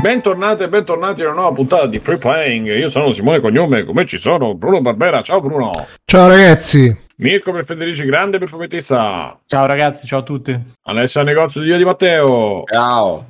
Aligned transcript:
Bentornati 0.00 0.62
e 0.62 0.68
bentornati 0.68 1.22
a 1.22 1.26
una 1.26 1.34
nuova 1.34 1.52
puntata 1.52 1.86
di 1.86 2.00
Free 2.00 2.16
Playing. 2.16 2.68
Io 2.68 2.88
sono 2.88 3.10
Simone 3.10 3.38
Cognome, 3.40 3.84
come 3.84 4.06
ci 4.06 4.16
sono 4.16 4.54
Bruno 4.54 4.80
Barbera. 4.80 5.20
Ciao 5.20 5.42
Bruno. 5.42 5.70
Ciao 6.06 6.26
ragazzi. 6.26 7.08
Mirko 7.16 7.52
per 7.52 7.64
Federici 7.66 8.06
Grande 8.06 8.38
per 8.38 8.48
Fumettista. 8.48 9.38
Ciao 9.44 9.66
ragazzi, 9.66 10.06
ciao 10.06 10.20
a 10.20 10.22
tutti. 10.22 10.58
Alessio 10.84 11.22
Negozio 11.22 11.60
di 11.60 11.66
Dio 11.66 11.76
di 11.76 11.84
Matteo. 11.84 12.62
Ciao. 12.64 13.28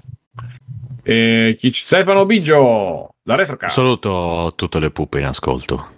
E 1.03 1.57
chi 1.59 1.71
c- 1.73 1.83
Stefano 1.85 2.25
Biggio, 2.25 3.15
da 3.21 3.35
Retrocast. 3.35 3.75
Saluto 3.75 4.53
tutte 4.55 4.79
le 4.79 4.91
pupe 4.91 5.19
in 5.19 5.27
ascolto. 5.27 5.95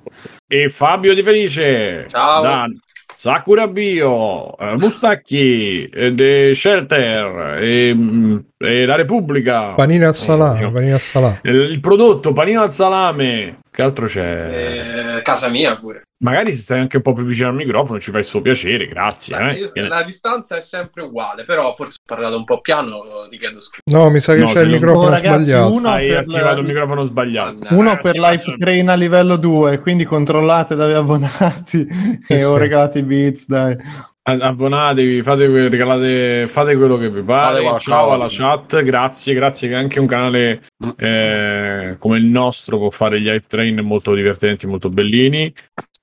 E 0.47 0.71
Fabio 0.71 1.13
Di 1.13 1.23
Felice. 1.23 2.07
Ciao. 2.09 2.41
Da 2.41 2.65
Sakura 3.13 3.69
Bio, 3.69 4.57
eh, 4.59 4.77
Mustacchi, 4.79 5.85
eh, 5.85 6.15
The 6.15 6.55
Shelter 6.55 7.59
e, 7.61 7.95
mm, 7.95 8.37
e 8.59 8.87
La 8.87 8.97
Repubblica. 8.97 9.75
Panini 9.75 10.05
al 10.05 10.17
salame, 10.17 10.53
diciamo. 10.55 10.73
panini 10.73 10.93
al 10.93 11.01
salame. 11.01 11.41
Il, 11.45 11.55
il 11.71 11.81
prodotto 11.81 12.33
panino 12.33 12.63
al 12.63 12.73
salame. 12.73 13.59
Che 13.75 13.81
altro 13.81 14.07
c'è? 14.07 15.17
Eh, 15.17 15.23
casa 15.23 15.49
mia 15.49 15.75
pure. 15.77 16.03
Magari 16.23 16.53
se 16.53 16.61
stai 16.61 16.79
anche 16.81 16.99
un 16.99 17.03
po' 17.03 17.15
più 17.15 17.25
vicino 17.25 17.49
al 17.49 17.55
microfono 17.55 17.99
ci 17.99 18.11
fai 18.11 18.21
il 18.21 18.27
suo 18.27 18.43
piacere, 18.43 18.87
grazie. 18.87 19.35
Beh, 19.35 19.51
eh. 19.51 19.55
io- 19.61 19.71
ne- 19.73 19.89
la 19.89 20.03
distanza 20.03 20.57
è 20.57 20.61
sempre 20.61 21.03
uguale, 21.03 21.45
però 21.47 21.75
forse 21.75 21.97
ho 22.03 22.15
parlato 22.15 22.37
un 22.37 22.45
po' 22.45 22.61
piano, 22.61 23.01
vi 23.31 23.39
chiedo 23.39 23.61
scusa. 23.61 23.81
No, 23.91 24.11
mi 24.11 24.21
sa 24.21 24.35
che 24.35 24.41
No, 24.41 24.53
c'è 24.53 24.61
il 24.61 24.69
microfono 24.69 25.07
Oh, 25.07 25.11
ragazzi, 25.11 25.45
sbagliato. 25.45 25.73
uno 25.73 25.89
Hai 25.89 26.09
per 26.09 26.19
attivato 26.19 26.55
la- 26.55 26.61
il 26.61 26.67
microfono 26.67 27.03
sbagliato. 27.03 27.53
Mannaggia. 27.55 27.75
Uno 27.75 27.99
per 28.03 28.19
Life 28.19 28.57
Train 28.59 28.89
a 28.91 28.95
livello 28.95 29.37
2, 29.37 29.79
quindi 29.81 30.05
controllate 30.05 30.75
dagli 30.75 30.93
abbonati 30.93 31.87
e 32.29 32.37
sì. 32.39 32.43
ho 32.45 32.57
regalato 32.59 32.99
i 32.99 33.03
bits, 33.03 33.47
dai. 33.49 33.75
Abbonatevi, 34.25 35.21
fate, 35.21 35.49
regalate, 35.69 36.47
fate 36.47 36.77
quello 36.77 36.97
che 36.97 37.11
vi 37.11 37.23
pare. 37.23 37.77
Ciao 37.81 38.13
alla 38.13 38.29
chat, 38.29 38.81
grazie, 38.85 39.35
grazie 39.35 39.69
che 39.69 39.75
anche 39.75 39.99
un 39.99 40.07
canale 40.07 40.63
eh, 40.97 41.97
come 41.99 42.19
il 42.19 42.27
nostro 42.27 42.79
può 42.79 42.91
fare 42.91 43.21
gli 43.21 43.27
hype 43.27 43.49
train 43.49 43.81
molto 43.81 44.15
divertenti, 44.15 44.69
molto 44.69 44.91
bellini. 44.91 45.53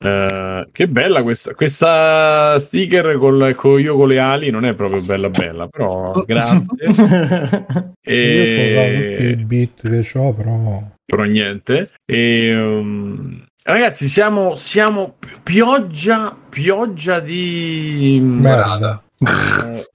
Eh, 0.02 0.68
che 0.70 0.88
bella 0.88 1.24
questa, 1.24 1.54
questa 1.54 2.60
sticker 2.60 3.18
col, 3.18 3.56
con 3.56 3.80
io 3.80 3.96
con 3.96 4.10
le 4.10 4.20
ali, 4.20 4.50
non 4.50 4.66
è 4.66 4.74
proprio 4.74 5.02
bella 5.02 5.30
bella, 5.30 5.68
però 5.68 6.12
grazie. 6.26 6.88
Io 8.10 8.46
sto 8.46 8.62
usando 8.66 9.12
tutti 9.12 9.24
i 9.24 9.32
E... 9.32 9.36
bit 9.46 9.82
che 9.90 10.18
ho, 10.18 10.34
però. 10.34 10.92
però 11.06 11.24
niente. 11.24 11.90
E, 12.06 12.54
um, 12.54 13.46
ragazzi, 13.72 14.08
siamo, 14.08 14.56
siamo 14.56 15.16
pi- 15.20 15.30
pioggia, 15.44 16.36
pioggia 16.50 17.20
di 17.20 18.20
Merda. 18.22 19.02
eh, 19.26 19.86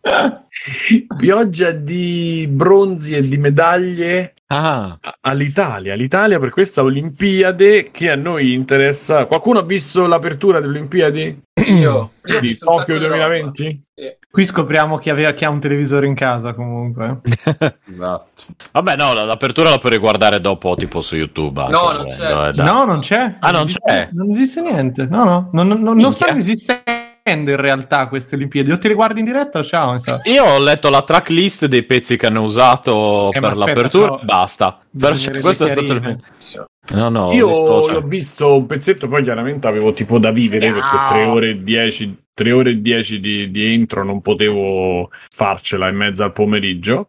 pioggia 1.16 1.70
di 1.70 2.46
bronzi 2.50 3.14
e 3.14 3.22
di 3.26 3.36
medaglie 3.38 4.34
Ah, 4.50 4.98
all'Italia. 5.20 5.94
L'Italia 5.94 6.38
per 6.38 6.48
questa 6.48 6.82
Olimpiade 6.82 7.90
che 7.90 8.10
a 8.10 8.14
noi 8.14 8.54
interessa. 8.54 9.26
Qualcuno 9.26 9.58
ha 9.58 9.62
visto 9.62 10.06
l'apertura 10.06 10.58
delle 10.58 10.78
Olimpiadi 10.78 11.38
Io, 11.72 12.10
di 12.40 12.56
Tokyo 12.56 12.98
di 12.98 13.04
roba. 13.06 13.26
2020? 13.26 13.82
Qui 14.30 14.44
scopriamo 14.44 14.98
chi, 14.98 15.10
aveva, 15.10 15.32
chi 15.32 15.44
ha 15.44 15.50
un 15.50 15.58
televisore 15.60 16.06
in 16.06 16.14
casa 16.14 16.54
comunque. 16.54 17.20
Esatto. 17.90 18.44
vabbè, 18.72 18.96
no, 18.96 19.12
la- 19.14 19.24
l'apertura 19.24 19.70
la 19.70 19.78
puoi 19.78 19.92
riguardare 19.92 20.40
dopo, 20.40 20.74
tipo 20.76 21.00
su 21.00 21.16
YouTube. 21.16 21.60
anche, 21.60 21.72
No, 21.72 21.92
non 21.92 22.06
c'è. 22.08 22.48
eh, 22.48 22.52
dai. 22.52 22.64
No, 22.66 22.84
non 22.84 23.00
c'è. 23.00 23.36
Ah, 23.40 23.50
non 23.50 23.62
esiste- 23.62 23.80
c'è? 23.86 24.08
Non 24.12 24.30
esiste 24.30 24.60
niente. 24.62 25.06
No, 25.10 25.24
no, 25.24 25.48
non, 25.52 25.68
non, 25.80 25.96
non 25.96 26.12
stanno 26.12 26.38
esistendo 26.38 26.82
in 27.30 27.56
realtà 27.56 28.08
queste 28.08 28.34
Olimpiadi. 28.34 28.70
O 28.72 28.78
te 28.78 28.88
le 28.88 28.94
guardi 28.94 29.20
in 29.20 29.26
diretta 29.26 29.62
ciao, 29.62 29.98
sa. 29.98 30.20
Io 30.24 30.44
ho 30.44 30.58
letto 30.58 30.88
la 30.90 31.02
tracklist 31.02 31.66
dei 31.66 31.82
pezzi 31.84 32.16
che 32.16 32.26
hanno 32.26 32.42
usato 32.42 33.30
Eh, 33.32 33.40
per 33.40 33.50
aspetta, 33.50 33.66
l'apertura 33.66 34.04
però- 34.14 34.24
basta. 34.24 34.78
Per- 34.98 35.12
Bisognerebbe 35.12 35.40
questo 35.40 35.64
è 35.66 35.68
stato 35.70 35.92
il. 35.92 36.18
No, 36.90 37.10
no, 37.10 37.32
Io 37.34 37.48
dispiace. 37.48 37.92
l'ho 37.92 38.00
visto 38.08 38.56
un 38.56 38.66
pezzetto, 38.66 39.08
poi 39.08 39.22
chiaramente 39.22 39.66
avevo 39.66 39.92
tipo 39.92 40.18
da 40.18 40.30
vivere 40.30 40.72
perché 40.72 40.96
3 41.08 41.24
ore 41.26 41.50
e 41.50 41.62
10, 41.62 42.16
3 42.32 42.52
ore 42.52 42.70
e 42.70 42.80
10 42.80 43.20
di, 43.20 43.50
di 43.50 43.74
intro 43.74 44.02
non 44.04 44.22
potevo 44.22 45.10
farcela 45.30 45.88
in 45.88 45.96
mezzo 45.96 46.24
al 46.24 46.32
pomeriggio. 46.32 47.08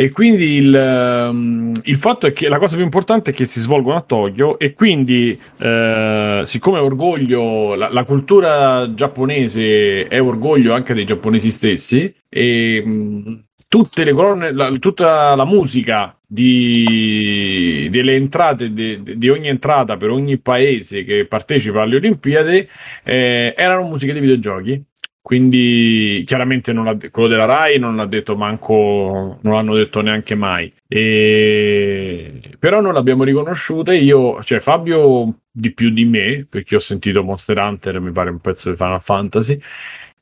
E 0.00 0.10
quindi 0.10 0.52
il, 0.58 0.72
ehm, 0.72 1.72
il 1.82 1.96
fatto 1.96 2.28
è 2.28 2.32
che 2.32 2.48
la 2.48 2.60
cosa 2.60 2.76
più 2.76 2.84
importante 2.84 3.32
è 3.32 3.34
che 3.34 3.46
si 3.46 3.60
svolgono 3.60 3.96
a 3.96 4.02
Tokyo 4.02 4.56
e 4.56 4.72
quindi 4.72 5.36
eh, 5.58 6.42
siccome 6.44 6.78
orgoglio, 6.78 7.74
la, 7.74 7.90
la 7.90 8.04
cultura 8.04 8.94
giapponese 8.94 10.06
è 10.06 10.22
orgoglio 10.22 10.72
anche 10.72 10.94
dei 10.94 11.04
giapponesi 11.04 11.50
stessi 11.50 12.14
e 12.28 12.80
mh, 12.80 13.46
tutte 13.68 14.04
le 14.04 14.12
colonne, 14.12 14.52
la- 14.52 14.70
tutta 14.78 15.34
la 15.34 15.44
musica 15.44 16.16
di, 16.24 17.88
delle 17.90 18.14
entrate 18.14 18.72
de- 18.72 19.02
di 19.02 19.28
ogni 19.28 19.48
entrata 19.48 19.96
per 19.96 20.10
ogni 20.10 20.38
paese 20.38 21.02
che 21.02 21.26
partecipa 21.26 21.82
alle 21.82 21.96
Olimpiadi 21.96 22.68
eh, 23.02 23.52
erano 23.56 23.88
musiche 23.88 24.12
di 24.12 24.20
videogiochi. 24.20 24.80
Quindi 25.28 26.22
chiaramente 26.24 26.72
non 26.72 26.84
l'ha- 26.84 26.96
quello 27.10 27.28
della 27.28 27.44
Rai 27.44 27.78
non 27.78 27.96
l'ha 27.96 28.06
detto 28.06 28.34
manco, 28.34 29.38
non 29.42 29.52
l'hanno 29.52 29.74
detto 29.74 30.00
neanche 30.00 30.34
mai. 30.34 30.72
E... 30.88 32.56
Però 32.58 32.80
non 32.80 32.94
l'abbiamo 32.94 33.24
riconosciuta. 33.24 33.92
Io, 33.92 34.42
cioè 34.42 34.58
Fabio 34.58 35.40
di 35.50 35.74
più 35.74 35.90
di 35.90 36.06
me, 36.06 36.46
perché 36.48 36.76
ho 36.76 36.78
sentito 36.78 37.22
Monster 37.22 37.58
Hunter, 37.58 38.00
mi 38.00 38.10
pare 38.10 38.30
un 38.30 38.38
pezzo 38.38 38.70
di 38.70 38.76
Final 38.76 39.02
Fantasy. 39.02 39.60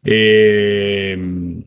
E... 0.02 1.16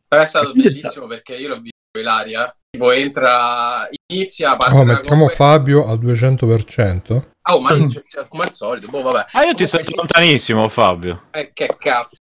Però 0.05 0.21
è 0.21 0.25
stato 0.25 0.51
bellissimo 0.51 1.07
perché 1.07 1.35
io 1.37 1.47
l'ho 1.47 1.61
visto 1.61 1.97
Ilaria. 1.97 2.53
Tipo 2.71 2.91
entra, 2.91 3.87
inizia, 4.11 4.55
parte 4.55 4.75
Oh, 4.75 4.83
mettiamo 4.83 5.27
Fabio 5.27 5.87
al 5.87 5.97
200%. 5.97 7.21
Ah, 7.41 7.55
oh, 7.55 7.61
ma 7.61 7.71
io- 7.73 7.89
cioè, 8.07 8.27
come 8.27 8.43
al 8.43 8.53
solito, 8.53 8.87
boh, 8.89 9.01
vabbè. 9.01 9.25
Ah, 9.31 9.43
io 9.43 9.55
ti 9.55 9.65
sento 9.65 9.91
lontanissimo, 9.95 10.67
Fabio. 10.67 11.23
Eh, 11.31 11.49
che 11.51 11.75
cazzo. 11.79 12.17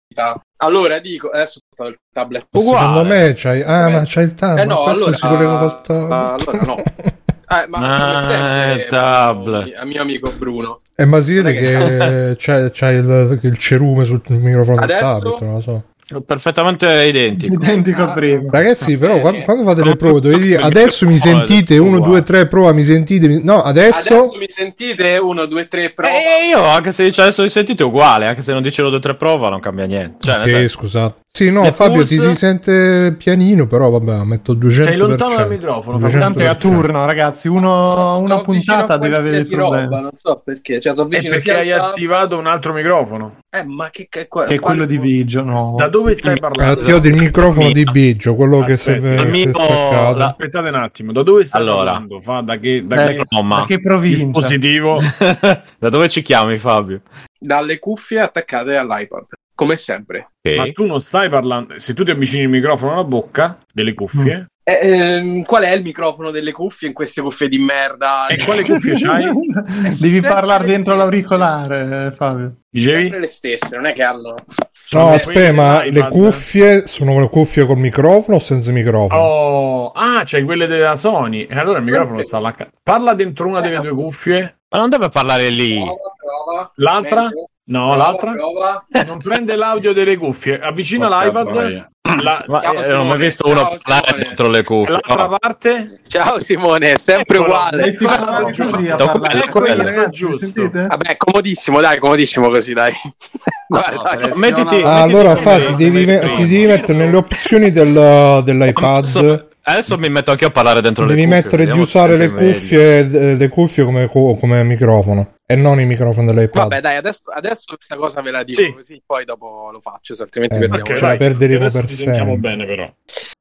Allora 0.59 0.99
dico, 0.99 1.29
adesso 1.29 1.59
ho 1.77 1.87
il 1.87 1.97
tablet. 2.13 2.45
Uguale. 2.51 2.77
Secondo 2.87 3.03
me 3.09 3.33
c'hai. 3.35 3.61
Ah, 3.63 3.89
ma 3.89 4.03
c'hai 4.05 4.23
il 4.25 4.33
tablet. 4.35 4.63
Eh 4.65 4.67
no, 4.67 4.83
allora- 4.83 5.15
si 5.17 5.27
collega 5.27 5.57
col 5.57 5.81
tablet. 5.81 6.47
allora 6.47 6.65
no. 6.65 6.83
Eh, 7.47 7.67
ma 7.67 7.77
Ah, 7.77 8.27
sempre, 8.27 8.73
il 8.73 8.85
tablet. 8.89 9.77
A 9.77 9.85
mio 9.85 10.01
amico 10.01 10.31
Bruno. 10.31 10.81
Eh, 10.95 11.05
ma 11.05 11.21
si 11.21 11.33
vede 11.33 11.51
è 11.51 11.59
che 11.59 12.35
c'hai, 12.39 12.71
c'hai 12.71 12.95
il, 12.95 13.39
il 13.43 13.57
cerume 13.59 14.03
sul 14.03 14.19
microfono 14.27 14.83
del 14.83 14.89
Adesso? 14.95 15.19
tablet, 15.19 15.41
non 15.41 15.53
lo 15.53 15.61
so. 15.61 15.83
Perfettamente 16.23 16.85
identico. 17.05 17.53
Identico 17.55 18.03
al 18.03 18.13
primo. 18.13 18.49
Ragazzi, 18.51 18.95
però, 18.95 19.19
quando, 19.21 19.41
quando 19.41 19.63
fate 19.63 19.83
le 19.83 19.95
prove, 19.95 20.19
dovete 20.21 20.41
dire 20.41 20.57
adesso 20.61 21.07
mi 21.07 21.17
sentite 21.17 21.79
1, 21.79 21.99
2, 21.99 22.21
3, 22.21 22.47
prova, 22.47 22.71
mi 22.73 22.83
sentite. 22.83 23.27
mi- 23.27 23.41
No, 23.43 23.63
adesso. 23.63 24.13
Adesso 24.13 24.37
mi 24.37 24.45
sentite? 24.47 25.17
1, 25.17 25.45
2, 25.47 25.67
3, 25.67 25.89
prova. 25.91 26.13
E 26.13 26.47
io, 26.47 26.63
anche 26.63 26.91
se 26.91 27.05
dice 27.05 27.21
adesso 27.21 27.41
vi 27.41 27.49
sentite, 27.49 27.81
è 27.81 27.85
uguale. 27.85 28.27
Anche 28.27 28.43
se 28.43 28.53
non 28.53 28.61
dice 28.61 28.83
lo 28.83 28.89
due 28.91 28.99
tre 28.99 29.15
prova, 29.15 29.49
non 29.49 29.59
cambia 29.59 29.85
niente. 29.85 30.17
Cioè, 30.19 30.37
nel 30.37 30.43
Ok, 30.47 30.49
senso- 30.59 30.77
scusate. 30.77 31.23
Sì, 31.35 31.51
no, 31.51 31.63
Le 31.63 31.73
Fabio 31.73 31.97
pulse? 31.97 32.15
ti 32.15 32.21
si 32.29 32.35
sente 32.37 33.13
pianino, 33.17 33.67
però 33.67 33.89
vabbè, 33.89 34.23
metto 34.23 34.53
200%. 34.53 34.81
Sei 34.83 34.95
lontano 34.95 35.35
dal 35.35 35.49
microfono, 35.49 35.99
Fabio. 35.99 36.17
Tanto 36.17 36.39
è 36.39 36.45
a 36.45 36.53
200%. 36.53 36.57
turno, 36.59 37.05
ragazzi. 37.05 37.47
Uno, 37.49 38.19
una 38.19 38.39
puntata 38.41 38.97
deve 38.97 39.15
avere 39.17 39.37
il 39.39 39.47
roba, 39.53 39.99
non 39.99 40.11
so 40.15 40.41
perché. 40.45 40.79
Cioè, 40.79 40.93
sono 40.93 41.09
È 41.09 41.15
vicino 41.15 41.33
perché 41.35 41.51
hai 41.57 41.71
attivato 41.73 42.37
un 42.37 42.47
altro 42.47 42.71
microfono. 42.71 43.35
Eh, 43.57 43.63
ma 43.63 43.89
che, 43.89 44.07
che, 44.09 44.27
qua- 44.27 44.45
Che 44.45 44.55
è 44.55 44.59
quello 44.59 44.85
di 44.85 44.97
Vigio, 44.97 45.41
no. 45.41 45.75
Da 45.77 45.87
dove 45.87 46.13
stai 46.13 46.37
parlando? 46.37 46.81
attivato 46.81 47.07
il 47.07 47.13
microfono 47.13 47.71
di 47.71 47.83
Biggio, 47.83 48.35
quello 48.35 48.61
che 48.63 48.77
si 48.77 48.89
è, 48.91 48.97
Aspetta, 48.97 49.59
staccato. 49.59 50.17
la- 50.17 50.23
Aspettate 50.25 50.67
un 50.69 50.75
attimo, 50.75 51.11
da 51.11 51.23
dove 51.23 51.43
stai 51.45 51.61
Allora. 51.61 51.83
parlando? 51.85 52.19
Fa, 52.19 52.41
da 52.41 52.57
che, 52.57 52.85
da 52.85 53.09
Eh, 53.09 53.15
che 53.15 53.23
Roma. 53.29 53.59
Da 53.59 53.65
che 53.65 53.79
provincia? 53.79 54.23
dispositivo? 54.25 54.97
da 55.79 55.89
dove 55.89 56.09
ci 56.09 56.21
chiami, 56.21 56.57
Fabio? 56.57 57.01
Dalle 57.39 57.79
cuffie 57.79 58.19
attaccate 58.19 58.75
all'iPad, 58.75 59.25
come 59.53 59.75
sempre. 59.75 60.31
Ok. 60.41 60.55
Ma 60.57 60.71
tu 60.71 60.85
non 60.85 60.99
stai 60.99 61.29
parlando. 61.29 61.75
Se 61.79 61.93
tu 61.93 62.03
ti 62.03 62.11
avvicini 62.11 62.43
il 62.43 62.49
microfono 62.49 62.93
alla 62.93 63.03
bocca 63.03 63.57
delle 63.71 63.93
cuffie, 63.93 64.47
Eh, 64.67 64.79
ehm, 64.81 65.43
qual 65.43 65.61
è 65.63 65.71
il 65.75 65.83
microfono 65.83 66.31
delle 66.31 66.51
cuffie 66.51 66.87
in 66.87 66.93
queste 66.95 67.21
cuffie 67.21 67.47
di 67.47 67.59
merda? 67.59 68.25
e 68.27 68.43
quale 68.43 68.63
cuffie 68.63 68.93
c'hai? 68.95 69.25
Devi 69.99 70.13
Sempre 70.13 70.21
parlare 70.21 70.65
le 70.65 70.71
dentro 70.71 70.95
l'auricolare, 70.95 72.07
eh, 72.07 72.11
Fabio. 72.15 72.55
Dicevi? 72.75 73.03
Sempre 73.03 73.19
le 73.21 73.27
stesse, 73.27 73.75
non 73.77 73.85
è 73.85 73.93
che 73.93 74.03
hanno. 74.03 74.35
Sono 74.83 75.05
No, 75.05 75.13
aspetta, 75.13 75.53
ma 75.53 75.85
le 75.85 76.09
cuffie 76.09 76.87
sono 76.87 77.17
le 77.21 77.29
cuffie 77.29 77.65
col 77.65 77.77
microfono 77.77 78.35
o 78.35 78.39
senza 78.41 78.73
microfono? 78.73 79.21
Oh, 79.21 79.91
ah, 79.91 80.23
c'hai 80.25 80.43
quelle 80.43 80.67
della 80.67 80.97
Sony. 80.97 81.45
E 81.45 81.57
allora 81.57 81.77
il 81.77 81.85
microfono 81.85 82.21
sta 82.21 82.37
là. 82.39 82.53
Parla 82.83 83.13
dentro 83.13 83.47
una 83.47 83.61
delle 83.61 83.79
due 83.79 83.93
cuffie. 83.93 84.59
Ma 84.67 84.77
non 84.77 84.89
deve 84.89 85.07
parlare 85.07 85.47
lì. 85.47 85.75
Prova, 85.75 85.95
prova. 86.19 86.71
L'altra? 86.75 87.29
No, 87.67 87.79
Prova, 87.79 87.95
l'altra? 87.95 88.31
prova. 88.33 88.85
Non 89.07 89.17
prende 89.17 89.55
l'audio 89.55 89.91
delle 89.91 90.17
cuffie. 90.17 90.59
Avvicina 90.59 91.07
Porca 91.07 91.25
l'iPad. 91.25 91.89
La- 92.21 92.43
Ma 92.47 92.61
Ciao, 92.61 92.73
non 92.73 92.99
ho 92.99 93.03
mai 93.05 93.17
visto 93.17 93.47
uno 93.47 93.57
ciao, 93.61 93.69
parlare 93.81 94.05
Simone. 94.05 94.23
dentro 94.23 94.47
le 94.49 94.63
cuffie. 94.63 94.91
l'altra 94.91 95.15
No. 95.27 95.37
parte? 95.39 96.01
Ciao 96.07 96.39
Simone, 96.39 96.93
è 96.93 96.97
sempre 96.99 97.37
Eccolo. 97.37 97.53
uguale. 97.53 97.91
Si 97.91 98.05
fa 98.05 98.45
giusto. 98.51 98.95
parlare. 98.95 99.43
Ecco, 99.43 99.59
Quello, 99.59 99.81
è 99.81 99.85
ragazzi, 99.85 100.09
giusto. 100.11 100.37
sentite? 100.45 100.85
Vabbè, 100.85 101.17
comodissimo, 101.17 101.81
dai, 101.81 101.97
comodissimo 101.97 102.47
così, 102.49 102.73
dai. 102.73 102.93
Guarda, 103.67 104.27
no, 104.27 104.35
mettiti- 104.35 104.81
Ah, 104.83 105.01
allora 105.01 105.35
come- 105.35 105.41
fa, 105.41 105.65
ti 105.75 105.75
devi, 105.91 106.05
ti 106.05 106.47
devi 106.47 106.67
mettere 106.67 106.97
nelle 106.99 107.17
opzioni 107.17 107.71
del- 107.71 108.41
dell'iPad 108.43 109.45
Adesso 109.67 109.97
mi 109.97 110.09
metto 110.09 110.29
anche 110.29 110.45
a 110.45 110.51
parlare 110.51 110.79
dentro 110.81 111.05
Devi 111.05 111.21
le 111.21 111.25
cuffie. 111.25 111.41
mettere 111.41 111.65
di 111.65 111.79
usare 111.79 112.17
le 112.17 112.29
cuffie, 112.29 113.35
le 113.35 113.49
cuffie 113.49 113.83
come, 113.83 114.07
co- 114.07 114.35
come 114.39 114.63
microfono 114.63 115.31
e 115.47 115.55
non 115.55 115.79
i 115.79 115.85
microfoni 115.85 116.25
dell'iPad. 116.33 116.61
Vabbè, 116.69 116.81
dai, 116.81 116.95
adesso, 116.97 117.21
adesso 117.33 117.63
questa 117.75 117.95
cosa 117.95 118.21
ve 118.21 118.31
la 118.31 118.43
dico 118.43 118.61
Sì. 118.63 118.73
così, 118.73 119.03
poi 119.05 119.25
dopo 119.25 119.69
lo 119.71 119.79
faccio, 119.79 120.15
se 120.15 120.23
altrimenti 120.23 120.55
Eh, 120.55 120.59
perdiamo. 120.59 120.83
Ok, 120.89 120.95
ce 120.95 121.01
la 121.05 121.15
perderemo 121.15 121.69
per 121.69 121.85
ci 121.87 121.95
sentiamo 121.95 122.31
sempre. 122.33 122.49
bene 122.55 122.65
però. 122.65 122.93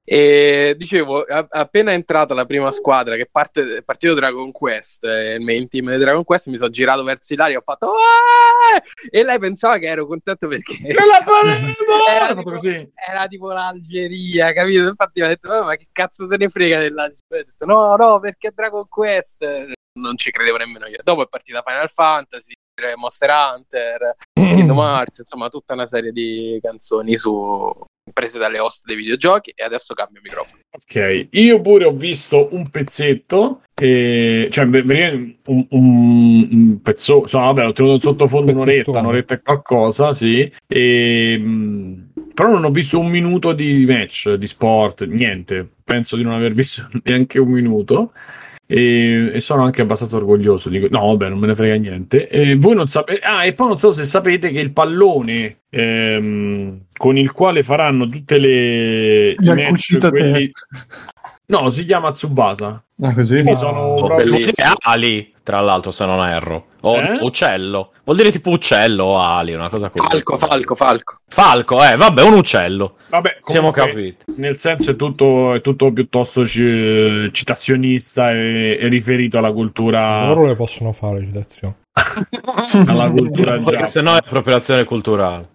E 0.07 0.75
dicevo, 0.77 1.23
a- 1.23 1.47
appena 1.49 1.93
è 1.93 1.95
entrata 1.95 2.35
la 2.35 2.45
prima 2.45 2.71
squadra 2.71 3.17
che 3.17 3.27
parte, 3.31 3.77
è 3.79 3.83
partito 3.83 4.13
Dragon 4.13 4.51
Quest, 4.53 5.03
eh, 5.05 5.37
il 5.37 5.41
main 5.41 5.67
team 5.67 5.91
di 5.93 5.97
Dragon 5.97 6.25
Quest, 6.25 6.49
mi 6.49 6.59
sono 6.59 6.69
girato 6.69 7.03
verso 7.05 7.33
Ilaria 7.33 7.55
e 7.55 7.59
ho 7.59 7.63
fatto 7.63 7.87
"Ah!" 7.87 8.83
e 9.11 9.23
lei 9.25 9.39
pensava 9.39 9.79
che 9.79 9.87
ero 9.87 10.07
contento 10.07 10.47
perché 10.47 10.75
Ce 10.77 10.93
la 11.07 11.23
faremo! 11.25 11.73
Era 12.15 12.35
tipo- 12.35 12.51
così. 12.51 12.91
era 13.09 13.27
tipo 13.29 13.51
l'Algeria, 13.51 14.53
capito? 14.53 14.89
Infatti 14.89 15.21
mi 15.23 15.27
ha 15.27 15.29
detto, 15.31 15.51
"Oh, 15.51 15.65
ma 15.65 15.75
che 15.77 15.89
cazzo 15.91 16.27
te 16.27 16.37
ne 16.37 16.49
frega 16.51 16.81
dell'Algeria? 16.81 17.25
Ho 17.31 17.37
detto, 17.37 17.65
no, 17.65 17.97
no, 17.97 18.21
perché 18.21 18.51
Dragon 18.55 18.87
Quest. 18.87 19.43
Non 19.97 20.17
ci 20.17 20.31
credevo 20.31 20.57
nemmeno 20.57 20.87
io. 20.87 20.99
Dopo 21.05 21.23
è 21.23 21.29
partita 21.29 21.63
Final 21.65 21.89
Fantasy, 21.89 22.53
Monster 22.97 23.31
Hunter, 23.31 24.17
Kingdom 24.33 24.79
Hearts, 24.79 25.19
insomma 25.19 25.49
tutta 25.49 25.75
una 25.75 25.87
serie 25.87 26.11
di 26.11 26.59
canzoni 26.61 27.15
su 27.17 27.73
prese 28.13 28.39
dalle 28.39 28.59
host 28.59 28.85
dei 28.85 28.97
videogiochi 28.97 29.53
e 29.55 29.65
adesso 29.65 29.95
cambio 29.95 30.21
microfono. 30.23 30.61
Ok, 30.71 31.29
io 31.31 31.61
pure 31.61 31.85
ho 31.85 31.93
visto 31.93 32.49
un 32.53 32.69
pezzetto, 32.71 33.63
e, 33.75 34.49
cioè 34.51 34.65
un, 34.65 35.35
un, 35.45 35.67
un 35.71 36.83
pezzo, 36.83 37.23
insomma, 37.23 37.47
vabbè, 37.47 37.67
ho 37.67 37.73
tenuto 37.73 37.99
sottofondo 38.01 38.51
un'oretta, 38.51 38.71
Pezzettone. 38.71 38.99
un'oretta 38.99 39.35
e 39.35 39.43
qualcosa, 39.43 40.13
sì, 40.13 40.53
e, 40.67 41.39
mh, 41.39 42.11
però 42.35 42.51
non 42.51 42.65
ho 42.65 42.71
visto 42.71 42.99
un 42.99 43.09
minuto 43.09 43.53
di 43.53 43.87
match, 43.87 44.33
di 44.35 44.47
sport, 44.47 45.05
niente, 45.05 45.67
penso 45.85 46.17
di 46.17 46.25
non 46.25 46.33
aver 46.35 46.53
visto 46.53 46.89
neanche 47.05 47.39
un 47.39 47.51
minuto. 47.51 48.13
E, 48.67 49.31
e 49.35 49.41
sono 49.41 49.63
anche 49.63 49.83
abbastanza 49.83 50.17
orgoglioso 50.17 50.71
di 50.71 50.89
no 50.89 51.07
vabbè 51.09 51.29
non 51.29 51.39
me 51.39 51.49
ne 51.49 51.55
frega 51.55 51.75
niente. 51.75 52.29
E 52.29 52.57
voi 52.57 52.75
non 52.75 52.87
sapete 52.87 53.21
ah 53.21 53.45
e 53.45 53.53
poi 53.53 53.69
non 53.69 53.79
so 53.79 53.91
se 53.91 54.05
sapete 54.05 54.51
che 54.51 54.61
il 54.61 54.73
pallone 54.73 55.65
ehm, 55.69 56.87
con 56.97 57.19
il 57.19 57.33
quale 57.33 57.63
faranno 57.63 58.09
tutte 58.09 58.39
le 58.39 59.35
ha 59.37 59.55
match, 59.55 59.99
quelli- 60.09 60.51
no 61.47 61.69
si 61.71 61.85
chiama 61.85 62.11
Tsubasa 62.13 62.83
Ah, 63.03 63.13
così? 63.13 63.33
Quindi 63.35 63.51
Ah, 63.51 63.57
sono 63.57 63.79
oh, 63.81 64.07
proprio- 64.07 64.17
bellissimo. 64.31 64.39
Vuol 64.45 64.53
dire 64.55 64.73
ali, 64.85 65.35
tra 65.43 65.61
l'altro, 65.61 65.91
se 65.91 66.07
non 66.07 66.25
erro. 66.25 66.67
O 66.83 66.95
Eh? 66.97 67.19
uccello. 67.23 67.91
Vuol 68.05 68.17
dire 68.19 68.31
tipo 68.31 68.51
uccello 68.51 69.03
o 69.05 69.21
ali, 69.21 69.53
una 69.53 69.69
cosa 69.69 69.91
così. 69.91 70.09
Falco, 70.09 70.37
falco, 70.37 70.75
falco. 70.77 71.17
Falco, 71.27 71.83
eh, 71.85 71.97
vabbè, 71.97 72.23
un 72.23 72.35
uccello. 72.35 72.97
vabbè 73.09 73.41
Siamo 73.47 73.73
comunque, 73.73 74.15
capiti. 74.15 74.41
nel 74.41 74.57
senso 74.59 74.93
è 74.93 74.97
tutto, 74.97 75.55
è 75.55 75.61
tutto 75.61 75.93
piuttosto 75.93 76.47
ci- 76.47 77.29
citazionista 77.33 78.31
e, 78.31 78.79
e 78.81 78.87
riferito 78.89 79.39
alla 79.39 79.51
cultura 79.53 80.27
Loro 80.29 80.47
le 80.47 80.55
possono 80.55 80.93
fare 80.93 81.19
citazioni. 81.21 81.75
alla 82.87 83.11
cultura 83.11 83.57
Perché 83.59 83.77
già 83.79 83.87
se 83.87 84.01
no 84.03 84.13
è 84.15 84.19
appropriazione 84.19 84.85
culturale. 84.85 85.49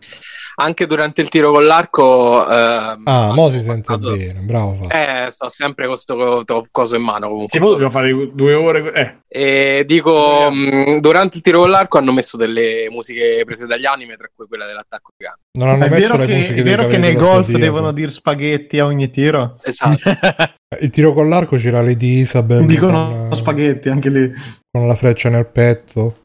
Anche 0.62 0.86
durante 0.86 1.22
il 1.22 1.30
tiro 1.30 1.52
con 1.52 1.64
l'arco. 1.66 2.46
ehm, 2.48 3.02
Ah, 3.06 3.32
mo 3.34 3.50
si 3.50 3.62
sente 3.62 3.82
postato- 3.84 4.12
bene, 4.16 4.40
bravo. 4.42 4.74
Fabio. 4.74 4.90
Eh, 5.26 5.30
sto 5.30 5.48
sempre 5.50 5.86
con 5.88 5.94
questo 5.96 6.44
coso 6.72 6.96
in 6.96 7.02
mano 7.04 7.28
comunque. 7.28 7.48
sì, 7.50 7.60
dobbiamo 7.60 7.90
fare 7.90 8.12
due 8.34 8.54
ore 8.54 8.92
eh, 8.94 9.78
E 9.80 9.84
dico, 9.86 10.52
mh, 10.52 11.00
durante 11.00 11.38
il 11.38 11.44
tiro 11.44 11.60
con 11.62 11.70
l'arco 11.70 11.98
hanno 11.98 12.12
messo 12.12 12.36
delle 12.36 12.88
musiche 12.90 13.42
prese 13.46 13.68
dagli 13.68 13.86
anime, 13.86 14.16
tra 14.16 14.28
cui 14.36 14.48
quella 14.48 14.66
dell'attacco 14.66 15.12
gigante. 15.18 15.40
Non 15.58 15.70
hanno 15.70 15.86
È 15.86 15.90
messo 15.90 16.02
vero, 16.08 16.18
le 16.18 16.26
che, 16.26 16.34
musiche 16.36 16.60
è 16.60 16.64
vero 16.64 16.88
che 16.88 17.00
dello 17.00 17.20
golf 17.20 17.46
Zodiaco. 17.46 17.60
devono 17.60 17.92
dire 17.92 18.12
spaghetti 18.12 18.80
a 18.80 18.86
ogni 18.86 19.10
tiro? 19.10 19.60
Esatto. 19.64 19.98
Il 20.82 20.90
tiro 20.92 21.14
con 21.14 21.28
l'arco 21.30 21.56
c'era 21.58 21.82
Lady 21.82 22.20
Isabel 22.20 22.64
Dicono 22.66 23.28
con, 23.30 23.36
spaghetti 23.36 23.90
anche 23.90 24.10
lì. 24.10 24.32
Con 24.72 24.88
la 24.88 24.96
freccia 24.96 25.30
nel 25.30 25.48
petto. 25.48 26.24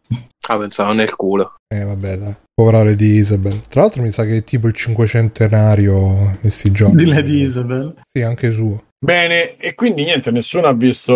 ah, 0.48 0.58
pensavo 0.58 0.92
nel 0.92 1.14
culo. 1.14 1.54
Eh 1.66 1.82
vabbè 1.84 2.16
dai, 2.16 2.36
povera 2.54 2.84
Lady 2.84 3.16
Isabel. 3.16 3.62
Tra 3.68 3.80
l'altro 3.82 4.02
mi 4.02 4.10
sa 4.10 4.24
che 4.24 4.38
è 4.38 4.44
tipo 4.44 4.66
il 4.68 4.74
cinquecentenario 4.74 6.28
di 6.32 6.38
questi 6.40 6.70
giochi. 6.70 6.96
Di 6.96 7.06
Lady 7.06 7.42
Isabel. 7.42 7.94
Sì, 8.12 8.22
anche 8.22 8.52
suo. 8.52 8.84
bene 9.04 9.56
e 9.56 9.74
quindi 9.74 10.04
niente 10.04 10.30
nessuno 10.30 10.66
ha 10.66 10.72
visto 10.72 11.12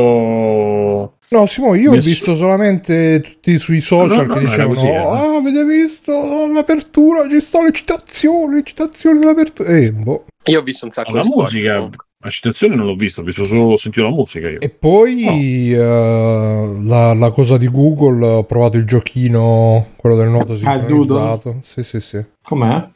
No, 1.30 1.46
Simone, 1.46 1.78
io 1.78 1.90
ho 1.90 1.94
Nessuno- 1.94 2.14
visto 2.14 2.36
solamente 2.36 3.20
tutti 3.20 3.58
sui 3.58 3.80
social 3.80 4.26
No, 4.26 4.34
no, 4.34 4.34
che 4.34 4.44
dicevano: 4.46 4.74
così, 4.74 4.86
eh. 4.88 4.96
Ah, 4.96 5.36
avete 5.36 5.64
visto 5.64 6.12
l'apertura? 6.52 7.28
Ci 7.28 7.40
stanno 7.40 7.66
le 7.66 7.72
citazioni, 7.72 8.54
le 8.56 8.62
citazioni 8.64 9.18
dell'apertura. 9.20 9.68
Eh, 9.68 9.92
boh. 9.92 10.24
Io 10.46 10.60
ho 10.60 10.62
visto 10.62 10.86
un 10.86 10.92
sacco 10.92 11.12
la 11.12 11.20
di 11.20 11.26
sport, 11.26 11.52
musica 11.52 11.74
comunque. 11.74 12.06
La 12.20 12.30
citazione 12.30 12.74
non 12.74 12.86
l'ho 12.86 12.96
visto 12.96 13.20
ho 13.20 13.24
visto 13.24 13.44
solo 13.44 13.72
ho 13.72 13.76
sentito 13.76 14.04
la 14.04 14.10
musica 14.12 14.48
io 14.48 14.60
E 14.60 14.70
poi 14.70 15.72
eh, 15.72 16.80
la, 16.82 17.14
la 17.14 17.30
cosa 17.30 17.56
di 17.56 17.68
Google, 17.68 18.26
ho 18.26 18.44
provato 18.44 18.76
il 18.76 18.84
giochino, 18.84 19.88
quello 19.96 20.16
del 20.16 20.28
nuoto 20.28 20.52
Ah, 20.54 20.56
sincronizzato. 20.56 21.60
Sì, 21.62 21.82
sì, 21.84 22.00
sì. 22.00 22.24
Com'è? 22.42 22.88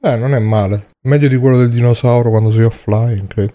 Eh, 0.00 0.16
non 0.16 0.34
è 0.34 0.38
male. 0.38 0.90
Meglio 1.02 1.28
di 1.28 1.36
quello 1.36 1.56
del 1.56 1.70
dinosauro 1.70 2.30
quando 2.30 2.52
sei 2.52 2.64
offline, 2.64 3.26
credo. 3.26 3.52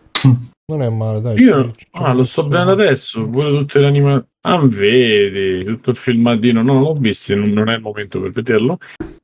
Non 0.65 0.81
è 0.81 0.89
male, 0.89 1.19
dai. 1.19 1.37
Io 1.41 1.71
ci- 1.75 1.85
ah, 1.91 2.13
lo 2.13 2.23
sto 2.23 2.43
vedendo 2.47 2.71
adesso, 2.71 3.25
pure 3.27 3.49
tutte 3.49 3.79
le 3.79 3.87
animazioni. 3.87 4.27
Ah, 4.45 4.61
vedi, 4.65 5.63
tutto 5.65 5.89
il 5.89 5.95
filmatino, 5.97 6.61
no, 6.61 6.73
non 6.73 6.81
l'ho 6.83 6.93
visto, 6.93 7.35
non, 7.35 7.49
non 7.51 7.69
è 7.69 7.75
il 7.75 7.81
momento 7.81 8.21
per 8.21 8.31
vederlo. 8.31 8.77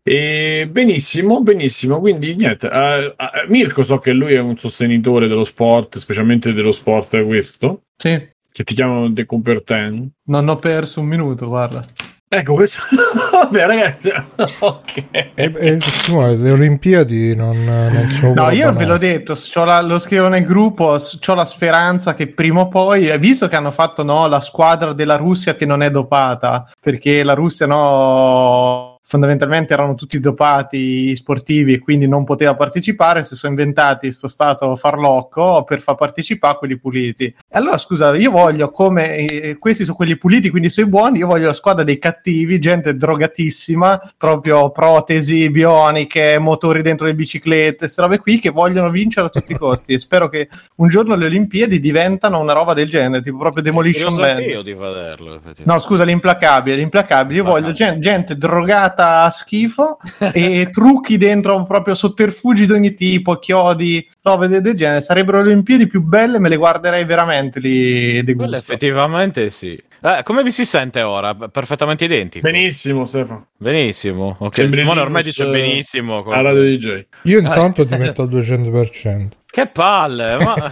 E 0.03 0.67
benissimo, 0.69 1.41
benissimo. 1.41 1.99
Quindi 1.99 2.35
niente, 2.35 2.69
eh, 2.69 3.15
eh, 3.17 3.47
Mirko 3.47 3.83
so 3.83 3.99
che 3.99 4.11
lui 4.11 4.33
è 4.33 4.39
un 4.39 4.57
sostenitore 4.57 5.27
dello 5.29 5.43
sport, 5.45 5.97
specialmente 5.97 6.51
dello 6.53 6.71
sport 6.73 7.23
questo, 7.25 7.83
Sì. 7.97 8.17
che 8.51 8.63
ti 8.63 8.73
chiamano 8.75 9.11
The 9.11 9.25
Coubertin. 9.25 10.09
Non 10.25 10.47
ho 10.49 10.57
perso 10.57 10.99
un 10.99 11.07
minuto, 11.07 11.47
guarda. 11.47 11.85
Ecco, 12.31 12.53
questo. 12.53 12.83
Vabbè, 13.31 13.65
ragazzi, 13.65 14.11
ok. 14.59 15.03
E, 15.11 15.31
e, 15.33 15.81
Simone, 15.81 16.35
le 16.35 16.51
Olimpiadi 16.51 17.35
non, 17.35 17.57
non 17.63 18.07
sono 18.11 18.33
No, 18.35 18.49
io 18.51 18.71
ve 18.71 18.85
l'ho 18.85 18.99
detto, 18.99 19.33
c'ho 19.33 19.63
la- 19.63 19.81
lo 19.81 19.97
scrivo 19.97 20.27
nel 20.27 20.45
gruppo, 20.45 20.99
ho 20.99 21.33
la 21.33 21.45
speranza 21.45 22.13
che 22.13 22.27
prima 22.27 22.61
o 22.61 22.67
poi, 22.67 23.17
visto 23.17 23.47
che 23.47 23.55
hanno 23.55 23.71
fatto 23.71 24.03
no, 24.03 24.27
la 24.27 24.41
squadra 24.41 24.93
della 24.93 25.15
Russia 25.15 25.55
che 25.55 25.65
non 25.65 25.81
è 25.81 25.89
dopata, 25.89 26.71
perché 26.79 27.23
la 27.23 27.33
Russia 27.33 27.65
no, 27.65 28.88
fondamentalmente 29.09 29.73
erano 29.73 29.95
tutti 29.95 30.19
dopati 30.19 31.15
sportivi 31.15 31.73
e 31.73 31.79
quindi 31.79 32.07
non 32.07 32.23
poteva 32.25 32.53
partecipare, 32.53 33.23
si 33.23 33.35
sono 33.35 33.53
inventati 33.53 34.05
questo 34.05 34.27
stato 34.27 34.75
farlocco 34.75 35.63
per 35.63 35.81
far 35.81 35.95
partecipare 35.95 36.59
quelli 36.59 36.77
puliti. 36.77 37.33
Allora 37.53 37.79
scusa, 37.79 38.15
io 38.15 38.29
voglio 38.29 38.69
come 38.69 39.15
eh, 39.15 39.57
questi 39.57 39.83
sono 39.83 39.95
quelli 39.95 40.15
puliti, 40.15 40.51
quindi 40.51 40.69
sono 40.69 40.85
i 40.85 40.89
buoni, 40.91 41.17
io 41.17 41.25
voglio 41.25 41.47
la 41.47 41.53
squadra 41.53 41.83
dei 41.83 41.97
cattivi, 41.97 42.59
gente 42.59 42.95
drogatissima, 42.95 44.13
proprio 44.15 44.69
protesi 44.69 45.49
bioniche, 45.49 46.37
motori 46.37 46.83
dentro 46.83 47.07
le 47.07 47.15
biciclette, 47.15 47.77
queste 47.77 48.01
robe 48.03 48.19
qui 48.19 48.39
che 48.39 48.51
vogliono 48.51 48.91
vincere 48.91 49.25
a 49.25 49.29
tutti 49.29 49.53
i 49.53 49.57
costi. 49.57 49.93
E 49.93 49.99
spero 49.99 50.29
che 50.29 50.47
un 50.75 50.87
giorno 50.87 51.15
le 51.15 51.25
Olimpiadi 51.25 51.79
diventano 51.79 52.39
una 52.39 52.53
roba 52.53 52.75
del 52.75 52.87
genere, 52.87 53.23
tipo 53.23 53.39
proprio 53.39 53.63
Demolition 53.63 54.13
Man. 54.13 54.39
io 54.41 54.61
di 54.61 54.75
vederlo. 54.75 55.41
No, 55.63 55.79
scusa, 55.79 56.03
l'implacabile, 56.03 56.75
l'implacabile. 56.75 57.39
Io 57.39 57.43
voglio 57.43 57.71
gen- 57.71 57.99
gente 57.99 58.37
drogata 58.37 58.97
a 58.99 59.29
schifo 59.31 59.97
e 60.33 60.69
trucchi 60.71 61.17
dentro 61.17 61.63
proprio 61.63 61.95
sotterfugi 61.95 62.65
di 62.65 62.71
ogni 62.71 62.93
tipo, 62.93 63.37
chiodi, 63.37 64.07
robe 64.21 64.47
de- 64.47 64.61
del 64.61 64.75
genere. 64.75 65.01
Sarebbero 65.01 65.41
le 65.41 65.51
Olimpiadi 65.51 65.87
più 65.87 66.01
belle, 66.01 66.39
me 66.39 66.49
le 66.49 66.57
guarderei 66.57 67.05
veramente 67.05 67.59
lì 67.59 68.23
di 68.23 68.33
Quello 68.33 68.55
effettivamente 68.55 69.49
sì. 69.49 69.77
Eh, 70.01 70.21
come 70.23 70.43
vi 70.43 70.51
si 70.51 70.65
sente 70.65 71.01
ora? 71.01 71.35
Perfettamente 71.35 72.05
identico. 72.05 72.49
Benissimo, 72.49 73.05
Stefano. 73.05 73.47
Benissimo. 73.57 74.37
Ok, 74.39 74.55
Sembri 74.55 74.81
Simone 74.81 75.01
ormai 75.01 75.23
dice 75.23 75.43
eh, 75.43 75.49
benissimo. 75.49 76.23
A 76.23 76.41
Radio 76.41 76.61
DJ. 76.63 77.05
Io 77.23 77.39
intanto 77.39 77.85
ti 77.85 77.95
metto 77.97 78.21
al 78.21 78.29
200%. 78.29 79.27
Che 79.51 79.67
palle, 79.67 80.37
ma... 80.37 80.55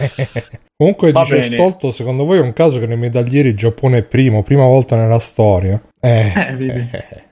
Comunque 0.77 1.12
Va 1.12 1.24
dice 1.24 1.39
bene. 1.39 1.55
Stolto, 1.55 1.91
secondo 1.91 2.24
voi 2.24 2.38
è 2.38 2.41
un 2.41 2.53
caso 2.53 2.79
che 2.79 2.86
nei 2.86 2.98
medaglieri 2.98 3.50
il 3.50 3.57
Giappone 3.57 3.98
è 3.98 4.03
primo, 4.03 4.43
prima 4.43 4.63
volta 4.63 4.96
nella 4.96 5.17
storia? 5.19 5.81
Eh, 6.00 6.31
Eh, 6.36 6.55
vedi. 6.55 6.89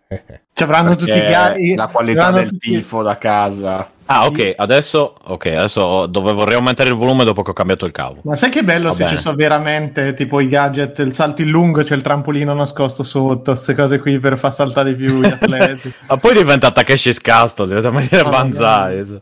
Ci 0.07 0.63
avranno 0.63 0.95
tutti 0.95 1.09
i 1.17 1.19
gari. 1.19 1.75
la 1.75 1.87
qualità 1.87 2.31
del 2.31 2.47
tutti- 2.49 2.69
tifo 2.71 3.01
da 3.01 3.17
casa. 3.17 3.89
Ah, 4.07 4.27
ok, 4.27 4.53
adesso, 4.55 5.15
ok, 5.23 5.45
adesso 5.47 6.05
dovevo 6.05 6.45
riaumentare 6.45 6.89
il 6.89 6.95
volume 6.95 7.23
dopo 7.23 7.41
che 7.41 7.49
ho 7.49 7.53
cambiato 7.53 7.85
il 7.85 7.91
cavo. 7.91 8.19
Ma 8.23 8.35
sai 8.35 8.51
che 8.51 8.63
bello 8.63 8.89
Va 8.89 8.93
se 8.93 9.03
bene. 9.05 9.15
ci 9.15 9.21
sono 9.23 9.35
veramente 9.35 10.13
tipo 10.13 10.39
i 10.39 10.47
gadget, 10.47 10.99
il 10.99 11.15
salto 11.15 11.41
in 11.41 11.49
lungo, 11.49 11.81
c'è 11.81 11.95
il 11.95 12.03
trampolino 12.03 12.53
nascosto 12.53 13.01
sotto, 13.01 13.51
queste 13.53 13.73
cose 13.73 13.97
qui 13.99 14.19
per 14.19 14.37
far 14.37 14.53
saltare 14.53 14.95
di 14.95 15.03
più 15.03 15.21
gli 15.21 15.25
atleti. 15.41 15.91
Ma 16.07 16.17
poi 16.17 16.35
diventa 16.35 16.69
Takeshi 16.69 17.13
Scasto, 17.13 17.65
diventa 17.65 17.89
maniera 17.89 18.27
Oh, 18.27 18.29
banzai. 18.29 19.21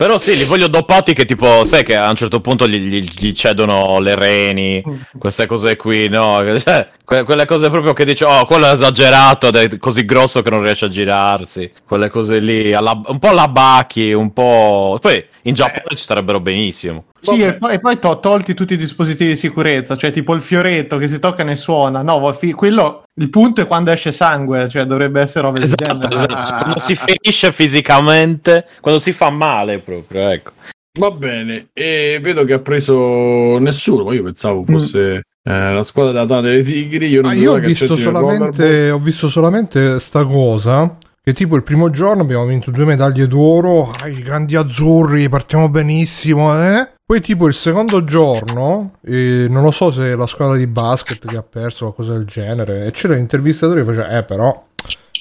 Però 0.00 0.18
sì, 0.18 0.34
li 0.34 0.44
voglio 0.44 0.66
dopati 0.66 1.12
che 1.12 1.26
tipo, 1.26 1.62
sai 1.66 1.84
che 1.84 1.94
a 1.94 2.08
un 2.08 2.14
certo 2.14 2.40
punto 2.40 2.66
gli, 2.66 2.78
gli- 2.78 3.06
gli 3.18 3.32
cedono 3.32 4.00
le 4.00 4.14
reni, 4.14 4.82
queste 5.18 5.44
cose 5.44 5.76
qui, 5.76 6.08
no? 6.08 6.40
Cioè, 6.58 6.88
que- 7.04 7.22
quelle 7.24 7.44
cose 7.44 7.68
proprio 7.68 7.92
che 7.92 8.06
dici, 8.06 8.24
oh, 8.24 8.46
quello 8.46 8.64
è 8.66 8.72
esagerato 8.72 9.48
ed 9.48 9.56
è 9.56 9.76
così 9.78 10.06
grosso 10.06 10.40
che 10.40 10.48
non 10.48 10.62
riesce 10.62 10.86
a 10.86 10.88
girarsi. 10.88 11.70
Quelle 11.86 12.08
cose 12.08 12.38
lì, 12.38 12.72
alla- 12.72 12.98
un 13.08 13.18
po' 13.18 13.28
alla 13.28 13.48
Baki, 13.48 14.14
un 14.14 14.32
po'... 14.32 14.96
Poi 15.02 15.22
in 15.42 15.52
Giappone 15.52 15.94
ci 15.94 16.02
starebbero 16.02 16.40
benissimo. 16.40 17.04
Sì, 17.20 17.40
e 17.42 17.54
poi, 17.54 17.74
e 17.74 17.78
poi 17.80 17.98
to- 17.98 18.18
tolti 18.20 18.54
tutti 18.54 18.74
i 18.74 18.76
dispositivi 18.78 19.30
di 19.30 19.36
sicurezza, 19.36 19.96
cioè 19.96 20.10
tipo 20.10 20.34
il 20.34 20.40
fioretto 20.40 20.96
che 20.98 21.06
si 21.08 21.18
tocca 21.18 21.42
e 21.42 21.44
ne 21.44 21.56
suona. 21.56 22.02
No, 22.02 22.32
fi- 22.32 22.52
quello 22.52 23.02
il 23.20 23.28
punto 23.28 23.60
è 23.60 23.66
quando 23.66 23.90
esce 23.90 24.12
sangue, 24.12 24.68
cioè 24.68 24.84
dovrebbe 24.84 25.20
essere 25.20 25.42
roba 25.42 25.58
del 25.58 25.64
Esatto, 25.64 25.84
genere. 26.08 26.14
esatto. 26.14 26.62
Quando 26.62 26.78
si 26.80 26.94
ferisce 26.94 27.52
fisicamente, 27.52 28.66
quando 28.80 29.00
si 29.00 29.12
fa 29.12 29.30
male 29.30 29.78
proprio, 29.78 30.28
ecco. 30.30 30.52
Va 30.98 31.10
bene, 31.12 31.68
e 31.72 32.18
vedo 32.20 32.44
che 32.44 32.54
ha 32.54 32.58
preso 32.58 33.58
nessuno, 33.58 34.02
ma 34.02 34.12
io 34.12 34.24
pensavo 34.24 34.64
fosse 34.64 35.22
eh, 35.42 35.72
la 35.72 35.82
squadra 35.84 36.12
da 36.12 36.26
Tana 36.26 36.48
dei 36.48 36.64
Tigri. 36.64 37.06
Io, 37.08 37.20
non 37.22 37.30
Ah, 37.30 37.34
vedo 37.34 37.44
io 37.44 37.52
ho 37.52 37.58
che 37.58 37.66
visto, 37.68 37.92
ho 37.92 38.98
visto 38.98 39.28
solamente 39.28 40.00
sta 40.00 40.24
cosa. 40.24 40.96
Che 41.22 41.32
tipo 41.34 41.54
il 41.54 41.62
primo 41.62 41.90
giorno 41.90 42.22
abbiamo 42.22 42.46
vinto 42.46 42.70
due 42.70 42.84
medaglie 42.86 43.28
d'oro. 43.28 43.90
Ah, 44.02 44.08
i 44.08 44.22
grandi 44.22 44.56
azzurri, 44.56 45.28
partiamo 45.28 45.68
benissimo, 45.68 46.52
eh? 46.60 46.88
Poi, 47.10 47.20
tipo, 47.20 47.48
il 47.48 47.54
secondo 47.54 48.04
giorno, 48.04 48.92
eh, 49.04 49.48
non 49.50 49.64
lo 49.64 49.72
so 49.72 49.90
se 49.90 50.14
la 50.14 50.26
squadra 50.26 50.56
di 50.56 50.68
basket 50.68 51.26
che 51.26 51.38
ha 51.38 51.42
perso 51.42 51.86
o 51.86 51.92
qualcosa 51.92 52.16
del 52.16 52.24
genere. 52.24 52.86
E 52.86 52.92
c'era 52.92 53.14
l'intervistatore 53.14 53.80
che 53.80 53.86
faceva, 53.92 54.16
eh, 54.16 54.22
però 54.22 54.62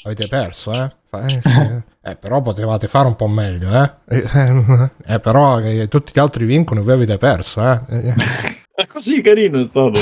avete 0.03 0.27
perso, 0.27 0.71
eh? 0.71 0.91
Eh, 1.17 1.29
sì, 1.29 1.41
eh. 2.07 2.15
Però 2.15 2.43
potevate 2.43 2.87
fare 2.87 3.07
un 3.07 3.15
po' 3.15 3.27
meglio, 3.27 3.71
eh? 3.71 3.91
Eh, 4.05 4.91
eh, 5.15 5.19
però 5.19 5.59
eh, 5.61 5.87
tutti 5.87 6.11
gli 6.13 6.19
altri 6.19 6.45
vincono 6.45 6.81
e 6.81 6.83
voi 6.83 6.93
avete 6.93 7.17
perso, 7.17 7.59
eh? 7.67 7.81
Eh, 7.89 8.13
È 8.79 8.85
così 8.85 9.19
carino 9.21 9.59
è 9.59 9.63
stato. 9.65 9.99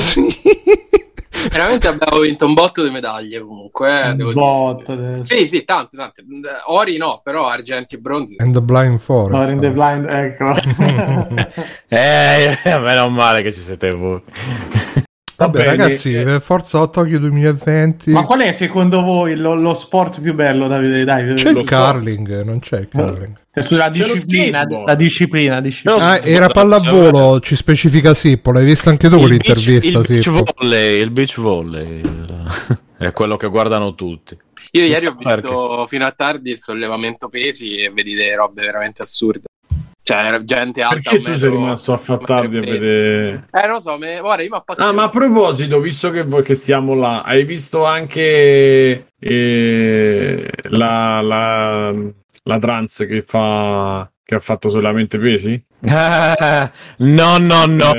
Veramente 1.50 1.88
abbiamo 1.88 2.20
vinto 2.22 2.46
un 2.46 2.53
botto 2.53 2.84
di 2.84 2.89
medaglie 2.89 3.39
comunque. 3.39 4.10
eh, 4.10 4.13
devo 4.15 4.29
Un 4.29 4.36
dire. 4.36 4.46
botto, 4.46 5.17
eh. 5.20 5.24
Sì, 5.24 5.48
sì, 5.48 5.63
tante, 5.63 5.96
tante. 5.98 6.24
Ori 6.67 6.98
no, 6.98 7.22
però 7.24 7.48
argenti 7.48 7.96
e 7.96 8.00
bronzi. 8.00 8.36
And 8.39 8.53
the 8.53 8.62
Blind 8.62 9.00
Forest. 9.00 9.34
Or 9.41 9.50
in 9.51 9.60
the 9.60 9.70
blind, 9.72 10.06
ecco. 10.08 10.51
Eh, 11.89 12.58
meno 12.82 13.10
male 13.10 13.41
che 13.41 13.53
ci 13.53 13.62
siete 13.62 13.89
voi. 13.91 14.22
Vabbè, 15.38 15.58
bene, 15.63 15.75
ragazzi, 15.75 16.13
eh. 16.13 16.34
eh, 16.36 16.39
Forza 16.39 16.86
Tokyo 16.88 17.20
2020. 17.20 18.12
Ma 18.12 18.25
qual 18.25 18.41
è 18.41 18.51
secondo 18.53 19.01
voi 19.01 19.36
lo, 19.36 19.53
lo 19.53 19.74
sport 19.75 20.20
più 20.20 20.34
bello, 20.34 20.67
Davide? 20.67 21.03
Dai, 21.03 21.34
C'è 21.36 21.50
il 21.51 21.67
curling, 21.67 22.41
non 22.44 22.60
c'è 22.60 22.79
il 22.79 22.88
curling. 22.91 23.38
Cioè, 23.53 23.63
sulla 23.63 23.89
disciplina, 23.89 24.65
la 24.86 24.96
disciplina, 24.96 25.62
disciplina. 25.62 25.98
Però- 25.98 26.10
Ah, 26.12 26.20
era 26.24 26.48
pallavolo, 26.48 27.39
ci 27.39 27.56
specifica 27.56 28.13
Sippo, 28.13 28.51
l'hai 28.51 28.65
visto 28.65 28.89
anche 28.89 29.10
tu 29.10 29.17
Il 29.17 29.27
beach, 29.27 29.44
quell'intervista, 29.44 30.00
il 30.00 30.06
beach 30.08 30.29
volley, 30.29 31.01
il 31.01 31.10
beach 31.12 31.39
volley 31.39 32.01
è 32.98 33.12
quello 33.13 33.38
che 33.38 33.48
guardano 33.48 33.96
tutti. 33.96 34.38
Io 34.72 34.84
ieri 34.84 35.06
ho 35.06 35.15
Perché? 35.15 35.41
visto 35.48 35.86
fino 35.88 36.06
a 36.06 36.12
tardi 36.12 36.51
il 36.51 36.60
sollevamento 36.60 37.29
pesi 37.29 37.77
e 37.77 37.89
vedi 37.91 38.13
delle 38.15 38.36
robe 38.36 38.62
veramente 38.63 39.01
assurde. 39.03 39.41
Cioè, 40.08 40.24
era 40.24 40.42
gente 40.42 40.82
alta. 40.82 41.12
Perché 41.12 41.20
tu 41.20 41.36
sei 41.36 41.50
rimasto 41.50 41.92
a 41.92 41.98
far 41.98 42.20
tardi 42.20 42.60
a 42.60 42.62
vedere... 42.62 43.50
Eh, 43.52 43.68
non 43.68 43.82
so, 43.82 43.98
me... 43.98 44.22
guarda, 44.22 44.42
io 44.42 44.50
mi 44.52 44.56
appassiono. 44.56 44.88
Ah, 44.88 44.94
ma 44.94 45.04
a 45.04 45.10
proposito, 45.10 45.82
visto 45.82 46.12
che, 46.12 46.24
voi- 46.24 46.44
che 46.44 46.54
stiamo 46.54 46.94
là, 46.94 47.24
hai 47.24 47.44
visto 47.44 47.84
anche 47.84 49.08
eh, 49.20 50.50
la, 50.70 51.20
la, 51.20 51.94
la 52.44 52.58
trans 52.58 53.06
che 53.06 53.22
fa 53.22 54.10
che 54.27 54.36
ha 54.36 54.39
fatto 54.39 54.67
solamente 54.69 55.17
pesi? 55.17 55.63
Ah, 55.88 56.69
no, 57.00 57.38
no, 57.38 57.65
no, 57.65 57.93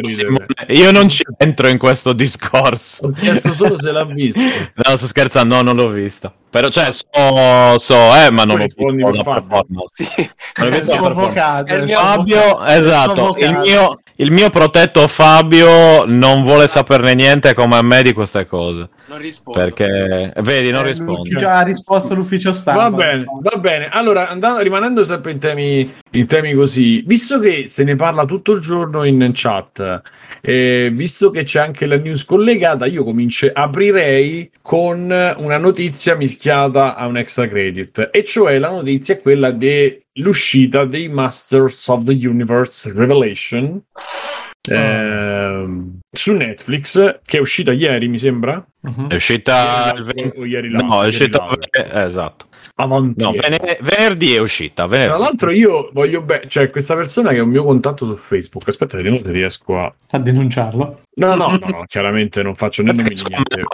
io 0.66 0.90
non 0.90 1.08
ci 1.08 1.25
entro 1.38 1.68
in 1.68 1.78
questo 1.78 2.12
discorso. 2.12 3.06
Ho 3.06 3.12
chiesto 3.12 3.54
solo 3.54 3.80
se 3.80 3.90
l'ha 3.90 4.04
visto. 4.04 4.38
No, 4.75 4.97
sto 4.99 5.06
scherzando, 5.06 5.54
no, 5.54 5.62
non 5.62 5.76
l'ho 5.76 5.88
vista. 5.88 6.30
Però, 6.50 6.68
cioè, 6.68 6.92
so, 6.92 7.78
so 7.78 7.94
eh, 8.14 8.30
ma 8.30 8.44
non 8.44 8.56
ho 8.56 8.62
rispondi 8.62 9.02
visto 9.02 9.16
la 9.16 9.23
Fabio. 9.23 9.40
performance. 9.40 10.04
Sì. 10.04 10.30
Visto 10.68 11.94
Fabio, 11.94 12.64
esatto, 12.66 13.37
il 13.38 13.58
mio, 13.62 13.99
il 14.16 14.30
mio 14.30 14.50
protetto 14.50 15.08
Fabio 15.08 16.04
non 16.04 16.42
vuole 16.42 16.66
saperne 16.66 17.14
niente 17.14 17.54
come 17.54 17.80
me 17.80 18.02
di 18.02 18.12
queste 18.12 18.44
cose. 18.44 18.90
Non 19.09 19.19
rispondo. 19.19 19.59
Perché, 19.59 20.33
vedi, 20.43 20.71
non 20.71 20.85
Eh, 20.85 20.88
risponde. 20.88 21.12
l'ufficio- 21.31 21.49
Ha 21.49 21.62
risposto 21.62 22.15
l'ufficio 22.15 22.53
stampa. 22.53 22.91
Va 22.91 22.97
bene, 22.97 23.25
va 23.41 23.57
bene. 23.59 23.88
Allora, 23.88 24.29
andando, 24.29 24.61
rimanendo 24.61 25.03
sempre 25.05 25.31
in 25.33 25.38
temi, 25.38 25.91
in 26.12 26.27
temi 26.27 26.53
così, 26.53 27.03
visto 27.07 27.38
che 27.38 27.69
se 27.69 27.85
ne 27.85 27.97
parla 27.97 28.27
tutto 28.27 28.53
il 28.53 28.61
giorno 28.61 29.05
in 29.05 29.31
chat, 29.33 30.03
eh, 30.43 30.91
visto 30.93 31.31
che 31.31 31.45
c'è 31.45 31.61
anche 31.61 31.87
la 31.87 31.97
news 31.97 32.25
collegata, 32.27 32.85
io 32.85 33.03
comincio, 33.03 33.50
aprirei 33.50 34.50
con 34.61 35.00
una 35.38 35.57
notizia 35.59 36.15
mischiata 36.15 36.95
a 36.95 37.07
un 37.07 37.17
extra 37.17 37.49
credit, 37.49 38.11
e 38.12 38.25
cioè 38.25 38.59
la 38.59 38.71
notizia 38.71 39.15
è 39.15 39.23
quella 39.23 39.50
dell'uscita 39.53 40.85
dei 40.85 41.09
Masters 41.09 41.88
of 41.88 42.05
the 42.05 42.12
Universe 42.12 42.93
Revelation. 42.95 43.83
Ehm, 44.75 45.98
su 46.10 46.32
Netflix 46.32 47.20
che 47.25 47.37
è 47.38 47.40
uscita 47.40 47.72
ieri 47.72 48.08
mi 48.08 48.18
sembra 48.18 48.64
Mhm. 48.80 49.08
È 49.08 49.14
uscita 49.16 49.92
Ieri 49.92 49.98
il 49.98 50.04
l'altro- 50.04 50.12
20 50.22 50.38
o 50.38 50.44
ieri 50.44 50.68
No, 50.70 51.02
è 51.02 51.06
uscita 51.08 51.44
eh, 51.72 52.04
esatto. 52.04 52.46
avanti 52.76 53.25
No, 53.25 53.32
vene- 53.32 53.76
venerdì 53.80 54.34
è 54.34 54.38
uscita, 54.38 54.87
venerdì. 54.87 55.08
Tra 55.08 55.18
l'altro 55.18 55.50
io 55.50 55.90
voglio 55.92 56.22
bene, 56.22 56.46
cioè 56.46 56.70
questa 56.70 56.94
persona 56.94 57.30
che 57.30 57.38
è 57.38 57.40
un 57.40 57.48
mio 57.48 57.64
contatto 57.64 58.06
su 58.06 58.14
Facebook, 58.14 58.68
aspetta, 58.68 58.96
vediamo 58.96 59.18
se 59.18 59.32
riesco 59.32 59.78
a... 59.80 59.92
A 60.10 60.18
denunciarlo. 60.20 61.00
No, 61.16 61.34
no, 61.34 61.58
no, 61.60 61.84
chiaramente 61.88 62.40
non 62.44 62.54
faccio 62.54 62.82
né 62.84 62.92
nomi 62.92 63.08
né 63.08 63.14
niente. 63.28 63.64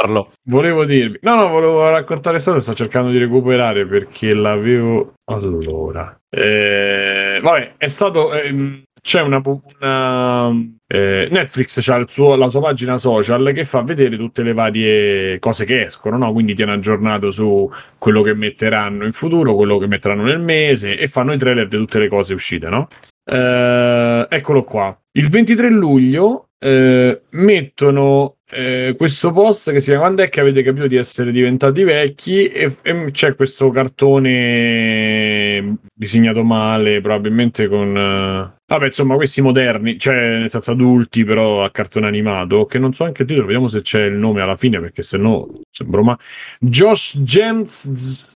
Volevo 0.46 0.86
dirvi, 0.86 1.18
no, 1.20 1.34
no, 1.34 1.48
volevo 1.48 1.86
raccontare 1.90 2.38
storia, 2.38 2.60
sto 2.60 2.72
cercando 2.72 3.10
di 3.10 3.18
recuperare 3.18 3.86
perché 3.86 4.32
l'avevo... 4.32 5.12
Allora... 5.24 6.18
Eh, 6.30 7.40
vabbè, 7.42 7.74
è 7.76 7.86
stato... 7.88 8.32
ehm, 8.32 8.82
c'è 9.04 9.20
una... 9.20 9.42
una 9.44 10.48
eh, 10.86 11.28
Netflix 11.30 11.78
suo- 12.06 12.36
la 12.36 12.48
sua 12.48 12.60
pagina 12.60 12.96
social 12.96 13.52
che 13.52 13.64
fa 13.64 13.82
vedere 13.82 14.16
tutte 14.16 14.42
le 14.42 14.54
varie 14.54 15.38
cose 15.40 15.66
che 15.66 15.84
escono, 15.84 16.16
no? 16.16 16.32
Quindi 16.32 16.54
tiene 16.54 16.72
aggiornato 16.72 17.30
su 17.30 17.70
quello 17.98 18.22
che 18.22 18.32
metteranno 18.32 19.04
in 19.04 19.12
futuro, 19.12 19.54
quello 19.54 19.76
che 19.76 19.86
metteranno 19.86 20.22
nel 20.22 20.40
mese 20.40 20.98
e 20.98 21.06
fanno 21.06 21.34
i 21.34 21.38
trailer 21.38 21.68
di 21.68 21.76
tutte 21.76 21.98
le 21.98 22.08
cose 22.08 22.32
uscite, 22.32 22.70
no? 22.70 22.88
Eh, 23.24 24.26
eccolo 24.30 24.64
qua. 24.64 24.98
Il 25.12 25.28
23 25.28 25.68
luglio 25.68 26.48
eh, 26.58 27.20
mettono 27.30 28.36
eh, 28.50 28.94
questo 28.96 29.32
post 29.32 29.70
che 29.70 29.80
si 29.80 29.90
chiama 29.90 30.04
Quando 30.04 30.22
è 30.22 30.30
che 30.30 30.40
avete 30.40 30.62
capito 30.62 30.86
di 30.86 30.96
essere 30.96 31.30
diventati 31.30 31.82
vecchi? 31.82 32.46
E, 32.46 32.74
e 32.82 33.10
c'è 33.10 33.34
questo 33.34 33.68
cartone 33.70 35.76
disegnato 35.92 36.42
male, 36.42 37.02
probabilmente 37.02 37.68
con... 37.68 38.52
Vabbè, 38.74 38.86
insomma, 38.86 39.14
questi 39.14 39.40
moderni, 39.40 39.96
cioè 40.00 40.14
nel 40.38 40.50
senso 40.50 40.72
adulti, 40.72 41.22
però 41.24 41.62
a 41.62 41.70
cartone 41.70 42.08
animato, 42.08 42.66
che 42.66 42.80
non 42.80 42.92
so 42.92 43.04
anche 43.04 43.22
il 43.22 43.28
titolo, 43.28 43.46
vediamo 43.46 43.68
se 43.68 43.82
c'è 43.82 44.02
il 44.02 44.14
nome 44.14 44.40
alla 44.42 44.56
fine, 44.56 44.80
perché 44.80 45.04
se 45.04 45.16
no 45.16 45.48
sembro 45.70 46.02
ma... 46.02 46.18
Josh 46.58 47.18
James... 47.18 48.32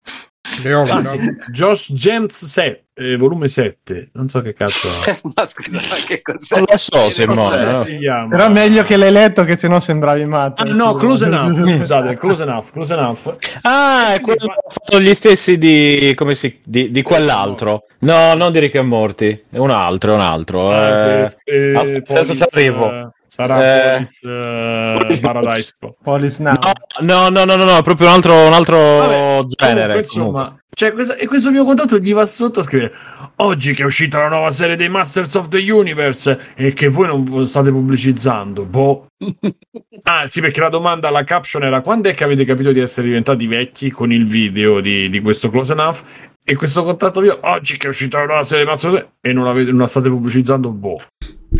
Ah, 0.45 1.03
sì. 1.03 1.17
Josh 1.51 1.91
James 1.91 2.45
7, 2.45 2.85
eh, 2.93 3.17
volume 3.17 3.47
7, 3.47 4.09
non 4.13 4.29
so 4.29 4.41
che 4.41 4.53
cazzo 4.53 4.87
è. 4.87 5.17
ma 5.35 5.45
scusa, 5.45 5.71
ma 5.71 5.95
che 6.05 6.21
cos'è? 6.21 6.55
Non 6.55 6.65
lo 6.69 6.77
so. 6.77 7.25
Come 7.25 7.33
no? 7.33 7.83
chiama? 7.97 8.27
Però 8.29 8.49
meglio 8.51 8.83
che 8.83 8.95
l'hai 8.95 9.11
letto 9.11 9.43
che 9.43 9.55
sennò 9.55 9.79
sembravi 9.79 10.25
matto. 10.25 10.61
Ah, 10.61 10.65
no, 10.65 10.93
close 10.93 11.25
enough, 11.27 11.51
scusate, 11.51 12.15
close 12.17 12.43
enough, 12.43 12.71
close 12.71 12.93
enough. 12.93 13.37
Ah, 13.61 14.13
è 14.13 14.21
quello 14.21 14.45
che 14.45 14.53
fatto 14.69 15.01
gli 15.01 15.13
stessi 15.15 15.57
di, 15.57 16.13
come 16.15 16.35
si, 16.35 16.59
di, 16.63 16.91
di 16.91 17.01
quell'altro. 17.01 17.87
No, 17.99 18.35
non 18.35 18.51
di 18.51 18.59
Rick 18.59 18.75
e 18.75 18.81
Morty, 18.83 19.45
è 19.49 19.57
un 19.57 19.71
altro, 19.71 20.11
è 20.11 20.13
un 20.13 20.21
altro. 20.21 20.69
Ah, 20.69 21.21
eh. 21.21 21.37
eh, 21.43 21.75
aspetta, 21.75 22.13
adesso 22.13 22.35
ci 22.35 22.43
arrivo. 22.51 23.13
Sarà 23.35 23.57
Eh, 23.59 23.91
Police, 23.95 24.27
eh, 24.29 24.95
Police 24.97 25.19
Paradise. 25.21 25.75
po'. 25.77 25.97
Police 26.01 26.41
Now. 26.41 26.53
No, 27.01 27.27
no, 27.29 27.43
no, 27.43 27.55
no, 27.55 27.63
no, 27.65 27.77
è 27.77 27.81
proprio 27.83 28.07
un 28.07 28.13
altro, 28.13 28.33
un 28.47 28.53
altro 28.53 28.77
Vabbè, 28.77 29.45
genere. 29.55 29.81
comunque, 29.87 29.99
insomma, 29.99 30.59
cioè, 30.73 30.93
questa- 30.93 31.15
e 31.15 31.27
questo 31.27 31.51
mio 31.51 31.65
contatto 31.65 31.97
gli 31.99 32.13
va 32.13 32.25
sotto 32.25 32.61
a 32.61 32.63
scrivere 32.63 32.93
oggi 33.37 33.73
che 33.73 33.81
è 33.83 33.85
uscita 33.85 34.19
la 34.19 34.29
nuova 34.29 34.49
serie 34.51 34.77
dei 34.77 34.87
Masters 34.87 35.33
of 35.35 35.49
the 35.49 35.69
Universe 35.69 36.53
e 36.55 36.71
che 36.71 36.87
voi 36.87 37.07
non 37.07 37.45
state 37.45 37.69
pubblicizzando 37.69 38.63
boh 38.63 39.07
ah 40.03 40.25
sì 40.25 40.39
perché 40.39 40.61
la 40.61 40.69
domanda 40.69 41.09
la 41.09 41.23
caption 41.25 41.63
era 41.63 41.81
quando 41.81 42.07
è 42.09 42.13
che 42.13 42.23
avete 42.23 42.45
capito 42.45 42.71
di 42.71 42.79
essere 42.79 43.07
diventati 43.07 43.45
vecchi 43.47 43.91
con 43.91 44.11
il 44.13 44.25
video 44.25 44.79
di, 44.79 45.09
di 45.09 45.19
questo 45.21 45.49
Close 45.49 45.73
Enough 45.73 45.97
e 46.45 46.55
questo 46.55 46.83
contatto 46.83 47.19
mio 47.19 47.39
oggi 47.41 47.75
che 47.77 47.87
è 47.87 47.89
uscita 47.89 48.19
la 48.19 48.25
nuova 48.25 48.43
serie 48.43 48.63
dei 48.63 48.73
Masters 48.73 48.93
of 48.93 48.99
the 48.99 49.05
Universe 49.05 49.19
e 49.21 49.33
non, 49.33 49.47
avete, 49.47 49.71
non 49.71 49.79
la 49.81 49.87
state 49.87 50.09
pubblicizzando 50.09 50.71
boh 50.71 51.01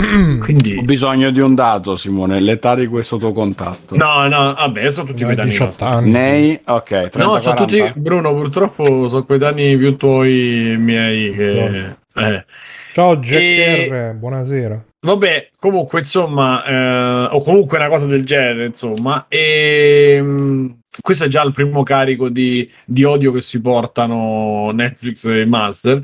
Mm. 0.02 0.42
Ho 0.42 0.44
quindi 0.44 0.82
bisogno 0.82 1.30
di 1.32 1.40
un 1.40 1.56
dato, 1.56 1.96
Simone, 1.96 2.40
l'età 2.40 2.76
di 2.76 2.88
questo 2.88 3.18
tuo 3.18 3.32
contatto. 3.34 3.96
no 3.96 4.28
no 4.28 4.54
vabbè 4.54 4.90
sono 4.90 5.08
tutti 5.08 5.24
quei 5.24 5.36
danni 5.36 5.50
18 5.52 5.66
nostri. 5.66 5.86
anni. 5.86 6.12
Nei, 6.12 6.60
ok, 6.66 6.84
30, 6.88 7.18
No, 7.24 7.40
sono 7.40 7.56
40. 7.56 7.66
tutti 7.66 8.00
Bruno, 8.00 8.34
purtroppo 8.34 9.08
sono 9.08 9.24
quei 9.26 9.38
danni 9.40 9.78
più 9.78 9.96
tuoi 9.96 10.76
miei 10.78 11.32
che 11.32 11.96
eh. 12.16 12.46
Ciao 12.94 13.18
Jack 13.18 13.42
E- 13.42 13.88
R, 13.90 14.14
buonasera. 14.16 14.84
Vabbè, 15.02 15.50
comunque, 15.60 16.00
insomma, 16.00 16.64
eh, 16.66 17.28
o 17.36 17.42
comunque 17.44 17.78
una 17.78 17.90
cosa 17.90 18.08
del 18.08 18.26
genere, 18.26 18.66
insomma. 18.66 19.26
E, 19.28 20.20
mh, 20.20 20.80
questo 21.00 21.26
è 21.26 21.28
già 21.28 21.44
il 21.44 21.52
primo 21.52 21.84
carico 21.84 22.28
di, 22.30 22.68
di 22.86 23.04
odio 23.04 23.32
che 23.32 23.42
si 23.42 23.62
portano 23.62 24.72
Netflix 24.72 25.26
e 25.26 25.46
Master. 25.46 26.02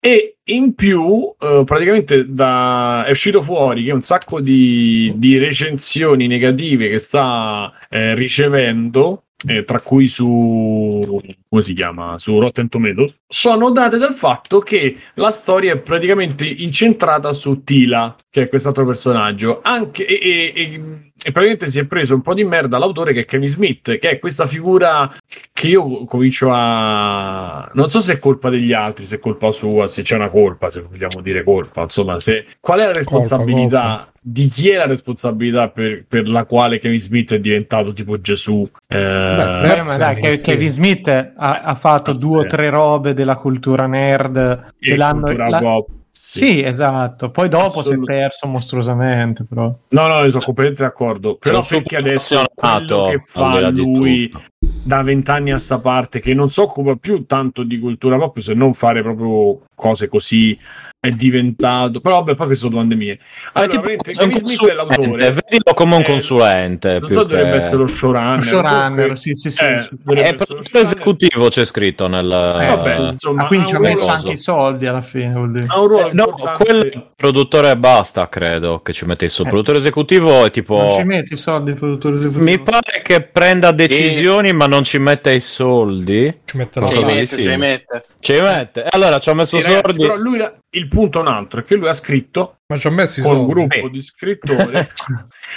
E 0.00 0.36
in 0.44 0.74
più, 0.74 1.34
eh, 1.38 1.62
praticamente 1.64 2.32
da, 2.32 3.04
è 3.04 3.10
uscito 3.10 3.42
fuori 3.42 3.84
che 3.84 3.92
un 3.92 4.02
sacco 4.02 4.40
di, 4.40 5.12
di 5.16 5.38
recensioni 5.38 6.26
negative 6.26 6.88
che 6.88 6.98
sta 6.98 7.72
eh, 7.90 8.14
ricevendo 8.14 9.24
eh, 9.46 9.64
tra 9.64 9.80
cui 9.80 10.08
su 10.08 11.20
come 11.48 11.62
si 11.62 11.72
chiama? 11.72 12.18
Su 12.18 12.38
Rotten 12.40 12.68
Tomatoes 12.68 13.20
sono 13.26 13.70
date 13.70 13.96
dal 13.96 14.12
fatto 14.12 14.58
che 14.58 14.96
la 15.14 15.30
storia 15.30 15.74
è 15.74 15.80
praticamente 15.80 16.44
incentrata 16.44 17.32
su 17.32 17.62
Tila 17.62 18.16
che 18.28 18.42
è 18.42 18.48
quest'altro 18.48 18.84
personaggio. 18.84 19.60
Anche 19.62 20.06
e, 20.06 20.18
e, 20.18 20.52
e, 20.54 21.07
e 21.20 21.32
praticamente 21.32 21.66
si 21.66 21.78
è 21.80 21.84
preso 21.84 22.14
un 22.14 22.22
po' 22.22 22.32
di 22.32 22.44
merda 22.44 22.78
l'autore 22.78 23.12
che 23.12 23.20
è 23.20 23.24
Kevin 23.24 23.48
Smith 23.48 23.98
che 23.98 24.10
è 24.10 24.18
questa 24.20 24.46
figura 24.46 25.10
che 25.52 25.66
io 25.68 26.04
comincio 26.04 26.48
a 26.52 27.68
non 27.72 27.90
so 27.90 27.98
se 28.00 28.14
è 28.14 28.18
colpa 28.18 28.50
degli 28.50 28.72
altri 28.72 29.04
se 29.04 29.16
è 29.16 29.18
colpa 29.18 29.50
sua 29.50 29.88
se 29.88 30.02
c'è 30.02 30.14
una 30.14 30.28
colpa 30.28 30.70
se 30.70 30.80
vogliamo 30.82 31.20
dire 31.20 31.42
colpa 31.42 31.82
insomma 31.82 32.20
se 32.20 32.44
qual 32.60 32.80
è 32.80 32.84
la 32.86 32.92
responsabilità 32.92 33.80
Colpa, 33.80 33.96
colpa. 34.04 34.12
di 34.20 34.48
chi 34.48 34.68
è 34.70 34.76
la 34.76 34.86
responsabilità 34.86 35.68
per, 35.70 36.04
per 36.06 36.28
la 36.28 36.44
quale 36.44 36.78
Kevin 36.78 37.00
Smith 37.00 37.32
è 37.34 37.40
diventato 37.40 37.92
tipo 37.92 38.20
Gesù 38.20 38.62
eh, 38.86 38.96
Beh, 38.96 39.74
Eh, 39.76 39.82
ma 39.82 39.96
dai, 39.96 40.20
che-. 40.20 40.40
Kevin 40.40 40.68
Smith 40.70 41.08
ha, 41.08 41.32
ha 41.60 41.74
fatto 41.74 42.10
Aspetta. 42.10 42.26
due 42.28 42.38
o 42.38 42.46
tre 42.46 42.68
robe 42.70 43.14
della 43.14 43.36
cultura 43.36 43.86
nerd 43.86 44.72
che 44.78 44.92
e 44.92 44.96
l'hanno 44.96 45.22
cultura 45.22 45.48
la- 45.48 45.58
pop. 45.60 45.88
Sì, 46.20 46.62
esatto. 46.62 47.30
Poi 47.30 47.48
dopo 47.48 47.82
si 47.82 47.88
è 47.88 47.92
Assolut- 47.92 48.06
perso 48.06 48.46
mostruosamente, 48.46 49.44
però. 49.44 49.74
No, 49.88 50.06
no, 50.06 50.24
io 50.24 50.30
sono 50.30 50.44
completamente 50.44 50.82
d'accordo. 50.82 51.36
Però 51.36 51.64
perché 51.64 51.96
adesso 51.96 52.44
quello 52.54 53.06
che 53.06 53.18
fa 53.24 53.68
lui 53.70 54.30
da 54.60 55.02
vent'anni 55.02 55.52
a 55.52 55.58
sta 55.58 55.78
parte, 55.78 56.20
che 56.20 56.34
non 56.34 56.50
si 56.50 56.60
occupa 56.60 56.96
più 56.96 57.24
tanto 57.26 57.62
di 57.62 57.78
cultura 57.78 58.16
pop, 58.16 58.38
se 58.38 58.54
non 58.54 58.74
fare 58.74 59.02
proprio 59.02 59.60
cose 59.74 60.08
così, 60.08 60.58
è 61.00 61.10
diventato. 61.10 62.00
Però 62.00 62.16
vabbè, 62.16 62.34
poi 62.34 62.46
queste 62.46 62.64
sono 62.64 62.70
domande 62.72 62.96
mie. 62.96 63.18
Allora, 63.52 63.78
un 63.78 63.96
Kevin 64.02 64.36
Smith 64.36 64.66
è 64.68 64.72
l'autore. 64.74 65.30
vedilo 65.30 65.74
come 65.74 65.94
un 65.94 66.00
Eh, 66.00 66.04
consulente. 66.04 66.98
Non 66.98 67.06
più 67.06 67.14
so, 67.14 67.22
che- 67.24 67.36
dovrebbe 67.36 67.56
essere 67.56 67.76
lo 67.76 67.86
showrunner. 67.86 68.42
Showrunner, 68.42 68.88
Comunque, 68.88 69.16
sì, 69.16 69.34
sì, 69.34 69.50
sì. 69.52 69.62
eh, 69.62 69.66
È 69.66 69.76
lo 69.78 69.86
produttore 70.06 70.34
showrunner. 70.62 70.92
esecutivo 70.92 71.48
c'è 71.48 71.64
scritto 71.64 72.08
nel... 72.08 72.24
Eh, 72.26 72.66
vabbè, 72.66 72.98
insomma, 73.12 73.44
ah, 73.44 73.46
quindi 73.46 73.66
ci 73.68 73.74
ha 73.76 73.78
messo 73.78 74.06
anche 74.08 74.30
i 74.32 74.38
soldi 74.38 74.86
alla 74.86 75.00
fine, 75.02 75.32
vuol 75.32 75.52
dire. 75.52 75.66
Ha 75.68 75.80
un 75.80 75.86
ruolo 75.86 76.08
Eh, 76.08 76.14
no, 76.14 76.26
quel 76.56 77.10
produttore 77.14 77.76
basta, 77.76 78.28
credo, 78.28 78.80
che 78.82 78.92
ci 78.92 79.04
mette 79.04 79.24
il 79.26 79.32
Eh. 79.38 79.42
produttore 79.44 79.78
esecutivo 79.78 80.44
è 80.46 80.50
tipo... 80.50 80.76
Non 80.76 80.92
ci 80.98 81.04
metti 81.04 81.34
i 81.34 81.36
soldi 81.36 81.70
il 81.70 81.76
produttore 81.76 82.16
esecutivo. 82.16 82.42
Mi 82.44 82.58
pare 82.60 83.02
che 83.04 83.20
prenda 83.22 83.70
decisioni 83.70 84.52
ma 84.52 84.66
non 84.66 84.82
ci 84.82 84.98
mette 84.98 85.32
i 85.32 85.40
soldi. 85.40 86.40
Ci 86.44 86.56
mette 86.56 86.80
la 86.80 86.86
li 86.86 86.98
di 86.98 87.04
mette, 87.04 87.26
sì. 87.26 87.42
ce 87.42 87.48
li 87.50 87.56
mette. 87.56 88.04
Ci 88.34 88.40
mette. 88.40 88.84
Allora 88.90 89.18
ci 89.18 89.30
ho 89.30 89.34
messo 89.34 89.58
Sì, 89.58 89.62
ragazzi, 89.66 89.92
soldi. 89.92 90.06
però 90.06 90.16
lui 90.16 90.44
il 90.70 90.86
punto 90.88 91.18
è 91.18 91.22
un 91.22 91.28
altro, 91.28 91.60
è 91.60 91.64
che 91.64 91.76
lui 91.76 91.88
ha 91.88 91.94
scritto 91.94 92.58
Ma 92.66 92.76
ci 92.76 92.86
ho 92.86 92.90
messo 92.90 93.22
con 93.22 93.36
un 93.38 93.46
gruppo 93.46 93.74
Eh. 93.86 93.88
di 93.90 94.02
scrittori 94.02 94.86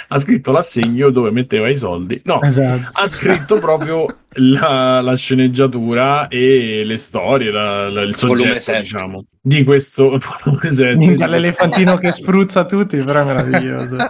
ha 0.08 0.18
scritto 0.18 0.50
l'assegno 0.52 1.10
dove 1.10 1.30
metteva 1.30 1.68
i 1.68 1.76
soldi 1.76 2.18
no 2.24 2.40
Esatto. 2.40 2.88
ha 2.92 3.06
scritto 3.06 3.58
proprio 3.58 4.06
la, 4.36 5.02
la 5.02 5.14
sceneggiatura 5.14 6.28
e 6.28 6.82
le 6.86 6.96
storie 6.96 7.50
la- 7.50 7.90
la- 7.90 8.00
il 8.00 8.16
Volume 8.18 8.58
soggetto 8.58 8.78
diciamo 8.80 9.24
di 9.42 9.64
questo 9.64 10.18
volume 10.44 10.70
sette, 10.70 10.92
di 10.92 10.96
Minchia, 10.96 11.26
questo- 11.26 11.26
l'elefantino 11.26 11.96
che 11.98 12.12
spruzza 12.12 12.64
tutti, 12.64 12.96
però 12.96 13.20
è 13.20 13.24
meraviglioso. 13.24 13.96
Non 13.96 14.08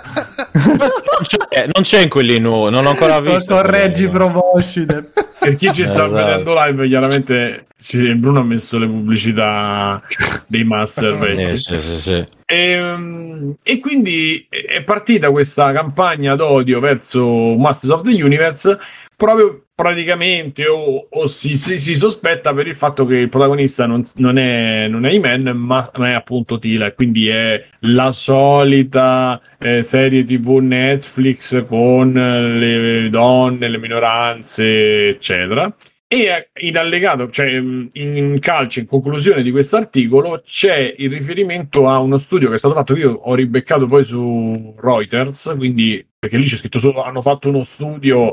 c'è, 1.23 1.65
non 1.73 1.83
c'è 1.83 2.03
in 2.03 2.09
quelli 2.11 2.39
nuovi, 2.39 2.71
non 2.73 2.85
ho 2.87 2.91
ancora 2.91 3.19
visto. 3.21 3.55
Correggi 3.55 4.09
promotion. 4.09 5.07
Per 5.43 5.57
chi 5.57 5.73
ci 5.73 5.85
sta 5.85 6.05
Esatto. 6.05 6.13
vedendo 6.13 6.55
live 6.55 6.89
chiaramente 6.89 7.67
ci- 7.81 8.15
Bruno 8.15 8.41
ha 8.41 8.45
messo 8.45 8.79
le 8.79 8.87
pubblicità 8.87 10.01
dei 10.47 10.65
master 10.65 11.17
vecchi 11.17 11.57
Sì, 11.59 11.75
sì, 11.75 11.81
sì, 11.81 12.01
sì. 12.01 12.25
Ehm, 12.47 13.55
E, 13.63 13.79
quindi 13.81 14.47
è 14.49 14.83
partita 14.83 15.31
questa 15.31 15.73
campagna 15.73 16.35
d'odio 16.37 16.81
verso 16.81 17.55
Masters 17.57 17.93
of 17.95 18.03
the 18.03 18.23
Universe 18.23 18.79
proprio 19.23 19.67
praticamente 19.73 20.67
o, 20.67 21.07
o 21.09 21.27
si, 21.29 21.57
si- 21.57 21.79
si 21.79 21.95
sospetta 21.95 22.53
per 22.53 22.67
il 22.67 22.75
fatto 22.75 23.07
che 23.07 23.15
il 23.15 23.29
protagonista 23.29 23.87
non, 23.87 24.05
non 24.17 24.37
è, 24.37 24.89
non 24.89 25.07
è 25.07 25.13
Iman 25.13 25.43
ma, 25.55 25.89
ma 25.97 26.09
è 26.09 26.13
appunto 26.13 26.59
Tila 26.59 26.93
quindi 26.93 27.29
è 27.29 27.65
la 27.83 28.11
solita 28.11 29.41
eh, 29.61 29.81
serie 29.83 30.25
tv 30.25 30.57
Netflix 30.57 31.65
con 31.67 32.13
le 32.13 33.09
donne, 33.11 33.69
le 33.69 33.79
minoranze 33.79 35.11
eccetera. 35.11 35.73
E 36.09 36.51
in 36.61 36.77
allegato, 36.77 37.31
cioè 37.31 37.47
in 37.47 38.37
calcio, 38.39 38.81
in 38.81 38.87
conclusione 38.87 39.43
di 39.43 39.51
questo 39.51 39.77
articolo, 39.77 40.43
c'è 40.45 40.95
il 40.99 41.11
riferimento 41.11 41.89
a 41.89 41.99
uno 42.01 42.19
studio 42.19 42.49
che 42.49 42.57
è 42.57 42.59
stato 42.59 42.75
fatto, 42.75 42.95
io 42.95 43.13
ho 43.13 43.35
ribeccato 43.35 43.87
poi 43.87 44.05
su 44.05 44.75
Reuters, 44.79 45.55
quindi 45.57 46.05
perché 46.23 46.37
lì 46.37 46.45
c'è 46.45 46.57
scritto 46.57 46.79
solo 46.79 47.03
hanno 47.03 47.21
fatto 47.21 47.49
uno 47.49 47.65
studio 47.65 48.33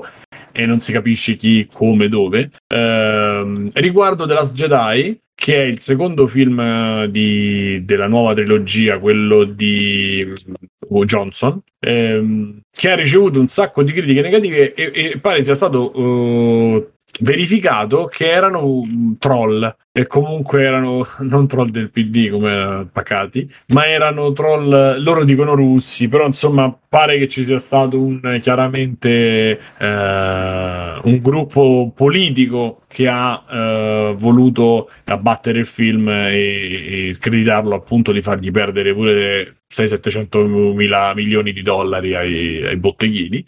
e 0.52 0.68
non 0.68 0.80
si 0.80 0.92
capisce 0.92 1.36
chi, 1.36 1.68
come, 1.74 2.08
dove, 2.08 2.52
ehm, 2.68 3.70
riguardo 3.74 4.28
The 4.28 4.34
Last 4.36 4.54
Jedi, 4.54 5.20
che 5.34 5.56
è 5.56 5.66
il 5.66 5.80
secondo 5.80 6.28
film 6.28 6.60
eh, 6.60 7.08
di- 7.10 7.84
della 7.86 8.06
nuova 8.06 8.36
trilogia, 8.36 9.00
quello 9.00 9.44
di 9.44 10.24
mm, 10.24 11.02
Johnson, 11.06 11.60
ehm, 11.80 12.60
che 12.70 12.92
ha 12.92 12.96
ricevuto 12.96 13.40
un 13.40 13.48
sacco 13.48 13.82
di 13.82 13.92
critiche 13.92 14.22
negative 14.22 14.74
e, 14.74 14.92
e 14.94 15.20
pare 15.20 15.44
sia 15.44 15.56
stato 15.56 15.92
eh, 15.92 16.90
verificato 17.20 18.06
che 18.06 18.30
erano 18.30 18.84
troll 19.18 19.76
e 19.92 20.08
comunque 20.08 20.64
erano 20.64 21.06
non 21.22 21.48
troll 21.48 21.70
del 21.70 21.90
PD 21.90 22.30
come 22.30 22.88
pacati 22.92 23.50
ma 23.68 23.88
erano 23.88 24.32
troll 24.34 25.02
loro 25.02 25.24
dicono 25.24 25.56
russi 25.56 26.08
però 26.08 26.26
insomma 26.26 26.76
pare 26.88 27.18
che 27.18 27.28
ci 27.28 27.44
sia 27.44 27.60
stato 27.60 28.02
un 28.02 28.40
chiaramente 28.42 29.60
eh, 29.78 31.00
un 31.04 31.20
gruppo 31.22 31.92
politico 31.96 32.82
che 32.88 33.08
ha 33.08 33.44
eh, 33.50 34.16
voluto 34.18 34.90
abbattere 35.06 35.60
il 35.60 35.66
film 35.66 36.10
e, 36.10 37.10
e 37.10 37.14
screditarlo 37.14 37.76
appunto 37.76 38.12
di 38.12 38.22
fargli 38.22 38.52
perdere 38.52 38.94
pure 38.94 39.60
600-700 39.72 40.74
mila 40.74 41.14
milioni 41.14 41.54
di 41.54 41.62
dollari 41.62 42.16
ai, 42.16 42.66
ai 42.66 42.78
botteghini. 42.78 43.44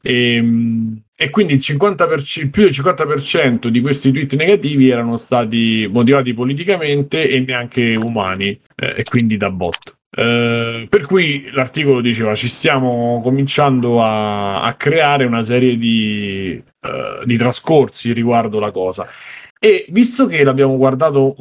E, 0.00 0.42
e 1.20 1.30
quindi 1.30 1.54
il 1.54 1.58
50%, 1.60 2.48
più 2.48 2.62
del 2.62 2.70
50% 2.70 3.66
di 3.66 3.80
questi 3.80 4.12
tweet 4.12 4.36
negativi 4.36 4.88
erano 4.88 5.16
stati 5.16 5.88
motivati 5.90 6.32
politicamente 6.32 7.28
e 7.28 7.40
neanche 7.40 7.96
umani, 7.96 8.50
eh, 8.76 8.94
e 8.98 9.02
quindi 9.02 9.36
da 9.36 9.50
bot. 9.50 9.96
Eh, 10.10 10.86
per 10.88 11.06
cui 11.06 11.50
l'articolo 11.50 12.00
diceva 12.00 12.36
ci 12.36 12.46
stiamo 12.46 13.20
cominciando 13.20 14.00
a, 14.00 14.62
a 14.62 14.74
creare 14.74 15.24
una 15.24 15.42
serie 15.42 15.76
di, 15.76 16.62
eh, 16.82 17.22
di 17.24 17.36
trascorsi 17.36 18.12
riguardo 18.12 18.60
la 18.60 18.70
cosa. 18.70 19.04
E 19.60 19.86
visto 19.90 20.26
che 20.26 20.44
l'abbiamo 20.44 20.76
guardato 20.76 21.34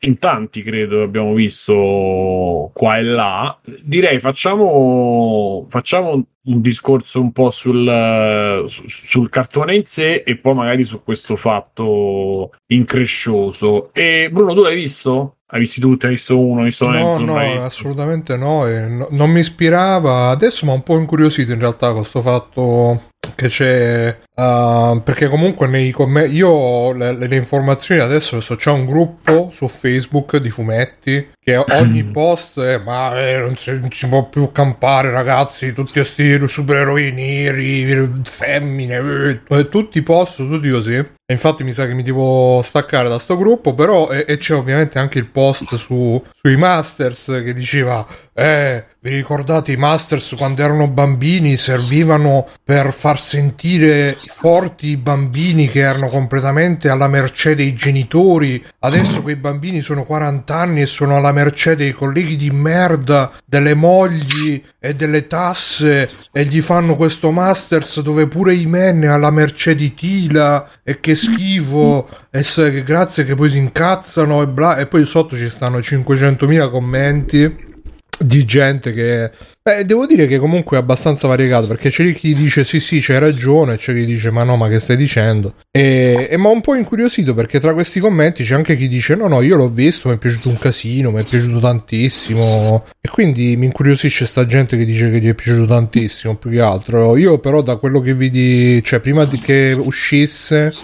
in 0.00 0.18
tanti, 0.18 0.62
credo, 0.62 1.02
abbiamo 1.02 1.32
visto 1.32 2.70
qua 2.74 2.98
e 2.98 3.02
là, 3.02 3.58
direi 3.82 4.18
facciamo, 4.18 5.66
facciamo 5.68 6.10
un- 6.12 6.24
discorso 6.60 7.22
un 7.22 7.32
po' 7.32 7.48
sul, 7.48 8.64
su- 8.68 8.82
sul 8.86 9.30
cartone 9.30 9.74
in 9.76 9.84
sé 9.86 10.22
e 10.26 10.36
poi 10.36 10.52
magari 10.54 10.84
su 10.84 11.02
questo 11.02 11.36
fatto 11.36 12.50
increscioso. 12.66 13.88
E 13.94 14.28
Bruno, 14.30 14.52
tu 14.54 14.62
l'hai 14.62 14.74
visto? 14.76 15.36
Hai 15.46 15.60
visti 15.60 15.80
tutti? 15.80 16.04
Hai 16.06 16.12
visto 16.12 16.38
uno? 16.38 16.58
Hai 16.60 16.64
visto 16.66 16.88
No, 16.88 16.96
Enzo? 16.98 17.18
No, 17.20 17.52
visto? 17.52 17.68
assolutamente 17.68 18.36
no, 18.36 18.66
no- 18.66 19.08
Non 19.10 19.30
mi 19.30 19.40
ispirava. 19.40 20.28
Adesso 20.30 20.66
mi 20.66 20.72
ha 20.72 20.74
un 20.74 20.82
po' 20.82 20.98
incuriosito 20.98 21.52
in 21.52 21.60
realtà 21.60 21.92
questo 21.94 22.20
fatto 22.20 23.04
che 23.34 23.48
c'è. 23.48 24.16
ah, 24.36 25.00
perché 25.02 25.28
comunque 25.28 25.66
nei 25.66 25.90
commenti. 25.90 26.34
Io 26.34 26.48
ho 26.48 26.92
le, 26.92 27.12
le 27.12 27.36
informazioni 27.36 28.00
adesso. 28.00 28.40
so, 28.40 28.56
C'è 28.56 28.70
un 28.70 28.84
gruppo 28.84 29.50
su 29.52 29.68
Facebook 29.68 30.36
di 30.36 30.50
fumetti 30.50 31.32
che 31.44 31.56
ogni 31.58 32.02
post 32.04 32.58
è 32.60 32.78
ma 32.78 33.20
eh, 33.20 33.38
non, 33.38 33.54
si, 33.56 33.78
non 33.78 33.92
si 33.92 34.08
può 34.08 34.26
più 34.30 34.50
campare 34.50 35.10
ragazzi 35.10 35.74
tutti 35.74 35.92
questi 35.92 36.40
supereroi 36.48 37.12
neri 37.12 38.22
femmine 38.24 39.42
eh, 39.46 39.68
tutti 39.68 39.98
i 39.98 40.02
post 40.02 40.36
tutti 40.36 40.70
così 40.70 40.94
e 40.94 41.32
infatti 41.32 41.62
mi 41.62 41.74
sa 41.74 41.86
che 41.86 41.92
mi 41.92 42.02
devo 42.02 42.62
staccare 42.62 43.10
da 43.10 43.18
sto 43.18 43.36
gruppo 43.36 43.74
però 43.74 44.08
e, 44.08 44.24
e 44.26 44.38
c'è 44.38 44.54
ovviamente 44.54 44.98
anche 44.98 45.18
il 45.18 45.26
post 45.26 45.74
su, 45.74 46.22
sui 46.34 46.56
Masters 46.56 47.42
che 47.44 47.52
diceva 47.52 48.06
eh 48.34 48.84
vi 49.04 49.16
ricordate 49.16 49.70
i 49.70 49.76
Masters 49.76 50.34
quando 50.34 50.62
erano 50.62 50.88
bambini 50.88 51.58
servivano 51.58 52.48
per 52.64 52.90
far 52.90 53.20
sentire 53.20 54.16
forti 54.28 54.96
bambini 54.96 55.68
che 55.68 55.80
erano 55.80 56.08
completamente 56.08 56.88
alla 56.88 57.06
mercé 57.06 57.54
dei 57.54 57.74
genitori, 57.74 58.64
adesso 58.78 59.20
quei 59.20 59.36
bambini 59.36 59.82
sono 59.82 60.04
40 60.04 60.56
anni 60.56 60.80
e 60.80 60.86
sono 60.86 61.18
alla 61.18 61.32
mercé 61.32 61.76
dei 61.76 61.92
colleghi 61.92 62.36
di 62.36 62.50
merda, 62.50 63.30
delle 63.44 63.74
mogli 63.74 64.62
e 64.78 64.94
delle 64.94 65.26
tasse 65.26 66.10
e 66.32 66.44
gli 66.46 66.62
fanno 66.62 66.96
questo 66.96 67.30
Masters 67.30 68.00
dove 68.00 68.26
pure 68.26 68.54
i 68.54 68.64
men 68.64 69.02
è 69.02 69.08
alla 69.08 69.30
mercé 69.30 69.74
di 69.74 69.92
Tila 69.92 70.70
e 70.82 70.98
che 71.00 71.14
schifo 71.14 72.08
e 72.30 72.42
se- 72.42 72.82
grazie 72.82 73.26
che 73.26 73.34
poi 73.34 73.50
si 73.50 73.58
incazzano 73.58 74.40
e 74.40 74.48
bla 74.48 74.76
e 74.78 74.86
poi 74.86 75.04
sotto 75.04 75.36
ci 75.36 75.50
stanno 75.50 75.76
500.000 75.76 76.70
commenti 76.70 77.72
di 78.18 78.44
gente 78.44 78.92
che 78.92 79.30
Beh, 79.66 79.86
devo 79.86 80.04
dire 80.04 80.26
che 80.26 80.38
comunque 80.38 80.76
è 80.76 80.80
abbastanza 80.80 81.26
variegato 81.26 81.66
perché 81.66 81.88
c'è 81.88 82.12
chi 82.12 82.34
dice 82.34 82.64
sì 82.64 82.80
sì 82.80 83.00
c'hai 83.00 83.18
ragione 83.18 83.72
e 83.72 83.76
c'è 83.78 83.94
chi 83.94 84.04
dice 84.04 84.30
ma 84.30 84.44
no 84.44 84.56
ma 84.56 84.68
che 84.68 84.78
stai 84.78 84.94
dicendo? 84.94 85.54
E, 85.70 86.28
e 86.30 86.36
mi 86.36 86.44
ha 86.44 86.50
un 86.50 86.60
po' 86.60 86.74
incuriosito 86.74 87.32
perché 87.32 87.60
tra 87.60 87.72
questi 87.72 87.98
commenti 87.98 88.44
c'è 88.44 88.56
anche 88.56 88.76
chi 88.76 88.88
dice 88.88 89.14
no 89.14 89.26
no 89.26 89.40
io 89.40 89.56
l'ho 89.56 89.70
visto 89.70 90.10
mi 90.10 90.16
è 90.16 90.18
piaciuto 90.18 90.50
un 90.50 90.58
casino 90.58 91.10
mi 91.12 91.20
è 91.20 91.24
piaciuto 91.24 91.60
tantissimo. 91.60 92.84
E 93.00 93.08
quindi 93.08 93.56
mi 93.56 93.64
incuriosisce 93.64 94.26
sta 94.26 94.44
gente 94.44 94.76
che 94.76 94.84
dice 94.84 95.10
che 95.10 95.18
gli 95.18 95.28
è 95.28 95.34
piaciuto 95.34 95.64
tantissimo 95.64 96.36
più 96.36 96.50
che 96.50 96.60
altro. 96.60 97.16
Io 97.16 97.38
però 97.38 97.62
da 97.62 97.76
quello 97.76 98.00
che 98.02 98.12
vidi 98.12 98.82
cioè 98.84 99.00
prima 99.00 99.24
di 99.24 99.40
che 99.40 99.74
uscisse 99.74 100.74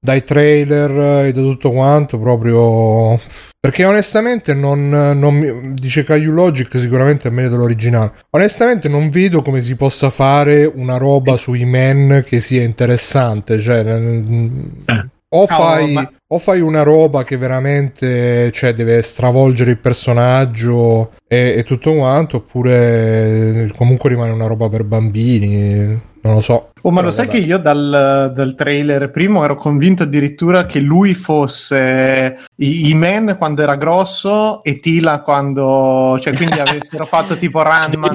dai 0.00 0.24
trailer 0.24 1.26
e 1.26 1.32
da 1.32 1.42
tutto 1.42 1.72
quanto 1.72 2.18
proprio 2.18 3.20
perché 3.64 3.86
onestamente 3.86 4.52
non, 4.52 4.90
non 4.90 5.34
mi- 5.34 5.72
dice 5.72 6.04
Caillou 6.04 6.34
Logic 6.34 6.68
sicuramente 6.78 7.28
è 7.28 7.30
meglio 7.30 7.48
dell'originale. 7.48 8.12
Onestamente 8.32 8.90
non 8.90 9.08
vedo 9.08 9.40
come 9.40 9.62
si 9.62 9.74
possa 9.74 10.10
fare 10.10 10.66
una 10.66 10.98
roba 10.98 11.38
sui 11.38 11.64
men 11.64 12.22
che 12.26 12.42
sia 12.42 12.62
interessante 12.62 13.58
cioè 13.60 13.78
Eh. 13.82 15.08
o 15.30 15.46
fai 15.46 15.92
ma- 15.94 16.12
o 16.26 16.38
fai 16.38 16.60
una 16.60 16.82
roba 16.82 17.24
che 17.24 17.38
veramente 17.38 18.50
cioè, 18.52 18.74
deve 18.74 19.00
stravolgere 19.00 19.70
il 19.70 19.78
personaggio 19.78 21.12
e, 21.26 21.54
e 21.56 21.62
tutto 21.62 21.94
quanto 21.94 22.36
oppure 22.36 23.72
comunque 23.78 24.10
rimane 24.10 24.32
una 24.32 24.46
roba 24.46 24.68
per 24.68 24.84
bambini 24.84 26.12
non 26.24 26.34
lo 26.34 26.40
so 26.40 26.66
Oh, 26.86 26.90
ma 26.90 27.00
lo 27.00 27.10
sai 27.10 27.24
vabbè. 27.24 27.38
che 27.38 27.42
io 27.44 27.56
dal, 27.58 28.30
dal 28.34 28.54
trailer 28.54 29.10
primo 29.10 29.42
ero 29.42 29.54
convinto 29.54 30.02
addirittura 30.02 30.66
che 30.66 30.80
lui 30.80 31.14
fosse 31.14 32.40
i, 32.56 32.88
i 32.90 32.94
Men 32.94 33.36
quando 33.38 33.62
era 33.62 33.76
grosso 33.76 34.62
e 34.62 34.80
Tila 34.80 35.20
quando... 35.20 36.18
cioè 36.20 36.34
quindi 36.34 36.58
avessero 36.60 37.06
fatto 37.06 37.36
tipo 37.38 37.62
Ranma 37.62 38.14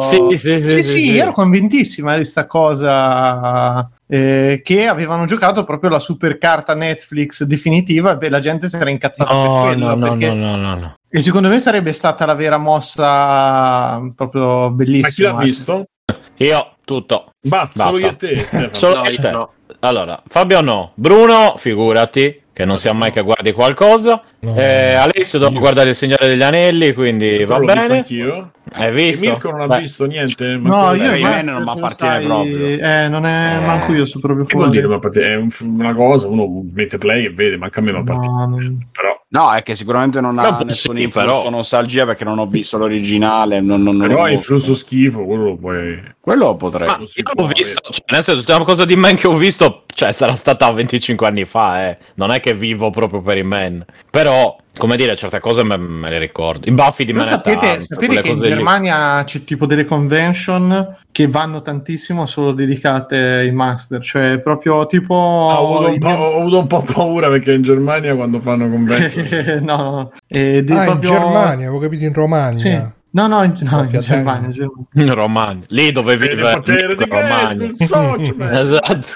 sì, 0.00 0.18
sì, 0.30 0.36
sì, 0.36 0.60
sì, 0.60 0.60
sì, 0.60 0.82
sì, 0.82 0.82
sì. 0.82 1.16
ero 1.16 1.32
convintissima 1.32 2.18
di 2.18 2.24
sta 2.26 2.46
cosa 2.46 3.88
eh, 4.06 4.60
che 4.62 4.86
avevano 4.86 5.24
giocato 5.24 5.64
proprio 5.64 5.88
la 5.88 5.98
super 5.98 6.36
carta 6.36 6.74
Netflix 6.74 7.44
definitiva 7.44 8.18
e 8.18 8.28
la 8.28 8.40
gente 8.40 8.68
si 8.68 8.76
era 8.76 8.90
incazzata 8.90 9.32
per 9.32 9.42
No, 9.48 9.62
quello 9.62 9.86
no, 9.86 9.94
no, 9.94 10.08
perché- 10.10 10.34
no, 10.34 10.34
no, 10.34 10.56
no, 10.56 10.74
no. 10.74 10.94
e 11.08 11.22
secondo 11.22 11.48
me 11.48 11.60
sarebbe 11.60 11.94
stata 11.94 12.26
la 12.26 12.34
vera 12.34 12.58
mossa 12.58 14.00
proprio 14.14 14.70
bellissima 14.70 15.32
Ma 15.32 15.38
chi 15.38 15.38
l'ha 15.38 15.44
visto? 15.44 15.84
Io 16.36 16.66
tutto. 16.92 17.32
Basta, 17.40 17.84
Basta. 17.84 17.92
solo 17.92 17.98
io 17.98 18.08
e 18.10 18.16
te. 18.16 18.36
Stefano. 18.36 18.68
Solo 18.72 18.94
No, 18.96 19.04
io 19.04 19.10
io 19.10 19.20
te. 19.20 19.30
no. 19.30 19.52
Allora, 19.80 20.22
Fabio 20.28 20.60
no. 20.60 20.92
Bruno, 20.94 21.54
figurati, 21.56 22.40
che 22.52 22.64
non 22.64 22.76
sia 22.78 22.92
mai 22.92 23.10
che 23.10 23.22
guardi 23.22 23.52
qualcosa. 23.52 24.22
No. 24.40 24.56
Eh, 24.56 24.92
Alessio 24.94 25.38
devo 25.38 25.58
guardare 25.58 25.90
il 25.90 25.94
Signore 25.96 26.28
degli 26.28 26.42
Anelli, 26.42 26.92
quindi 26.92 27.44
va 27.44 27.56
l'ho 27.58 27.64
visto 27.64 27.80
bene. 27.80 27.96
anch'io. 27.98 28.50
Hai 28.74 28.88
E 28.88 28.92
visto? 28.92 29.28
Mirko 29.30 29.50
non 29.50 29.60
ha 29.62 29.66
Beh, 29.66 29.78
visto 29.80 30.04
niente. 30.04 30.46
No, 30.56 30.94
io 30.94 31.18
Master, 31.20 31.52
non 31.52 31.62
mi 31.64 31.70
appartiene 31.70 32.14
sai, 32.14 32.24
proprio. 32.24 32.66
Eh, 32.66 33.08
non 33.08 33.26
è 33.26 33.56
Eh. 33.56 33.60
manco 33.66 33.92
io 33.92 34.06
so 34.06 34.18
proprio 34.20 34.44
Che 34.44 34.54
vuol 34.56 34.70
fuori. 34.72 34.80
dire? 34.80 35.20
Ma 35.20 35.28
è 35.28 35.34
un- 35.36 35.74
una 35.78 35.94
cosa, 35.94 36.26
uno 36.28 36.64
mette 36.72 36.98
play 36.98 37.24
e 37.26 37.30
vede, 37.32 37.56
manca 37.56 37.80
a 37.80 37.82
me, 37.82 37.92
ma 37.92 37.98
appartiene. 38.00 38.34
No, 38.36 38.46
non- 38.46 38.88
Però, 38.92 39.20
No, 39.32 39.50
è 39.50 39.62
che 39.62 39.74
sicuramente 39.74 40.20
non 40.20 40.38
ha 40.38 40.58
sì, 40.58 40.64
nessun 40.64 40.98
influsso 40.98 41.26
però- 41.26 41.50
nostalgia 41.50 42.04
perché 42.04 42.22
non 42.22 42.38
ho 42.38 42.46
visto 42.46 42.76
l'originale. 42.76 43.60
Non, 43.62 43.82
non, 43.82 43.96
non 43.96 44.06
però 44.06 44.24
è 44.26 44.32
influsso 44.32 44.74
schifo, 44.74 45.24
quello 45.24 45.44
lo 45.44 45.56
puoi. 45.56 46.02
Quello 46.20 46.54
potrei. 46.56 46.86
Ma 46.86 46.98
io 46.98 47.06
l'ho 47.34 47.46
visto, 47.46 47.80
cioè, 47.80 48.04
nel 48.12 48.22
senso, 48.22 48.40
tutta 48.40 48.56
una 48.56 48.64
cosa 48.66 48.84
di 48.84 48.94
man 48.94 49.14
che 49.16 49.26
ho 49.26 49.34
visto, 49.34 49.84
cioè, 49.94 50.12
sarà 50.12 50.36
stata 50.36 50.70
25 50.70 51.26
anni 51.26 51.46
fa, 51.46 51.88
eh. 51.88 51.98
Non 52.16 52.30
è 52.30 52.40
che 52.40 52.52
vivo 52.52 52.90
proprio 52.90 53.22
per 53.22 53.38
i 53.38 53.42
man. 53.42 53.82
Però, 54.10 54.54
come 54.76 54.96
dire, 54.96 55.14
certe 55.16 55.38
cose 55.38 55.62
me, 55.64 55.76
me 55.76 56.10
le 56.10 56.18
ricordo. 56.18 56.68
I 56.68 56.72
baffi 56.72 57.04
di 57.04 57.12
Manhattan, 57.12 57.52
sapete, 57.54 57.82
sapete 57.82 58.06
quelle 58.06 58.22
che 58.22 58.28
in 58.28 58.34
cose 58.34 58.48
lì. 58.48 58.54
Germania 58.54 59.24
c'è 59.24 59.44
tipo 59.44 59.66
delle 59.66 59.84
convention 59.84 60.96
che 61.12 61.26
vanno 61.28 61.60
tantissimo 61.60 62.24
solo 62.24 62.52
dedicate 62.52 63.16
ai 63.16 63.52
master, 63.52 64.00
cioè 64.00 64.40
proprio 64.40 64.86
tipo... 64.86 65.14
ho, 65.14 65.78
avuto 65.78 65.98
po', 65.98 66.08
ho 66.08 66.38
avuto 66.40 66.58
un 66.58 66.66
po' 66.66 66.82
paura 66.82 67.28
perché 67.28 67.52
in 67.52 67.62
Germania 67.62 68.14
quando 68.14 68.40
fanno 68.40 68.68
convention 68.70 69.60
no, 69.62 69.76
no, 69.76 70.12
eh, 70.26 70.56
ah 70.56 70.58
in 70.58 70.84
proprio- 70.86 71.10
Germania 71.10 71.66
avevo 71.66 71.78
capito 71.78 72.04
in 72.04 72.12
Romagna 72.14 72.58
Sì. 72.58 73.00
No, 73.14 73.26
no, 73.26 73.42
in, 73.42 73.54
no, 73.60 73.82
in 73.82 74.00
Germania, 74.00 74.48
Germania. 74.48 74.70
In 74.94 75.14
Romagna. 75.14 75.64
Lì 75.68 75.92
dove 75.92 76.16
Per 76.16 76.28
vive 76.30 76.48
il 76.48 76.54
potere 76.54 76.96
di 76.96 77.02
in 77.02 77.10
Romagna. 77.10 77.64
il 77.64 77.76
socio, 77.76 78.34
man. 78.36 78.54
Esatto. 78.56 79.06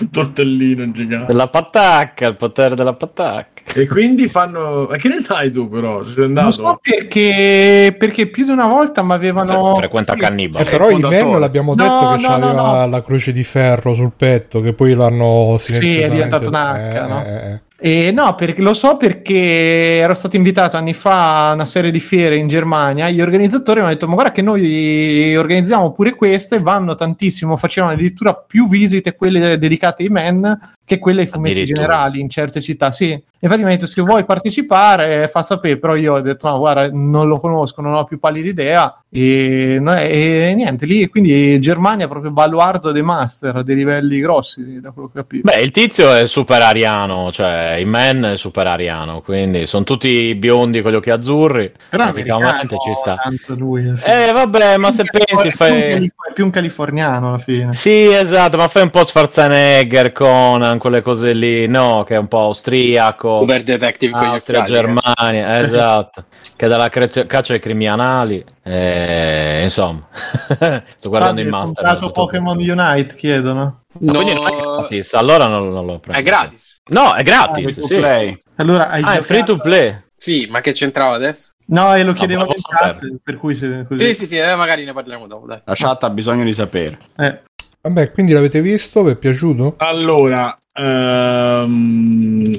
Un 0.00 0.10
tortellino 0.10 0.90
gigante. 0.90 1.26
Della 1.26 1.48
patacca, 1.48 2.26
il 2.26 2.36
potere 2.36 2.74
della 2.74 2.94
patacca. 2.94 3.62
E 3.74 3.86
quindi 3.86 4.28
fanno. 4.28 4.86
Ma 4.90 4.96
che 4.96 5.08
ne 5.08 5.20
sai 5.20 5.50
tu, 5.50 5.68
però? 5.68 6.02
Se 6.02 6.10
sei 6.12 6.24
andato. 6.24 6.62
Non 6.62 6.70
so 6.70 6.78
perché, 6.82 7.94
perché 7.98 8.26
più 8.26 8.44
di 8.44 8.50
una 8.50 8.66
volta 8.66 9.02
mi 9.02 9.12
avevano... 9.12 9.72
Fre- 9.74 9.82
frequenta 9.82 10.14
cannibale. 10.14 10.66
Eh, 10.66 10.70
però 10.70 10.88
i 10.88 10.92
fondatore. 10.92 11.24
men 11.24 11.40
l'abbiamo 11.40 11.74
detto 11.74 11.90
No, 11.90 12.14
che 12.16 12.22
no, 12.22 12.28
no, 12.28 12.34
aveva 12.34 12.84
no. 12.84 12.90
la 12.90 13.02
croce 13.02 13.32
di 13.32 13.44
ferro 13.44 13.94
sul 13.94 14.12
petto, 14.16 14.60
che 14.60 14.72
poi 14.74 14.94
l'hanno 14.94 15.56
Sì, 15.60 15.98
è 15.98 16.10
diventato 16.10 16.48
un 16.48 16.54
H, 16.54 16.76
eh, 16.76 17.00
no? 17.06 17.60
Eh, 17.86 18.12
no, 18.12 18.34
perché 18.34 18.62
lo 18.62 18.72
so 18.72 18.96
perché 18.96 19.98
ero 19.98 20.14
stato 20.14 20.36
invitato 20.36 20.78
anni 20.78 20.94
fa 20.94 21.50
a 21.50 21.52
una 21.52 21.66
serie 21.66 21.90
di 21.90 22.00
fiere 22.00 22.34
in 22.36 22.48
Germania. 22.48 23.10
Gli 23.10 23.20
organizzatori 23.20 23.80
mi 23.80 23.84
hanno 23.84 23.92
detto: 23.92 24.08
Ma 24.08 24.14
guarda, 24.14 24.32
che 24.32 24.40
noi 24.40 25.36
organizziamo 25.36 25.92
pure 25.92 26.14
queste, 26.14 26.60
vanno 26.60 26.94
tantissimo. 26.94 27.58
Facevano 27.58 27.92
addirittura 27.92 28.32
più 28.32 28.68
visite 28.68 29.14
quelle 29.14 29.58
dedicate 29.58 30.02
ai 30.02 30.08
men 30.08 30.72
che 30.82 30.98
quelle 30.98 31.20
ai 31.20 31.26
fumetti 31.26 31.66
generali 31.66 32.20
in 32.20 32.30
certe 32.30 32.62
città. 32.62 32.90
Sì, 32.90 33.22
infatti 33.44 33.62
mi 33.62 33.68
ha 33.68 33.74
detto: 33.74 33.86
Se 33.86 34.02
vuoi 34.02 34.24
partecipare, 34.24 35.28
fa 35.28 35.42
sapere. 35.42 35.78
Però 35.78 35.94
io 35.94 36.14
ho 36.14 36.20
detto: 36.20 36.48
No, 36.48 36.58
guarda, 36.58 36.88
non 36.90 37.28
lo 37.28 37.38
conosco, 37.38 37.80
non 37.80 37.94
ho 37.94 38.04
più 38.04 38.18
pallida 38.18 38.48
idea. 38.48 38.98
E, 39.10 39.80
e 39.80 40.54
niente, 40.56 40.86
lì 40.86 41.08
quindi 41.08 41.60
Germania 41.60 42.06
è 42.06 42.08
proprio 42.08 42.32
baluardo 42.32 42.90
dei 42.90 43.02
master, 43.02 43.62
dei 43.62 43.76
livelli 43.76 44.18
grossi, 44.18 44.80
da 44.80 44.90
quello 44.90 45.08
che 45.12 45.20
ho 45.20 45.22
capito. 45.22 45.48
Beh, 45.48 45.60
il 45.60 45.70
tizio 45.70 46.12
è 46.12 46.26
super 46.26 46.60
ariano, 46.60 47.30
cioè 47.30 47.76
il 47.78 47.86
man 47.86 48.24
è 48.24 48.36
super 48.36 48.66
ariano, 48.66 49.20
quindi 49.20 49.66
sono 49.66 49.84
tutti 49.84 50.34
biondi 50.34 50.82
con 50.82 50.90
gli 50.90 50.96
occhi 50.96 51.10
azzurri. 51.10 51.70
Però 51.90 52.10
praticamente 52.10 52.76
ci 52.78 52.92
sta. 52.94 53.16
lui. 53.56 53.94
Eh, 54.04 54.32
vabbè, 54.32 54.78
ma 54.78 54.90
se 54.90 55.04
pensi 55.04 55.52
fai... 55.52 56.10
È 56.24 56.32
più 56.32 56.44
un 56.44 56.50
californiano 56.50 57.28
alla 57.28 57.38
fine. 57.38 57.72
Sì, 57.72 58.06
esatto, 58.06 58.56
ma 58.56 58.66
fai 58.66 58.82
un 58.82 58.90
po' 58.90 59.04
Schwarzenegger, 59.04 60.10
Conan, 60.10 60.78
quelle 60.78 61.02
cose 61.02 61.32
lì, 61.32 61.68
no? 61.68 62.02
Che 62.04 62.14
è 62.14 62.18
un 62.18 62.26
po' 62.26 62.40
austriaco. 62.40 63.33
Uber 63.40 63.62
Detective 63.62 64.12
con 64.12 64.22
gli 64.22 64.26
Austria, 64.26 64.60
occhiali. 64.60 64.78
eh. 64.78 64.82
Germania, 64.94 65.58
esatto. 65.62 66.24
che 66.56 66.66
dalla 66.68 66.88
cre- 66.88 67.26
caccia 67.26 67.52
ai 67.54 67.60
criminali. 67.60 68.44
eh, 68.62 69.60
insomma, 69.62 70.06
sto 70.96 71.08
guardando 71.08 71.40
il 71.40 71.46
Fabio, 71.48 71.58
hai 71.58 71.66
master. 71.66 71.74
comprato 71.74 71.98
tutto 72.06 72.12
Pokémon 72.12 72.56
Unite, 72.58 73.14
chiedono. 73.16 73.82
Ma 74.00 74.12
No, 74.12 74.22
quindi 74.22 74.34
non 74.34 74.46
è 74.46 74.56
gratis, 74.60 75.14
allora 75.14 75.46
non, 75.46 75.68
non 75.68 75.86
lo 75.86 75.98
prendo. 76.00 76.20
è 76.20 76.22
gratis. 76.24 76.80
No, 76.90 77.14
è 77.14 77.22
gratis, 77.22 77.74
to 77.76 77.86
sì. 77.86 77.94
play. 77.96 78.38
Allora, 78.56 78.88
hai 78.88 79.02
Ah, 79.02 79.12
è 79.12 79.20
giocato- 79.20 79.22
free 79.24 79.44
to 79.44 79.56
play. 79.56 80.02
Sì, 80.16 80.46
ma 80.50 80.60
che 80.60 80.72
c'entrava 80.72 81.14
adesso? 81.14 81.52
No, 81.66 81.94
e 81.94 82.02
lo 82.02 82.12
chiedevo 82.12 82.44
volevo 82.44 82.58
in 82.58 82.76
chat, 82.76 83.16
per 83.22 83.36
cui 83.36 83.54
se, 83.54 83.84
così. 83.86 84.06
Sì, 84.06 84.14
sì, 84.14 84.26
sì, 84.26 84.36
eh, 84.36 84.54
magari 84.54 84.84
ne 84.84 84.92
parliamo 84.92 85.26
dopo, 85.26 85.46
dai. 85.46 85.60
La 85.64 85.74
chat 85.74 86.02
ha 86.04 86.10
bisogno 86.10 86.44
di 86.44 86.52
sapere. 86.54 86.98
Eh, 87.16 87.42
Vabbè, 87.82 88.12
quindi 88.12 88.32
l'avete 88.32 88.62
visto? 88.62 89.02
Vi 89.02 89.10
è 89.12 89.16
piaciuto? 89.16 89.74
Allora, 89.78 90.56
ehm, 90.72 92.50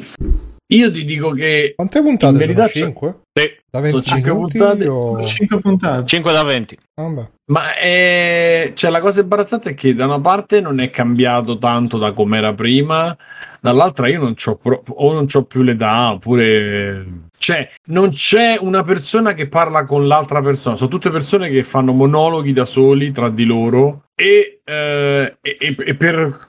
io 0.67 0.91
ti 0.91 1.06
dico 1.06 1.32
che 1.32 1.73
Quante 1.75 2.01
puntate 2.01 2.38
verità 2.38 2.67
sono? 2.67 2.73
c'è- 2.73 2.80
5? 2.86 3.19
Sì. 3.34 3.51
Da 3.69 3.80
20 3.82 4.01
cinque 4.01 4.32
minuti 4.34 4.58
puntate. 4.58 4.88
o... 4.88 5.21
5 5.23 5.60
puntate. 5.60 6.06
5 6.06 6.32
da 6.32 6.43
20. 6.43 6.78
Vabbè. 6.95 7.30
Ma 7.47 7.75
è... 7.75 8.71
cioè, 8.73 8.89
la 8.89 8.99
cosa 9.01 9.21
imbarazzante 9.21 9.71
è 9.71 9.73
che 9.75 9.93
da 9.93 10.06
una 10.06 10.19
parte 10.19 10.62
non 10.62 10.80
è 10.80 10.89
cambiato 10.89 11.58
tanto 11.58 11.97
da 11.97 12.12
com'era 12.13 12.54
prima, 12.54 13.15
dall'altra 13.60 14.08
io 14.08 14.19
non 14.21 14.34
c'ho 14.34 14.56
pro- 14.56 14.82
o 14.88 15.13
non 15.13 15.28
c'ho 15.28 15.43
più 15.43 15.62
l'età, 15.62 16.12
oppure 16.13 17.06
Cioè, 17.38 17.69
non 17.88 18.10
c'è 18.12 18.58
una 18.60 18.84
persona 18.84 19.34
che 19.34 19.48
parla 19.48 19.86
con 19.86 20.08
l'altra 20.08 20.41
persona, 20.41 20.76
sono 20.76 20.89
tutte 20.89 21.10
persone 21.10 21.50
che 21.50 21.63
fanno 21.63 21.93
monologhi 21.93 22.54
da 22.54 22.65
soli 22.65 23.12
tra 23.12 23.30
di 23.30 23.45
loro 23.45 24.06
e, 24.15 24.62
eh, 24.63 25.38
e- 25.41 25.76
e- 25.78 25.95
per 25.95 26.48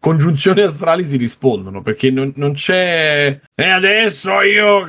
congiunzioni 0.00 0.60
astrali 0.60 1.04
si 1.04 1.16
rispondono 1.16 1.80
perché 1.80 2.10
non, 2.10 2.32
non 2.36 2.52
c'è 2.52 3.40
e 3.54 3.64
adesso 3.68 4.42
io 4.42 4.80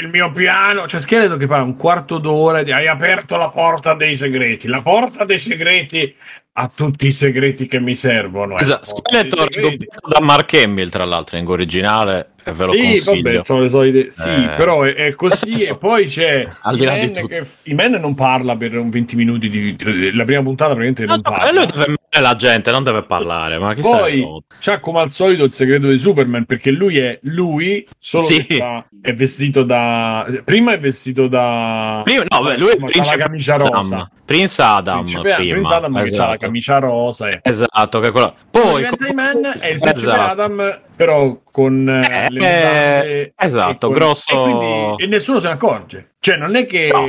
il 0.00 0.08
mio 0.10 0.30
piano 0.32 0.82
c'è 0.82 0.98
Scheletro 0.98 1.36
che 1.36 1.46
parla 1.46 1.64
un 1.64 1.76
quarto 1.76 2.18
d'ora 2.18 2.62
di 2.62 2.72
hai 2.72 2.86
aperto 2.86 3.36
la 3.36 3.50
porta 3.50 3.94
dei 3.94 4.16
segreti 4.16 4.66
la 4.66 4.82
porta 4.82 5.24
dei 5.24 5.38
segreti 5.38 6.14
ha 6.60 6.70
tutti 6.74 7.06
i 7.06 7.12
segreti 7.12 7.68
che 7.68 7.78
mi 7.78 7.94
servono 7.94 8.56
eh. 8.56 8.62
Esatto, 8.62 9.00
doppiato 9.00 10.08
da 10.08 10.20
Mark 10.20 10.54
Hamill, 10.54 10.88
tra 10.88 11.04
l'altro, 11.04 11.36
in 11.36 11.46
originale, 11.46 12.30
e 12.48 12.52
ve 12.52 12.64
lo 12.66 12.72
sì, 12.72 12.78
consiglio. 13.02 13.22
vabbè, 13.30 13.44
sono 13.44 13.60
le 13.60 13.68
solite. 13.68 14.10
Sì, 14.10 14.28
Eh. 14.28 14.52
però 14.56 14.82
è, 14.82 14.94
è 14.94 15.14
così. 15.14 15.62
E 15.64 15.76
poi 15.76 16.06
c'è 16.06 16.48
al 16.62 16.76
di 16.76 16.84
là 16.84 16.96
Iman 16.96 17.26
che 17.26 17.46
Iman 17.64 17.92
non 17.92 18.14
parla 18.14 18.56
per 18.56 18.76
un 18.76 18.90
20 18.90 19.16
minuti. 19.16 19.48
Di, 19.48 20.12
la 20.14 20.24
prima 20.24 20.42
puntata, 20.42 20.74
praticamente 20.74 21.04
No, 21.04 21.12
non 21.12 21.20
no, 21.24 21.30
parla. 21.30 21.48
e 21.48 21.52
lui 21.54 21.66
deve 21.66 21.96
la 22.20 22.34
gente, 22.36 22.70
non 22.70 22.82
deve 22.84 23.02
parlare. 23.04 23.58
Ma 23.58 23.74
chi 23.74 23.80
Poi 23.82 24.26
c'ha 24.60 24.80
come 24.80 25.00
al 25.00 25.10
solito 25.10 25.44
il 25.44 25.52
segreto 25.52 25.88
di 25.88 25.98
Superman 25.98 26.44
perché 26.46 26.70
lui 26.70 26.98
è 26.98 27.18
lui, 27.22 27.86
solo 27.98 28.22
Sì. 28.24 28.40
fa- 28.42 28.84
è 29.00 29.12
vestito 29.14 29.62
da. 29.62 30.26
Prima 30.44 30.72
è 30.72 30.78
vestito 30.78 31.28
da. 31.28 32.00
Prima- 32.04 32.24
no, 32.28 32.42
beh, 32.42 32.56
lui 32.56 32.70
è 32.70 32.76
principe 32.76 33.16
la 33.16 33.22
camicia 33.24 33.54
Adam. 33.54 33.70
rosa. 33.72 34.10
Prince 34.24 34.60
Adam. 34.62 34.96
Principe- 35.04 35.34
prima. 35.36 35.52
Prince 35.54 35.74
Adam 35.74 35.92
che 35.92 35.98
ha 35.98 36.02
la 36.02 36.08
Esatto. 36.08 36.36
camicia 36.38 36.78
rosa. 36.78 37.28
E... 37.30 37.40
Esatto, 37.42 38.00
che 38.00 38.08
è 38.08 38.10
quello. 38.10 38.34
Poi 38.50 38.62
Poi 38.62 38.88
diventa 38.98 39.32
com- 39.32 39.58
è 39.60 39.66
il 39.68 39.78
principe 39.78 40.10
Esatto. 40.12 40.30
Adam, 40.42 40.80
però 40.98 41.38
con 41.52 41.88
eh, 41.88 42.24
Eh, 42.24 42.26
le 42.30 42.38
mutande 42.40 43.32
esatto, 43.36 43.86
e 43.86 43.88
con- 43.88 43.92
grosso- 43.92 44.32
E, 44.32 44.42
quindi- 44.50 45.02
e 45.04 45.06
nessuno 45.06 45.38
se 45.38 45.46
ne 45.46 45.52
accorge. 45.52 46.08
Cioè, 46.20 46.36
non 46.36 46.56
è 46.56 46.66
che. 46.66 46.90
No. 46.92 47.06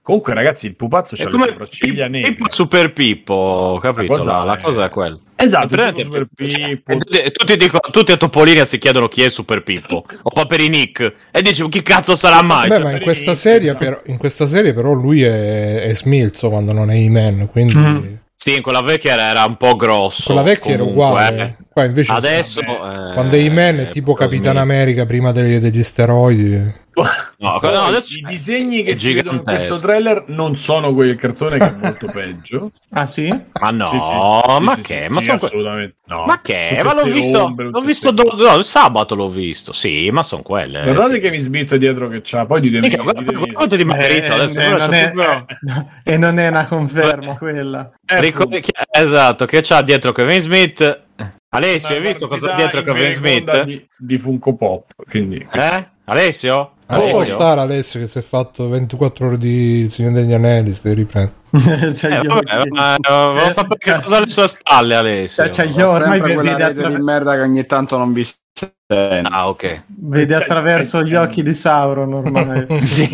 Comunque, 0.00 0.32
ragazzi, 0.32 0.66
il 0.66 0.74
pupazzo 0.74 1.14
c'ha 1.16 1.28
le 1.28 1.38
sopracciglia 1.38 2.06
Pippo 2.06 2.18
nere. 2.18 2.36
Super 2.48 2.92
Pippo, 2.94 3.78
capito? 3.80 4.06
cosa 4.14 4.32
La, 4.38 4.44
la 4.44 4.58
è- 4.58 4.60
cosa 4.62 4.84
è 4.86 4.88
quella. 4.88 5.18
Esatto, 5.36 5.74
È? 5.76 5.92
Super 6.02 6.26
Cioè, 6.46 6.68
Pippo. 6.68 6.92
e 7.12 7.30
tutti, 7.30 7.56
dicono- 7.58 7.90
tutti 7.92 8.12
a 8.12 8.16
Topolinia 8.16 8.64
si 8.64 8.78
chiedono 8.78 9.06
chi 9.08 9.22
è 9.22 9.28
Super 9.28 9.62
Pippo 9.62 10.04
o 10.22 10.30
Paperi 10.30 10.68
Nick 10.70 11.14
e 11.30 11.42
dici 11.42 11.68
chi 11.68 11.82
cazzo 11.82 12.16
sarà 12.16 12.42
mai? 12.42 12.68
Beh, 12.68 12.74
Cioè, 12.76 12.84
ma 12.84 12.90
in 12.92 13.00
questa, 13.02 13.34
serie, 13.34 13.68
esatto. 13.68 13.84
però, 13.84 14.00
in 14.06 14.16
questa 14.16 14.46
serie 14.46 14.72
però 14.72 14.92
lui 14.94 15.22
è, 15.22 15.82
è 15.82 15.94
smilzo 15.94 16.48
quando 16.48 16.72
non 16.72 16.90
è 16.90 16.94
He-Man, 16.94 17.48
quindi 17.50 17.74
Mhm. 17.76 18.20
Sì, 18.40 18.54
in 18.54 18.62
quella 18.62 18.82
vecchia 18.82 19.14
era, 19.14 19.30
era 19.30 19.44
un 19.46 19.56
po' 19.56 19.74
grosso. 19.74 20.26
con 20.26 20.36
la 20.36 20.42
vecchia 20.42 20.74
era 20.74 20.84
comunque, 20.84 21.04
uguale. 21.04 21.42
eh. 21.42 21.64
Qua 21.72 21.84
invece 21.84 22.12
Adesso 22.12 22.60
vabbè, 22.60 23.10
eh, 23.10 23.14
quando 23.14 23.34
è 23.34 23.38
He-Man 23.40 23.80
è 23.80 23.88
tipo. 23.88 24.14
Capitan 24.14 24.56
America 24.56 25.06
prima 25.06 25.32
degli, 25.32 25.56
degli 25.58 25.82
steroidi. 25.82 26.72
No, 27.38 27.58
no, 27.60 27.68
adesso 27.82 28.18
I 28.18 28.22
disegni 28.26 28.82
che 28.82 28.94
si 28.94 29.12
vedono 29.12 29.36
in 29.38 29.42
questo 29.42 29.78
trailer 29.78 30.24
non 30.28 30.56
sono 30.56 30.92
quel 30.92 31.14
cartone 31.16 31.58
che 31.58 31.68
è 31.68 31.74
molto 31.80 32.06
peggio. 32.12 32.72
Ah 32.90 33.06
sì? 33.06 33.28
Ma 33.60 33.70
no, 33.70 33.86
Sì, 33.86 33.98
sì. 33.98 34.12
ma 34.12 34.74
Sì, 34.74 34.76
sì, 34.76 34.82
che? 34.82 35.06
sì, 35.08 35.14
ma 35.14 35.20
sì, 35.20 35.26
sono 35.26 35.38
que- 35.38 35.46
assolutamente 35.48 35.96
no. 36.06 36.24
Ma 36.24 36.40
che? 36.40 36.66
Tutte 36.70 36.82
Ma 36.82 36.94
l'ho 36.94 37.10
visto, 37.12 37.44
ombre, 37.44 37.68
l'ho 37.70 37.80
visto 37.80 38.10
do- 38.10 38.34
no, 38.36 38.62
sabato 38.62 39.14
l'ho 39.14 39.28
visto. 39.28 39.72
Sì, 39.72 40.10
ma 40.10 40.22
sono 40.22 40.42
quelle. 40.42 40.82
Guardate 40.82 41.20
che 41.20 41.30
mi 41.30 41.38
sbizza 41.38 41.76
dietro 41.76 42.08
che 42.08 42.20
c'ha. 42.22 42.46
Poi 42.46 42.60
ditemi. 42.60 42.88
Di 42.88 43.84
Margherita, 43.84 44.26
Eh, 44.26 44.40
adesso 44.40 44.60
eh, 44.60 45.44
e 46.04 46.16
non 46.16 46.38
è 46.38 46.48
una 46.48 46.66
conferma 46.66 47.36
quella. 47.36 47.92
Eh, 48.06 48.32
che- 48.32 48.72
esatto, 48.90 49.44
che 49.44 49.60
c'ha 49.62 49.82
dietro 49.82 50.12
Kevin 50.12 50.40
Smith. 50.40 51.02
Alessio, 51.50 51.94
hai 51.94 52.00
visto 52.02 52.26
cosa 52.26 52.52
dietro 52.52 52.82
Kevin 52.82 53.12
Smith? 53.12 53.62
Di, 53.62 53.86
di 53.96 54.18
Funko 54.18 54.54
Pop. 54.54 54.92
Quindi. 55.08 55.46
Eh? 55.50 55.86
Alessio? 56.04 56.72
Ma 56.88 56.98
può 57.00 57.18
Alessio? 57.18 57.34
stare 57.34 57.60
Alessio 57.60 58.00
che 58.00 58.06
si 58.06 58.18
è 58.18 58.22
fatto 58.22 58.68
24 58.68 59.26
ore 59.26 59.38
di 59.38 59.88
Signore 59.90 60.14
degli 60.14 60.32
Anelli, 60.32 60.72
stai 60.72 60.94
riprendendo. 60.94 61.36
C'ha 61.94 62.20
Eh, 62.20 62.26
vabbè, 62.26 62.64
ma, 62.70 62.94
eh, 62.96 62.98
volevo 63.10 63.50
sapere 63.52 63.78
che 63.78 64.00
cosa 64.02 64.14
ha 64.14 64.18
alle 64.18 64.28
sue 64.28 64.48
spalle, 64.48 64.94
Alessio. 64.94 65.48
C'ha 65.50 65.64
gli 65.64 65.82
Ho 65.82 65.90
ormai 65.90 66.18
sempre 66.18 66.34
quella 66.34 66.56
rete 66.56 66.88
di 66.88 67.02
merda 67.02 67.34
che 67.34 67.40
ogni 67.42 67.66
tanto 67.66 67.98
non 67.98 68.12
vi. 68.14 68.26
Ah, 68.90 69.48
ok. 69.50 69.82
vede 70.00 70.34
attraverso 70.34 71.02
gli 71.02 71.14
occhi 71.14 71.42
di 71.42 71.52
Sauron 71.54 72.10
ormai. 72.14 72.66
Sì. 72.86 73.06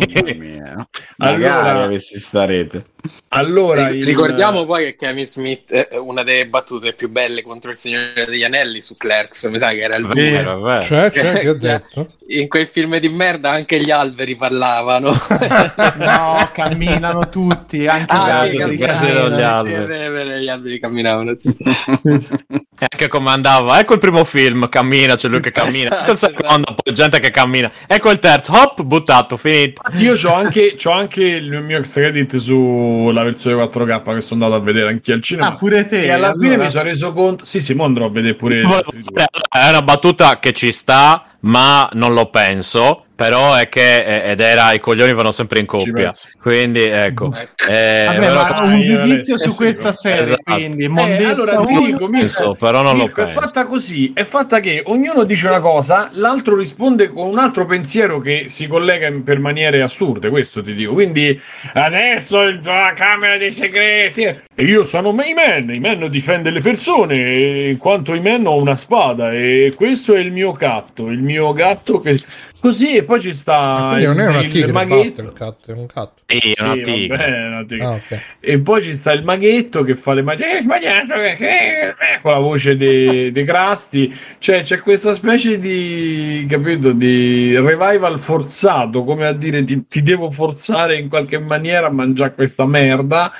Allora- 1.17 1.83
avessi 1.83 2.17
sta 2.17 2.45
rete. 2.45 2.85
Allora, 3.29 3.89
il- 3.89 4.03
Ricordiamo 4.05 4.65
poi 4.65 4.85
che 4.85 4.95
Kevin 4.95 5.27
Smith, 5.27 5.71
eh, 5.71 5.89
una 5.97 6.23
delle 6.23 6.47
battute 6.47 6.93
più 6.93 7.09
belle 7.09 7.43
contro 7.43 7.69
il 7.71 7.77
Signore 7.77 8.25
degli 8.25 8.43
Anelli 8.43 8.81
su 8.81 8.95
Clerks, 8.95 9.43
mi 9.45 9.59
sa 9.59 9.69
che 9.69 9.81
era 9.81 9.97
il 9.97 10.07
Sì. 10.11 10.21
Vero, 10.21 10.61
vero. 10.61 10.81
Cioè, 10.81 11.11
cioè, 11.11 11.33
che 11.41 11.49
ho 11.49 11.57
Cioè, 11.57 11.71
detto? 11.71 12.09
In 12.27 12.47
quel 12.47 12.65
film 12.65 12.97
di 12.97 13.09
merda 13.09 13.51
anche 13.51 13.79
gli 13.79 13.91
alberi 13.91 14.35
parlavano. 14.35 15.11
no, 15.97 16.49
camminano 16.53 17.29
tutti, 17.29 17.85
anche 17.85 18.11
Ah, 18.13 18.47
gli 18.47 18.55
sì, 18.55 18.61
altri 18.61 18.77
camminano 18.77 19.29
gli. 19.29 19.75
Sì, 19.75 19.83
sì, 19.83 20.37
sì, 20.37 20.39
gli 20.41 20.47
alberi 20.49 20.79
camminavano. 20.79 21.35
Sì. 21.35 21.55
E 22.77 22.87
anche 22.89 23.07
come 23.07 23.29
andava, 23.29 23.79
ecco 23.79 23.93
il 23.93 23.99
primo 23.99 24.23
film, 24.23 24.67
cammina, 24.67 25.15
c'è 25.15 25.27
lui 25.27 25.39
che 25.41 25.51
cammina, 25.51 25.63
ecco 25.65 26.11
il 26.11 26.13
Esatto, 26.15 26.15
secondo, 26.15 26.75
poi 26.75 26.93
gente 26.93 27.19
che 27.19 27.31
cammina, 27.31 27.71
ecco 27.87 28.11
il 28.11 28.19
terzo, 28.19 28.53
hop, 28.53 28.81
buttato, 28.83 29.37
finito. 29.37 29.81
Io 29.95 30.13
c'ho 30.13 30.33
anche, 30.33 30.75
c'ho 30.75 30.91
anche 30.91 31.23
il 31.23 31.61
mio 31.61 31.77
extra 31.77 32.03
credit 32.03 32.37
sulla 32.37 33.23
versione 33.23 33.63
4K 33.63 34.13
che 34.15 34.21
sono 34.21 34.43
andato 34.43 34.61
a 34.61 34.63
vedere 34.63 34.89
anche 34.89 35.11
al 35.11 35.21
cinema. 35.21 35.47
Ah, 35.47 35.55
pure 35.55 35.85
te. 35.85 36.03
e 36.03 36.11
alla 36.11 36.33
fine 36.33 36.53
allora. 36.53 36.63
mi 36.63 36.69
sono 36.69 36.83
reso 36.83 37.13
conto. 37.13 37.45
Sì, 37.45 37.59
sì, 37.59 37.73
mo 37.73 37.83
andrò 37.83 38.05
a 38.05 38.09
vedere 38.09 38.35
pure. 38.35 38.61
È 38.61 39.69
una 39.69 39.81
battuta 39.81 40.39
che 40.39 40.53
ci 40.53 40.71
sta, 40.71 41.25
ma 41.45 41.89
non 41.93 42.13
lo 42.13 42.27
penso. 42.29 42.99
Però 43.15 43.53
è 43.55 43.69
che 43.69 44.03
eh, 44.03 44.31
ed 44.31 44.41
era 44.41 44.73
i 44.73 44.79
coglioni 44.81 45.13
vanno 45.13 45.31
sempre 45.31 45.61
in 45.61 45.65
coppia. 45.65 46.11
Quindi 46.41 46.81
ecco. 46.81 47.31
Ecco. 47.33 47.71
Eh, 47.71 48.03
Vabbè, 48.07 48.19
però- 48.19 48.43
ma 48.43 48.59
un 48.63 48.81
giudizio 48.83 49.37
su 49.37 49.55
questa 49.55 49.93
serie, 49.93 50.23
Esatto. 50.33 50.53
quindi 50.53 50.83
Eh, 50.83 50.87
mondezza 50.89 51.29
allora 51.31 51.55
ti 51.61 51.71
uno. 51.71 51.85
dico, 51.85 52.09
penso, 52.09 52.55
però 52.59 52.81
non 52.81 52.97
lo 52.97 53.03
Mirko, 53.05 53.21
è 53.21 53.23
penso. 53.23 53.39
fatta 53.39 53.65
così, 53.67 54.11
è 54.13 54.23
fatta 54.25 54.59
che 54.59 54.81
ognuno 54.87 55.23
dice 55.23 55.47
una 55.47 55.61
cosa, 55.61 56.09
l'altro 56.11 56.57
risponde 56.57 57.07
con 57.07 57.29
un 57.29 57.37
altro 57.39 57.65
pensiero 57.65 58.19
che 58.19 58.47
si 58.49 58.67
collega 58.67 59.07
in- 59.07 59.23
per 59.23 59.39
maniere 59.39 59.81
assurde, 59.81 60.27
questo 60.27 60.61
ti 60.61 60.73
dico. 60.75 60.91
Quindi 60.91 61.39
adesso 61.71 62.41
la 62.43 62.91
Camera 62.95 63.37
dei 63.37 63.51
Segreti 63.51 64.23
e 64.23 64.43
io 64.57 64.83
sono 64.83 65.15
Iman, 65.23 65.73
Iman 65.73 66.09
difende 66.09 66.49
le 66.49 66.59
persone 66.59 67.15
e 67.15 67.69
in 67.69 67.77
quanto 67.77 68.13
Iman 68.13 68.45
ho 68.45 68.57
una 68.57 68.75
spada 68.75 69.31
e 69.31 69.71
questo 69.73 70.13
è 70.15 70.19
il 70.19 70.33
mio 70.33 70.51
gatto, 70.51 71.07
il 71.07 71.21
mio 71.21 71.34
gatto 71.53 71.99
che 71.99 72.17
così 72.59 72.95
e 72.95 73.03
poi 73.03 73.21
ci 73.21 73.33
sta 73.33 73.89
Quindi 73.91 74.05
non 74.05 74.19
è 74.19 74.27
una 74.27 74.39
il, 74.39 74.49
tigre, 74.51 74.65
il 74.67 74.71
Battle 74.73 74.95
maghetto. 74.95 75.31
Cat, 75.33 75.67
è 75.67 75.71
un 75.73 75.85
gatto. 75.85 76.13
Sì, 76.25 76.51
è 76.51 76.61
una 76.63 76.73
Sì, 76.73 76.81
tigre. 76.81 77.17
vabbè, 77.17 77.29
è 77.29 77.47
una 77.47 77.63
tigre. 77.65 77.85
Ah, 77.85 77.91
ok. 77.91 78.19
E 78.39 78.59
poi 78.59 78.81
ci 78.81 78.93
sta 78.95 79.11
il 79.11 79.23
maghetto 79.23 79.83
che 79.83 79.95
fa 79.95 80.13
le 80.13 80.21
magie. 80.23 80.45
Hai 80.45 80.61
sbagliato 80.61 81.13
che- 81.13 81.87
eh", 81.89 81.93
con 82.23 82.31
la 82.31 82.39
voce 82.39 82.75
dei, 82.75 83.31
dei 83.31 83.43
crasti. 83.45 84.11
Cioè, 84.39 84.63
c'è 84.63 84.79
questa 84.79 85.13
specie 85.13 85.59
di 85.59 86.45
capito 86.49 86.91
di 86.93 87.55
revival 87.55 88.19
forzato, 88.19 89.03
come 89.03 89.27
a 89.27 89.33
dire 89.33 89.63
ti, 89.63 89.87
ti 89.87 90.01
devo 90.01 90.31
forzare 90.31 90.97
in 90.97 91.07
qualche 91.07 91.37
maniera 91.37 91.85
a 91.87 91.91
mangiare 91.91 92.33
questa 92.33 92.65
merda. 92.65 93.31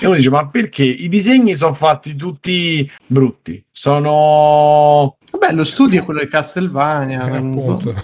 E 0.00 0.06
uno 0.06 0.16
dice: 0.16 0.30
Ma 0.30 0.48
perché 0.48 0.82
i 0.82 1.08
disegni 1.08 1.54
sono 1.54 1.72
fatti 1.74 2.16
tutti 2.16 2.90
brutti? 3.06 3.64
Sono 3.70 5.16
Vabbè, 5.42 5.54
lo 5.54 5.64
studio 5.64 6.00
è 6.00 6.04
quello 6.04 6.20
di 6.20 6.28
Castlevania. 6.28 7.26
Eh, 7.26 7.36
appunto. 7.36 7.94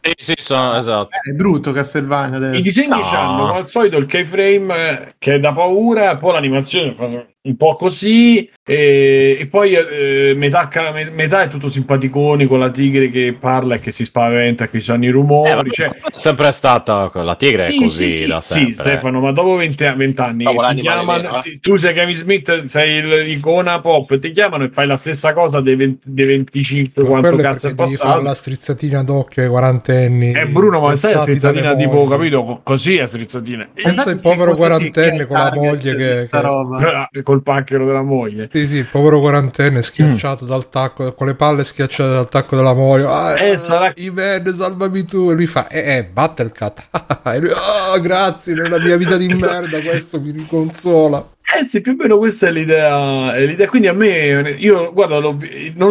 Sì, 0.00 0.12
sì, 0.16 0.34
sono, 0.38 0.76
esatto. 0.76 1.10
È 1.22 1.30
brutto 1.32 1.72
Castlevania 1.72 2.38
adesso. 2.38 2.58
I 2.58 2.62
disegni 2.62 2.88
No. 2.88 3.04
hanno 3.04 3.46
come 3.48 3.58
al 3.58 3.68
solito 3.68 3.98
il 3.98 4.06
keyframe 4.06 4.90
eh, 4.90 5.14
che 5.18 5.34
è 5.34 5.40
da 5.40 5.52
paura, 5.52 6.16
poi 6.16 6.32
l'animazione 6.32 6.92
fa 6.94 7.06
un 7.46 7.56
po' 7.56 7.76
così, 7.76 8.48
e, 8.64 9.36
e 9.38 9.46
poi 9.48 9.74
eh, 9.74 10.32
metà, 10.34 10.70
metà 11.12 11.42
è 11.42 11.48
tutto 11.48 11.68
simpaticoni 11.68 12.46
con 12.46 12.58
la 12.58 12.70
tigre 12.70 13.10
che 13.10 13.36
parla 13.38 13.74
e 13.74 13.80
che 13.80 13.90
si 13.90 14.04
spaventa, 14.06 14.66
che 14.68 14.78
c'hanno 14.80 15.04
i 15.04 15.08
Eh, 15.08 15.10
rumori. 15.10 15.50
vabbè, 15.50 15.68
cioè, 15.68 15.88
è 15.90 16.00
sempre 16.14 16.50
stata 16.52 17.10
la 17.12 17.34
tigre 17.36 17.64
sì, 17.70 17.76
è 17.76 17.78
così 17.80 18.08
sì, 18.08 18.16
sì, 18.22 18.26
da 18.26 18.40
sì, 18.40 18.52
sempre. 18.52 18.72
Stefano, 18.72 19.20
ma 19.20 19.30
dopo 19.32 19.56
20, 19.56 19.84
20 19.94 20.20
anni 20.22 20.44
Dopo 20.44 20.56
ti 20.56 20.62
l'animale 20.62 20.96
chiamano, 21.00 21.22
vero, 21.28 21.42
eh. 21.44 21.58
tu 21.60 21.76
sei 21.76 21.92
Kevin 21.92 22.14
Smith, 22.14 22.62
sei 22.62 22.96
il- 22.96 23.22
l'icona 23.26 23.78
pop, 23.82 24.18
ti 24.18 24.30
chiamano 24.30 24.64
e 24.64 24.70
fai 24.70 24.86
la 24.86 24.96
stessa 24.96 25.34
cosa 25.34 25.60
dei, 25.60 25.76
20 25.76 26.00
dei 26.02 26.24
25 26.26 27.02
Ma 27.02 27.08
quanto 27.10 27.36
è 27.38 27.42
cazzo 27.42 27.68
è 27.68 27.74
passato. 27.74 28.22
la 28.22 28.34
strizzatina 28.34 29.04
d'occhio 29.04 29.42
ai 29.42 29.48
quarantenni. 29.50 30.32
Eh 30.32 30.46
Bruno, 30.46 30.80
ma 30.80 30.94
sai 30.94 31.12
la 31.12 31.18
strizzatina 31.18 31.76
tipo, 31.76 32.06
capito? 32.06 32.60
Così 32.62 32.96
è 32.96 33.06
strizzatina. 33.06 33.68
Pensa 33.74 34.08
il 34.10 34.20
povero 34.22 34.52
è 34.52 34.56
quarantenne 34.56 35.26
con 35.26 35.36
la 35.36 35.52
moglie 35.54 35.94
che- 35.94 36.24
sta 36.26 36.40
che- 36.40 36.46
roba? 36.46 37.08
Col 37.34 37.42
pacchero 37.42 37.84
della 37.84 38.02
moglie. 38.02 38.48
Sì, 38.52 38.66
sì, 38.68 38.76
il 38.76 38.86
povero 38.86 39.18
quarantenne 39.18 39.82
schiacciato 39.82 40.44
dal 40.44 40.68
tacco, 40.68 41.12
con 41.14 41.26
le 41.26 41.34
palle 41.34 41.64
schiacciate 41.64 42.10
dal 42.12 42.28
tacco 42.28 42.54
della 42.54 42.74
moglie. 42.74 43.06
Ah, 43.06 43.36
Eh, 43.36 43.56
sarà- 43.56 43.92
Ivan, 43.96 44.46
salvami 44.56 45.04
tu. 45.04 45.30
E 45.30 45.34
lui 45.34 45.46
fa, 45.48 45.66
eh, 45.66 45.96
eh, 45.96 46.04
Battlecat. 46.04 46.88
e 47.26 47.38
lui, 47.40 47.50
ah, 47.50 47.98
grazie, 47.98 48.54
nella 48.54 48.78
mia 48.78 48.96
vita 48.96 49.16
di 49.16 49.26
Esatto. 49.32 49.52
merda 49.52 49.80
questo 49.80 50.20
mi 50.20 50.30
riconsola. 50.30 51.32
Eh 51.46 51.64
sì, 51.64 51.82
più 51.82 51.92
o 51.92 51.96
meno 51.98 52.16
questa 52.16 52.46
è 52.46 52.50
l'idea, 52.50 53.34
è 53.34 53.44
l'idea. 53.44 53.68
Quindi 53.68 53.86
a 53.88 53.92
me, 53.92 54.56
io 54.58 54.90
guarda, 54.94 55.18
non 55.20 55.36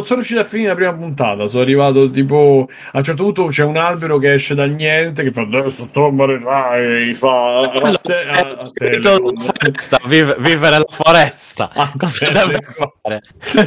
sono 0.04 0.16
riuscito 0.16 0.40
a 0.40 0.44
finire 0.46 0.70
la 0.70 0.76
prima 0.76 0.94
puntata. 0.94 1.48
Sono 1.48 1.62
arrivato 1.62 2.10
tipo 2.10 2.68
a 2.92 2.98
un 2.98 3.04
certo 3.04 3.24
punto 3.24 3.46
c'è 3.46 3.64
un 3.64 3.78
albero 3.78 4.18
che 4.18 4.34
esce 4.34 4.56
dal 4.56 4.72
niente 4.72 5.22
che 5.22 5.32
fa 5.32 5.42
adesso 5.42 5.88
tomberai, 5.92 7.14
fa 7.14 7.60
a, 7.60 8.00
te- 8.02 8.26
a- 8.28 8.58
foresta, 8.66 10.00
vive- 10.06 10.36
vivere 10.40 10.78
la 10.80 10.86
foresta. 10.90 11.70
A 11.72 11.94
Cosa 11.98 12.26
Telecom. 12.26 12.50
deve 12.50 12.74
fare? 13.02 13.22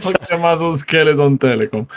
Ho 0.04 0.10
chiamato 0.26 0.72
Skeleton 0.72 1.36
Telecom. 1.38 1.86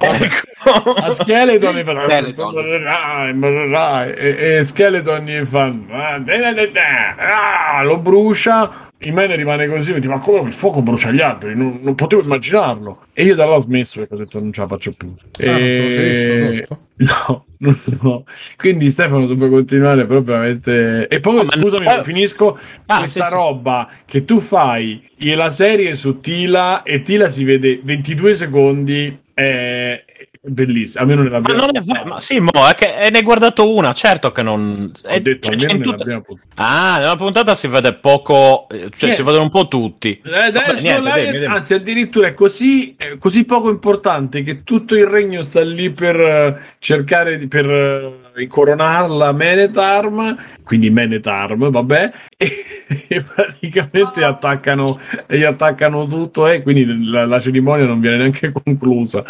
Ecco. 0.00 0.92
A 0.94 1.10
Skeleton 1.12 1.76
gli 1.76 1.84
fa 1.84 2.02
Skeleton. 2.02 2.52
morirai, 2.52 3.34
morirai. 3.34 4.12
e, 4.14 4.56
e 4.58 4.64
Skeleton 4.64 5.24
gli 5.24 5.44
fa 5.46 5.64
ah, 5.90 6.18
da, 6.18 6.36
da, 6.38 6.52
da, 6.52 6.66
da. 6.66 7.76
Ah, 7.78 7.82
lo 7.84 7.98
brucia 7.98 8.87
il 9.00 9.12
mene 9.12 9.36
rimane 9.36 9.68
così 9.68 9.92
mi 9.92 10.00
dice 10.00 10.08
ma 10.08 10.18
come 10.18 10.48
il 10.48 10.54
fuoco 10.54 10.82
brucia 10.82 11.12
gli 11.12 11.20
alberi? 11.20 11.54
Non, 11.54 11.78
non 11.82 11.94
potevo 11.94 12.22
immaginarlo. 12.22 13.04
E 13.12 13.24
io 13.24 13.34
da 13.34 13.46
là 13.46 13.54
ho 13.54 13.58
smesso 13.58 14.00
perché 14.00 14.14
ho 14.14 14.18
detto 14.18 14.40
non 14.40 14.52
ce 14.52 14.60
la 14.60 14.66
faccio 14.66 14.92
più. 14.92 15.14
Ah, 15.40 15.58
e... 15.58 16.66
no, 16.96 17.44
no, 17.58 17.76
no. 18.00 18.24
quindi 18.56 18.90
Stefano 18.90 19.26
se 19.26 19.36
puoi 19.36 19.50
continuare 19.50 20.04
però 20.04 20.20
veramente 20.20 21.06
e 21.06 21.20
poi 21.20 21.36
ma- 21.36 21.50
scusami 21.50 21.86
eh, 21.86 22.02
finisco. 22.02 22.58
Ah, 22.86 22.98
questa 22.98 23.24
sì, 23.24 23.28
sì. 23.28 23.34
roba 23.34 23.88
che 24.04 24.24
tu 24.24 24.40
fai 24.40 25.08
la 25.18 25.48
serie 25.48 25.94
su 25.94 26.18
Tila 26.18 26.82
e 26.82 27.02
Tila 27.02 27.28
si 27.28 27.44
vede 27.44 27.80
22 27.82 28.34
secondi 28.34 29.18
è 29.32 30.04
bellissima 30.40 31.02
almeno 31.02 31.22
nella 31.22 31.40
Ma 31.40 31.48
non 31.52 31.70
è 31.72 32.04
ma 32.04 32.20
sì, 32.20 32.40
mo, 32.40 32.50
è 32.68 32.74
che 32.74 32.94
e 32.96 33.10
ne 33.10 33.18
hai 33.18 33.24
guardato 33.24 33.74
una, 33.74 33.92
certo 33.92 34.30
che 34.32 34.42
non... 34.42 34.90
è- 35.04 35.20
detto 35.20 35.48
cioè, 35.50 35.56
c'è 35.56 35.70
almeno 35.72 35.96
tutta- 35.96 36.22
Ah, 36.60 36.96
nella 36.98 37.16
puntata 37.16 37.54
si 37.54 37.68
vede 37.68 37.94
poco, 37.94 38.68
eh, 38.68 38.90
cioè 38.96 39.14
si 39.14 39.22
vedono 39.22 39.44
un 39.44 39.50
po' 39.50 39.68
tutti. 39.68 40.20
Eh, 40.24 40.38
Adesso 40.38 40.66
Vabbè, 40.66 40.80
niente, 40.80 41.24
dimmi, 41.24 41.38
dimmi. 41.38 41.54
anzi, 41.54 41.74
addirittura 41.74 42.26
è 42.28 42.34
così, 42.34 42.96
è 42.96 43.16
così 43.18 43.44
poco 43.44 43.70
importante 43.70 44.42
che 44.42 44.64
tutto 44.64 44.96
il 44.96 45.06
regno 45.06 45.42
sta 45.42 45.62
lì 45.62 45.90
per 45.90 46.20
eh, 46.20 46.60
cercare 46.80 47.36
di 47.38 47.46
per 47.46 47.70
eh, 47.70 48.42
incoronarla 48.42 49.30
Menetarm, 49.32 50.36
quindi 50.64 50.90
Menetarm, 50.90 51.70
vabbè, 51.70 52.10
e, 52.36 52.50
e 53.06 53.22
praticamente 53.22 54.24
attaccano, 54.24 54.98
gli 55.28 55.44
attaccano 55.44 56.06
tutto 56.06 56.48
e 56.48 56.62
quindi 56.62 57.08
la, 57.08 57.24
la 57.26 57.38
cerimonia 57.38 57.86
non 57.86 58.00
viene 58.00 58.16
neanche 58.16 58.50
conclusa. 58.50 59.24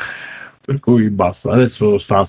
Per 0.68 0.80
cui 0.80 1.08
basta, 1.08 1.50
adesso 1.50 1.96
sta. 1.96 2.22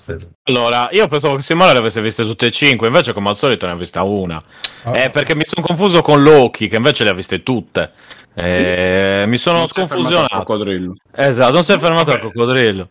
Allora, 0.44 0.88
io 0.92 1.06
pensavo 1.08 1.36
che 1.36 1.42
Simone 1.42 1.74
le 1.74 1.78
avesse 1.78 2.00
viste 2.00 2.24
tutte 2.24 2.46
e 2.46 2.50
cinque, 2.50 2.86
invece 2.86 3.12
come 3.12 3.28
al 3.28 3.36
solito 3.36 3.66
ne 3.66 3.72
ha 3.72 3.74
vista 3.74 4.02
una. 4.02 4.42
Ah, 4.84 4.96
Eh, 4.96 5.10
perché 5.10 5.34
mi 5.34 5.44
sono 5.44 5.60
confuso 5.66 6.00
con 6.00 6.22
Loki, 6.22 6.66
che 6.66 6.76
invece 6.76 7.04
le 7.04 7.10
ha 7.10 7.12
viste 7.12 7.42
tutte. 7.42 7.90
Eh, 8.34 9.24
mi 9.26 9.36
sono 9.36 9.58
Non 9.58 9.68
si 9.68 9.74
è 9.74 9.86
fermato 9.86 9.92
al 9.92 9.98
sconfusionato. 9.98 10.36
coccodrillo. 10.38 10.94
Esatto, 11.14 11.52
non 11.52 11.64
si 11.64 11.72
è 11.72 11.78
fermato 11.78 12.12
al 12.12 12.20
coccodrillo. 12.20 12.88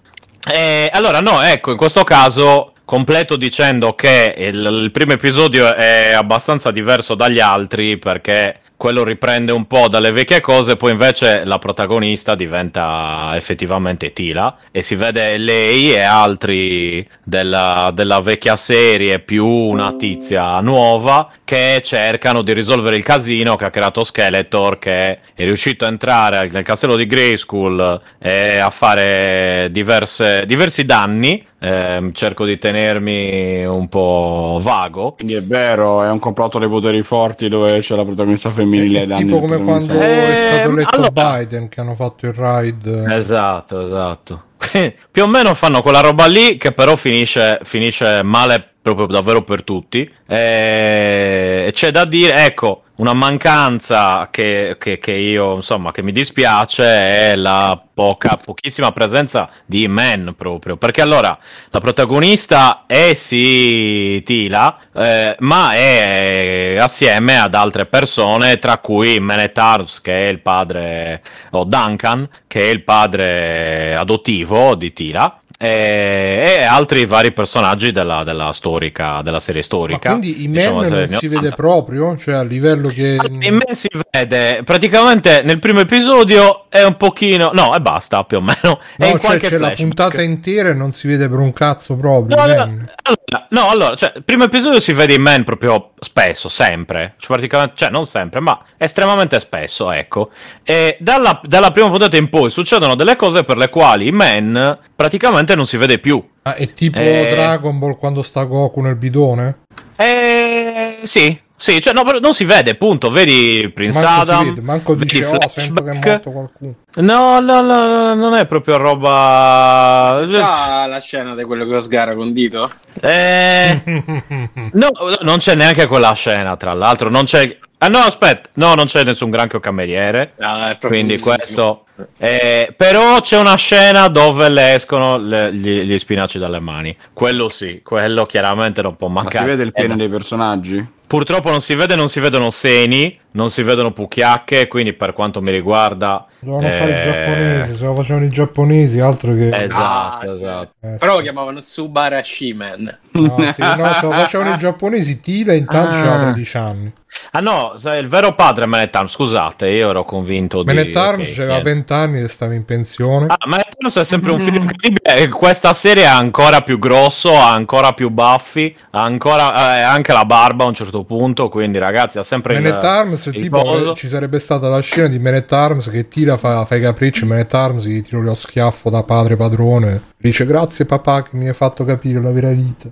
Eh, 0.48 0.88
allora, 0.94 1.20
no, 1.20 1.42
ecco, 1.42 1.72
in 1.72 1.78
questo 1.78 2.04
caso 2.04 2.74
completo 2.86 3.36
dicendo 3.36 3.96
che 3.96 4.36
il, 4.38 4.64
il 4.84 4.92
primo 4.92 5.14
episodio 5.14 5.74
è 5.74 6.12
abbastanza 6.12 6.70
diverso 6.70 7.16
dagli 7.16 7.40
altri 7.40 7.98
perché 7.98 8.60
quello 8.80 9.04
riprende 9.04 9.52
un 9.52 9.68
po' 9.68 9.89
dalle 9.89 10.13
vecchie 10.13 10.39
cose, 10.39 10.78
poi 10.78 10.92
invece 10.92 11.44
la 11.44 11.60
protagonista 11.60 12.34
diventa 12.34 13.34
effettivamente 13.36 14.13
Tila 14.13 14.56
e 14.72 14.82
si 14.84 14.96
vede 14.96 15.38
lei 15.38 15.92
e 15.92 16.00
altri 16.00 17.06
della, 17.22 17.92
della 17.94 18.22
vecchia 18.22 18.56
serie 18.56 19.20
più 19.20 19.46
una 19.46 19.98
tizia 19.98 20.62
nuova 20.62 21.30
che 21.44 21.82
cercano 21.84 22.42
di 22.42 22.54
risolvere 22.54 22.96
il 22.96 23.04
casino 23.04 23.58
che 23.58 23.65
ha 23.65 23.70
creato 23.70 24.06
Skeletor 24.06 24.80
che 24.80 25.20
è 25.34 25.44
riuscito 25.44 25.84
a 25.84 25.89
entrare 25.89 26.48
nel 26.50 26.63
castello 26.63 26.96
di 26.96 27.06
Grayskull 27.06 28.02
e 28.18 28.60
a 28.60 28.70
fare 28.70 29.68
diverse- 29.72 30.46
diversi 30.46 30.86
danni. 30.86 31.46
Ehm, 31.62 32.13
cerco 32.13 32.46
di 32.46 32.58
tenermi 32.58 33.65
un 33.65 33.89
po' 33.89 34.60
vago. 34.62 35.15
Quindi 35.15 35.34
è 35.34 35.44
vero, 35.44 36.02
è 36.02 36.10
un 36.10 36.20
complotto 36.20 36.58
dei 36.58 36.70
poteri 36.70 37.02
forti 37.02 37.50
dove 37.50 37.80
c'è 37.82 37.98
la 37.98 38.06
protagonista 38.06 38.50
femminile. 38.50 38.68
È 38.77 38.99
ai 38.99 39.08
danni 39.08 39.25
tipo 39.25 39.39
come 39.39 39.63
quando 39.63 39.93
Eh, 39.93 39.97
è 39.99 40.53
stato 40.53 40.71
eletto 40.71 40.95
allora- 40.95 41.38
Biden 41.38 41.69
che 41.69 41.82
hanno 41.82 41.95
fatto 41.95 42.25
il 42.25 42.34
ride. 42.34 43.15
Esatto, 43.15 43.82
esatto. 43.82 44.43
Più 45.12 45.23
o 45.23 45.27
meno 45.27 45.53
fanno 45.53 45.82
quella 45.82 46.01
roba 46.01 46.25
lì 46.27 46.58
che 46.58 46.71
però 46.73 46.95
finisce, 46.95 47.60
finisce 47.63 48.21
male 48.23 48.68
proprio 48.82 49.08
davvero 49.08 49.44
per 49.44 49.63
tutti. 49.63 50.10
E 50.28 51.70
c'è 51.74 51.92
da 51.92 52.06
dire, 52.06 52.46
ecco, 52.46 52.84
una 52.96 53.13
mancanza 53.13 54.28
che, 54.30 54.76
che- 54.80 54.98
che 55.00 55.12
io, 55.13 55.56
insomma, 55.56 55.92
che 55.92 56.04
mi 56.04 56.12
dispiace 56.12 56.84
è 57.32 57.36
la 57.36 57.82
poca, 57.94 58.38
pochissima 58.44 58.92
presenza 58.92 59.50
di 59.65 59.88
Man 59.88 60.34
proprio. 60.38 60.76
Perché 60.78 61.02
allora 61.02 61.38
la 61.70 61.80
protagonista 61.80 62.84
è 62.88 63.13
sì 63.13 64.22
Tila, 64.26 64.78
eh, 64.94 65.36
ma 65.39 65.74
è 65.74 66.76
assieme 66.80 67.38
ad 67.39 67.54
altre 67.54 67.86
persone, 67.86 68.60
tra 68.60 68.78
cui 68.80 69.20
Menetars, 69.20 70.02
che 70.02 70.28
è 70.28 70.30
il 70.30 70.39
padre, 70.42 71.22
o 71.52 71.63
Duncan, 71.63 72.28
che 72.48 72.60
è 72.62 72.72
il 72.72 72.84
padre 72.84 73.96
adottivo 73.96 74.76
di 74.76 74.92
Tila. 74.94 75.42
E, 75.62 76.45
e 76.60 76.63
altri 76.63 77.06
vari 77.06 77.34
personaggi 77.34 77.91
della, 77.91 78.24
della 78.24 78.54
storica 78.54 79.22
della 79.22 79.41
serie 79.41 79.60
Ma 79.60 79.65
storica 79.65 80.10
quindi 80.12 80.43
i 80.43 80.50
diciamo, 80.50 80.80
men 80.80 80.89
non 80.89 81.10
si 81.10 81.28
vede 81.28 81.48
80. 81.48 81.56
proprio? 81.58 82.15
Cioè 82.15 82.36
a 82.36 82.43
livello 82.43 82.88
che... 82.88 83.17
Allora, 83.19 83.45
in 83.45 83.56
me 83.56 83.76
si 83.76 83.89
vede 84.10 84.63
praticamente 84.63 85.41
nel 85.43 85.60
primo 85.60 85.82
episodio 85.82 86.69
è 86.69 86.84
un 86.84 86.95
pochino 86.95 87.52
no 87.54 87.76
e 87.76 87.82
basta 87.82 88.24
più 88.24 88.38
o 88.38 88.41
meno 88.41 88.80
No, 88.95 89.08
in 89.08 89.19
cioè 89.19 89.39
c'è 89.41 89.58
la 89.58 89.72
flashback. 89.74 89.76
puntata 89.76 90.22
intera 90.22 90.69
e 90.69 90.74
non 90.74 90.93
si 90.93 91.08
vede 91.08 91.28
per 91.28 91.39
un 91.39 91.52
cazzo 91.52 91.95
proprio. 91.95 92.38
No, 92.38 92.45
i 92.48 92.56
men. 92.56 92.89
allora, 93.04 93.48
no, 93.50 93.69
allora, 93.69 93.95
cioè, 93.95 94.13
primo 94.24 94.45
episodio 94.45 94.80
si 94.80 94.93
vede 94.93 95.13
in 95.13 95.22
Man 95.22 95.43
proprio 95.43 95.91
spesso, 96.00 96.48
sempre, 96.50 97.15
cioè, 97.17 97.28
praticamente, 97.36 97.74
cioè 97.76 97.89
non 97.89 98.06
sempre, 98.06 98.39
ma 98.39 98.58
estremamente 98.78 99.39
spesso, 99.39 99.91
ecco. 99.91 100.30
E 100.63 100.98
dalla, 101.00 101.39
dalla 101.43 101.72
prima 101.72 101.89
puntata 101.89 102.17
in 102.17 102.30
poi 102.30 102.50
succedono 102.50 102.95
delle 102.95 103.15
cose 103.15 103.43
per 103.43 103.58
le 103.58 103.69
quali 103.69 104.08
in 104.08 104.15
Man 104.15 104.78
praticamente 105.00 105.56
non 105.56 105.66
si 105.66 105.78
vede 105.78 105.98
più. 105.98 106.22
Ah, 106.42 106.56
è 106.56 106.74
tipo 106.74 107.00
Eh. 107.00 107.30
Dragon 107.32 107.80
Ball 107.80 107.96
quando 107.96 108.22
sta 108.22 108.44
Goku 108.44 108.82
nel 108.82 108.98
bidone? 108.98 109.60
Eh, 109.96 111.00
sì, 111.04 111.40
sì, 111.56 111.80
cioè 111.80 111.94
no, 111.94 112.04
però 112.04 112.20
non 112.20 112.34
si 112.34 112.44
vede, 112.44 112.76
punto, 112.76 113.10
vedi 113.10 113.72
Prince 113.74 114.02
Manco 114.02 114.22
Adam, 114.22 114.46
vede, 114.50 114.62
manco 114.62 114.96
vedi 114.96 115.20
dice, 115.20 115.26
oh, 115.26 115.50
sento 115.56 115.84
che 115.84 115.92
è 115.92 116.00
flashback. 116.00 116.06
morto 116.06 116.32
qualcuno. 116.32 116.74
No, 116.96 117.40
no, 117.40 117.62
no, 117.62 117.88
no, 117.88 118.14
non 118.14 118.36
è 118.36 118.46
proprio 118.46 118.76
roba... 118.76 120.22
Sa 120.26 120.86
la 120.86 121.00
scena 121.00 121.34
di 121.34 121.44
quello 121.44 121.66
che 121.66 121.72
lo 121.72 121.82
sgara 121.82 122.14
con 122.14 122.34
dito? 122.34 122.70
Eh... 123.00 123.82
No, 124.74 124.90
non 125.22 125.38
c'è 125.38 125.56
neanche 125.56 125.88
quella 125.88 126.12
scena, 126.12 126.58
tra 126.58 126.74
l'altro. 126.74 127.10
Non 127.10 127.24
c'è. 127.24 127.58
Ah, 127.82 127.88
no, 127.88 128.00
aspetta, 128.00 128.50
no, 128.56 128.74
non 128.76 128.88
c'è 128.88 129.06
nessun 129.06 129.30
granchio 129.30 129.62
cameriere. 129.62 130.34
Ah, 130.39 130.72
è 130.72 130.78
proprio 130.78 130.89
Quindi 130.89 131.13
un- 131.13 131.22
questo. 131.22 131.86
eh, 132.18 132.74
però 132.76 133.22
c'è 133.22 133.38
una 133.38 133.56
scena 133.56 134.10
dove 134.10 134.50
le 134.50 134.74
escono 134.76 135.18
le- 135.18 135.54
gli, 135.54 135.84
gli 135.84 135.98
spinaci 135.98 136.38
dalle 136.39 136.60
mani. 136.60 136.96
Quello 137.13 137.48
sì, 137.48 137.80
quello 137.82 138.26
chiaramente 138.26 138.82
non 138.82 138.98
può 138.98 139.08
Ma 139.08 139.22
mancare. 139.22 139.46
si 139.46 139.50
vede 139.52 139.63
il 139.63 139.72
pene 139.72 139.94
Eh, 139.94 139.98
dei 139.98 140.10
personaggi? 140.10 140.86
Purtroppo 141.08 141.50
non 141.50 141.62
si 141.62 141.74
vede, 141.74 141.96
non 141.96 142.10
si 142.10 142.20
vedono 142.20 142.50
seni, 142.52 143.18
non 143.32 143.50
si 143.50 143.63
vedono 143.63 143.92
pucchiacche. 143.92 144.68
Quindi, 144.68 144.94
per 144.94 145.13
quanto 145.13 145.42
mi 145.42 145.52
riguarda, 145.52 146.26
Dovevano 146.39 146.72
fare 146.74 146.92
i 146.92 146.96
eh, 146.96 147.02
giapponesi, 147.02 147.76
se 147.76 147.86
lo 147.86 147.94
facevano 147.94 148.26
i 148.26 148.30
giapponesi, 148.30 149.00
altro 149.00 149.34
che... 149.34 149.50
Esatto, 149.50 149.76
Ah, 149.76 150.20
sì. 150.22 150.28
esatto. 150.30 150.72
Eh, 150.82 150.96
Però 150.98 151.12
lo 151.12 151.18
sì. 151.18 151.24
chiamavano 151.24 151.60
Subarashi 151.60 152.54
Man. 152.54 152.98
No, 153.12 153.36
sì, 153.54 153.62
no, 153.62 153.94
se 154.00 154.06
lo 154.06 154.12
facevano 154.12 154.54
i 154.54 154.58
giapponesi, 154.58 155.20
Tila 155.20 155.54
intanto 155.54 155.96
Ah. 155.96 156.02
c'ha 156.02 156.20
13 156.32 156.58
anni. 156.58 156.94
Ah 157.32 157.39
no, 157.39 157.74
sai, 157.76 158.00
il 158.00 158.08
vero 158.08 158.36
padre 158.36 158.65
è 158.65 158.68
Manetarm, 158.68 159.08
scusate, 159.08 159.68
io 159.68 159.89
ero 159.89 160.06
convinto 160.06 160.62
di... 160.62 160.72
Menet 160.72 160.96
Arms 160.96 161.28
ok, 161.28 161.34
c'aveva 161.36 161.54
niente. 161.54 161.70
20 161.72 161.94
anni 161.94 162.22
e 162.22 162.28
stava 162.28 162.54
in 162.54 162.65
pensione. 162.65 163.26
Ah, 163.28 163.48
ma 163.48 163.58
Thanos 163.58 163.98
è 163.98 164.04
sempre 164.06 164.32
un 164.32 164.39
film 164.39 164.62
incredibile. 164.62 165.28
Questa 165.30 165.74
serie 165.74 166.04
è 166.04 166.08
ancora 166.08 166.62
più 166.62 166.78
grosso, 166.78 167.34
ha 167.36 167.52
ancora 167.52 167.94
più 167.94 168.10
baffi, 168.12 168.76
ha 168.92 169.02
ancora 169.04 169.78
eh, 169.80 169.82
anche 169.82 170.13
la 170.13 170.24
barba 170.24 170.65
a 170.65 170.68
un 170.68 170.76
certo 170.76 171.04
punto. 171.04 171.50
Quindi, 171.50 171.80
ragazzi, 171.80 172.20
ha 172.20 172.24
sempre 172.24 172.54
il- 172.56 172.62
Menet 172.62 172.84
Arms, 173.27 173.41
tipo, 173.41 173.62
coso. 173.62 173.95
ci 173.95 174.08
sarebbe 174.08 174.39
stata 174.39 174.69
la 174.69 174.79
scena 174.79 175.08
di 175.08 175.19
Menet 175.19 175.51
Arms 175.51 175.89
che 175.89 176.08
tira, 176.08 176.38
fa, 176.38 176.65
fa 176.65 176.75
i 176.75 176.82
capricci, 176.82 177.25
Menet 177.25 177.53
Arms 177.53 177.86
gli 177.86 178.01
tira 178.01 178.19
lo 178.19 178.36
schiaffo 178.36 178.89
da 178.89 179.03
padre 179.03 179.36
padrone, 179.36 180.01
dice 180.17 180.45
grazie 180.45 180.86
papà 180.86 181.23
che 181.23 181.36
mi 181.36 181.47
hai 181.47 181.53
fatto 181.53 181.84
capire 181.84 182.21
la 182.21 182.32
vera 182.32 182.51
vita. 182.51 182.89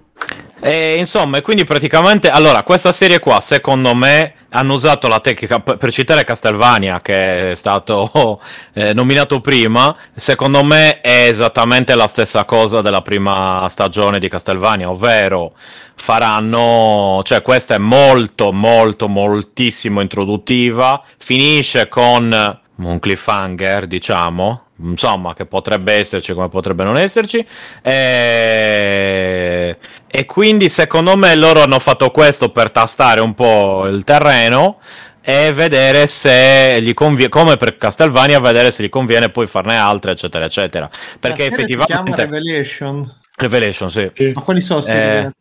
E 0.60 0.96
insomma, 0.98 1.38
e 1.38 1.42
quindi 1.42 1.66
praticamente, 1.66 2.30
allora, 2.30 2.64
questa 2.64 2.92
serie 2.92 3.20
qua, 3.20 3.40
secondo 3.40 3.94
me, 3.94 4.34
hanno 4.50 4.74
usato 4.74 5.08
la 5.08 5.20
tecnica, 5.20 5.60
per 5.60 5.92
citare 5.92 6.24
Castlevania, 6.24 7.00
che 7.00 7.52
è 7.52 7.56
stato 7.56 8.42
eh, 8.74 8.94
nominato 8.94 9.40
prima, 9.40 9.96
secondo 10.16 10.64
me 10.64 11.00
è 11.02 11.28
esattamente 11.28 11.94
la 11.96 12.08
stessa 12.08 12.44
cosa 12.46 12.82
della 12.82 13.04
prima 13.04 13.68
stagione 13.70 14.18
di 14.18 14.28
Castlevania, 14.30 14.90
ovvero 14.90 15.54
faranno, 15.96 17.22
cioè 17.24 17.42
questa 17.44 17.76
è 17.76 17.80
molto, 17.80 18.52
molto, 18.52 19.08
moltissimo 19.08 20.02
introduttiva, 20.02 21.04
finisce 21.18 21.88
con 21.88 22.60
un 22.78 23.00
cliffhanger, 23.00 23.86
diciamo, 23.86 24.67
insomma, 24.84 25.34
che 25.34 25.46
potrebbe 25.46 25.94
esserci 25.94 26.34
come 26.34 26.50
potrebbe 26.50 26.84
non 26.84 26.98
esserci. 26.98 27.46
E... 27.82 29.78
e 30.08 30.26
quindi 30.26 30.70
secondo 30.70 31.16
me 31.18 31.36
loro 31.36 31.62
hanno 31.62 31.80
fatto 31.80 32.10
questo 32.12 32.50
per 32.52 32.72
tastare 32.72 33.20
un 33.22 33.34
po' 33.34 33.88
il 33.88 34.04
terreno 34.04 34.80
e 35.22 35.52
vedere 35.52 36.08
se 36.08 36.80
gli 36.82 36.94
conviene, 36.94 37.30
come 37.30 37.58
per 37.58 37.76
Castlevania, 37.78 38.40
vedere 38.40 38.72
se 38.72 38.84
gli 38.84 38.90
conviene 38.90 39.30
poi 39.30 39.46
farne 39.46 39.76
altre, 39.78 40.12
eccetera, 40.12 40.46
eccetera. 40.46 40.90
Perché 41.20 41.50
La 41.50 41.56
serie 41.56 41.68
Si 41.68 41.86
chiama 41.86 42.10
effettivamente... 42.12 42.26
Revelation. 42.26 43.16
Revelation, 43.40 43.92
sì. 43.92 44.12
Ma 44.34 44.42
quali 44.42 44.62
sono 44.62 44.84
Eh, 44.86 45.32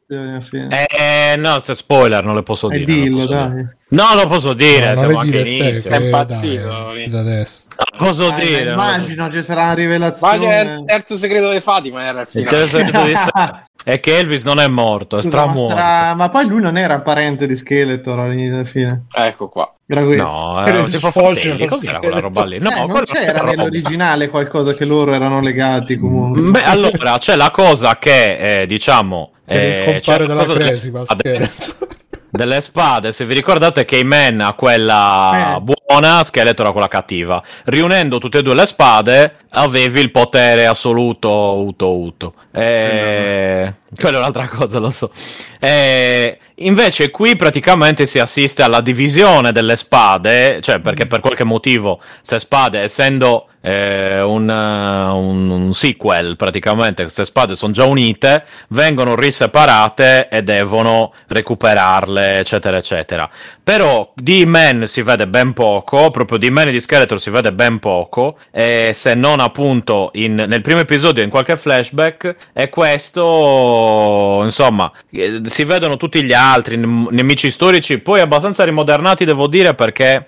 fine? 0.43 0.87
Eh, 0.87 1.37
no, 1.37 1.61
se- 1.65 1.75
spoiler, 1.77 2.25
non 2.25 2.35
le 2.35 2.43
posso 2.43 2.69
Eh, 2.69 2.79
dire. 2.81 2.85
dillo, 2.93 3.17
posso 3.19 3.29
dai. 3.29 3.51
dire. 3.53 3.77
No, 3.89 4.05
lo 4.15 4.27
posso 4.27 4.53
dire, 4.55 4.93
No, 4.93 4.99
siamo 4.99 5.19
anche 5.21 5.45
dire, 5.45 5.69
inizio. 5.71 5.91
È 5.91 5.97
che, 5.99 6.05
impazzito, 6.05 6.67
dai, 6.69 6.77
è 6.77 6.91
lì. 6.91 6.97
uscito 6.97 7.19
adesso. 7.19 7.61
Non 7.99 8.09
posso 8.09 8.35
Eh, 8.35 8.41
dire. 8.41 8.73
immagino 8.73 9.31
ci 9.31 9.43
sarà 9.43 9.61
una 9.63 9.69
Ma 9.71 9.75
rivelazione. 9.75 10.39
c'è 10.39 10.61
il 10.63 10.85
terzo 10.87 11.17
segreto 11.17 11.51
di 11.51 11.61
Fatima 11.61 12.05
era 12.05 12.21
il 12.23 12.29
Il 12.33 12.45
terzo 12.45 12.77
segreto 12.79 13.03
di 13.05 13.15
è 13.85 14.01
che 14.01 14.19
Elvis 14.19 14.45
non 14.45 14.59
è 14.59 14.67
morto, 14.67 15.17
è 15.19 15.23
Scusa, 15.23 15.37
ma, 15.37 15.43
stramuorto. 15.45 15.77
sarà- 15.77 16.15
ma 16.15 16.29
poi 16.29 16.47
lui 16.47 16.61
non 16.61 16.77
era 16.77 17.01
parente 17.01 17.47
di 17.47 17.55
Skeletor 17.55 18.19
all'inizio 18.19 18.55
alla 18.57 18.65
fine. 18.65 19.05
Ecco 19.13 19.49
qua. 19.49 19.73
Era 19.87 20.03
questo. 20.03 20.25
No, 20.25 20.61
Era 20.67 20.79
era 20.79 20.87
tipo 20.89 21.11
fratelli, 21.13 21.67
cos'era 21.67 21.99
quella 22.01 22.19
roba 22.19 22.45
lì? 22.45 22.59
No, 22.59 22.71
Eh, 22.71 22.87
non 22.87 23.03
c'era 23.05 23.43
nell'originale 23.43 24.29
qualcosa 24.29 24.75
che 24.75 24.85
loro 24.85 25.15
erano 25.15 25.41
legati 25.41 25.97
comunque. 25.99 26.41
Beh, 26.43 26.65
allora 26.67 27.19
c'è 27.19 27.37
la 27.37 27.51
cosa 27.53 27.97
che 27.99 28.63
eh, 28.63 28.67
diciamo 28.67 29.31
eh, 29.47 30.01
c'è 30.01 30.17
compare 30.17 30.27
la 30.27 30.27
della 30.27 30.45
cosa 30.45 30.93
ma 30.93 31.05
spade, 31.05 31.35
scherzo. 31.35 31.77
Delle 32.31 32.61
spade. 32.61 33.13
Se 33.13 33.25
vi 33.25 33.35
ricordate 33.35 33.85
che 33.85 33.99
Iman 33.99 34.41
ha 34.41 34.53
quella 34.55 35.57
Eh. 35.57 35.61
buona, 35.61 36.23
Skeletor 36.25 36.67
ha 36.67 36.73
quella 36.73 36.89
cattiva. 36.89 37.43
Riunendo 37.65 38.19
tutte 38.19 38.39
e 38.39 38.43
due 38.43 38.55
le 38.55 38.67
spade, 38.67 39.35
avevi 39.51 40.01
il 40.01 40.11
potere 40.11 40.67
assoluto 40.67 41.31
Uto 41.31 41.97
Uto. 41.97 42.35
Eh, 42.53 43.73
Quella 43.99 44.17
è 44.17 44.21
un'altra 44.21 44.49
cosa, 44.49 44.79
lo 44.79 44.91
so. 44.91 45.11
Eh, 45.59 46.39
invece 46.57 47.11
qui 47.11 47.35
praticamente 47.37 48.07
si 48.07 48.19
assiste 48.19 48.63
alla 48.63 48.81
divisione 48.81 49.53
delle 49.53 49.77
spade, 49.77 50.61
cioè 50.61 50.81
perché 50.81 51.07
per 51.07 51.21
qualche 51.21 51.45
motivo 51.45 52.01
se 52.21 52.39
spade, 52.39 52.81
essendo 52.81 53.49
eh, 53.63 54.21
un, 54.21 54.49
eh, 54.49 55.11
un- 55.11 55.51
un 55.51 55.73
sequel 55.73 56.37
praticamente, 56.37 57.03
queste 57.03 57.25
spade 57.25 57.57
sono 57.57 57.73
già 57.73 57.83
unite, 57.85 58.45
vengono 58.69 59.17
riseparate 59.17 60.29
e 60.29 60.43
devono 60.45 61.13
recuperarle, 61.27 62.39
eccetera, 62.39 62.77
eccetera. 62.77 63.29
Però 63.65 64.13
di 64.15 64.47
Man 64.47 64.87
si 64.87 65.03
vede 65.03 65.27
ben 65.27 65.53
poco, 65.53 66.13
proprio 66.13 66.39
di 66.39 66.49
Man 66.49 66.69
e 66.69 66.71
di 66.71 66.81
Skeletor 66.81 67.21
si 67.21 67.31
vede 67.31 67.53
ben 67.53 67.81
poco, 67.81 68.39
e 68.53 68.93
se 68.95 69.15
non 69.15 69.41
appunto 69.41 70.11
in- 70.15 70.45
nel 70.47 70.61
primo 70.61 70.79
episodio 70.79 71.25
in 71.25 71.31
qualche 71.31 71.57
flashback, 71.57 72.37
e 72.53 72.69
questo, 72.69 73.25
insomma, 74.45 74.91
eh, 75.11 75.41
si 75.45 75.65
vedono 75.65 75.97
tutti 75.97 76.23
gli 76.23 76.33
altri 76.33 76.77
nem- 76.77 77.09
nemici 77.11 77.51
storici, 77.51 77.99
poi 77.99 78.21
abbastanza 78.21 78.65
rimodernati 78.65 79.25
devo 79.25 79.47
dire 79.47 79.75
perché... 79.75 80.27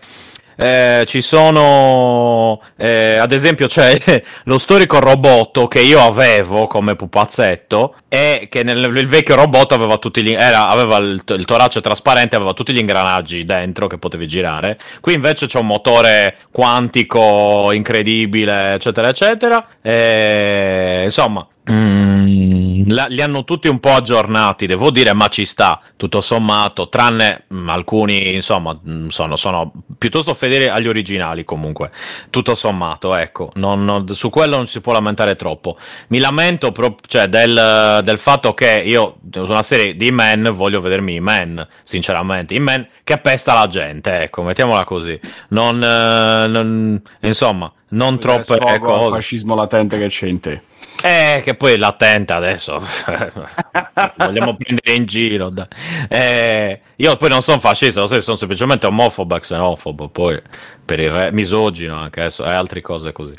eh, 0.61 1.05
ci 1.07 1.21
sono 1.21 2.61
eh, 2.77 3.17
ad 3.17 3.31
esempio 3.31 3.69
c'è 3.69 3.97
lo 4.45 4.59
storico 4.59 4.99
robotto 4.99 5.69
che 5.69 5.81
io 5.81 6.01
avevo 6.01 6.67
come 6.67 6.97
pupazzetto 6.97 7.95
e 8.09 8.49
che 8.51 8.65
nel 8.65 8.79
il 8.97 9.07
vecchio 9.07 9.37
robot 9.37 9.71
aveva 9.73 9.99
tutti 9.99 10.21
gli 10.21 10.33
era- 10.33 10.69
aveva 10.69 10.97
il, 10.97 11.23
il 11.25 11.45
torace 11.45 11.81
trasparente 11.81 12.35
aveva 12.35 12.55
tutti 12.55 12.73
gli 12.73 12.79
ingranaggi 12.79 13.45
dentro 13.45 13.87
che 13.87 13.99
potevi 13.99 14.27
girare. 14.27 14.79
Qui 15.01 15.15
invece 15.15 15.47
c'è 15.47 15.59
un 15.61 15.67
motore 15.67 16.37
quantico 16.51 17.71
incredibile 17.73 18.75
eccetera 18.75 19.09
eccetera. 19.09 19.65
E, 19.81 21.03
insomma 21.05 21.47
mm, 21.71 22.89
la- 22.91 23.07
li 23.09 23.21
hanno 23.23 23.45
tutti 23.45 23.69
un 23.69 23.81
po' 23.81 23.91
aggiornati, 23.93 24.67
devo 24.67 24.91
dire, 24.91 25.13
ma 25.15 25.29
ci 25.29 25.45
sta, 25.45 25.81
tutto 25.97 26.21
sommato, 26.21 26.89
tranne 26.89 27.45
mm, 27.53 27.69
alcuni, 27.69 28.35
insomma, 28.35 28.79
mm, 28.89 29.09
sono, 29.09 29.37
sono 29.37 29.73
piuttosto 29.99 30.35
fedeli 30.35 30.67
agli 30.69 30.89
originali 30.89 31.45
comunque, 31.45 31.91
tutto 32.31 32.55
sommato, 32.55 33.15
ecco, 33.15 33.51
non- 33.55 33.85
non- 33.85 34.07
su 34.15 34.31
quello 34.31 34.57
non 34.57 34.67
si 34.67 34.81
può 34.81 34.93
lamentare 34.93 35.37
troppo. 35.37 35.77
Mi 36.09 36.19
lamento 36.21 36.73
pro- 36.73 36.97
cioè, 37.07 37.27
del, 37.29 38.01
del 38.03 38.19
fatto 38.19 38.55
che 38.55 38.83
io, 38.85 39.17
su 39.31 39.41
una 39.43 39.63
serie 39.63 39.97
di 39.97 40.11
Men, 40.11 40.51
voglio 40.53 40.81
vedermi 40.81 41.15
i 41.15 41.21
Men, 41.21 41.67
sinceramente, 41.83 42.55
i 42.55 42.61
Men 42.61 42.87
che 43.05 43.19
pesta 43.19 43.55
la 43.55 43.67
gente, 43.67 44.23
ecco, 44.23 44.43
mettiamola 44.43 44.85
così, 44.85 45.19
non, 45.49 45.83
eh, 45.83 46.47
non- 46.47 47.01
insomma, 47.21 47.71
non 47.91 48.19
troppe 48.19 48.59
cose. 48.79 49.15
fascismo 49.15 49.55
latente 49.55 49.99
che 49.99 50.09
c'è 50.09 50.27
in 50.27 50.41
te. 50.41 50.63
Eh, 51.03 51.43
che 51.45 51.55
poi 51.55 51.75
è 51.75 51.77
latente 51.77 52.33
adesso. 52.33 52.81
Vogliamo 54.17 54.57
prendere 54.57 54.93
in 54.95 55.05
giro. 55.05 55.49
dai. 55.49 55.67
Eh, 56.09 56.81
io 56.97 57.17
poi 57.17 57.29
non 57.29 57.41
sono 57.41 57.61
fascista, 57.61 58.01
lo 58.01 58.07
so, 58.09 58.21
sono 58.21 58.37
semplicemente 58.37 58.87
omofobo 58.87 59.37
e 59.37 59.41
xenofobo. 59.41 60.09
Poi 60.09 60.41
per 60.85 60.99
il 61.01 61.11
re, 61.11 61.33
misogino 61.33 61.97
anche 61.97 62.21
adesso 62.21 62.45
e 62.45 62.51
altre 62.51 62.81
cose 62.81 63.13
così. 63.13 63.33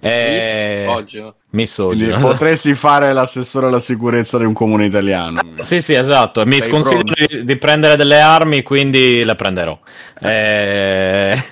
Eh, 0.00 0.86
Oggi, 0.88 1.20
no? 1.20 1.34
Quindi 1.34 1.40
misogino. 1.50 2.16
esatto. 2.16 2.32
potresti 2.32 2.74
fare 2.74 3.12
l'assessore 3.12 3.66
alla 3.66 3.80
sicurezza 3.80 4.38
di 4.38 4.44
un 4.44 4.54
comune 4.54 4.86
italiano. 4.86 5.40
Sì, 5.60 5.82
sì, 5.82 5.92
esatto. 5.92 6.46
Mi 6.46 6.60
Sei 6.60 6.70
sconsigliano 6.70 7.04
pronto? 7.04 7.36
di, 7.36 7.44
di 7.44 7.56
prendere 7.56 7.96
delle 7.96 8.20
armi, 8.20 8.62
quindi 8.62 9.22
le 9.22 9.34
prenderò. 9.36 9.78
Eh, 10.20 11.42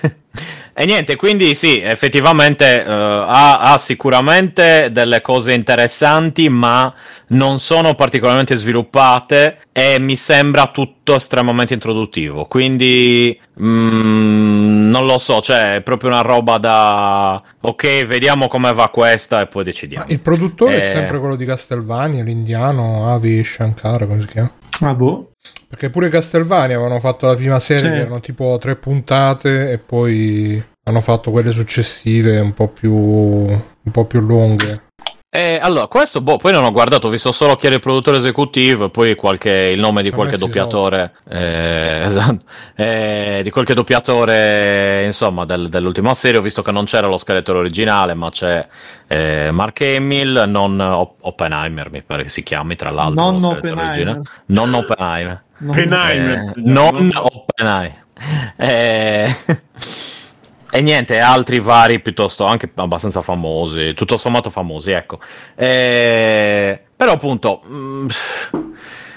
E 0.73 0.85
niente, 0.85 1.15
quindi 1.17 1.53
sì, 1.53 1.81
effettivamente 1.81 2.83
eh, 2.83 2.89
ha, 2.89 3.59
ha 3.59 3.77
sicuramente 3.77 4.89
delle 4.91 5.21
cose 5.21 5.51
interessanti, 5.53 6.47
ma 6.49 6.93
non 7.27 7.59
sono 7.59 7.93
particolarmente 7.93 8.55
sviluppate 8.55 9.57
e 9.73 9.99
mi 9.99 10.15
sembra 10.15 10.67
tutto 10.67 11.15
estremamente 11.15 11.73
introduttivo. 11.73 12.45
Quindi 12.45 13.37
mm, 13.61 14.89
non 14.89 15.05
lo 15.05 15.17
so, 15.17 15.41
cioè 15.41 15.75
è 15.75 15.81
proprio 15.81 16.09
una 16.09 16.21
roba 16.21 16.57
da 16.57 17.41
ok, 17.59 18.05
vediamo 18.05 18.47
come 18.47 18.73
va 18.73 18.87
questa 18.89 19.41
e 19.41 19.47
poi 19.47 19.63
decidiamo. 19.65 20.05
Ma 20.07 20.11
il 20.11 20.19
produttore 20.21 20.79
è 20.79 20.85
Eh. 20.85 20.87
sempre 20.87 21.19
quello 21.19 21.35
di 21.35 21.45
Castelvania, 21.45 22.23
l'indiano 22.23 23.11
Avi 23.11 23.43
Shankar, 23.43 24.07
come 24.07 24.21
si 24.21 24.27
chiama? 24.27 24.51
Ah, 24.81 24.93
boh. 24.93 25.31
Perché 25.67 25.89
pure 25.89 26.09
Castelvania 26.09 26.75
avevano 26.75 26.99
fatto 26.99 27.25
la 27.27 27.35
prima 27.35 27.59
serie 27.59 27.81
Sì. 27.83 27.87
che 27.89 27.95
erano 27.99 28.19
tipo 28.19 28.57
tre 28.59 28.75
puntate 28.75 29.71
e 29.71 29.77
poi 29.77 30.61
hanno 30.83 31.01
fatto 31.01 31.31
quelle 31.31 31.51
successive 31.51 32.39
un 32.39 32.53
po' 32.53 32.67
più 32.67 32.93
un 32.93 33.91
po' 33.91 34.05
più 34.05 34.19
lunghe. 34.19 34.89
Eh, 35.33 35.57
allora, 35.61 35.87
questo, 35.87 36.19
boh, 36.19 36.35
poi 36.35 36.51
non 36.51 36.65
ho 36.65 36.73
guardato, 36.73 37.07
ho 37.07 37.09
visto 37.09 37.31
solo 37.31 37.55
chi 37.55 37.67
era 37.67 37.75
il 37.75 37.79
produttore 37.81 38.17
esecutivo 38.17 38.87
e 38.87 38.89
poi 38.89 39.15
qualche, 39.15 39.49
il 39.73 39.79
nome 39.79 40.01
di 40.03 40.09
qualche 40.11 40.35
doppiatore, 40.37 41.13
eh, 41.29 42.01
esatto, 42.05 42.39
eh, 42.75 43.39
di 43.41 43.49
qualche 43.49 43.73
doppiatore, 43.73 45.05
insomma, 45.05 45.45
del- 45.45 45.69
dell'ultima 45.69 46.13
serie. 46.15 46.37
Ho 46.39 46.41
visto 46.41 46.61
che 46.61 46.73
non 46.73 46.83
c'era 46.83 47.07
lo 47.07 47.15
scheletro 47.15 47.59
originale, 47.59 48.13
ma 48.13 48.29
c'è 48.29 48.67
eh, 49.07 49.51
Mark 49.53 49.79
Hamill, 49.79 50.43
non 50.49 50.77
Op- 50.81 51.15
Oppenheimer, 51.21 51.89
mi 51.91 52.01
pare 52.01 52.23
che 52.23 52.29
si 52.29 52.43
chiami, 52.43 52.75
tra 52.75 52.91
l'altro. 52.91 53.23
Non 53.23 53.41
Oppenheimer. 53.45 54.21
Non 54.47 54.73
Oppenheimer. 54.73 55.43
No. 55.59 55.71
Oppenheimer. 55.71 56.29
Eh, 56.39 56.53
non 56.55 57.11
Oppenheimer. 57.15 58.03
E 60.73 60.81
niente, 60.81 61.19
altri 61.19 61.59
vari 61.59 61.99
piuttosto 61.99 62.45
anche 62.45 62.71
abbastanza 62.75 63.21
famosi, 63.21 63.93
tutto 63.93 64.17
sommato 64.17 64.49
famosi, 64.49 64.91
ecco. 64.91 65.19
Eh, 65.53 66.79
però 66.95 67.11
appunto, 67.11 67.61
mm, 67.67 68.07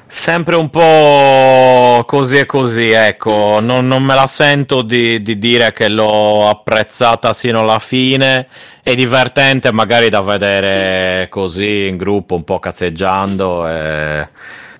sempre 0.09 0.57
un 0.57 0.69
po' 0.69 2.03
così 2.07 2.39
e 2.39 2.47
così, 2.47 2.91
ecco, 2.91 3.61
non, 3.61 3.87
non 3.87 4.03
me 4.03 4.17
la 4.17 4.27
sento 4.27 4.83
di, 4.83 5.23
di 5.23 5.39
dire 5.39 5.73
che 5.73 5.89
l'ho 5.89 6.49
apprezzata 6.49 7.33
sino 7.33 7.61
alla 7.61 7.79
fine. 7.79 8.49
È 8.83 8.95
divertente 8.97 9.73
magari 9.73 10.09
da 10.09 10.23
vedere 10.23 11.29
così 11.29 11.87
in 11.87 11.97
gruppo, 11.97 12.35
un 12.35 12.43
po' 12.43 12.59
cazzeggiando. 12.59 13.69
E... 13.69 14.29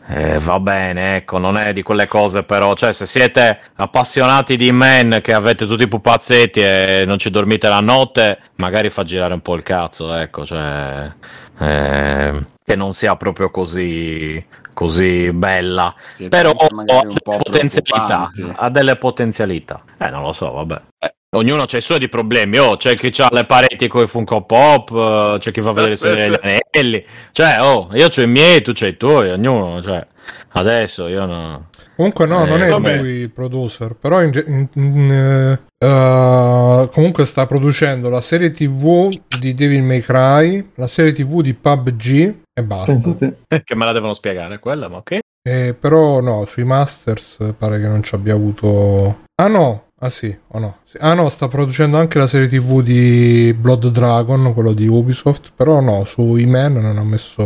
Eh, 0.07 0.39
va 0.39 0.61
bene, 0.61 1.17
ecco, 1.17 1.39
non 1.39 1.57
è 1.57 1.73
di 1.73 1.83
quelle 1.83 2.07
cose 2.07 2.43
però, 2.43 2.75
cioè 2.75 2.93
se 2.93 3.07
siete 3.07 3.59
appassionati 3.77 4.55
di 4.57 4.71
men 4.71 5.21
che 5.23 5.33
avete 5.33 5.67
tutti 5.67 5.85
i 5.85 5.89
pupazzetti 5.89 6.61
e 6.61 7.05
non 7.07 7.17
ci 7.17 7.31
dormite 7.31 7.71
la 7.71 7.81
notte, 7.81 8.39
magari 8.57 8.91
fa 8.91 9.03
girare 9.03 9.33
un 9.33 9.41
po' 9.41 9.55
il 9.55 9.63
cazzo, 9.63 10.13
ecco, 10.13 10.45
cioè 10.45 11.11
eh, 11.59 12.47
che 12.63 12.77
non 12.77 12.93
sia 12.93 13.17
proprio 13.17 13.51
così, 13.51 14.45
così 14.75 15.33
bella. 15.33 15.95
Siete 16.15 16.29
Però 16.29 16.51
ha 16.51 16.67
delle 17.01 17.15
po' 17.23 17.37
potenzialità. 17.39 18.31
Ha 18.57 18.69
delle 18.69 18.97
potenzialità. 18.97 19.83
Eh, 19.99 20.11
non 20.11 20.23
lo 20.23 20.33
so, 20.33 20.53
vabbè. 20.53 20.83
Eh, 20.99 21.15
ognuno 21.31 21.63
ha 21.63 21.77
i 21.77 21.81
suoi 21.81 21.99
di 21.99 22.09
problemi. 22.09 22.59
Oh, 22.59 22.77
c'è 22.77 22.97
chi 22.97 23.11
ha 23.23 23.29
le 23.33 23.45
pareti 23.45 23.89
con 23.89 24.03
i 24.03 24.07
Funko 24.07 24.43
Pop, 24.43 24.91
eh, 24.91 25.39
c'è 25.39 25.53
chi 25.53 25.63
fa 25.63 25.73
vedere 25.73 25.97
solo 25.97 26.15
gli 26.15 26.37
anelli. 26.43 27.05
Cioè, 27.33 27.63
oh, 27.63 27.89
io 27.93 28.09
ho 28.15 28.21
i 28.21 28.27
miei, 28.27 28.61
tu 28.61 28.73
c'hai 28.75 28.91
i 28.91 28.97
tuoi, 28.99 29.31
ognuno, 29.31 29.81
cioè, 29.81 30.07
adesso 30.51 31.07
io 31.07 31.25
no. 31.25 31.69
Comunque 31.97 32.27
no, 32.27 32.45
Eh, 32.45 32.49
non 32.49 32.63
è 32.63 32.71
vabbè. 32.71 32.97
lui 32.99 33.11
il 33.11 33.31
producer, 33.31 33.95
però 33.95 34.23
in- 34.23 34.43
in- 34.47 34.69
in, 34.75 35.11
eh, 35.13 35.61
eh, 35.87 36.89
comunque 36.93 37.25
sta 37.27 37.47
producendo 37.47 38.09
la 38.09 38.21
serie 38.21 38.51
TV 38.53 39.09
di 39.39 39.55
Devil 39.55 39.83
May 39.83 40.01
Cry, 40.01 40.71
la 40.75 40.89
serie 40.89 41.13
TV 41.13 41.41
di 41.41 41.55
PUBG 41.55 42.35
e 42.53 42.63
basta. 42.63 42.93
Pensate. 42.93 43.39
che 43.65 43.75
me 43.77 43.85
la 43.85 43.93
devono 43.93 44.15
spiegare 44.15 44.59
quella, 44.59 44.89
ma 44.89 44.97
ok. 44.99 45.19
Eh, 45.47 45.75
però 45.79 46.21
no, 46.21 46.47
sui 46.47 46.65
Masters 46.65 47.37
pare 47.59 47.79
che 47.81 47.87
non 47.87 48.03
ci 48.03 48.15
abbia 48.15 48.33
avuto... 48.35 49.23
Ah 49.37 49.49
no, 49.49 49.85
ah 50.01 50.09
sì, 50.09 50.35
o 50.49 50.59
no. 50.59 50.79
Sì. 50.85 50.97
Ah 51.01 51.13
no, 51.15 51.29
sta 51.29 51.49
producendo 51.49 51.99
anche 51.99 52.19
la 52.19 52.27
serie 52.27 52.49
TV 52.49 52.81
di 52.83 53.55
Blood 53.59 53.89
Dragon, 53.89 54.53
quello 54.55 54.73
di 54.73 54.87
Ubisoft, 54.89 55.53
però 55.55 55.81
no, 55.81 56.05
su 56.07 56.37
E-Man 56.37 56.73
non 56.75 56.97
ha 56.97 57.03
messo, 57.05 57.43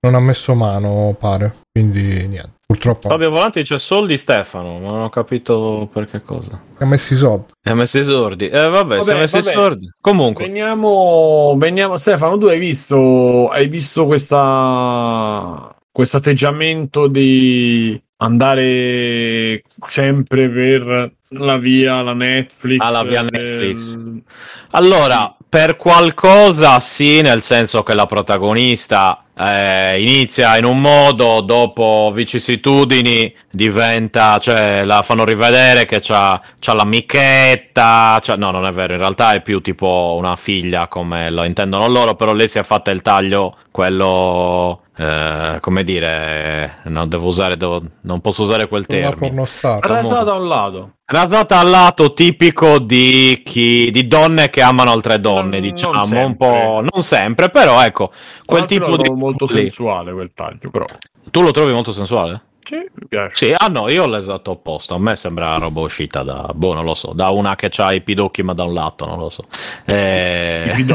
non 0.00 0.14
ha 0.14 0.20
messo 0.20 0.54
mano, 0.54 1.14
pare. 1.18 1.54
Quindi 1.70 2.26
niente, 2.28 2.52
purtroppo 2.66 3.08
Fabio 3.08 3.30
Volante 3.30 3.60
dice 3.60 3.78
soldi 3.78 4.16
Stefano, 4.16 4.78
ma 4.78 4.90
non 4.90 5.00
ho 5.02 5.08
capito 5.10 5.88
per 5.92 6.08
che 6.08 6.22
cosa. 6.22 6.60
ha 6.78 6.84
messo 6.86 7.12
i 7.12 7.16
soldi. 7.16 7.52
Ha 7.62 7.74
messo 7.74 7.98
i 7.98 8.04
sordi. 8.04 8.48
Eh 8.48 8.68
vabbè, 8.68 8.94
si 9.02 9.10
è 9.10 9.12
Vabbè, 9.12 9.20
messo 9.20 9.38
i 9.38 9.42
vabbè. 9.42 9.54
sordi. 9.54 9.90
Comunque, 10.00 10.44
Veniamo, 10.46 11.54
veniamo, 11.58 11.96
Stefano, 11.98 12.38
tu 12.38 12.46
hai 12.46 12.58
visto, 12.58 13.48
hai 13.48 13.68
visto 13.68 14.06
questa, 14.06 15.74
questo 15.90 16.16
atteggiamento 16.18 17.06
di 17.06 18.00
andare 18.18 19.62
sempre 19.86 20.48
per 20.48 21.12
la 21.28 21.56
via, 21.56 22.02
la 22.02 22.14
Netflix. 22.14 22.80
Ah, 22.84 22.90
la 22.90 23.02
via 23.04 23.20
eh, 23.20 23.26
Netflix. 23.30 23.98
Allora, 24.70 25.34
per 25.48 25.76
qualcosa 25.76 26.80
sì, 26.80 27.20
nel 27.20 27.42
senso 27.42 27.82
che 27.82 27.94
la 27.94 28.06
protagonista 28.06 29.23
eh, 29.36 30.00
inizia 30.00 30.56
in 30.56 30.64
un 30.64 30.80
modo, 30.80 31.40
dopo 31.40 32.10
vicissitudini 32.14 33.34
diventa, 33.50 34.38
cioè 34.38 34.84
la 34.84 35.02
fanno 35.02 35.24
rivedere 35.24 35.84
che 35.86 35.98
c'ha, 36.00 36.40
c'ha 36.58 36.72
l'amichetta, 36.74 38.18
c'ha- 38.22 38.36
no 38.36 38.50
non 38.50 38.66
è 38.66 38.72
vero, 38.72 38.92
in 38.94 39.00
realtà 39.00 39.34
è 39.34 39.42
più 39.42 39.60
tipo 39.60 40.14
una 40.18 40.36
figlia 40.36 40.86
come 40.88 41.30
lo 41.30 41.44
intendono 41.44 41.88
loro, 41.88 42.14
però 42.14 42.32
lei 42.32 42.48
si 42.48 42.58
è 42.58 42.62
fatta 42.62 42.90
il 42.90 43.02
taglio, 43.02 43.56
quello... 43.70 44.83
eh, 44.96 45.58
come 45.60 45.84
dire, 45.84 46.78
no, 46.84 47.06
devo 47.06 47.26
usare, 47.26 47.56
devo- 47.56 47.82
non 48.02 48.20
posso 48.20 48.42
usare 48.42 48.68
quel 48.68 48.86
termine. 48.86 49.16
Rasata 49.80 50.22
da 50.24 50.32
un 50.34 50.48
lato. 50.48 50.90
Rasata 51.06 51.58
al 51.58 51.68
lato 51.68 52.12
tipico 52.14 52.78
di, 52.78 53.42
chi, 53.44 53.90
di 53.90 54.06
donne 54.06 54.48
che 54.50 54.62
amano 54.62 54.90
altre 54.92 55.20
donne, 55.20 55.58
Non- 55.60 55.68
diciamo, 55.70 55.92
non 55.92 56.02
un 56.02 56.06
sempre. 56.08 56.36
po'. 56.48 56.80
Non 56.92 57.02
sempre, 57.02 57.50
però 57.50 57.82
ecco, 57.84 58.10
quel 58.44 58.64
tipo 58.66 58.96
di. 58.96 59.10
molto 59.10 59.46
sensuale 59.46 60.12
quel 60.12 60.32
taglio, 60.32 60.70
però. 60.70 60.86
Tu 61.30 61.42
lo 61.42 61.50
trovi 61.50 61.72
molto 61.72 61.92
sensuale? 61.92 62.42
Sì, 62.64 62.76
mi 62.76 63.06
piace. 63.06 63.46
Sì, 63.46 63.54
ah 63.54 63.66
no, 63.68 63.90
io 63.90 64.04
ho 64.04 64.06
l'esatto 64.06 64.52
opposto. 64.52 64.94
A 64.94 64.98
me 64.98 65.16
sembra 65.16 65.48
una 65.48 65.58
roba 65.58 65.82
uscita 65.82 66.22
da. 66.22 66.50
Boh, 66.54 66.72
non 66.72 66.84
lo 66.84 66.94
so, 66.94 67.12
da 67.12 67.28
una 67.28 67.54
che 67.56 67.70
ha 67.76 67.92
i 67.92 68.00
pidocchi, 68.00 68.42
ma 68.42 68.54
da 68.54 68.64
un 68.64 68.72
lato, 68.72 69.04
non 69.04 69.18
lo 69.18 69.30
so. 69.30 69.46
Eh... 69.84 70.72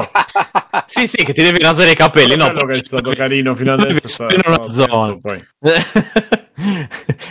Sì, 0.86 1.06
sì, 1.06 1.24
che 1.24 1.34
ti 1.34 1.44
devi 1.44 1.60
rasare 1.60 1.92
i 1.92 1.96
capelli. 1.96 2.36
No, 2.36 2.46
quello 2.46 2.66
che 2.66 2.72
è 2.72 2.82
stato 2.82 3.12
carino 3.14 3.54
fino 3.54 3.74
adesso. 3.74 4.24
in 4.24 4.42
una 4.44 4.72
stava 4.72 4.72
zona. 4.72 5.20
poi. 5.22 5.48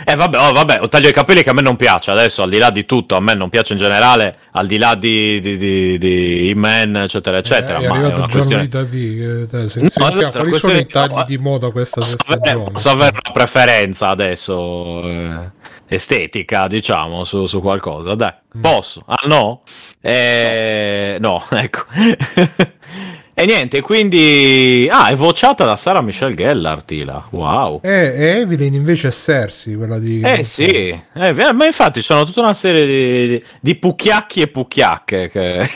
eh 0.05 0.15
vabbè, 0.15 0.37
oh, 0.39 0.51
vabbè, 0.53 0.87
taglio 0.89 1.07
i 1.09 1.13
capelli 1.13 1.43
che 1.43 1.49
a 1.49 1.53
me 1.53 1.61
non 1.61 1.75
piace 1.75 2.11
adesso, 2.11 2.41
al 2.43 2.49
di 2.49 2.57
là 2.57 2.69
di 2.71 2.85
tutto, 2.85 3.15
a 3.15 3.19
me 3.19 3.33
non 3.35 3.49
piace 3.49 3.73
in 3.73 3.79
generale, 3.79 4.37
al 4.51 4.65
di 4.67 4.77
là 4.77 4.95
di, 4.95 5.39
di, 5.39 5.57
di, 5.57 5.97
di 5.97 6.49
He-Man, 6.49 6.95
eccetera, 6.97 7.37
eccetera. 7.37 7.79
Eh, 7.79 7.83
è 7.83 7.87
ma 7.87 7.95
è 8.01 8.13
una 8.13 8.27
questione... 8.27 8.63
di 8.63 8.69
David. 8.69 9.53
eh, 9.53 9.69
se- 9.69 9.81
No, 9.81 9.89
sentiamo, 9.89 10.17
esatto, 10.19 10.37
quali 10.39 10.59
sono 10.59 10.73
i 10.77 10.85
tagli 10.87 11.13
no, 11.13 11.23
di 11.25 11.37
moda 11.37 11.69
questa 11.71 11.99
Posso 12.01 12.17
avere, 12.25 12.39
stagione? 12.45 12.71
posso 12.71 12.89
avere 12.89 13.11
una 13.23 13.33
preferenza 13.33 14.07
adesso 14.09 15.03
eh, 15.03 15.51
estetica, 15.87 16.67
diciamo, 16.67 17.23
su, 17.23 17.45
su 17.45 17.61
qualcosa. 17.61 18.15
Dai, 18.15 18.33
Mm. 18.57 18.61
posso? 18.61 19.03
Ah, 19.05 19.27
no? 19.27 19.61
Eh, 20.01 21.17
no, 21.19 21.43
ecco. 21.51 21.85
E 23.39 23.45
niente, 23.45 23.79
quindi... 23.79 24.85
Ah, 24.91 25.07
è 25.07 25.15
vociata 25.15 25.63
da 25.63 25.77
Sara 25.77 26.01
Michelle 26.01 26.35
Gellar, 26.35 26.83
Tila. 26.83 27.27
Wow. 27.29 27.79
E 27.81 28.41
Evelyn 28.41 28.73
invece 28.73 29.07
è 29.07 29.11
Cersei, 29.11 29.75
quella 29.75 29.97
di... 29.97 30.19
Eh 30.19 30.43
sì, 30.43 30.65
eh, 30.65 31.53
ma 31.53 31.65
infatti 31.65 32.01
sono 32.01 32.25
tutta 32.25 32.41
una 32.41 32.53
serie 32.53 32.85
di, 32.85 33.43
di, 33.61 33.75
pucchiacchi 33.75 34.41
e 34.41 34.47
pucchiacche, 34.49 35.29
che- 35.31 35.69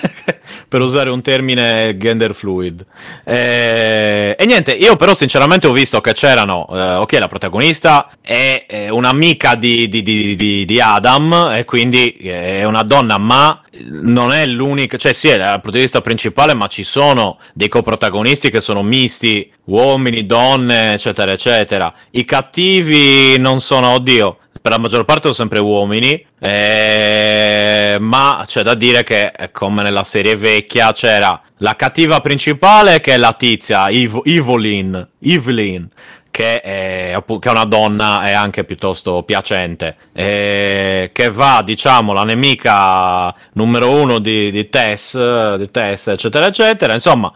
per 0.67 0.81
usare 0.81 1.09
un 1.09 1.21
termine 1.21 1.95
gender 1.95 2.35
fluid. 2.35 2.85
Eh, 3.23 4.35
e 4.37 4.45
niente, 4.45 4.73
io 4.73 4.97
però 4.97 5.13
sinceramente 5.13 5.65
ho 5.65 5.71
visto 5.71 6.01
che 6.01 6.11
c'erano, 6.11 6.67
eh, 6.69 6.95
ok, 6.95 7.13
la 7.13 7.27
protagonista 7.27 8.09
è, 8.19 8.65
è 8.67 8.89
un'amica 8.89 9.55
di- 9.55 9.87
di- 9.87 10.65
di 10.65 10.81
Adam 10.81 11.53
e 11.55 11.63
quindi 11.63 12.09
è 12.11 12.65
una 12.65 12.83
donna, 12.83 13.17
ma 13.17 13.61
non 13.85 14.31
è 14.31 14.45
l'unica, 14.45 14.97
cioè 14.97 15.13
sì, 15.13 15.29
è 15.29 15.37
la 15.37 15.59
protagonista 15.59 16.01
principale, 16.01 16.53
ma 16.53 16.67
ci 16.67 16.83
sono 16.83 17.39
dei 17.53 17.67
coprotagonisti 17.67 18.49
che 18.51 18.61
sono 18.61 18.83
misti, 18.83 19.51
uomini, 19.65 20.25
donne, 20.25 20.93
eccetera, 20.93 21.31
eccetera. 21.31 21.93
I 22.11 22.25
cattivi 22.25 23.37
non 23.39 23.61
sono, 23.61 23.89
oddio, 23.89 24.37
per 24.61 24.71
la 24.71 24.77
maggior 24.77 25.05
parte 25.05 25.23
sono 25.23 25.33
sempre 25.33 25.59
uomini, 25.59 26.25
eh, 26.39 27.97
ma 27.99 28.43
c'è 28.45 28.61
da 28.61 28.75
dire 28.75 29.03
che, 29.03 29.31
eh, 29.35 29.51
come 29.51 29.83
nella 29.83 30.03
serie 30.03 30.35
vecchia, 30.35 30.91
c'era 30.91 31.41
la 31.57 31.75
cattiva 31.75 32.21
principale 32.21 32.99
che 32.99 33.13
è 33.13 33.17
la 33.17 33.33
tizia, 33.33 33.89
Ev- 33.89 34.25
Evelyn, 34.25 35.07
Evelyn 35.19 35.89
che 36.33 36.61
è, 36.61 37.23
che 37.23 37.47
è 37.47 37.51
una 37.51 37.65
donna 37.65 38.27
e 38.27 38.31
anche 38.31 38.63
piuttosto 38.63 39.21
piacente, 39.21 39.97
eh, 40.13 41.11
che 41.13 41.29
va, 41.29 41.61
diciamo, 41.63 42.11
la 42.11 42.23
nemica 42.23 43.31
numero 43.53 43.91
uno 43.91 44.17
di, 44.17 44.49
di 44.49 44.67
Tess, 44.67 45.15
di 45.57 45.69
Tess, 45.69 46.07
eccetera, 46.07 46.47
eccetera. 46.47 46.93
Insomma, 46.93 47.31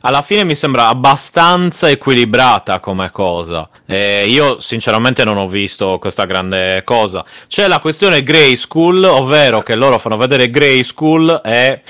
alla 0.00 0.20
fine 0.20 0.44
mi 0.44 0.54
sembra 0.54 0.88
abbastanza 0.88 1.88
equilibrata 1.88 2.78
come 2.78 3.10
cosa. 3.10 3.66
Eh, 3.86 4.26
io 4.28 4.60
sinceramente 4.60 5.24
non 5.24 5.38
ho 5.38 5.46
visto 5.46 5.96
questa 5.98 6.26
grande 6.26 6.82
cosa. 6.84 7.24
C'è 7.48 7.66
la 7.68 7.78
questione 7.78 8.22
Grey 8.22 8.58
School, 8.58 9.02
ovvero 9.02 9.62
che 9.62 9.76
loro 9.76 9.98
fanno 9.98 10.18
vedere 10.18 10.50
Grey 10.50 10.84
School 10.84 11.40
e 11.42 11.80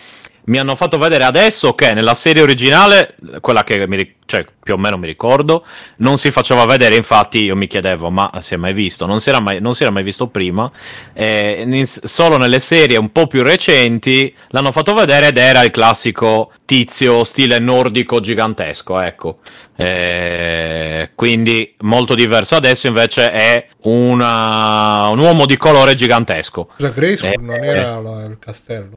mi 0.45 0.59
hanno 0.59 0.75
fatto 0.75 0.99
vedere 0.99 1.25
adesso 1.25 1.75
che 1.75 1.95
nella 1.95 2.15
serie 2.15 2.43
originale, 2.43 3.15
quella 3.41 3.63
che 3.63 3.87
mi, 3.87 4.17
cioè, 4.27 4.45
più 4.63 4.75
o 4.75 4.77
meno 4.77 4.99
mi 4.99 5.07
ricordo, 5.07 5.65
non 5.99 6.19
si 6.19 6.31
faceva 6.31 6.65
vedere, 6.65 6.97
infatti 6.97 7.45
io 7.45 7.55
mi 7.55 7.67
chiedevo, 7.67 8.11
ma 8.11 8.31
si 8.41 8.55
è 8.55 8.57
mai 8.57 8.73
visto? 8.73 9.07
Non 9.07 9.21
si 9.21 9.29
era 9.29 9.41
mai, 9.41 9.61
non 9.61 9.75
si 9.75 9.83
era 9.83 9.93
mai 9.93 10.03
visto 10.03 10.27
prima, 10.29 10.71
eh, 11.13 11.63
in- 11.67 11.87
solo 11.87 12.37
nelle 12.39 12.59
serie 12.59 12.97
un 12.97 13.13
po' 13.13 13.27
più 13.29 13.43
recenti 13.43 14.35
l'hanno 14.49 14.73
fatto 14.73 14.95
vedere 14.95 15.29
ed 15.29 15.37
era 15.39 15.63
il 15.63 15.71
classico 15.71 16.53
tizio 16.65 17.23
stile 17.25 17.59
nordico 17.59 18.19
gigantesco, 18.21 18.99
ecco. 18.99 19.39
Eh, 19.77 21.11
quindi 21.15 21.75
molto 21.81 22.15
diverso. 22.15 22.55
Adesso 22.57 22.87
invece 22.87 23.31
è 23.31 23.67
una- 23.83 25.09
un 25.09 25.19
uomo 25.19 25.45
di 25.47 25.57
colore 25.57 25.95
gigantesco. 25.95 26.71
Scusa, 26.77 26.89
Grayskull 26.91 27.31
Eh, 27.31 27.37
non 27.39 27.63
era 27.65 28.01
la- 28.01 28.25
il 28.25 28.39
castello. 28.39 28.93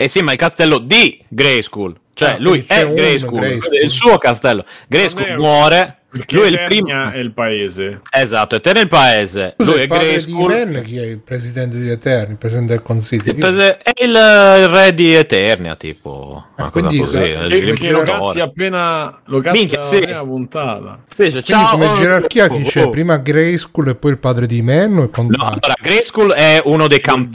Eh 0.00 0.06
sì, 0.06 0.22
ma 0.22 0.30
il 0.30 0.38
castello 0.38 0.78
di 0.78 1.20
Grayskull. 1.26 1.92
Cioè, 2.14 2.30
Ah, 2.30 2.36
lui 2.38 2.64
è 2.68 2.86
Grayskull, 2.92 3.40
Grayskull. 3.40 3.82
il 3.82 3.90
suo 3.90 4.16
castello. 4.18 4.64
Grayskull 4.86 5.34
muore. 5.36 5.98
Perché 6.10 6.36
Lui 6.36 6.44
è 6.46 6.48
il 6.48 6.66
primo. 6.68 7.10
è 7.10 7.16
il 7.18 7.32
paese. 7.32 8.00
Esatto, 8.10 8.56
Eterno 8.56 8.78
è 8.80 8.82
il 8.82 8.88
paese. 8.88 9.54
Scusa, 9.58 9.70
lui 9.70 9.78
è 9.78 9.82
il 9.82 9.88
padre 9.88 10.04
di 10.06 10.12
Grayskull. 10.12 10.50
Ren, 10.50 10.82
chi 10.82 10.96
è 10.96 11.02
il 11.04 11.18
presidente 11.18 11.76
di 11.78 11.90
Eterni, 11.90 12.30
il 12.32 12.38
presidente 12.38 12.72
del 12.72 12.82
consiglio? 12.82 13.30
Il 13.30 13.36
prese- 13.36 13.76
È 13.76 13.92
il, 14.02 14.08
il 14.10 14.68
re 14.68 14.94
di 14.94 15.14
Eternia, 15.14 15.76
tipo. 15.76 16.46
Una 16.56 16.66
Ah, 16.66 16.70
cosa 16.70 16.86
quindi- 16.86 17.04
così. 17.04 17.18
eh, 17.18 17.44
il 17.44 17.52
E 17.52 17.64
perché 17.66 17.90
lo 17.90 18.02
cazzi 18.02 18.40
appena 18.40 19.20
lo 19.26 19.40
cazzi 19.40 19.58
Minchia, 19.58 19.82
sì. 19.82 20.00
puntata. 20.24 20.98
Sì, 21.08 21.14
Quindi 21.16 21.44
ciao, 21.44 21.70
come 21.72 21.86
oh, 21.86 21.96
gerarchia 21.98 22.48
chi 22.48 22.62
oh, 22.64 22.68
c'è? 22.68 22.84
oh. 22.84 22.90
Prima 22.90 23.16
Grayskull 23.18 23.88
e 23.88 23.94
poi 23.94 24.10
il 24.12 24.18
padre 24.18 24.46
di 24.46 24.62
Men 24.62 24.96
o 24.98 25.02
il 25.04 25.10
No, 25.26 25.44
allora, 25.44 25.74
Grayskull 25.80 26.32
è 26.32 26.62
uno 26.64 26.88
dei 26.88 27.00
cam- 27.00 27.28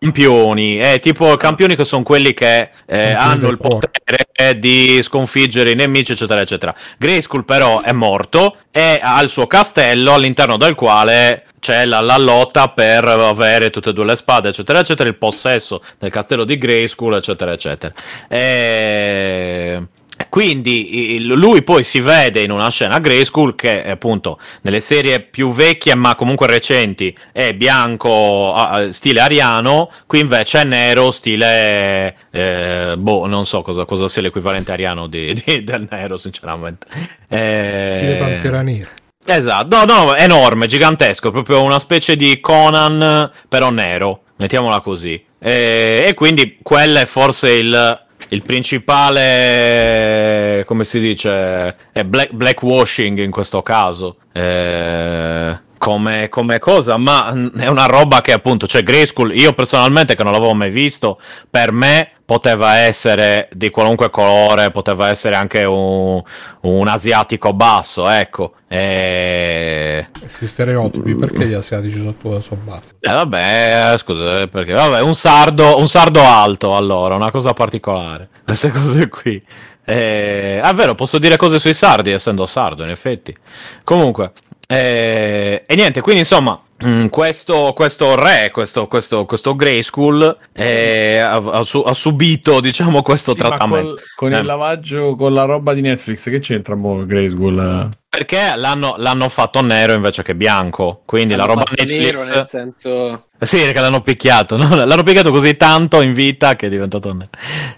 campioni. 0.00 0.76
È 0.78 0.98
tipo 1.00 1.36
campioni 1.36 1.76
che 1.76 1.84
sono 1.84 2.02
quelli 2.02 2.32
che 2.34 2.70
eh, 2.86 3.12
hanno 3.12 3.48
il 3.48 3.58
potere 3.58 4.25
di 4.58 5.00
sconfiggere 5.02 5.70
i 5.70 5.74
nemici, 5.74 6.12
eccetera, 6.12 6.40
eccetera. 6.40 6.74
Grayskull, 6.98 7.44
però, 7.44 7.80
è 7.80 7.92
morto 7.92 8.56
e 8.70 9.00
ha 9.02 9.20
il 9.22 9.28
suo 9.28 9.46
castello 9.46 10.14
all'interno 10.14 10.56
del 10.56 10.74
quale 10.74 11.44
c'è 11.58 11.84
la, 11.84 12.00
la 12.00 12.18
lotta 12.18 12.68
per 12.68 13.06
avere 13.06 13.70
tutte 13.70 13.90
e 13.90 13.92
due 13.92 14.04
le 14.04 14.16
spade, 14.16 14.50
eccetera, 14.50 14.80
eccetera. 14.80 15.08
Il 15.08 15.16
possesso 15.16 15.82
del 15.98 16.10
castello 16.10 16.44
di 16.44 16.58
Grayskull, 16.58 17.14
eccetera, 17.14 17.52
eccetera. 17.52 17.92
E... 18.28 19.82
quindi 20.28 21.18
lui 21.20 21.62
poi 21.62 21.84
si 21.84 22.00
vede 22.00 22.42
in 22.42 22.50
una 22.50 22.70
scena 22.70 22.98
Grayskull 22.98 23.54
che 23.54 23.82
è 23.84 23.90
appunto 23.90 24.38
nelle 24.62 24.80
serie 24.80 25.20
più 25.20 25.52
vecchie 25.52 25.94
ma 25.94 26.14
comunque 26.14 26.46
recenti 26.46 27.16
è 27.32 27.54
bianco 27.54 28.54
stile 28.90 29.20
ariano, 29.20 29.90
qui 30.06 30.20
invece 30.20 30.60
è 30.60 30.64
nero 30.64 31.10
stile 31.10 32.16
eh, 32.30 32.94
boh, 32.96 33.26
non 33.26 33.44
so 33.44 33.62
cosa, 33.62 33.84
cosa 33.84 34.08
sia 34.08 34.22
l'equivalente 34.22 34.72
ariano 34.72 35.06
di- 35.06 35.32
di- 35.44 35.64
del 35.64 35.86
nero 35.90 36.16
sinceramente. 36.16 36.86
Eh, 37.28 38.00
Le 38.02 38.16
Pantera 38.16 38.62
Nera. 38.62 38.90
Esatto, 39.28 39.84
no, 39.84 40.04
no, 40.04 40.14
enorme, 40.14 40.66
gigantesco, 40.66 41.32
proprio 41.32 41.62
una 41.62 41.80
specie 41.80 42.14
di 42.14 42.38
Conan, 42.38 43.30
però 43.48 43.70
nero, 43.70 44.22
mettiamola 44.36 44.80
così. 44.80 45.20
E, 45.38 46.04
e 46.06 46.14
quindi 46.14 46.58
quello 46.62 47.00
è 47.00 47.06
forse 47.06 47.50
il, 47.50 48.05
il 48.28 48.42
principale, 48.42 49.24
come 50.66 50.84
si 50.84 50.98
dice, 51.00 51.76
è 51.92 52.04
black, 52.04 52.32
blackwashing 52.32 53.18
in 53.18 53.30
questo 53.30 53.62
caso. 53.62 54.16
Eh, 54.32 55.58
come, 55.78 56.28
come 56.28 56.58
cosa, 56.58 56.96
ma 56.96 57.32
è 57.56 57.68
una 57.68 57.86
roba 57.86 58.20
che 58.20 58.32
appunto, 58.32 58.66
cioè 58.66 58.82
Grayskull, 58.82 59.32
io 59.36 59.52
personalmente 59.52 60.14
che 60.14 60.22
non 60.22 60.32
l'avevo 60.32 60.54
mai 60.54 60.70
visto, 60.70 61.20
per 61.48 61.70
me 61.70 62.10
poteva 62.26 62.78
essere 62.78 63.48
di 63.52 63.70
qualunque 63.70 64.10
colore, 64.10 64.72
poteva 64.72 65.08
essere 65.08 65.36
anche 65.36 65.62
un, 65.62 66.20
un 66.62 66.88
asiatico 66.88 67.52
basso, 67.52 68.08
ecco. 68.08 68.54
E... 68.68 70.08
Questi 70.18 70.48
stereotipi, 70.48 71.14
perché 71.14 71.46
gli 71.46 71.52
asiatici 71.52 72.02
sotto 72.02 72.40
sono 72.40 72.60
bassi? 72.64 72.88
Eh, 72.98 73.12
vabbè, 73.12 73.92
eh, 73.92 73.98
scusa, 73.98 74.42
eh, 74.42 74.48
perché 74.48 74.72
vabbè, 74.72 75.00
un 75.00 75.14
sardo, 75.14 75.78
un 75.78 75.88
sardo 75.88 76.20
alto 76.20 76.76
allora, 76.76 77.14
una 77.14 77.30
cosa 77.30 77.52
particolare. 77.52 78.28
Queste 78.44 78.70
cose 78.70 79.08
qui. 79.08 79.40
Eh, 79.84 80.60
è 80.60 80.74
vero, 80.74 80.96
posso 80.96 81.18
dire 81.18 81.36
cose 81.36 81.60
sui 81.60 81.74
sardi, 81.74 82.10
essendo 82.10 82.44
sardo, 82.44 82.82
in 82.82 82.90
effetti. 82.90 83.34
Comunque, 83.84 84.32
eh, 84.66 85.62
e 85.64 85.74
niente, 85.76 86.00
quindi 86.00 86.22
insomma, 86.22 86.60
mm, 86.84 87.06
questo, 87.06 87.72
questo 87.74 88.14
re, 88.14 88.50
questo, 88.52 88.86
questo, 88.86 89.24
questo 89.24 89.54
Grayskull 89.54 90.36
eh, 90.52 91.18
ha, 91.18 91.36
ha 91.36 91.62
su- 91.62 91.82
ha 91.84 91.94
subito, 91.94 92.60
diciamo, 92.60 93.02
questo 93.02 93.32
Sì, 93.32 93.38
trattamento. 93.38 93.90
col- 93.94 94.00
con 94.14 94.32
Eh. 94.34 94.38
il 94.38 94.44
lavaggio, 94.46 95.14
con 95.14 95.32
la 95.34 95.44
roba 95.44 95.72
di 95.74 95.80
Netflix, 95.80 96.24
che 96.30 96.38
c'entra 96.40 96.74
mo 96.74 97.04
Grayskull? 97.06 97.88
Perché 98.08 98.54
l'hanno, 98.56 98.94
l'hanno 98.96 99.28
fatto 99.28 99.60
nero 99.60 99.92
invece 99.92 100.22
che 100.22 100.34
bianco. 100.34 101.02
Quindi 101.04 101.34
la 101.34 101.42
Hanno 101.44 101.54
roba 101.54 101.64
Netflix. 101.76 102.00
nero, 102.00 102.24
nel 102.24 102.46
senso... 102.46 103.26
Sì, 103.38 103.58
perché 103.58 103.80
l'hanno 103.80 104.00
picchiato, 104.00 104.56
no? 104.56 104.74
l'hanno 104.86 105.02
picchiato 105.02 105.30
così 105.30 105.56
tanto 105.58 106.00
in 106.00 106.14
vita 106.14 106.56
che 106.56 106.68
è 106.68 106.70
diventato 106.70 107.12
nero. 107.12 107.28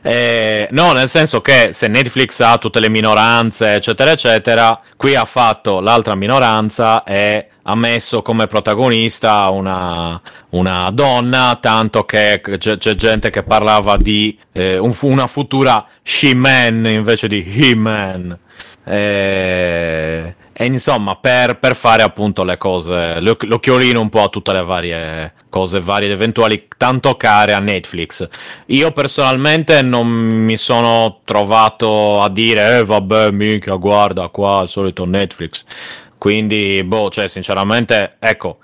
Eh, 0.02 0.68
no, 0.70 0.92
nel 0.92 1.08
senso 1.08 1.40
che 1.40 1.70
se 1.72 1.88
Netflix 1.88 2.38
ha 2.38 2.56
tutte 2.58 2.78
le 2.78 2.88
minoranze, 2.88 3.74
eccetera, 3.74 4.12
eccetera, 4.12 4.80
qui 4.96 5.16
ha 5.16 5.24
fatto 5.24 5.80
l'altra 5.80 6.14
minoranza 6.14 7.02
e 7.02 7.48
ha 7.70 7.74
messo 7.74 8.22
come 8.22 8.46
protagonista 8.46 9.50
una, 9.50 10.18
una 10.50 10.90
donna, 10.90 11.58
tanto 11.60 12.04
che 12.04 12.40
c'è, 12.40 12.78
c'è 12.78 12.94
gente 12.94 13.28
che 13.28 13.42
parlava 13.42 13.98
di 13.98 14.36
eh, 14.52 14.78
un 14.78 14.96
una 15.02 15.26
futura 15.26 15.86
She-Man 16.02 16.86
invece 16.88 17.28
di 17.28 17.44
He-Man. 17.46 18.38
Eh, 18.84 20.34
e 20.60 20.64
insomma, 20.64 21.14
per, 21.14 21.58
per 21.58 21.76
fare 21.76 22.02
appunto 22.02 22.42
le 22.42 22.56
cose, 22.56 23.20
l'oc- 23.20 23.44
l'occhiolino 23.44 24.00
un 24.00 24.08
po' 24.08 24.22
a 24.22 24.28
tutte 24.28 24.52
le 24.52 24.62
varie 24.62 25.34
cose, 25.50 25.78
varie 25.78 26.08
ed 26.08 26.14
eventuali, 26.14 26.66
tanto 26.76 27.16
care 27.16 27.52
a 27.52 27.58
Netflix. 27.60 28.26
Io 28.66 28.90
personalmente 28.92 29.82
non 29.82 30.08
mi 30.08 30.56
sono 30.56 31.20
trovato 31.24 32.22
a 32.22 32.30
dire, 32.30 32.78
eh 32.78 32.84
vabbè, 32.84 33.30
mica, 33.30 33.74
guarda 33.74 34.28
qua, 34.28 34.62
il 34.62 34.68
solito 34.68 35.04
Netflix. 35.04 35.64
Quindi, 36.18 36.82
boh, 36.84 37.10
cioè, 37.10 37.28
sinceramente, 37.28 38.16
ecco, 38.18 38.58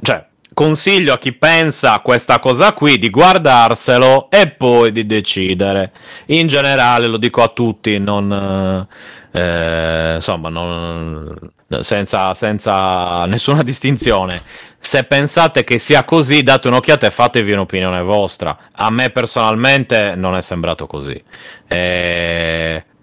cioè, 0.00 0.24
consiglio 0.54 1.12
a 1.14 1.18
chi 1.18 1.32
pensa 1.32 1.98
questa 2.00 2.38
cosa 2.38 2.72
qui 2.72 2.98
di 2.98 3.10
guardarselo 3.10 4.30
e 4.30 4.48
poi 4.50 4.92
di 4.92 5.04
decidere. 5.06 5.92
In 6.26 6.46
generale, 6.46 7.06
lo 7.08 7.16
dico 7.16 7.42
a 7.42 7.48
tutti, 7.48 7.98
non. 7.98 8.86
eh, 9.32 10.14
insomma, 10.14 10.48
non- 10.48 11.52
senza, 11.80 12.34
senza 12.34 13.26
nessuna 13.26 13.62
distinzione. 13.64 14.42
Se 14.78 15.04
pensate 15.04 15.64
che 15.64 15.78
sia 15.78 16.04
così, 16.04 16.42
date 16.42 16.68
un'occhiata 16.68 17.06
e 17.06 17.10
fatevi 17.10 17.52
un'opinione 17.52 18.02
vostra. 18.02 18.56
A 18.72 18.90
me 18.90 19.10
personalmente 19.10 20.14
non 20.14 20.36
è 20.36 20.42
sembrato 20.42 20.86
così. 20.86 21.20
E, 21.66 22.84
mm, 22.86 22.93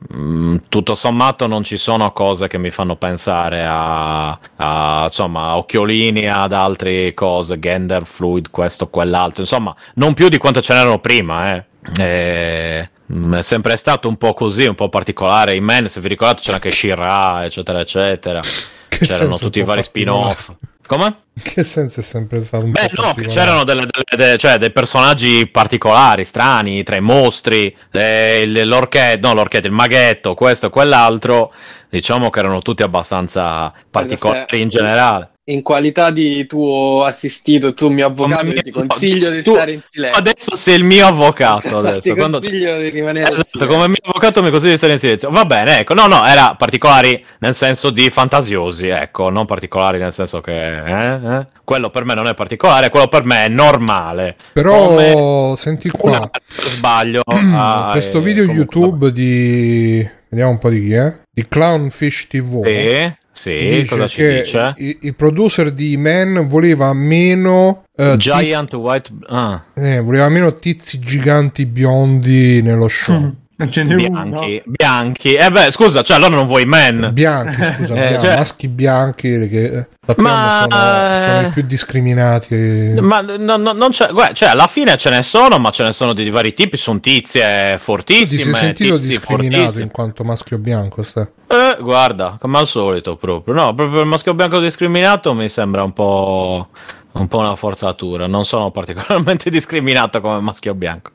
tutto 0.67 0.95
sommato 0.95 1.45
non 1.47 1.63
ci 1.63 1.77
sono 1.77 2.11
cose 2.11 2.47
che 2.47 2.57
mi 2.57 2.71
fanno 2.71 2.95
pensare 2.95 3.63
a, 3.65 4.37
a, 4.55 5.03
insomma, 5.05 5.55
occhiolini, 5.57 6.27
ad 6.27 6.53
altre 6.53 7.13
cose, 7.13 7.59
gender 7.59 8.05
fluid, 8.05 8.49
questo, 8.49 8.89
quell'altro. 8.89 9.41
Insomma, 9.41 9.75
non 9.95 10.13
più 10.13 10.27
di 10.27 10.37
quanto 10.37 10.61
ce 10.61 10.73
n'erano 10.73 10.99
prima, 10.99 11.55
eh. 11.55 11.65
E, 11.97 12.89
mm, 13.13 13.35
è 13.35 13.41
sempre 13.43 13.77
stato 13.77 14.07
un 14.07 14.17
po' 14.17 14.33
così, 14.33 14.65
un 14.65 14.75
po' 14.75 14.89
particolare. 14.89 15.55
In 15.55 15.63
Men, 15.63 15.87
se 15.87 16.01
vi 16.01 16.07
ricordate, 16.07 16.41
c'era 16.41 16.55
anche 16.55 16.71
Shira, 16.71 17.45
eccetera, 17.45 17.79
eccetera. 17.79 18.39
Che 18.87 19.05
C'erano 19.05 19.37
tutti 19.37 19.59
i 19.59 19.63
vari 19.63 19.83
spin-off. 19.83 20.51
Come? 20.91 21.05
In 21.35 21.41
Che 21.43 21.63
senso 21.63 22.01
è 22.01 22.03
sempre 22.03 22.43
stato 22.43 22.65
un 22.65 22.71
Beh, 22.71 22.89
po' 22.93 23.01
no, 23.01 23.13
che 23.13 23.25
c'erano 23.27 23.63
delle, 23.63 23.85
delle- 23.89 24.03
delle- 24.13 24.37
cioè, 24.37 24.57
dei 24.57 24.71
personaggi 24.73 25.47
particolari, 25.47 26.25
strani, 26.25 26.83
tra 26.83 26.97
i 26.97 26.99
mostri, 26.99 27.73
le- 27.91 28.45
le- 28.45 28.65
l'orchetto, 28.65 29.25
no, 29.25 29.33
l'orchetto, 29.33 29.67
il 29.67 29.71
maghetto, 29.73 30.33
questo 30.33 30.65
e 30.65 30.69
quell'altro. 30.69 31.53
Diciamo 31.89 32.29
che 32.29 32.39
erano 32.39 32.59
tutti 32.61 32.83
abbastanza 32.83 33.71
particolari 33.89 34.59
in 34.59 34.67
generale. 34.67 35.29
In 35.51 35.63
qualità 35.63 36.11
di 36.11 36.45
tuo 36.45 37.03
assistito, 37.03 37.73
tu 37.73 37.89
mio 37.89 38.07
avvocato, 38.07 38.41
Come 38.41 38.53
io 38.53 38.61
ti 38.61 38.71
consiglio 38.71 39.29
di 39.29 39.43
tu- 39.43 39.53
stare 39.53 39.73
in 39.73 39.81
silenzio. 39.87 40.19
Adesso 40.19 40.55
sei 40.55 40.75
il 40.77 40.83
mio 40.85 41.07
avvocato. 41.07 41.77
Adesso. 41.79 41.99
ti 41.99 42.11
Quando- 42.13 42.39
consiglio 42.39 42.77
di 42.77 42.89
rimanere 42.89 43.27
in 43.27 43.33
Esatto, 43.33 43.47
silenzio. 43.49 43.75
come 43.75 43.87
mio 43.89 43.97
avvocato 44.01 44.41
mi 44.41 44.49
consiglia 44.49 44.71
di 44.71 44.77
stare 44.77 44.93
in 44.93 44.99
silenzio. 44.99 45.29
Va 45.29 45.43
bene, 45.45 45.79
ecco. 45.79 45.93
No, 45.93 46.07
no, 46.07 46.25
era 46.25 46.55
particolari 46.55 47.23
nel 47.39 47.53
senso 47.53 47.89
di 47.89 48.09
fantasiosi, 48.09 48.87
ecco, 48.87 49.29
non 49.29 49.45
particolari 49.45 49.97
nel 49.97 50.13
senso 50.13 50.39
che 50.39 50.83
eh, 50.83 51.35
eh. 51.37 51.47
quello 51.65 51.89
per 51.89 52.05
me 52.05 52.13
non 52.13 52.27
è 52.27 52.33
particolare, 52.33 52.89
quello 52.89 53.09
per 53.09 53.25
me 53.25 53.45
è 53.45 53.49
normale. 53.49 54.37
Però 54.53 54.87
Come 54.87 55.55
senti 55.57 55.91
una 55.99 56.19
qua, 56.19 56.29
sbaglio. 56.47 57.23
ah, 57.27 57.89
questo 57.91 58.19
eh, 58.19 58.21
video 58.21 58.45
comunque, 58.45 58.79
YouTube 58.79 59.11
di... 59.11 60.09
Vediamo 60.29 60.51
un 60.51 60.59
po' 60.59 60.69
di 60.69 60.81
chi 60.81 60.93
è. 60.93 61.13
Di 61.29 61.45
Clownfish 61.45 62.27
TV. 62.27 62.65
Sì, 62.65 63.13
sì, 63.31 63.57
dice 63.57 63.85
cosa 63.87 64.07
ci 64.07 64.17
che 64.17 64.39
dice? 64.41 64.73
i- 64.77 64.97
il 65.01 65.15
producer 65.15 65.71
di 65.71 65.95
Man 65.97 66.47
voleva 66.47 66.93
meno... 66.93 67.83
eh, 67.95 68.15
Giant 68.17 68.73
White 68.73 69.09
ah, 69.27 69.63
eh, 69.73 69.99
voleva 69.99 70.27
meno 70.29 70.53
tizi 70.55 70.99
giganti 70.99 71.65
biondi 71.65 72.61
nello 72.61 72.87
show. 72.87 73.17
Mm. 73.19 73.29
Ce 73.69 73.83
n'è 73.83 73.95
bianchi, 73.95 74.61
bianchi. 74.65 75.33
Eh 75.33 75.51
beh, 75.51 75.71
scusa, 75.71 76.01
cioè 76.01 76.17
allora 76.17 76.35
non 76.35 76.45
vuoi 76.45 76.65
men. 76.65 77.09
Bianchi, 77.13 77.55
scusa, 77.77 77.93
Eh, 77.95 78.07
bianchi, 78.07 78.25
cioè- 78.25 78.35
maschi 78.37 78.67
bianchi 78.67 79.47
che 79.49 79.63
eh, 79.65 79.87
sappiamo 80.05 80.29
Ma- 80.29 80.67
sono, 80.69 81.27
sono 81.35 81.47
i 81.47 81.51
più 81.51 81.61
discriminati. 81.63 82.55
Ma 82.99 83.21
no, 83.21 83.57
no, 83.57 83.71
non 83.73 83.89
c'è, 83.89 84.09
guarda, 84.11 84.33
cioè, 84.33 84.49
alla 84.49 84.67
fine 84.67 84.95
ce 84.97 85.09
ne 85.09 85.23
sono, 85.23 85.57
ma 85.59 85.69
ce 85.71 85.83
ne 85.83 85.91
sono 85.93 86.13
di, 86.13 86.29
vari 86.29 86.53
tipi. 86.53 86.77
Sono 86.77 86.99
tizie 86.99 87.71
Tu 87.71 87.77
ti 87.77 87.83
fortissime. 87.83 88.43
sei 88.43 88.53
sentito 88.55 88.97
discriminato 88.97 89.55
fortissimi. 89.57 89.83
in 89.83 89.91
quanto 89.91 90.23
maschio 90.23 90.57
bianco? 90.57 91.03
Ste? 91.03 91.31
Eh, 91.51 91.77
guarda, 91.81 92.37
come 92.39 92.57
al 92.59 92.67
solito 92.67 93.15
proprio. 93.17 93.53
No, 93.53 93.73
proprio 93.73 94.01
il 94.01 94.07
maschio 94.07 94.33
bianco 94.33 94.59
discriminato 94.59 95.33
mi 95.33 95.49
sembra 95.49 95.83
un 95.83 95.91
po'. 95.93 96.69
Un 97.13 97.27
po' 97.27 97.39
una 97.39 97.55
forzatura, 97.55 98.25
non 98.25 98.45
sono 98.45 98.71
particolarmente 98.71 99.49
discriminato 99.51 100.21
come 100.21 100.39
maschio 100.39 100.73
bianco, 100.73 101.11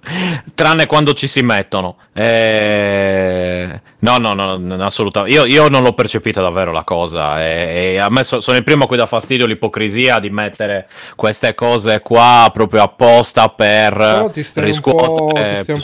tranne 0.55 0.86
quando 0.86 1.14
ci 1.14 1.26
si 1.26 1.42
mettono. 1.42 1.97
Eh, 2.12 3.80
No, 3.99 4.18
no, 4.18 4.34
no, 4.34 4.57
no, 4.59 4.84
assolutamente. 4.84 5.34
Io, 5.36 5.47
io 5.47 5.68
non 5.68 5.82
l'ho 5.82 5.94
percepita 5.94 6.42
davvero 6.42 6.70
la 6.70 6.84
cosa. 6.84 7.42
E, 7.42 7.92
e 7.94 7.99
a 7.99 8.09
me 8.11 8.24
so- 8.24 8.40
sono 8.40 8.57
il 8.57 8.64
primo 8.64 8.84
a 8.84 8.86
cui 8.86 8.97
dà 8.97 9.07
fastidio 9.07 9.47
l'ipocrisia 9.47 10.18
di 10.18 10.28
mettere 10.30 10.86
queste 11.16 11.55
cose 11.55 12.01
qua 12.01 12.51
proprio 12.53 12.82
apposta 12.82 13.49
per 13.49 13.94
Però 13.94 14.30
ti 14.30 14.42
stai 14.42 14.70
un 14.70 14.80
po', 14.80 14.90
riscuotere 14.92 15.55
ti 15.57 15.62
stai 15.62 15.74
un 15.76 15.82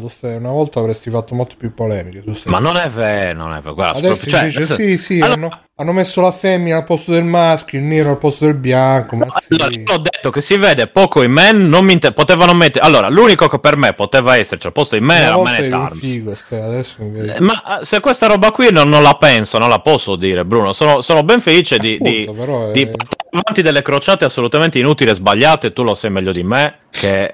po'. 0.00 0.08
Ste. 0.08 0.26
Una 0.34 0.50
volta 0.50 0.80
avresti 0.80 1.10
fatto 1.10 1.34
molto 1.34 1.54
più 1.58 1.74
polemiche. 1.74 2.22
Ma 2.44 2.58
non 2.58 2.76
è 2.76 2.88
vero, 2.88 3.36
non 3.38 3.52
è 3.54 3.60
vero. 3.60 3.74
Guarda, 3.74 3.98
Adesso 3.98 4.26
proprio- 4.26 4.50
cioè, 4.52 4.60
dice 4.62 4.74
sì, 4.74 4.98
sì, 4.98 5.20
Allora- 5.20 5.34
hanno, 5.34 5.60
hanno 5.78 5.92
messo 5.92 6.20
la 6.22 6.32
femmina 6.32 6.76
al 6.78 6.84
posto 6.84 7.12
del 7.12 7.24
maschio, 7.24 7.78
il 7.78 7.84
nero 7.84 8.10
al 8.10 8.18
posto 8.18 8.46
del 8.46 8.54
bianco. 8.54 9.16
Ma 9.16 9.26
sì. 9.38 9.54
Allora, 9.60 9.74
io 9.74 9.82
ho 9.92 9.98
detto 9.98 10.30
che 10.30 10.40
si 10.40 10.56
vede 10.56 10.86
poco 10.86 11.22
in 11.22 11.32
Man, 11.32 11.68
non 11.68 11.84
mi 11.84 11.92
inter- 11.92 12.14
potevano 12.14 12.54
mettere... 12.54 12.84
Allora, 12.84 13.08
l'unico 13.08 13.46
che 13.48 13.58
per 13.58 13.76
me 13.76 13.92
poteva 13.92 14.36
esserci 14.36 14.66
al 14.66 14.72
posto 14.72 14.96
di 14.96 15.02
Una 15.02 15.18
era 15.18 15.36
Man 15.38 15.54
at 15.54 15.72
Arms. 15.72 15.98
figo, 15.98 16.34
ste, 16.34 16.60
adesso 16.60 16.96
mi 17.02 17.10
Ma 17.40 17.80
eh, 17.80 17.84
se 17.84 18.00
questa 18.00 18.26
roba 18.26 18.50
qui 18.50 18.70
non, 18.70 18.88
non 18.88 19.02
la 19.02 19.14
penso, 19.14 19.58
non 19.58 19.68
la 19.68 19.80
posso 19.80 20.16
dire, 20.16 20.44
Bruno. 20.44 20.72
Sono, 20.72 21.00
sono 21.00 21.22
ben 21.22 21.40
felice 21.40 21.78
di, 21.78 21.98
di, 22.00 22.26
Appunto, 22.28 22.68
è- 22.68 22.72
di 22.72 22.86
portare 22.86 23.14
avanti 23.30 23.62
delle 23.62 23.82
crociate 23.82 24.24
assolutamente 24.24 24.78
inutili 24.78 25.10
e 25.10 25.14
sbagliate. 25.14 25.72
Tu 25.72 25.82
lo 25.82 25.94
sai 25.94 26.10
meglio 26.10 26.32
di 26.32 26.42
me, 26.42 26.78
che 26.90 27.24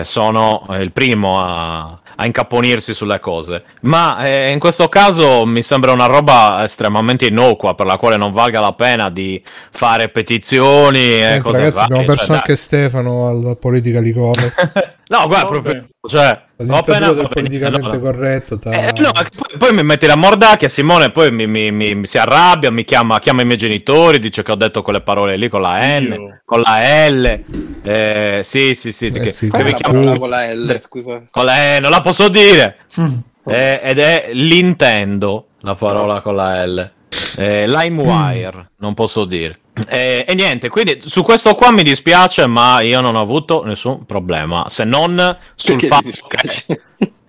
eh, 0.00 0.04
sono 0.04 0.66
il 0.78 0.92
primo 0.92 1.40
a, 1.42 1.98
a 2.16 2.26
incaponirsi 2.26 2.94
sulle 2.94 3.20
cose. 3.20 3.64
Ma 3.82 4.24
eh, 4.24 4.50
in 4.50 4.58
questo 4.58 4.88
caso 4.88 5.44
mi 5.46 5.62
sembra 5.62 5.92
una 5.92 6.06
roba 6.06 6.62
estremamente 6.64 7.26
innocua 7.26 7.74
per 7.74 7.86
la 7.86 7.96
quale 7.96 8.16
non 8.16 8.32
valga 8.32 8.60
la 8.60 8.72
pena 8.72 9.10
di 9.10 9.42
fare 9.70 10.08
petizioni 10.08 10.98
e 10.98 11.20
Senti, 11.20 11.40
cose 11.40 11.58
ragazzi, 11.58 11.74
varie, 11.76 11.84
abbiamo 11.84 12.04
cioè, 12.04 12.14
perso 12.16 12.26
dai. 12.32 12.36
anche 12.40 12.56
Stefano 12.56 13.26
al 13.28 13.56
politically 13.58 14.12
correct. 14.12 14.98
No, 15.10 15.26
guarda, 15.26 15.48
Vabbè. 15.48 15.60
proprio. 15.60 15.86
Cioè, 16.08 16.40
La 16.56 16.64
dittatura 16.64 17.12
del 17.12 17.28
politicamente 17.28 17.96
no. 17.96 17.98
corretto. 17.98 18.58
ta- 18.60 18.70
Eh, 18.70 18.92
no, 19.00 19.10
che 19.10 19.28
poi, 19.34 19.58
poi 19.58 19.72
mi 19.74 19.82
metti 19.82 20.06
la 20.06 20.14
mordacchia, 20.14 20.68
Simone 20.68 21.10
poi 21.10 21.32
mi, 21.32 21.48
mi- 21.48 21.72
mi- 21.72 21.96
mi 21.96 22.06
si 22.06 22.16
arrabbia, 22.16 22.70
mi 22.70 22.84
chiama, 22.84 23.18
chiama 23.18 23.42
i 23.42 23.44
miei 23.44 23.58
genitori, 23.58 24.20
dice 24.20 24.44
che 24.44 24.52
ho 24.52 24.54
detto 24.54 24.82
quelle 24.82 25.00
parole 25.00 25.36
lì 25.36 25.48
con 25.48 25.62
la 25.62 25.98
N, 25.98 26.12
Io. 26.12 26.40
con 26.44 26.60
la 26.60 27.08
L. 27.08 27.44
Eh, 27.82 28.40
sì, 28.44 28.76
sì, 28.76 28.92
sì, 28.92 29.06
Eh, 29.06 29.18
che, 29.18 29.32
sì, 29.32 29.50
che 29.50 29.74
chiamo- 29.74 30.00
parola 30.00 30.18
con 30.18 30.28
la 30.30 30.54
L, 30.54 30.78
scusa? 30.78 31.22
con 31.28 31.44
la 31.44 31.74
E, 31.76 31.80
non 31.80 31.90
la 31.90 32.00
posso 32.02 32.28
dire. 32.28 32.76
Mm. 33.00 33.14
Eh, 33.46 33.80
ed 33.82 33.98
è 33.98 34.30
l'intendo, 34.32 35.46
la 35.62 35.74
parola 35.74 36.20
con 36.20 36.36
la 36.36 36.64
L. 36.64 36.90
Eh, 37.36 37.66
LimeWire, 37.66 38.68
non 38.76 38.94
posso 38.94 39.24
dire. 39.24 39.58
Eh, 39.88 40.24
e 40.28 40.34
niente, 40.34 40.68
quindi 40.68 41.00
su 41.04 41.22
questo 41.22 41.54
qua 41.54 41.70
mi 41.70 41.82
dispiace, 41.82 42.46
ma 42.46 42.80
io 42.80 43.00
non 43.00 43.14
ho 43.14 43.20
avuto 43.20 43.64
nessun 43.64 44.04
problema, 44.04 44.66
se 44.68 44.84
non 44.84 45.36
sul 45.54 45.76
Perché 45.78 45.86
fatto 45.86 46.26
che... 46.28 46.80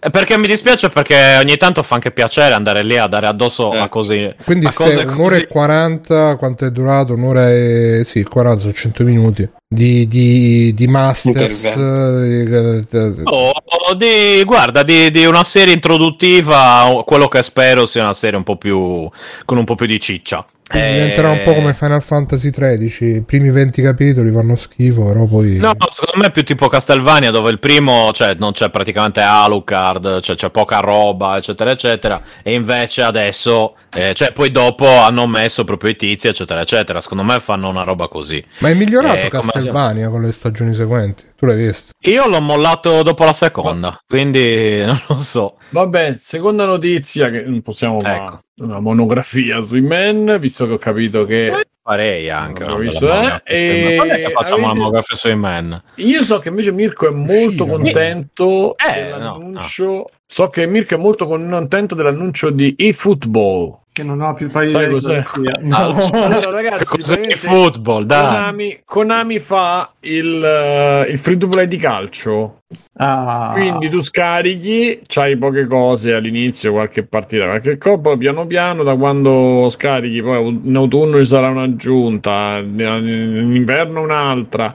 Eh, 0.03 0.09
Perché 0.09 0.35
mi 0.35 0.47
dispiace 0.47 0.89
perché 0.89 1.37
ogni 1.39 1.57
tanto 1.57 1.83
fa 1.83 1.93
anche 1.93 2.09
piacere 2.09 2.55
andare 2.55 2.81
lì 2.81 2.97
a 2.97 3.05
dare 3.05 3.27
addosso 3.27 3.71
Eh. 3.71 3.77
a 3.77 3.87
cose 3.87 4.35
Quindi 4.43 4.65
a 4.65 4.73
cose 4.73 5.03
un'ora 5.05 5.35
così. 5.35 5.43
e 5.43 5.47
40, 5.47 6.35
quanto 6.37 6.65
è 6.65 6.71
durato? 6.71 7.13
Un'ora 7.13 7.51
e... 7.51 8.03
sì, 8.07 8.23
40, 8.23 8.61
sono 8.61 8.73
100 8.73 9.03
minuti. 9.03 9.47
Di, 9.67 10.07
di, 10.07 10.73
di 10.73 10.87
Masters. 10.87 11.65
eh, 11.65 12.83
eh, 12.91 13.21
Oh, 13.25 13.93
di, 13.95 14.43
guarda, 14.43 14.81
di, 14.81 15.11
di 15.11 15.23
una 15.25 15.43
serie 15.43 15.75
introduttiva, 15.75 17.03
quello 17.05 17.27
che 17.27 17.43
spero 17.43 17.85
sia 17.85 18.01
una 18.01 18.13
serie 18.13 18.37
un 18.37 18.43
po' 18.43 18.57
più 18.57 19.07
con 19.45 19.57
un 19.59 19.65
po' 19.65 19.75
più 19.75 19.85
di 19.85 19.99
ciccia. 19.99 20.43
Quindi 20.71 20.87
Eh, 20.87 20.93
diventerà 20.93 21.29
un 21.29 21.41
po' 21.43 21.53
come 21.53 21.73
Final 21.73 22.01
Fantasy 22.01 22.49
XIII. 22.49 23.15
I 23.17 23.21
primi 23.21 23.51
20 23.51 23.81
capitoli 23.81 24.31
fanno 24.31 24.55
schifo, 24.55 25.05
però 25.05 25.25
poi... 25.25 25.57
No, 25.57 25.73
secondo 25.89 26.19
me 26.19 26.27
è 26.27 26.31
più 26.31 26.43
tipo 26.43 26.67
Castlevania, 26.67 27.29
dove 27.31 27.51
il 27.51 27.59
primo, 27.59 28.11
cioè, 28.13 28.35
non 28.39 28.53
c'è 28.53 28.69
praticamente 28.69 29.21
Alucard, 29.21 30.21
cioè, 30.21 30.35
c'è 30.35 30.49
poca 30.49 30.79
roba, 30.79 31.37
eccetera, 31.37 31.71
eccetera. 31.71 32.21
E 32.41 32.53
invece 32.53 33.01
adesso, 33.03 33.75
eh, 33.93 34.13
cioè, 34.13 34.31
poi 34.31 34.51
dopo 34.51 34.87
hanno 34.87 35.27
messo 35.27 35.63
proprio 35.63 35.91
i 35.91 35.95
tizi, 35.95 36.27
eccetera, 36.27 36.61
eccetera. 36.61 36.99
Secondo 37.01 37.23
me 37.23 37.39
fanno 37.39 37.69
una 37.69 37.83
roba 37.83 38.07
così. 38.07 38.43
Ma 38.59 38.69
è 38.69 38.73
migliorato 38.73 39.15
Eh, 39.17 39.29
come- 39.29 39.51
Castlevania 39.51 40.09
con 40.09 40.21
le 40.21 40.31
stagioni 40.31 40.73
seguenti? 40.73 41.23
Tu 41.41 41.47
l'hai 41.47 41.57
visto? 41.57 41.89
Io 42.01 42.27
l'ho 42.27 42.39
mollato 42.39 43.01
dopo 43.01 43.23
la 43.23 43.33
seconda, 43.33 43.99
quindi 44.07 44.77
non 44.85 45.01
lo 45.07 45.17
so. 45.17 45.57
Vabbè, 45.69 46.13
seconda 46.19 46.65
notizia 46.65 47.31
che 47.31 47.41
non 47.41 47.63
possiamo 47.63 47.99
fare 47.99 48.15
Ecco. 48.15 48.39
una 48.59 48.79
monografia 48.79 49.59
sui 49.59 49.81
men, 49.81 50.37
visto 50.39 50.67
che 50.67 50.73
ho 50.73 50.77
capito 50.77 51.25
che 51.25 51.65
Farei 51.83 52.29
anche. 52.29 52.63
Una 52.63 52.75
visto, 52.75 53.11
eh, 53.11 53.41
e 53.43 53.95
quando 53.95 54.13
è 54.13 54.17
che 54.17 54.29
facciamo 54.29 54.57
avete- 54.57 54.69
una 54.69 54.73
monografia 54.75 55.15
sui 55.15 55.35
men? 55.35 55.83
io 55.95 56.23
so 56.23 56.37
che 56.37 56.49
invece 56.49 56.71
Mirko 56.71 57.07
è 57.07 57.11
molto 57.11 57.63
Sì, 57.63 57.69
contento 57.71 58.75
Eh, 58.77 59.01
dell'annuncio. 59.01 60.09
So 60.27 60.47
che 60.49 60.67
Mirko 60.67 60.93
è 60.93 60.97
molto 60.99 61.25
contento 61.25 61.95
dell'annuncio 61.95 62.51
di 62.51 62.75
eFootball. 62.77 63.79
Che 63.93 64.03
non 64.03 64.21
ho 64.21 64.33
più 64.33 64.45
il 64.45 64.51
paio 64.53 64.67
di 64.67 64.89
cos'è? 64.89 65.15
cosa 65.15 65.19
sia. 65.19 65.51
Allora, 65.75 66.49
ragazzi, 66.51 66.97
Cos'è 66.97 67.25
il 67.25 67.33
football? 67.33 68.03
Dai. 68.03 68.25
Konami, 68.25 68.81
Konami 68.85 69.39
fa 69.39 69.91
il, 69.99 70.41
eh, 70.41 71.11
il 71.11 71.17
free 71.17 71.35
to 71.35 71.49
play 71.49 71.67
di 71.67 71.75
calcio. 71.75 72.61
Ah. 72.95 73.49
Quindi 73.51 73.89
tu 73.89 73.99
scarichi, 73.99 75.01
c'hai 75.05 75.35
poche 75.35 75.65
cose 75.65 76.13
all'inizio, 76.13 76.71
qualche 76.71 77.03
partita, 77.03 77.43
qualche 77.43 77.77
coppa, 77.77 78.15
piano 78.15 78.47
piano, 78.47 78.83
da 78.83 78.95
quando 78.95 79.67
scarichi, 79.67 80.21
poi 80.21 80.61
in 80.63 80.75
autunno 80.77 81.17
ci 81.17 81.27
sarà 81.27 81.49
un'aggiunta, 81.49 82.59
in 82.59 83.51
inverno 83.53 84.01
un'altra, 84.03 84.73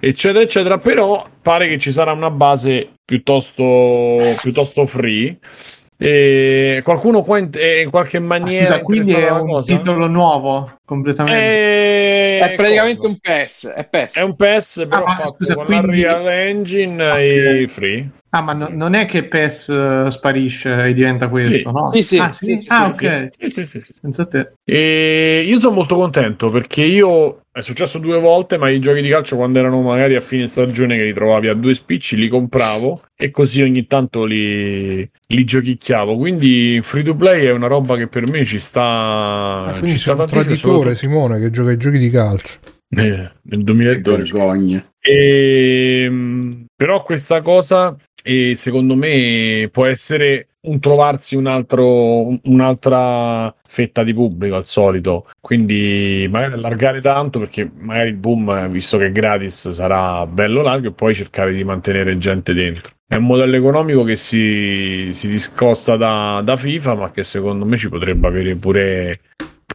eccetera, 0.00 0.42
eccetera. 0.42 0.78
Però 0.78 1.28
pare 1.42 1.68
che 1.68 1.76
ci 1.76 1.92
sarà 1.92 2.12
una 2.12 2.30
base 2.30 2.88
piuttosto, 3.04 4.16
piuttosto 4.40 4.86
free. 4.86 5.38
E 5.98 6.80
qualcuno 6.84 7.22
qua 7.22 7.38
in, 7.38 7.48
eh, 7.54 7.80
in 7.80 7.90
qualche 7.90 8.18
maniera 8.18 8.66
Scusa, 8.66 8.82
quindi 8.82 9.12
è 9.14 9.30
un 9.30 9.46
cosa? 9.48 9.76
titolo 9.76 10.06
nuovo 10.08 10.74
completamente. 10.84 12.38
Eh, 12.38 12.38
È 12.40 12.54
praticamente 12.54 12.96
cosa? 12.98 13.08
un 13.08 13.18
PES. 13.18 13.66
È 13.74 13.84
PES. 13.88 14.16
È 14.16 14.22
un 14.22 14.36
PES 14.36 14.86
però 14.90 15.04
ma 15.04 15.14
fatto 15.14 15.34
scusa, 15.36 15.54
con 15.54 15.64
quindi- 15.64 16.02
la 16.02 16.18
Real 16.18 16.28
Engine 16.28 17.10
Ok. 17.10 17.16
e 17.18 17.66
free. 17.68 18.10
Ah, 18.30 18.42
ma 18.42 18.52
no- 18.52 18.68
non 18.70 18.92
è 18.92 19.06
che 19.06 19.24
PES 19.24 19.68
eh, 19.70 20.10
sparisce 20.10 20.82
e 20.82 20.92
diventa 20.92 21.28
questo, 21.28 21.52
Sì. 21.54 21.64
no? 21.72 21.86
Sì, 21.90 22.02
sì, 22.02 22.18
Ah, 22.18 22.32
sì, 22.32 22.58
sì, 22.58 22.68
ah, 22.70 22.90
Sì, 22.90 23.06
ok. 23.06 23.28
sì, 23.30 23.48
sì, 23.48 23.64
sì, 23.64 23.80
sì. 23.80 23.94
Pensa 23.98 24.22
a 24.22 24.26
te. 24.26 24.52
E 24.64 25.42
io 25.46 25.58
sono 25.60 25.76
molto 25.76 25.94
contento 25.94 26.50
perché 26.50 26.82
io 26.82 27.40
è 27.56 27.62
successo 27.62 27.98
due 27.98 28.18
volte, 28.20 28.58
ma 28.58 28.68
i 28.68 28.78
giochi 28.80 29.00
di 29.00 29.08
calcio 29.08 29.36
quando 29.36 29.58
erano 29.58 29.80
magari 29.80 30.14
a 30.14 30.20
fine 30.20 30.46
stagione 30.46 30.94
che 30.96 31.04
li 31.04 31.14
trovavi 31.14 31.48
a 31.48 31.54
due 31.54 31.72
spicci 31.72 32.16
li 32.16 32.28
compravo 32.28 33.04
e 33.16 33.30
così 33.30 33.62
ogni 33.62 33.86
tanto 33.86 34.24
li, 34.26 34.98
li 35.28 35.44
giochicchiavo. 35.44 36.18
Quindi 36.18 36.80
free 36.82 37.02
to 37.02 37.16
play 37.16 37.46
è 37.46 37.52
una 37.52 37.66
roba 37.66 37.96
che 37.96 38.08
per 38.08 38.28
me 38.28 38.44
ci 38.44 38.58
sta. 38.58 38.82
Ah, 38.82 39.80
ci 39.86 39.96
sta 39.96 40.12
un 40.12 40.26
traditore, 40.26 40.94
Simone, 40.94 41.40
che 41.40 41.50
gioca 41.50 41.70
ai 41.70 41.78
giochi 41.78 41.96
di 41.98 42.10
calcio. 42.10 42.58
eh, 42.90 43.00
nel 43.00 43.30
Che 43.42 43.62
2012. 43.62 44.32
vergogna. 44.32 44.86
Ehm, 45.00 46.66
però 46.76 47.02
questa 47.02 47.40
cosa, 47.40 47.96
eh, 48.22 48.54
secondo 48.54 48.96
me, 48.96 49.68
può 49.72 49.86
essere 49.86 50.48
un 50.66 50.78
trovarsi 50.80 51.36
un 51.36 51.46
altro, 51.46 52.26
un- 52.26 52.40
un'altra 52.44 53.54
fetta 53.66 54.02
di 54.02 54.14
pubblico 54.14 54.56
al 54.56 54.66
solito. 54.66 55.26
Quindi 55.40 56.26
magari 56.30 56.54
allargare 56.54 57.00
tanto 57.00 57.38
perché 57.38 57.70
magari 57.78 58.08
il 58.10 58.16
boom, 58.16 58.68
visto 58.68 58.98
che 58.98 59.06
è 59.06 59.12
gratis, 59.12 59.70
sarà 59.70 60.26
bello 60.26 60.62
largo 60.62 60.88
e 60.88 60.92
poi 60.92 61.14
cercare 61.14 61.52
di 61.52 61.64
mantenere 61.64 62.16
gente 62.18 62.52
dentro. 62.54 62.94
È 63.08 63.14
un 63.14 63.24
modello 63.24 63.56
economico 63.56 64.02
che 64.02 64.16
si, 64.16 65.10
si 65.12 65.28
discosta 65.28 65.96
da, 65.96 66.40
da 66.44 66.56
FIFA, 66.56 66.94
ma 66.94 67.10
che 67.12 67.22
secondo 67.22 67.64
me 67.64 67.76
ci 67.76 67.88
potrebbe 67.88 68.26
avere 68.26 68.56
pure, 68.56 69.20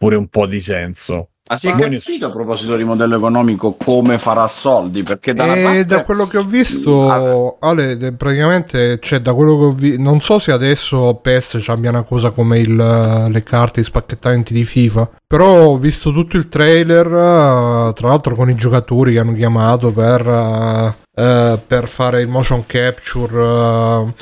pure 0.02 0.16
un 0.16 0.26
po' 0.26 0.46
di 0.46 0.60
senso. 0.60 1.28
Ah, 1.48 1.56
sì, 1.56 1.68
Si 1.68 1.72
è 1.72 1.76
capito 1.76 2.26
a 2.26 2.30
proposito 2.30 2.76
di 2.76 2.82
modello 2.82 3.14
economico 3.14 3.74
come 3.76 4.18
farà 4.18 4.48
soldi? 4.48 5.04
Perché 5.04 5.32
da 5.32 5.44
una 5.44 5.54
E 5.54 5.62
parte... 5.62 5.84
da 5.84 6.04
quello 6.04 6.26
che 6.26 6.38
ho 6.38 6.42
visto, 6.44 7.56
Ale, 7.60 7.96
de- 7.96 8.12
praticamente, 8.14 8.98
cioè, 9.00 9.20
da 9.20 9.32
quello 9.32 9.56
che 9.58 9.64
ho 9.64 9.72
visto, 9.72 10.00
non 10.00 10.20
so 10.20 10.40
se 10.40 10.50
adesso 10.50 11.20
PES 11.22 11.62
abbia 11.68 11.90
una 11.90 12.02
cosa 12.02 12.30
come 12.30 12.58
il, 12.58 12.74
le 12.74 13.42
carte, 13.44 13.78
i 13.80 13.84
spacchettamenti 13.84 14.52
di 14.52 14.64
FIFA, 14.64 15.08
però 15.24 15.66
ho 15.68 15.78
visto 15.78 16.10
tutto 16.12 16.36
il 16.36 16.48
trailer, 16.48 17.06
eh, 17.06 17.92
tra 17.92 18.08
l'altro 18.08 18.34
con 18.34 18.50
i 18.50 18.54
giocatori 18.56 19.12
che 19.12 19.18
hanno 19.20 19.34
chiamato 19.34 19.92
per, 19.92 20.26
eh, 20.26 20.94
eh, 21.22 21.60
per 21.64 21.86
fare 21.86 22.22
il 22.22 22.28
motion 22.28 22.64
capture. 22.66 23.40
eh, 23.44 24.14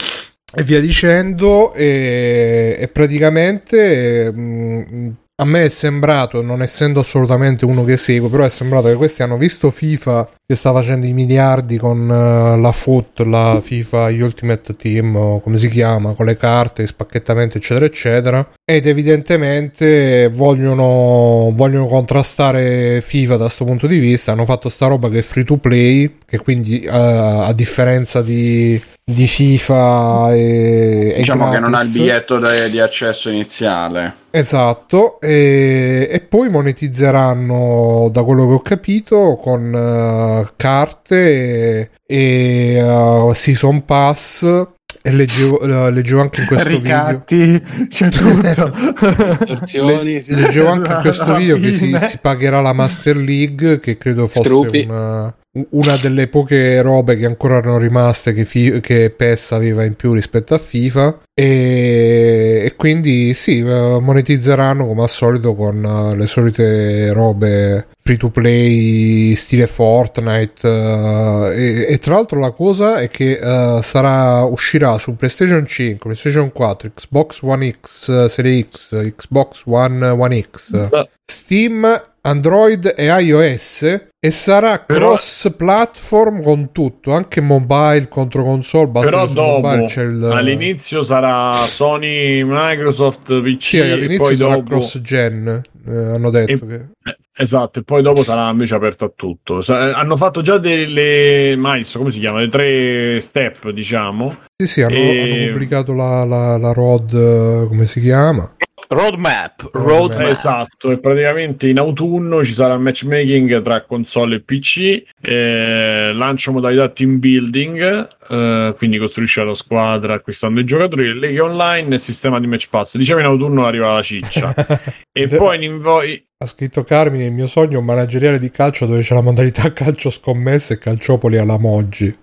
e 0.52 0.62
via 0.64 0.80
dicendo, 0.80 1.72
e, 1.74 2.76
e 2.78 2.88
praticamente 2.88 4.32
mm, 4.32 5.10
a 5.40 5.44
me 5.46 5.64
è 5.64 5.68
sembrato, 5.70 6.42
non 6.42 6.60
essendo 6.60 7.00
assolutamente 7.00 7.64
uno 7.64 7.82
che 7.82 7.96
segue, 7.96 8.28
però 8.28 8.44
è 8.44 8.50
sembrato 8.50 8.88
che 8.88 8.94
questi 8.94 9.22
hanno 9.22 9.38
visto 9.38 9.70
FIFA 9.70 10.28
che 10.46 10.54
sta 10.54 10.70
facendo 10.72 11.06
i 11.06 11.14
miliardi 11.14 11.78
con 11.78 12.10
eh, 12.10 12.58
la 12.58 12.72
FUT, 12.72 13.20
la 13.20 13.58
FIFA 13.62 14.08
Ultimate 14.08 14.76
Team, 14.76 15.40
come 15.40 15.56
si 15.56 15.68
chiama, 15.68 16.12
con 16.12 16.26
le 16.26 16.36
carte, 16.36 16.86
spacchettamento, 16.86 17.56
eccetera, 17.56 17.86
eccetera, 17.86 18.50
ed 18.64 18.86
evidentemente 18.86 20.28
vogliono, 20.28 21.52
vogliono 21.54 21.86
contrastare 21.86 23.00
FIFA 23.00 23.36
da 23.36 23.44
questo 23.44 23.64
punto 23.64 23.86
di 23.86 23.98
vista. 23.98 24.32
Hanno 24.32 24.44
fatto 24.44 24.68
sta 24.68 24.88
roba 24.88 25.08
che 25.08 25.20
è 25.20 25.22
free 25.22 25.44
to 25.44 25.56
play, 25.56 26.16
che 26.26 26.38
quindi 26.38 26.80
eh, 26.80 26.90
a 26.90 27.52
differenza 27.54 28.20
di, 28.20 28.78
di 29.04 29.26
FIFA 29.26 30.34
e, 30.34 31.12
e 31.14 31.16
Diciamo 31.18 31.50
che 31.50 31.58
non 31.58 31.74
ha 31.74 31.82
il 31.82 31.90
biglietto 31.90 32.38
de- 32.38 32.70
di 32.70 32.80
accesso 32.80 33.28
iniziale. 33.28 34.14
Esatto, 34.30 35.20
e, 35.20 36.08
e 36.10 36.20
poi 36.20 36.48
monetizzeranno, 36.48 38.08
da 38.12 38.22
quello 38.22 38.46
che 38.46 38.52
ho 38.52 38.60
capito, 38.60 39.38
con 39.42 39.74
eh, 39.74 40.52
carte 40.56 41.16
e, 41.16 41.90
e 42.06 42.76
eh, 42.76 43.34
Season 43.34 43.84
Pass. 43.84 44.68
E 45.02 45.12
leggevo, 45.12 45.88
leggevo 45.88 46.20
anche 46.20 46.42
in 46.42 46.46
questo 46.46 46.68
video. 46.68 46.82
Ricatti, 46.82 47.62
c'è 47.88 48.08
tutto. 48.10 49.64
Sì. 49.64 49.78
Leggevo 49.80 50.68
anche 50.68 50.92
in 50.92 50.98
questo 51.02 51.34
video 51.36 51.58
che 51.58 51.72
si, 51.74 51.96
si 52.02 52.18
pagherà 52.20 52.60
la 52.60 52.74
Master 52.74 53.16
League, 53.16 53.80
che 53.80 53.96
credo 53.96 54.26
fosse 54.26 54.42
Strupi. 54.44 54.84
una, 54.86 55.34
una 55.70 55.96
delle 55.96 56.28
poche 56.28 56.82
robe 56.82 57.16
che 57.16 57.24
ancora 57.24 57.56
erano 57.56 57.78
rimaste 57.78 58.34
che, 58.34 58.44
Fi- 58.44 58.80
che 58.80 59.08
PES 59.10 59.52
aveva 59.52 59.84
in 59.84 59.94
più 59.94 60.12
rispetto 60.12 60.52
a 60.52 60.58
FIFA. 60.58 61.20
E, 61.32 62.19
E, 62.64 62.76
quindi 62.76 63.34
sì, 63.34 63.58
eh, 63.58 63.98
monetizzeranno 64.00 64.86
come 64.86 65.02
al 65.02 65.08
solito 65.08 65.54
con 65.54 65.84
eh, 65.84 66.16
le 66.16 66.26
solite 66.26 67.12
robe 67.12 67.88
free 68.02 68.16
to 68.16 68.28
play 68.30 69.34
stile 69.34 69.66
Fortnite. 69.66 70.66
eh, 70.68 71.86
e, 71.88 71.92
e 71.92 71.98
tra 71.98 72.14
l'altro 72.14 72.38
la 72.38 72.50
cosa 72.50 72.98
è 72.98 73.08
che 73.08 73.38
eh, 73.40 73.80
sarà, 73.82 74.44
uscirà 74.44 74.98
su 74.98 75.16
PlayStation 75.16 75.66
5, 75.66 75.98
PlayStation 75.98 76.52
4, 76.52 76.90
Xbox 76.94 77.40
One 77.42 77.74
X, 77.80 78.26
Serie 78.26 78.66
X, 78.68 79.14
Xbox 79.16 79.62
One 79.66 80.06
One 80.06 80.46
X. 80.50 80.88
Steam, 81.24 82.02
Android 82.22 82.92
e 82.96 83.06
iOS 83.06 84.08
e 84.22 84.30
sarà 84.30 84.78
Però- 84.80 85.12
cross 85.12 85.50
platform 85.56 86.42
con 86.42 86.72
tutto, 86.72 87.12
anche 87.12 87.40
mobile 87.40 88.06
contro 88.08 88.42
console. 88.42 88.86
Basta 88.88 89.08
Però 89.08 89.26
dopo, 89.26 89.72
il 89.72 90.28
all'inizio 90.30 91.00
sarà 91.00 91.54
Sony, 91.66 92.42
Microsoft, 92.44 93.40
PC, 93.40 93.62
sì, 93.62 93.76
e 93.78 93.90
all'inizio 93.92 94.18
poi 94.24 94.36
sarà 94.36 94.54
dopo... 94.56 94.64
cross 94.68 95.00
gen. 95.00 95.62
eh, 95.86 95.90
hanno 95.90 96.28
detto 96.28 96.64
E- 96.64 96.68
che 96.68 96.74
Eh, 97.02 97.16
Esatto, 97.38 97.78
e 97.78 97.82
poi 97.84 98.02
dopo 98.02 98.22
sarà 98.22 98.50
invece 98.50 98.74
aperto 98.74 99.06
a 99.06 99.12
tutto. 99.16 99.62
Sa- 99.62 99.88
eh, 99.88 99.92
hanno 99.94 100.16
fatto 100.16 100.42
già 100.42 100.58
delle 100.58 101.54
milestone, 101.56 102.04
come 102.04 102.14
si 102.14 102.20
chiama? 102.20 102.40
Le 102.40 102.48
tre 102.50 103.20
step, 103.22 103.70
diciamo. 103.70 104.36
sì, 104.54 104.66
sì, 104.66 104.82
hanno, 104.82 104.96
E- 104.96 105.20
hanno 105.22 105.52
pubblicato 105.52 105.94
la, 105.94 106.24
la, 106.26 106.58
la 106.58 106.72
road, 106.74 107.14
eh, 107.14 107.66
come 107.68 107.86
si 107.86 108.00
chiama? 108.02 108.54
Roadmap, 108.92 109.68
Roadmap. 109.70 110.28
Esatto, 110.30 110.90
e 110.90 110.98
praticamente 110.98 111.68
in 111.68 111.78
autunno 111.78 112.42
ci 112.42 112.52
sarà 112.52 112.74
il 112.74 112.80
matchmaking 112.80 113.62
tra 113.62 113.84
console 113.84 114.36
e 114.36 114.40
PC, 114.40 115.04
eh, 115.20 116.12
lancio 116.12 116.50
modalità 116.50 116.88
team 116.88 117.20
building, 117.20 118.08
eh, 118.28 118.74
quindi 118.76 118.98
costruisce 118.98 119.44
la 119.44 119.54
squadra 119.54 120.14
acquistando 120.14 120.58
i 120.58 120.64
giocatori, 120.64 121.16
leghe 121.16 121.38
online 121.38 121.94
e 121.94 121.98
sistema 121.98 122.40
di 122.40 122.48
match 122.48 122.68
pass. 122.68 122.96
Diciamo 122.96 123.20
in 123.20 123.26
autunno 123.26 123.64
arriva 123.64 123.94
la 123.94 124.02
ciccia. 124.02 124.52
e 125.12 125.28
poi 125.28 125.54
in 125.54 125.62
invoi... 125.62 126.26
Ha 126.38 126.46
scritto 126.46 126.82
Carmine, 126.82 127.26
il 127.26 127.32
mio 127.32 127.46
sogno 127.46 127.76
è 127.76 127.78
un 127.78 127.84
manageriale 127.84 128.40
di 128.40 128.50
calcio 128.50 128.86
dove 128.86 129.02
c'è 129.02 129.14
la 129.14 129.20
modalità 129.20 129.72
calcio 129.72 130.10
scommesse 130.10 130.74
e 130.74 130.78
calciopoli 130.78 131.38
alla 131.38 131.58
Moggi. 131.58 132.19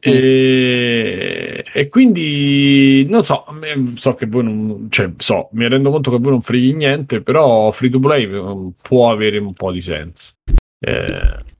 E, 0.00 1.64
e 1.72 1.88
quindi 1.88 3.06
non 3.08 3.24
so, 3.24 3.44
so 3.94 4.14
che 4.14 4.26
voi 4.26 4.44
non, 4.44 4.86
cioè, 4.90 5.12
so, 5.16 5.48
mi 5.52 5.68
rendo 5.68 5.90
conto 5.90 6.10
che 6.10 6.18
voi 6.18 6.32
non 6.32 6.42
freghi 6.42 6.74
niente, 6.74 7.22
però 7.22 7.70
free 7.70 7.90
to 7.90 7.98
play 7.98 8.24
eh, 8.24 8.70
può 8.82 9.10
avere 9.10 9.38
un 9.38 9.54
po' 9.54 9.72
di 9.72 9.80
senso. 9.80 10.32
Eh, 10.80 11.06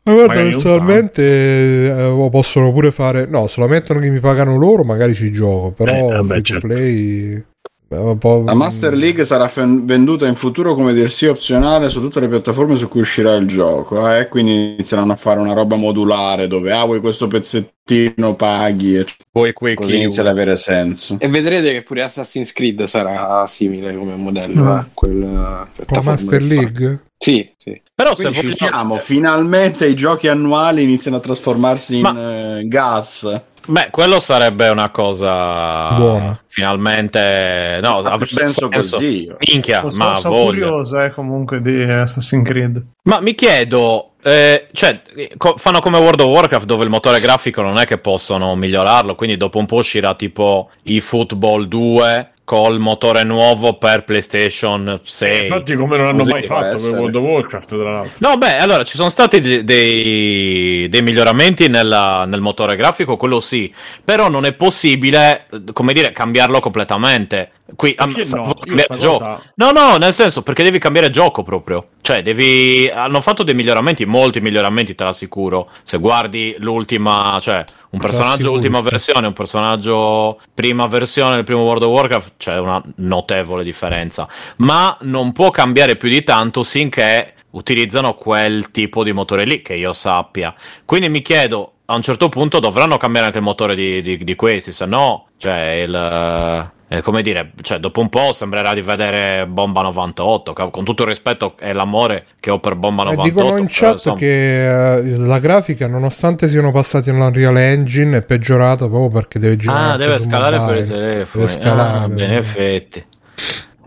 Ma 0.02 0.12
guarda, 0.12 0.34
non 0.34 0.50
personalmente 0.50 1.22
eh, 1.22 2.28
possono 2.30 2.72
pure 2.72 2.90
fare... 2.90 3.26
No, 3.26 3.46
se 3.46 3.60
lo 3.60 3.68
mettono 3.68 4.00
che 4.00 4.10
mi 4.10 4.20
pagano 4.20 4.56
loro, 4.56 4.84
magari 4.84 5.14
ci 5.14 5.30
gioco, 5.30 5.72
però 5.72 5.92
Eh, 5.92 6.02
vabbè, 6.12 6.26
free 6.26 6.42
certo. 6.42 6.68
to 6.68 6.74
play... 6.74 7.44
eh, 7.90 8.42
La 8.44 8.54
Master 8.54 8.94
League 8.94 9.24
sarà 9.24 9.48
fen- 9.48 9.84
venduta 9.86 10.26
in 10.26 10.34
futuro 10.34 10.74
come 10.74 10.92
DLC 10.92 11.26
opzionale 11.30 11.88
su 11.88 12.00
tutte 12.00 12.20
le 12.20 12.28
piattaforme 12.28 12.76
su 12.76 12.88
cui 12.88 13.00
uscirà 13.00 13.34
il 13.34 13.46
gioco, 13.46 14.08
eh? 14.14 14.28
quindi 14.28 14.74
inizieranno 14.74 15.12
a 15.12 15.16
fare 15.16 15.40
una 15.40 15.54
roba 15.54 15.76
modulare 15.76 16.46
dove 16.48 16.72
ah 16.72 16.84
vuoi 16.84 17.00
questo 17.00 17.28
pezzettino 17.28 18.34
paghi 18.34 18.96
e 18.96 19.06
Poi 19.30 19.52
quei 19.52 19.74
così 19.74 19.96
inizia 19.96 20.22
ad 20.22 20.28
avere 20.28 20.56
senso. 20.56 21.16
E 21.18 21.28
vedrete 21.28 21.72
che 21.72 21.82
pure 21.82 22.02
Assassin's 22.02 22.52
Creed 22.52 22.82
sarà 22.84 23.46
simile 23.46 23.96
come 23.96 24.14
modello. 24.16 24.62
Mm. 24.64 24.76
eh, 24.78 24.84
quel, 24.92 25.20
Con 25.20 25.66
piattaforma 25.74 26.10
Master. 26.12 26.42
League? 26.42 26.98
Sì, 27.16 27.50
sì. 27.56 27.80
Però 27.94 28.14
se 28.14 28.28
Quindi 28.30 28.50
ci 28.52 28.58
vogliamo- 28.64 28.78
siamo, 28.78 28.96
finalmente 28.98 29.86
i 29.86 29.96
giochi 29.96 30.28
annuali 30.28 30.82
iniziano 30.84 31.16
a 31.16 31.20
trasformarsi 31.20 31.96
in 31.96 32.00
Ma- 32.02 32.58
eh, 32.58 32.68
gas. 32.68 33.40
Beh, 33.68 33.88
quello 33.90 34.18
sarebbe 34.18 34.68
una 34.70 34.88
cosa 34.90 35.94
Buona. 35.94 36.42
Finalmente, 36.46 37.78
no, 37.82 37.98
avrebbe 37.98 38.26
senso 38.26 38.68
così. 38.70 39.30
Minchia, 39.46 39.82
Lo 39.82 39.90
ma 39.94 40.18
sono 40.20 40.44
curioso 40.44 40.98
eh, 41.00 41.10
comunque 41.10 41.60
di 41.60 41.82
Assassin's 41.82 42.46
Creed. 42.46 42.82
Ma 43.02 43.20
mi 43.20 43.34
chiedo, 43.34 44.12
eh, 44.22 44.68
cioè, 44.72 45.02
co- 45.36 45.56
fanno 45.58 45.80
come 45.80 45.98
World 45.98 46.20
of 46.20 46.28
Warcraft 46.28 46.64
dove 46.64 46.84
il 46.84 46.90
motore 46.90 47.20
grafico 47.20 47.60
non 47.60 47.78
è 47.78 47.84
che 47.84 47.98
possono 47.98 48.56
migliorarlo, 48.56 49.14
quindi 49.14 49.36
dopo 49.36 49.58
un 49.58 49.66
po' 49.66 49.76
uscirà 49.76 50.14
tipo 50.14 50.70
eFootball 50.82 51.66
2 51.66 52.32
col 52.48 52.78
motore 52.78 53.24
nuovo 53.24 53.74
per 53.74 54.04
PlayStation 54.04 54.98
6. 55.02 55.42
infatti, 55.42 55.74
come 55.74 55.98
non 55.98 56.06
hanno 56.06 56.18
Così 56.20 56.30
mai 56.30 56.42
fatto 56.44 56.78
per. 56.80 56.98
World 56.98 57.14
of 57.16 57.22
Warcraft, 57.22 57.68
tra 57.68 57.90
l'altro. 57.90 58.12
No, 58.26 58.38
beh, 58.38 58.56
allora 58.56 58.84
ci 58.84 58.96
sono 58.96 59.10
stati 59.10 59.38
de- 59.42 59.64
dei, 59.64 60.88
dei 60.88 61.02
miglioramenti 61.02 61.68
nella- 61.68 62.24
nel 62.24 62.40
motore 62.40 62.74
grafico, 62.74 63.18
quello 63.18 63.40
sì, 63.40 63.70
però 64.02 64.30
non 64.30 64.46
è 64.46 64.54
possibile, 64.54 65.44
eh, 65.52 65.72
come 65.74 65.92
dire, 65.92 66.10
cambiarlo 66.12 66.58
completamente. 66.60 67.50
Qui 67.76 67.92
Perché 67.94 68.24
sa- 68.24 68.38
no? 68.38 68.54
cambiare 68.54 68.96
gioco. 68.96 69.18
cosa- 69.18 69.42
No, 69.56 69.70
no, 69.72 69.96
nel 69.98 70.14
senso, 70.14 70.42
perché 70.42 70.62
devi 70.62 70.78
cambiare 70.78 71.10
gioco 71.10 71.42
proprio. 71.42 71.88
Cioè, 72.00 72.22
devi. 72.22 72.88
Hanno 72.90 73.20
fatto 73.20 73.42
dei 73.42 73.54
miglioramenti, 73.54 74.06
molti 74.06 74.40
miglioramenti, 74.40 74.94
te 74.94 75.04
l'assicuro. 75.04 75.68
Se 75.82 75.98
guardi 75.98 76.56
l'ultima, 76.60 77.36
cioè, 77.42 77.62
un 77.90 78.00
personaggio 78.00 78.52
ultima 78.52 78.80
versione, 78.80 79.26
un 79.26 79.32
personaggio 79.32 80.40
prima 80.52 80.86
versione 80.86 81.36
del 81.36 81.44
primo 81.44 81.62
World 81.62 81.84
of 81.84 81.90
Warcraft, 81.90 82.32
c'è 82.36 82.58
una 82.58 82.82
notevole 82.96 83.64
differenza. 83.64 84.28
Ma 84.56 84.96
non 85.02 85.32
può 85.32 85.50
cambiare 85.50 85.96
più 85.96 86.08
di 86.08 86.22
tanto 86.22 86.62
finché 86.64 87.34
utilizzano 87.50 88.14
quel 88.14 88.70
tipo 88.70 89.02
di 89.02 89.12
motore 89.12 89.44
lì, 89.44 89.62
che 89.62 89.74
io 89.74 89.92
sappia. 89.92 90.54
Quindi 90.84 91.08
mi 91.08 91.22
chiedo, 91.22 91.72
a 91.86 91.94
un 91.94 92.02
certo 92.02 92.28
punto 92.28 92.60
dovranno 92.60 92.98
cambiare 92.98 93.26
anche 93.26 93.38
il 93.38 93.44
motore 93.44 93.74
di, 93.74 94.02
di- 94.02 94.22
di 94.22 94.34
questi, 94.34 94.72
se 94.72 94.84
no, 94.84 95.28
cioè, 95.38 95.82
il... 95.86 96.76
eh, 96.88 97.02
come 97.02 97.20
dire, 97.22 97.52
cioè, 97.62 97.78
dopo 97.78 98.00
un 98.00 98.08
po' 98.08 98.32
sembrerà 98.32 98.72
di 98.74 98.80
vedere 98.80 99.46
Bomba 99.46 99.82
98, 99.82 100.52
ca- 100.54 100.68
con 100.70 100.84
tutto 100.84 101.02
il 101.02 101.08
rispetto 101.08 101.54
e 101.60 101.72
l'amore 101.74 102.26
che 102.40 102.50
ho 102.50 102.58
per 102.60 102.76
Bomba 102.76 103.02
Eh, 103.02 103.14
98. 103.14 103.34
dicono 103.34 103.58
in 103.58 103.66
però, 103.66 103.78
chat 103.78 103.92
insomma- 103.94 104.16
che 104.16 104.94
eh, 104.96 105.16
la 105.18 105.38
grafica, 105.38 105.86
nonostante 105.86 106.48
siano 106.48 106.72
passati 106.72 107.10
all'Unreal 107.10 107.56
Engine, 107.58 108.16
è 108.18 108.22
peggiorata 108.22 108.86
proprio 108.88 109.10
perché 109.10 109.38
deve 109.38 109.56
girare. 109.56 109.92
Ah, 109.92 109.96
deve 109.96 110.18
scalare 110.18 110.58
per 110.60 110.76
i 110.82 110.86
telefoni. 110.86 111.44
Deve 111.44 111.60
scalare. 111.60 111.98
Ah, 112.04 112.08
bene, 112.08 112.36
effetti. 112.38 113.04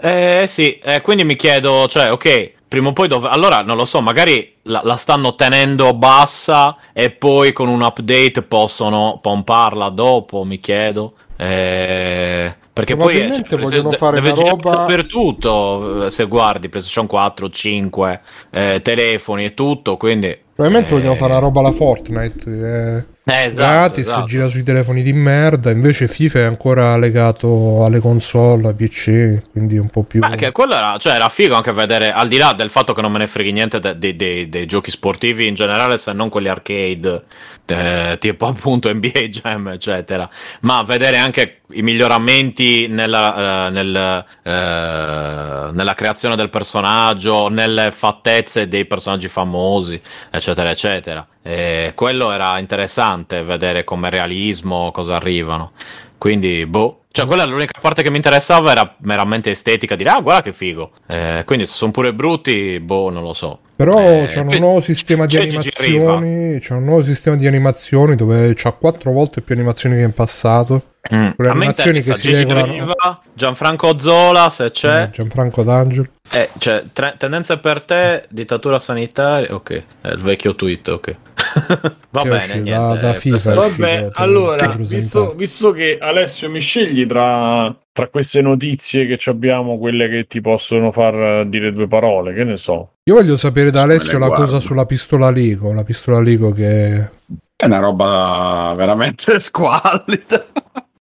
Eh 0.03 0.45
sì, 0.47 0.77
eh, 0.79 1.01
quindi 1.01 1.23
mi 1.23 1.35
chiedo, 1.35 1.85
cioè, 1.87 2.11
ok, 2.11 2.51
prima 2.67 2.89
o 2.89 2.93
poi 2.93 3.07
dove... 3.07 3.27
Allora, 3.29 3.61
non 3.61 3.77
lo 3.77 3.85
so, 3.85 4.01
magari 4.01 4.55
la, 4.63 4.81
la 4.83 4.95
stanno 4.95 5.35
tenendo 5.35 5.93
bassa 5.93 6.75
e 6.93 7.11
poi 7.11 7.51
con 7.51 7.67
un 7.67 7.81
update 7.81 8.41
possono 8.43 9.19
pomparla 9.21 9.89
dopo, 9.89 10.43
mi 10.43 10.59
chiedo. 10.59 11.13
Eh, 11.37 12.55
perché 12.73 12.95
poi 12.95 13.19
eh, 13.19 13.43
cioè, 13.47 13.59
vogliono 13.59 13.91
fare 13.91 14.19
una 14.19 14.31
roba- 14.31 14.75
dappertutto, 14.75 16.05
eh, 16.05 16.11
se 16.11 16.25
guardi 16.25 16.69
PlayStation 16.69 17.07
4, 17.07 17.49
5, 17.49 18.21
eh, 18.51 18.79
telefoni 18.83 19.45
e 19.45 19.53
tutto, 19.53 19.97
quindi... 19.97 20.37
Probabilmente 20.53 20.93
eh, 20.93 20.97
vogliono 20.97 21.15
fare 21.15 21.31
una 21.31 21.41
roba 21.41 21.59
alla 21.59 21.71
Fortnite. 21.71 22.43
eh, 22.45 23.19
eh, 23.23 23.45
esatto, 23.45 23.55
gratis, 23.55 24.07
esatto. 24.07 24.25
gira 24.25 24.47
sui 24.47 24.63
telefoni 24.63 25.03
di 25.03 25.13
merda. 25.13 25.69
Invece 25.69 26.07
FIFA 26.07 26.39
è 26.39 26.43
ancora 26.43 26.97
legato 26.97 27.85
alle 27.85 27.99
console, 27.99 28.69
a 28.69 28.73
PC, 28.73 29.43
quindi 29.51 29.77
un 29.77 29.89
po' 29.89 30.03
più. 30.03 30.19
Ma 30.19 30.33
che 30.35 30.51
quello 30.51 30.73
era, 30.73 30.97
cioè, 30.97 31.13
era 31.13 31.29
figo 31.29 31.53
anche 31.53 31.71
vedere, 31.71 32.11
al 32.11 32.27
di 32.27 32.37
là 32.37 32.53
del 32.53 32.71
fatto 32.71 32.93
che 32.93 33.01
non 33.01 33.11
me 33.11 33.19
ne 33.19 33.27
freghi 33.27 33.51
niente 33.51 33.79
de- 33.79 33.97
de- 33.97 34.15
de- 34.15 34.49
dei 34.49 34.65
giochi 34.65 34.89
sportivi 34.89 35.45
in 35.45 35.53
generale, 35.53 35.99
se 35.99 36.13
non 36.13 36.29
quelli 36.29 36.47
arcade, 36.47 37.23
eh, 37.67 38.17
tipo 38.19 38.47
appunto 38.47 38.91
NBA 38.91 39.19
Jam, 39.29 39.67
eccetera, 39.67 40.27
ma 40.61 40.81
vedere 40.81 41.17
anche 41.17 41.61
i 41.73 41.83
miglioramenti 41.83 42.60
nella, 42.87 43.67
eh, 43.67 43.69
nel, 43.71 44.25
eh, 44.43 45.71
nella 45.71 45.93
creazione 45.93 46.35
del 46.35 46.49
personaggio, 46.49 47.49
nelle 47.49 47.91
fattezze 47.91 48.67
dei 48.67 48.85
personaggi 48.85 49.27
famosi, 49.27 49.99
eccetera, 50.29 50.69
eccetera. 50.69 51.25
E 51.41 51.93
quello 51.95 52.31
era 52.31 52.59
interessante 52.59 53.41
vedere 53.43 53.83
come 53.83 54.09
realismo, 54.09 54.91
cosa 54.91 55.15
arrivano. 55.15 55.71
Quindi, 56.17 56.65
boh. 56.65 56.97
Cioè, 57.11 57.25
quella 57.25 57.43
è 57.43 57.45
l'unica 57.45 57.77
parte 57.81 58.03
che 58.03 58.09
mi 58.09 58.15
interessava, 58.15 58.71
era 58.71 58.95
meramente 58.99 59.51
estetica, 59.51 59.95
dire, 59.95 60.11
ah, 60.11 60.21
guarda 60.21 60.43
che 60.43 60.53
figo. 60.53 60.91
Eh, 61.07 61.43
quindi, 61.45 61.65
se 61.65 61.73
sono 61.73 61.91
pure 61.91 62.13
brutti, 62.13 62.79
boh, 62.79 63.09
non 63.09 63.23
lo 63.23 63.33
so. 63.33 63.59
Però 63.75 63.99
Eh, 63.99 64.27
c'è 64.29 64.39
un 64.39 64.55
nuovo 64.59 64.79
sistema 64.79 65.25
di 65.25 65.37
animazioni. 65.37 66.59
C'è 66.59 66.73
un 66.75 66.83
nuovo 66.85 67.03
sistema 67.03 67.35
di 67.35 67.47
animazioni 67.47 68.15
dove 68.15 68.53
c'ha 68.55 68.71
quattro 68.73 69.11
volte 69.11 69.41
più 69.41 69.55
animazioni 69.55 69.95
che 69.95 70.03
in 70.03 70.13
passato. 70.13 70.83
Mm. 71.13 71.31
Quelle 71.35 71.49
A 71.49 71.53
me 71.55 71.65
animazioni 71.65 72.01
che 72.01 72.13
si 72.15 72.21
Gigi 72.29 72.35
regolano- 72.43 72.71
Riva, 72.73 73.21
Gianfranco 73.33 73.97
Zola, 73.99 74.49
se 74.51 74.69
c'è. 74.69 75.03
Eh, 75.03 75.09
Gianfranco 75.09 75.63
D'Angelo. 75.63 76.07
Eh, 76.29 76.49
cioè, 76.59 76.83
tre- 76.93 77.15
tendenze 77.17 77.57
per 77.57 77.81
te, 77.81 78.25
dittatura 78.29 78.77
sanitaria, 78.77 79.53
ok. 79.53 79.83
È 80.01 80.07
il 80.09 80.19
vecchio 80.21 80.53
tweet, 80.55 80.87
ok. 80.89 81.15
Va 82.11 82.21
Che 82.21 82.29
bene, 82.29 82.45
niente. 82.53 82.69
da- 82.69 82.95
da 82.95 83.15
eh, 83.15 83.19
FIFA. 83.19 83.53
Vabbè, 83.55 84.09
allora, 84.13 84.67
visto, 84.77 85.33
visto 85.35 85.71
che 85.71 85.97
Alessio 85.99 86.49
mi 86.51 86.59
scegli 86.59 87.05
tra, 87.07 87.75
tra 87.91 88.07
queste 88.07 88.41
notizie 88.41 89.07
che 89.07 89.17
ci 89.17 89.29
abbiamo, 89.29 89.79
quelle 89.79 90.07
che 90.07 90.27
ti 90.27 90.39
possono 90.39 90.91
far 90.91 91.47
dire 91.47 91.73
due 91.73 91.87
parole, 91.87 92.33
che 92.35 92.43
ne 92.43 92.57
so. 92.57 92.91
Io 93.05 93.15
voglio 93.15 93.37
sapere 93.37 93.71
da 93.71 93.85
le 93.87 93.95
Alessio 93.95 94.19
la 94.19 94.27
guardo. 94.27 94.45
cosa 94.45 94.59
sulla 94.59 94.85
pistola 94.85 95.31
Lico. 95.31 95.73
La 95.73 95.83
pistola 95.83 96.21
Lico 96.21 96.51
che. 96.51 97.09
È 97.55 97.65
una 97.65 97.79
roba 97.79 98.73
veramente 98.77 99.37
squallida. 99.41 100.45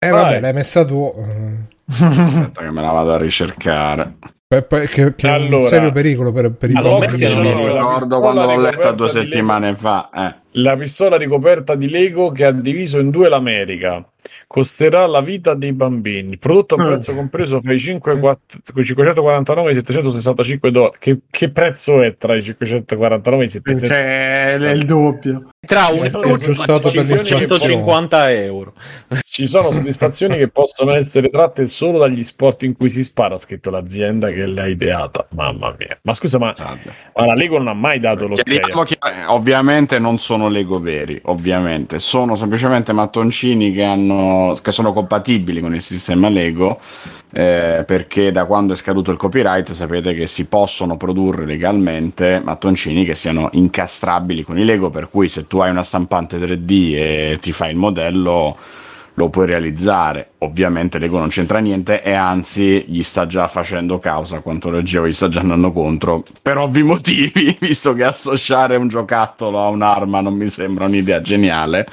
Eh, 0.01 0.09
Vai. 0.09 0.23
vabbè, 0.23 0.39
l'hai 0.39 0.53
messa 0.53 0.85
tu. 0.85 1.13
Aspetta 1.91 2.61
che 2.61 2.71
me 2.71 2.81
la 2.81 2.91
vado 2.91 3.13
a 3.13 3.17
ricercare. 3.17 4.13
Pe- 4.47 4.63
pe- 4.63 4.87
che, 4.87 5.13
che 5.13 5.27
è 5.29 5.35
un 5.37 5.43
Allora- 5.43 5.67
serio 5.67 5.91
pericolo 5.91 6.31
per, 6.31 6.51
per 6.51 6.71
i 6.71 6.73
Allora, 6.75 7.05
bambini. 7.05 7.33
no, 7.35 7.41
mi 7.41 7.53
ricordo 7.53 8.19
quando 8.19 8.45
l'ho 8.45 8.59
letta 8.59 8.91
due 8.93 9.09
settimane 9.09 9.75
fa. 9.75 10.09
Eh. 10.15 10.35
La 10.61 10.75
pistola 10.77 11.17
ricoperta 11.17 11.75
di 11.75 11.87
Lego 11.89 12.31
che 12.31 12.45
ha 12.45 12.51
diviso 12.51 12.97
in 12.99 13.09
due 13.11 13.29
l'America. 13.29 14.03
Costerà 14.47 15.05
la 15.07 15.21
vita 15.21 15.53
dei 15.53 15.73
bambini. 15.73 16.37
Prodotto 16.37 16.75
a 16.75 16.83
Eh. 16.83 16.87
prezzo 16.87 17.13
compreso 17.15 17.61
fra 17.61 17.73
i 17.73 17.79
5 17.79 18.19
quatt- 18.19 18.57
549 18.73 19.69
e 19.69 19.71
i 19.71 19.75
765 19.75 20.71
dollari. 20.71 20.95
Che, 20.99 21.19
che 21.29 21.49
prezzo 21.51 22.01
è 22.01 22.15
tra 22.15 22.35
i 22.35 22.41
549 22.41 23.43
e 23.43 23.45
i 23.45 23.49
765? 23.49 24.57
Cioè, 24.59 24.69
è 24.69 24.73
il 24.73 24.85
doppio. 24.85 25.49
Tra 25.65 25.87
un 25.91 25.99
sono 25.99 26.23
e 26.23 26.31
aggiustato 26.31 26.89
per 26.89 27.05
l'inflazione. 27.05 27.47
150 27.47 28.31
euro. 28.31 28.73
Ci 29.21 29.45
sono 29.45 29.71
soddisfazioni 29.71 30.37
che 30.37 30.47
possono 30.47 30.93
essere 30.93 31.29
tratte 31.29 31.65
solo 31.65 31.99
dagli 31.99 32.23
sport 32.23 32.63
in 32.63 32.75
cui 32.75 32.89
si 32.89 33.03
spara, 33.03 33.35
ha 33.35 33.37
scritto 33.37 33.69
l'azienda 33.69 34.29
che 34.29 34.45
l'ha 34.45 34.67
ideata. 34.67 35.27
Mamma 35.35 35.75
mia. 35.77 35.97
Ma 36.03 36.13
scusa, 36.13 36.39
ma, 36.39 36.53
ma 37.15 37.25
la 37.25 37.33
Lego 37.33 37.57
non 37.57 37.67
ha 37.67 37.73
mai 37.73 37.99
dato 37.99 38.27
l'ok. 38.27 38.41
Chiariamo 38.43 38.83
che 38.83 38.97
ovviamente 39.27 39.99
non 39.99 40.17
sono 40.17 40.47
Lego 40.47 40.79
veri, 40.79 41.19
ovviamente, 41.25 41.99
sono 41.99 42.35
semplicemente 42.35 42.93
mattoncini 42.93 43.71
che, 43.73 43.83
hanno, 43.83 44.18
che 44.61 44.71
sono 44.71 44.93
compatibili 44.93 45.61
con 45.61 45.75
il 45.75 45.81
sistema 45.81 46.29
Lego, 46.29 46.79
eh, 47.31 47.83
perché 47.85 48.31
da 48.31 48.45
quando 48.45 48.73
è 48.73 48.75
scaduto 48.75 49.11
il 49.11 49.17
copyright 49.17 49.71
sapete 49.71 50.13
che 50.13 50.27
si 50.27 50.45
possono 50.45 50.97
produrre 50.97 51.45
legalmente 51.45 52.41
mattoncini 52.43 53.05
che 53.05 53.15
siano 53.15 53.49
incastrabili 53.53 54.43
con 54.43 54.57
i 54.57 54.65
Lego, 54.65 54.89
per 54.89 55.09
cui 55.09 55.27
se 55.27 55.47
tu 55.47 55.59
hai 55.59 55.69
una 55.69 55.83
stampante 55.83 56.37
3D 56.37 56.93
e 56.95 57.37
ti 57.39 57.51
fai 57.51 57.71
il 57.71 57.77
modello 57.77 58.57
lo 59.19 59.29
puoi 59.29 59.45
realizzare. 59.45 60.31
Ovviamente 60.39 60.97
Lego 60.97 61.19
non 61.19 61.27
c'entra 61.27 61.59
niente 61.59 62.01
e 62.01 62.13
anzi 62.13 62.85
gli 62.87 63.03
sta 63.03 63.27
già 63.27 63.49
facendo 63.49 63.99
causa, 63.99 64.39
quanto 64.39 64.71
leggevo, 64.71 65.07
gli 65.07 65.11
sta 65.11 65.27
già 65.27 65.41
andando 65.41 65.73
contro 65.73 66.23
per 66.41 66.57
ovvi 66.57 66.83
motivi, 66.83 67.55
visto 67.59 67.93
che 67.93 68.05
associare 68.05 68.77
un 68.77 68.87
giocattolo 68.87 69.59
a 69.59 69.67
un'arma 69.67 70.21
non 70.21 70.35
mi 70.35 70.47
sembra 70.47 70.85
un'idea 70.85 71.19
geniale, 71.19 71.85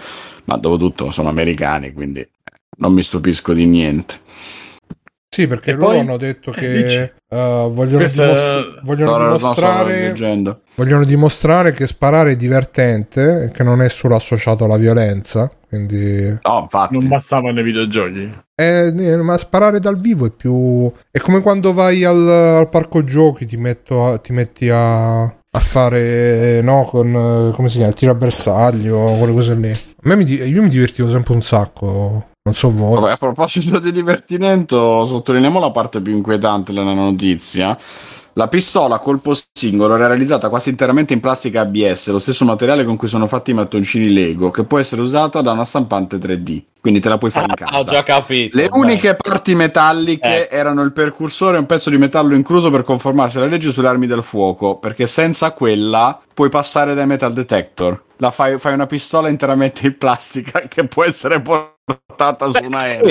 ma 0.46 0.56
dopo 0.56 0.76
tutto 0.76 1.10
sono 1.10 1.28
americani, 1.28 1.92
quindi 1.92 2.20
eh, 2.20 2.30
non 2.78 2.92
mi 2.92 3.02
stupisco 3.02 3.52
di 3.52 3.66
niente. 3.66 4.14
Sì, 5.28 5.46
perché 5.48 5.70
E 5.70 5.74
loro 5.74 5.86
poi- 5.88 5.98
hanno 5.98 6.16
detto 6.16 6.50
eh, 6.50 6.54
che 6.54 6.82
dici. 6.82 6.96
eh, 6.96 7.10
vogliono, 7.70 7.96
Questa- 7.98 8.24
dimos- 8.24 8.80
vogliono 8.84 9.10
No, 9.10 9.16
no, 9.18 9.24
no, 9.30 9.36
dimostrare, 9.36 10.00
leggendo. 10.00 10.60
vogliono 10.76 11.04
dimostrare 11.04 11.72
che 11.72 11.86
sparare 11.86 12.32
è 12.32 12.36
divertente 12.36 13.44
e 13.44 13.50
che 13.50 13.62
non 13.62 13.82
è 13.82 13.88
solo 13.90 14.14
associato 14.14 14.64
alla 14.64 14.76
violenza. 14.78 15.50
Quindi, 15.68 16.38
No, 16.42 16.60
infatti. 16.62 16.94
Non 16.96 17.08
bastava 17.08 17.50
nei 17.50 17.64
videogiochi. 17.64 18.32
Eh, 18.54 19.16
ma 19.20 19.36
sparare 19.36 19.78
dal 19.78 19.98
vivo 19.98 20.24
è 20.26 20.30
più. 20.30 20.90
È 21.10 21.18
come 21.18 21.42
quando 21.42 21.74
vai 21.74 22.02
al, 22.04 22.26
al 22.28 22.68
parco 22.70 23.04
giochi, 23.04 23.44
ti, 23.44 23.56
metto 23.58 24.06
a- 24.06 24.18
ti 24.18 24.32
metti 24.32 24.70
a, 24.70 25.22
a 25.24 25.58
fare, 25.58 26.62
no, 26.62 26.84
con 26.84 27.50
come 27.54 27.68
si 27.68 27.74
chiama, 27.76 27.90
il 27.90 27.96
tiro 27.98 28.12
a 28.12 28.14
bersaglio, 28.14 29.04
quelle 29.18 29.32
cose 29.34 29.54
lì. 29.54 29.72
Me 30.06 30.14
mi, 30.14 30.24
io 30.24 30.62
mi 30.62 30.68
divertivo 30.68 31.10
sempre 31.10 31.34
un 31.34 31.42
sacco. 31.42 32.26
Non 32.44 32.54
so 32.54 32.70
voi. 32.70 33.00
Vabbè, 33.00 33.12
a 33.12 33.16
proposito 33.16 33.80
di 33.80 33.90
divertimento, 33.90 35.02
sottolineiamo 35.04 35.58
la 35.58 35.72
parte 35.72 36.00
più 36.00 36.14
inquietante 36.14 36.72
della 36.72 36.92
notizia. 36.92 37.76
La 38.34 38.46
pistola 38.46 38.96
a 38.96 38.98
colpo 38.98 39.32
singolo 39.52 39.94
era 39.96 40.06
realizzata 40.06 40.48
quasi 40.48 40.68
interamente 40.68 41.12
in 41.14 41.20
plastica 41.20 41.62
ABS, 41.62 42.10
lo 42.10 42.18
stesso 42.20 42.44
materiale 42.44 42.84
con 42.84 42.94
cui 42.96 43.08
sono 43.08 43.26
fatti 43.26 43.50
i 43.50 43.54
mattoncini 43.54 44.12
Lego, 44.12 44.50
che 44.50 44.62
può 44.64 44.78
essere 44.78 45.00
usata 45.00 45.40
da 45.40 45.52
una 45.52 45.64
stampante 45.64 46.18
3D. 46.18 46.62
Quindi 46.80 47.00
te 47.00 47.08
la 47.08 47.18
puoi 47.18 47.30
fare 47.32 47.46
in 47.46 47.52
Ah, 47.58 47.78
ho 47.78 47.82
casa. 47.82 47.90
già 47.94 48.02
capito. 48.04 48.56
Le 48.56 48.68
Beh. 48.68 48.76
uniche 48.78 49.16
parti 49.16 49.54
metalliche 49.56 50.42
Ecco. 50.44 50.54
erano 50.54 50.82
il 50.82 50.92
percursore 50.92 51.56
e 51.56 51.60
un 51.60 51.66
pezzo 51.66 51.90
di 51.90 51.96
metallo 51.98 52.34
incluso 52.36 52.70
per 52.70 52.82
conformarsi 52.84 53.38
alla 53.38 53.46
legge 53.46 53.72
sulle 53.72 53.88
armi 53.88 54.06
del 54.06 54.22
fuoco, 54.22 54.76
perché 54.76 55.06
senza 55.08 55.50
quella 55.52 56.16
puoi 56.32 56.50
passare 56.50 56.94
dai 56.94 57.06
metal 57.06 57.32
detector. 57.32 58.04
Fai, 58.18 58.58
fai 58.58 58.72
una 58.72 58.86
pistola 58.86 59.28
interamente 59.28 59.86
in 59.86 59.96
plastica 59.98 60.60
che 60.68 60.86
può 60.86 61.04
essere 61.04 61.40
portata 61.86 62.50
su 62.50 62.64
un 62.64 62.74
aereo. 62.74 63.06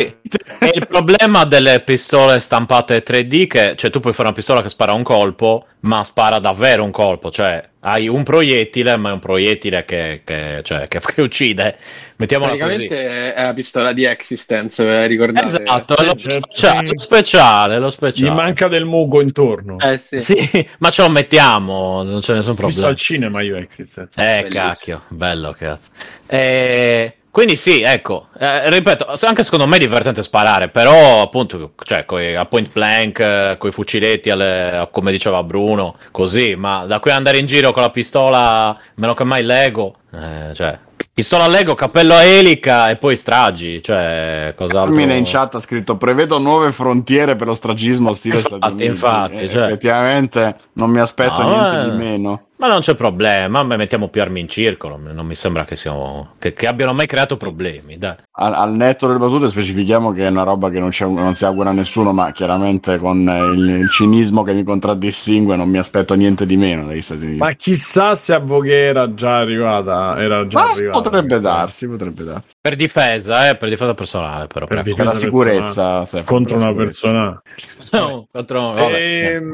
E 0.59 0.71
il 0.73 0.85
problema 0.87 1.45
delle 1.45 1.79
pistole 1.79 2.41
stampate 2.41 3.03
3D 3.03 3.47
che 3.47 3.73
cioè 3.77 3.89
tu 3.89 4.01
puoi 4.01 4.11
fare 4.11 4.27
una 4.27 4.35
pistola 4.35 4.61
che 4.61 4.67
spara 4.67 4.91
un 4.91 5.03
colpo, 5.03 5.65
ma 5.81 6.03
spara 6.03 6.39
davvero 6.39 6.83
un 6.83 6.91
colpo, 6.91 7.31
cioè 7.31 7.63
hai 7.81 8.09
un 8.09 8.23
proiettile, 8.23 8.97
ma 8.97 9.09
è 9.09 9.13
un 9.13 9.19
proiettile 9.19 9.85
che, 9.85 10.21
che, 10.25 10.59
cioè, 10.63 10.89
che, 10.89 10.99
che 11.13 11.21
uccide. 11.21 11.77
Mettiamola 12.17 12.51
così. 12.51 12.59
Praticamente 12.63 13.33
è 13.33 13.43
la 13.45 13.53
pistola 13.53 13.93
di 13.93 14.03
Existence, 14.03 14.83
eh, 14.85 15.07
ricordate? 15.07 15.61
Esatto, 15.63 15.95
è 15.95 16.03
lo, 16.03 16.15
Certo. 16.15 16.47
speciale, 16.51 16.87
lo 16.89 16.99
speciale, 16.99 17.79
lo 17.79 17.87
Gli 17.87 17.91
speciale. 17.91 18.31
manca 18.33 18.67
del 18.67 18.83
muco 18.83 19.21
intorno. 19.21 19.77
Eh 19.79 19.97
sì. 19.97 20.19
Sì, 20.19 20.67
ma 20.79 20.89
ce 20.89 21.01
lo 21.03 21.09
mettiamo, 21.09 22.03
non 22.03 22.19
c'è 22.19 22.33
nessun 22.33 22.55
Ho 22.59 22.65
visto 22.65 22.81
problema. 22.81 22.87
al 22.87 22.95
cinema 22.97 23.41
io 23.41 23.55
Existence. 23.55 24.19
Eh, 24.21 24.41
Bellissimo. 24.41 24.63
cacchio, 24.63 25.01
bello, 25.09 25.53
cazzo. 25.57 25.91
Eh, 26.27 27.13
quindi 27.35 27.57
sì, 27.57 27.81
ecco, 27.81 28.27
eh, 28.39 28.69
ripeto, 28.69 29.13
anche 29.25 29.43
secondo 29.43 29.67
me 29.67 29.75
è 29.75 29.79
divertente 29.79 30.23
sparare, 30.23 30.69
però 30.69 31.21
appunto, 31.21 31.73
cioè, 31.83 32.05
coi, 32.05 32.33
a 32.33 32.45
point 32.45 32.71
blank, 32.71 33.19
eh, 33.19 33.55
coi 33.59 33.73
fuciletti, 33.73 34.29
alle- 34.29 34.87
come 34.89 35.11
diceva 35.11 35.43
Bruno, 35.43 35.97
così, 36.11 36.55
ma 36.55 36.85
da 36.85 36.99
qui 37.01 37.11
andare 37.11 37.37
in 37.37 37.45
giro 37.45 37.73
con 37.73 37.81
la 37.81 37.89
pistola, 37.89 38.77
meno 38.95 39.13
che 39.13 39.25
mai 39.25 39.43
Lego, 39.43 39.95
eh, 40.13 40.53
cioè, 40.53 40.79
pistola 41.13 41.45
Lego, 41.47 41.75
cappello 41.75 42.13
a 42.13 42.23
elica 42.23 42.87
e 42.89 42.95
poi 42.95 43.17
stragi, 43.17 43.83
cioè, 43.83 44.53
cos'altro... 44.55 44.93
Carmine 44.95 45.17
in 45.17 45.25
chat 45.25 45.55
ha 45.55 45.59
scritto 45.59 45.97
prevedo 45.97 46.37
nuove 46.39 46.71
frontiere 46.71 47.35
per 47.35 47.47
lo 47.47 47.53
stragismo 47.53 48.13
stile 48.13 48.35
Infatti, 48.37 48.55
Stati 48.55 48.71
Uniti. 48.71 48.85
infatti, 48.85 49.33
Eh, 49.41 49.49
cioè. 49.49 49.63
Effettivamente 49.65 50.55
non 50.73 50.89
mi 50.89 50.99
aspetto 50.99 51.41
No, 51.41 51.49
niente 51.49 51.79
eh. 51.81 51.91
di 51.91 51.97
meno. 51.97 52.41
Ma 52.57 52.67
non 52.67 52.79
c'è 52.79 52.95
problema, 52.95 53.63
ma 53.63 53.75
mettiamo 53.75 54.07
più 54.07 54.21
armi 54.21 54.39
in 54.39 54.47
circolo, 54.47 54.97
non 54.97 55.25
mi 55.25 55.35
sembra 55.35 55.65
che, 55.65 55.75
siamo, 55.75 56.35
che, 56.39 56.53
che 56.53 56.67
abbiano 56.67 56.93
mai 56.93 57.05
creato 57.05 57.35
problemi, 57.35 57.97
dai. 57.97 58.15
Al, 58.37 58.53
al 58.53 58.71
netto 58.73 59.07
delle 59.07 59.19
battute 59.19 59.49
specifichiamo 59.49 60.13
che 60.13 60.25
è 60.25 60.29
una 60.29 60.43
roba 60.43 60.69
che 60.69 60.79
non, 60.79 60.89
c'è- 60.89 61.05
non 61.05 61.35
si 61.35 61.43
augura 61.43 61.71
a 61.71 61.73
nessuno, 61.73 62.13
ma 62.13 62.31
chiaramente 62.31 62.97
con 62.97 63.27
eh, 63.27 63.39
il, 63.53 63.69
il 63.81 63.89
cinismo 63.89 64.41
che 64.43 64.53
mi 64.53 64.63
contraddistingue 64.63 65.57
non 65.57 65.69
mi 65.69 65.77
aspetto 65.79 66.13
niente 66.13 66.45
di 66.45 66.55
meno 66.55 66.85
dagli 66.85 67.01
Stati 67.01 67.23
Uniti. 67.23 67.37
Ma 67.39 67.51
chissà 67.51 68.15
se 68.15 68.33
a 68.33 68.39
Vogue 68.39 68.73
era 68.73 69.13
già 69.13 69.37
arrivata. 69.39 70.17
Era 70.21 70.47
già 70.47 70.59
Ma 70.63 70.71
arrivata 70.71 71.01
potrebbe 71.01 71.39
darsi, 71.41 71.89
potrebbe 71.89 72.23
darsi. 72.23 72.47
Per 72.61 72.75
difesa, 72.77 73.49
eh, 73.49 73.57
per 73.57 73.67
difesa 73.67 73.93
personale, 73.93 74.47
però. 74.47 74.65
Per. 74.65 74.81
Per 74.81 74.85
la 74.85 74.91
Difesa 74.91 75.13
sicurezza, 75.13 76.05
Stefano, 76.05 76.25
contro 76.37 76.55
per 76.55 76.63
la 76.63 76.71
una 76.71 76.87
sicurezza. 76.87 77.41
persona. 77.83 78.05
No, 78.05 78.27
contro- 78.31 78.71
vabbè. 78.71 79.35
Ehm, 79.35 79.51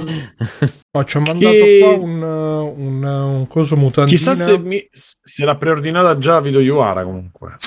No, 0.94 1.06
ci 1.06 1.16
ha 1.16 1.20
mandato 1.22 1.54
Che- 1.56 1.80
qua 1.82 1.94
un, 2.04 2.22
un, 2.22 2.91
un 3.00 3.48
coso 3.48 3.76
mutandina. 3.76 4.06
chissà 4.18 4.36
se, 4.36 4.58
mi, 4.58 4.88
se 4.92 5.46
l'ha 5.46 5.56
preordinata 5.56 6.18
già 6.18 6.40
Vito 6.42 6.60
Iuara 6.60 7.04
comunque. 7.04 7.58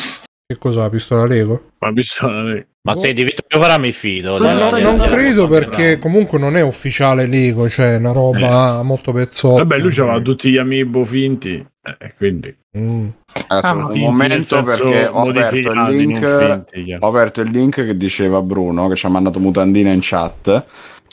Che 0.47 0.59
cosa? 0.59 0.81
La 0.83 0.91
pistola 0.91 1.27
Lego? 1.27 1.71
Ma 1.79 1.91
visto 1.91 2.29
lei. 2.29 2.65
Ma 2.83 2.95
sei 2.95 3.15
di 3.15 3.25
Vito 3.25 3.43
Piovara 3.47 3.79
mi 3.79 3.93
fido. 3.93 4.37
No, 4.37 4.45
dai, 4.45 4.83
non 4.83 4.99
credo 4.99 5.49
perché 5.49 5.99
comunque 5.99 6.39
non 6.39 6.55
è 6.55 6.61
ufficiale 6.61 7.27
Lego, 7.27 7.67
cioè 7.67 7.95
è 7.95 7.97
una 7.97 8.13
roba 8.13 8.83
molto 8.83 9.11
pezzotta. 9.13 9.65
Vabbè, 9.65 9.79
lui 9.79 9.91
aveva 9.93 10.21
tutti 10.21 10.51
gli 10.51 10.59
amiibo 10.59 11.03
finti. 11.05 11.67
eh, 11.83 12.15
quindi 12.17 12.55
Mm. 12.77 13.07
Adesso, 13.47 13.67
Ah, 13.69 13.73
un 13.77 13.99
momento 14.01 14.63
perché 14.63 15.07
ho 15.07 15.29
aperto 15.29 15.57
il 15.71 15.77
modificati, 15.77 15.97
link 15.97 16.65
finti, 16.73 16.97
ho 16.99 17.07
aperto 17.07 17.41
il 17.41 17.51
link 17.51 17.85
che 17.85 17.97
diceva 17.97 18.43
Bruno 18.43 18.89
che 18.89 18.97
ci 18.97 19.07
ha 19.07 19.11
mandato 19.11 19.39
mutandina 19.39 19.93
in 19.93 20.01
chat 20.03 20.65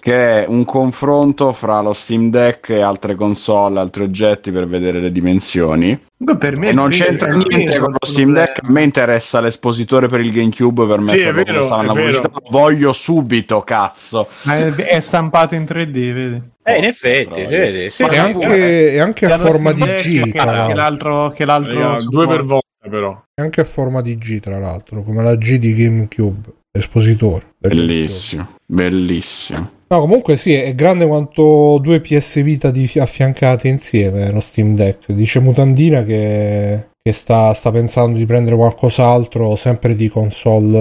che 0.02 0.44
è 0.44 0.46
un 0.50 0.66
confronto 0.66 1.54
fra 1.54 1.80
lo 1.80 1.94
Steam 1.94 2.30
Deck 2.32 2.70
e 2.72 2.82
altre 2.82 3.16
console, 3.16 3.80
altri 3.80 4.04
oggetti 4.04 4.52
per 4.52 4.68
vedere 4.68 5.00
le 5.00 5.12
dimensioni. 5.12 5.98
Comunque 6.18 6.50
per 6.50 6.58
me 6.58 6.70
E 6.70 6.74
non 6.74 6.90
c'entra 6.90 7.30
il- 7.34 7.46
niente 7.48 7.78
con 7.78 7.92
lo 7.92 7.98
Steam 8.06 8.34
Deck. 8.34 8.60
A 8.64 8.70
me 8.72 8.84
interessa 8.84 9.40
l'espositore 9.40 10.08
per 10.08 10.20
il 10.22 10.32
GameCube 10.32 10.86
per 10.88 11.00
Sì, 11.06 11.18
è 11.20 11.32
metterlo 11.32 11.68
come 11.68 11.70
vero, 11.70 11.80
è 11.82 11.84
vero. 11.86 11.94
pubblicità. 11.94 12.30
Lo 12.34 12.42
Voglio 12.50 12.94
subito, 12.94 13.62
cazzo. 13.62 14.28
Ma 14.44 14.58
È, 14.58 14.74
è 14.74 15.00
stampato 15.00 15.56
in 15.56 15.64
3D, 15.64 16.12
vedi? 16.14 16.42
Eh, 16.64 16.78
in 16.78 16.84
effetti, 16.84 17.42
Però, 17.44 17.50
vedi, 17.50 17.90
sì, 17.90 18.04
E 18.04 18.10
sì. 18.10 18.18
anche, 18.18 18.92
è 18.94 18.98
anche 19.00 19.26
a 19.28 19.38
forma 19.38 19.70
Steam 19.72 20.02
di 20.02 20.22
G, 20.22 20.32
che, 20.32 20.38
l'altro. 20.74 21.32
che 21.32 21.46
l'altro 21.46 21.80
Raga, 21.90 22.04
due 22.04 22.28
per 22.28 22.44
volta 22.44 22.68
però. 22.90 23.24
È 23.34 23.42
anche 23.42 23.62
a 23.62 23.66
forma 23.66 24.02
di 24.02 24.18
G, 24.18 24.40
tra 24.40 24.58
l'altro, 24.60 25.04
come 25.04 25.22
la 25.24 25.36
G 25.36 25.58
di 25.58 25.74
GameCube, 25.76 26.50
l'espositore. 26.72 27.50
del 27.58 27.76
Bellissimo, 27.76 28.48
bellissimo. 28.72 29.70
No, 29.88 30.00
comunque 30.00 30.38
sì, 30.38 30.54
è 30.54 30.74
grande 30.74 31.06
quanto 31.06 31.78
due 31.82 32.00
PS 32.00 32.42
Vita 32.42 32.72
di- 32.72 32.90
affiancate 32.96 33.68
insieme 33.68 34.32
lo 34.32 34.40
Steam 34.40 34.74
Deck. 34.76 35.12
Dice 35.12 35.40
Mutandina 35.42 36.04
che, 36.04 36.88
che 37.04 37.12
sta, 37.12 37.54
sta 37.54 37.72
pensando 37.72 38.18
di 38.18 38.26
prendere 38.26 38.56
qualcos'altro, 38.56 39.58
sempre 39.58 39.96
di 39.98 40.08
console 40.08 40.78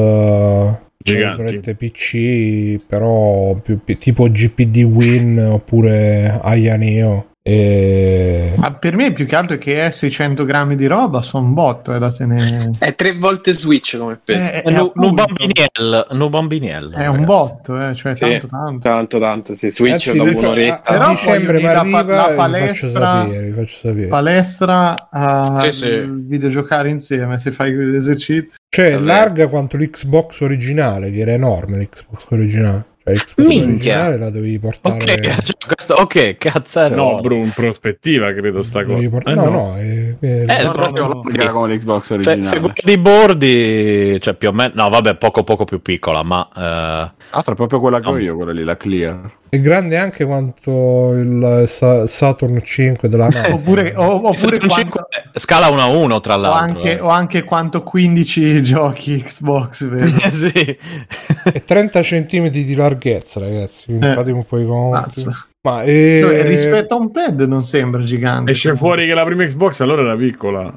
eh, 0.69 0.79
Giganti. 1.03 1.75
PC, 1.75 2.79
però 2.87 3.55
più- 3.55 3.81
tipo 3.99 4.31
GPD 4.31 4.85
Win 4.85 5.49
oppure 5.55 6.39
Aya 6.41 6.77
Neo. 6.77 7.30
E... 7.43 8.53
Ma 8.59 8.73
per 8.75 8.95
me 8.97 9.13
più 9.13 9.25
che 9.27 9.35
altro 9.35 9.57
è 9.57 9.59
che 9.59 9.87
è 9.87 9.91
600 9.91 10.45
grammi 10.45 10.77
di 10.77 10.87
roba, 10.87 11.23
sono 11.23 11.47
un 11.47 11.55
botto, 11.55 11.93
è 11.95 11.99
da 11.99 12.13
tenere... 12.13 12.71
È 12.79 12.95
tre 12.95 13.17
volte 13.17 13.55
Switch 13.55 13.97
come 13.99 14.21
peso. 14.23 14.51
Eh, 14.51 14.63
Eh, 14.67 14.71
nu- 14.71 14.87
appunto. 14.87 15.09
un 15.09 15.15
bambiniel, 15.15 16.07
un 16.11 16.29
bambiniel. 16.31 16.91
È 16.95 17.07
un 17.07 17.25
botto, 17.25 17.81
eh, 17.89 17.95
cioè 17.95 18.15
Sì. 18.15 18.21
tanto 18.29 18.47
tanto. 18.47 18.79
Tanto, 18.89 19.19
tanto, 19.19 19.55
sì. 19.55 19.71
Switch 19.71 20.07
Ragazzi, 20.13 20.17
dopo 20.35 20.39
un'oretta. 20.39 20.75
a, 20.75 20.81
a 20.83 20.93
Però 20.99 21.11
dicembre 21.11 21.53
mi 21.55 21.61
dire, 21.61 21.73
la 21.73 21.81
arriva 21.81 22.03
la 22.03 22.05
e 22.05 22.13
vi 22.13 22.17
faccio 22.17 22.37
palestra- 22.37 23.23
sapere, 23.23 23.43
vi 23.47 23.53
faccio 23.53 23.77
sapere. 23.89 24.07
Palestra 24.09 25.09
a 25.11 25.59
Sì, 25.61 25.73
sì. 25.73 26.03
videogiocare 26.09 26.91
insieme 26.91 27.39
se 27.39 27.51
fai 27.53 27.73
gli 27.73 27.95
esercizi. 27.97 28.57
Cioè, 28.69 28.93
Vabbè. 28.93 29.05
larga 29.05 29.49
quanto 29.49 29.77
l'Xbox 29.79 30.41
originale, 30.43 31.11
che 31.11 31.21
era 31.21 31.33
enorme 31.33 31.79
l'Xbox 31.79 32.27
originale. 32.31 32.87
Minchia. 33.37 34.17
la 34.17 34.31
dovevi 34.31 34.59
portare... 34.59 34.95
Ok, 34.97 35.21
cioè, 35.43 35.57
questo- 35.67 35.95
ok, 35.95 36.37
cazzaro. 36.37 36.95
No, 36.95 37.21
bro, 37.21 37.35
in 37.37 37.51
prospettiva 37.55 38.33
credo 38.33 38.63
sta 38.63 38.81
cosa. 38.83 38.93
dovevi 38.95 39.09
port- 39.11 39.29
Eh, 39.29 39.35
no, 39.35 39.49
no, 39.49 39.75
è, 39.77 40.17
è- 40.19 40.45
Eh, 40.49 40.63
No, 40.63 40.71
proprio 40.73 41.07
no, 41.09 41.23
larga 41.25 41.51
come 41.53 41.75
l'Xbox 41.75 42.03
Se, 42.05 42.15
originale. 42.15 42.43
se 42.45 42.59
guardi 42.61 42.93
i 42.93 42.99
bordi, 42.99 44.21
cioè 44.21 44.35
più 44.35 44.49
o 44.49 44.53
meno, 44.53 44.73
no, 44.75 44.89
vabbè, 44.89 45.17
poco 45.17 45.43
poco 45.45 45.65
più 45.65 45.81
piccola, 45.83 46.23
ma 46.23 46.49
eh, 46.57 47.19
Ah, 47.33 47.43
tra 47.43 47.55
proprio 47.55 47.79
quella 47.81 48.01
che 48.01 48.09
ho 48.09 48.13
No. 48.13 48.19
io, 48.19 48.35
quella 48.37 48.53
lì, 48.53 48.65
la 48.65 48.77
Clear. 48.77 49.31
È 49.51 49.59
grande 49.61 49.99
anche 49.99 50.25
quanto 50.25 51.13
il 51.13 51.65
Sa- 51.67 52.07
Saturn 52.07 52.63
5 52.63 53.09
della 53.09 53.29
NASA. 53.29 53.53
Oppure, 53.55 53.93
o- 53.97 54.15
oppure 54.15 54.37
Saturn 54.37 54.69
quanto, 54.69 54.75
5 54.77 55.01
scala 55.35 55.69
1 55.69 55.81
a 55.81 55.87
1 55.87 56.21
tra 56.21 56.35
o, 56.35 56.39
l'altro. 56.39 56.77
anche, 56.77 56.97
eh. 56.97 57.01
o 57.01 57.09
anche 57.09 57.45
quanto 57.45 57.83
15 57.83 58.63
giochi 58.65 59.23
Xbox, 59.23 59.89
vero? 59.89 60.07
Eh, 60.07 60.31
sì. 60.33 60.79
È 61.53 61.65
30 61.65 62.01
cm 62.01 62.49
di 62.49 62.75
larghezza, 62.75 63.41
ragazzi. 63.41 63.99
Eh. 64.01 64.13
fate 64.15 64.31
un 64.31 64.45
po' 64.47 64.59
i 64.59 64.65
conti. 64.65 65.25
Ma 65.63 65.83
eh, 65.83 66.21
Cioè, 66.23 66.43
rispetto 66.45 66.95
a 66.95 66.99
un 66.99 67.11
pad 67.11 67.43
non 67.43 67.65
sembra 67.65 68.03
gigante. 68.03 68.53
Esce 68.53 68.75
fuori 68.77 69.07
che 69.07 69.13
la 69.13 69.25
prima 69.25 69.45
Xbox 69.45 69.81
allora 69.81 70.03
era 70.03 70.17
piccola. 70.17 70.73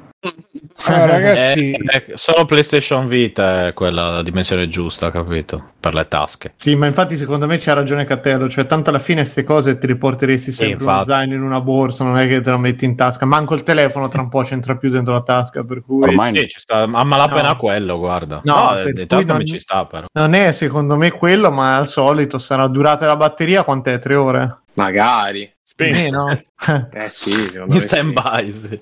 Ah, 0.86 1.06
ragazzi, 1.06 1.70
Eh, 1.72 2.04
eh, 2.08 2.12
solo 2.14 2.44
PlayStation 2.44 3.06
Vita 3.08 3.68
è 3.68 3.72
quella 3.74 4.10
la 4.10 4.22
dimensione 4.22 4.68
giusta, 4.68 5.10
capito? 5.10 5.72
Per 5.80 5.92
le 5.94 6.08
tasche. 6.08 6.52
Sì, 6.56 6.74
ma 6.74 6.86
infatti 6.86 7.16
secondo 7.16 7.46
me 7.46 7.58
c'ha 7.58 7.74
ragione 7.74 8.04
Cattello, 8.06 8.48
cioè 8.48 8.66
tanto 8.66 8.90
alla 8.90 8.98
fine 8.98 9.20
queste 9.20 9.44
cose 9.44 9.78
ti 9.78 9.86
riporteresti 9.86 10.50
sempre 10.52 10.84
un 10.84 10.90
infatti. 10.90 11.08
zaino 11.10 11.34
in 11.34 11.42
una 11.42 11.60
borsa, 11.60 12.04
non 12.04 12.16
è 12.18 12.26
che 12.26 12.40
te 12.40 12.50
lo 12.50 12.58
metti 12.58 12.84
in 12.86 12.96
tasca, 12.96 13.26
manco 13.26 13.54
il 13.54 13.62
telefono 13.62 14.08
tra 14.08 14.22
un 14.22 14.28
po' 14.30 14.42
c'entra 14.42 14.76
più 14.76 14.88
dentro 14.90 15.12
la 15.12 15.22
tasca, 15.22 15.62
per 15.64 15.82
cui 15.84 16.02
Ormai 16.08 16.36
Sì, 16.38 16.48
ci 16.48 16.60
sta 16.60 16.78
a 16.82 17.04
malapena 17.04 17.50
No. 17.50 17.56
quello, 17.56 17.98
guarda. 17.98 18.40
No, 18.44 18.54
No, 18.54 18.68
per 18.82 18.92
di 18.92 19.06
tasca 19.06 19.26
non- 19.32 19.36
mi 19.38 19.46
ci 19.46 19.58
sta 19.58 19.84
però. 19.84 20.06
non 20.12 20.32
è 20.34 20.52
secondo 20.52 20.96
me 20.96 21.10
quello, 21.10 21.50
ma 21.50 21.76
al 21.76 21.86
solito 21.86 22.38
sarà 22.38 22.66
durata 22.68 23.04
la 23.06 23.16
batteria 23.16 23.62
quant'è? 23.64 23.98
Tre 23.98 24.14
ore? 24.14 24.58
Magari. 24.74 25.50
Spento. 25.62 25.98
Meno? 25.98 26.42
Eh 26.92 27.10
sì, 27.10 27.32
secondo 27.32 27.74
In 27.74 27.80
me. 27.80 27.86
stand 27.86 28.08
sì. 28.08 28.22
by, 28.22 28.52
sì. 28.52 28.80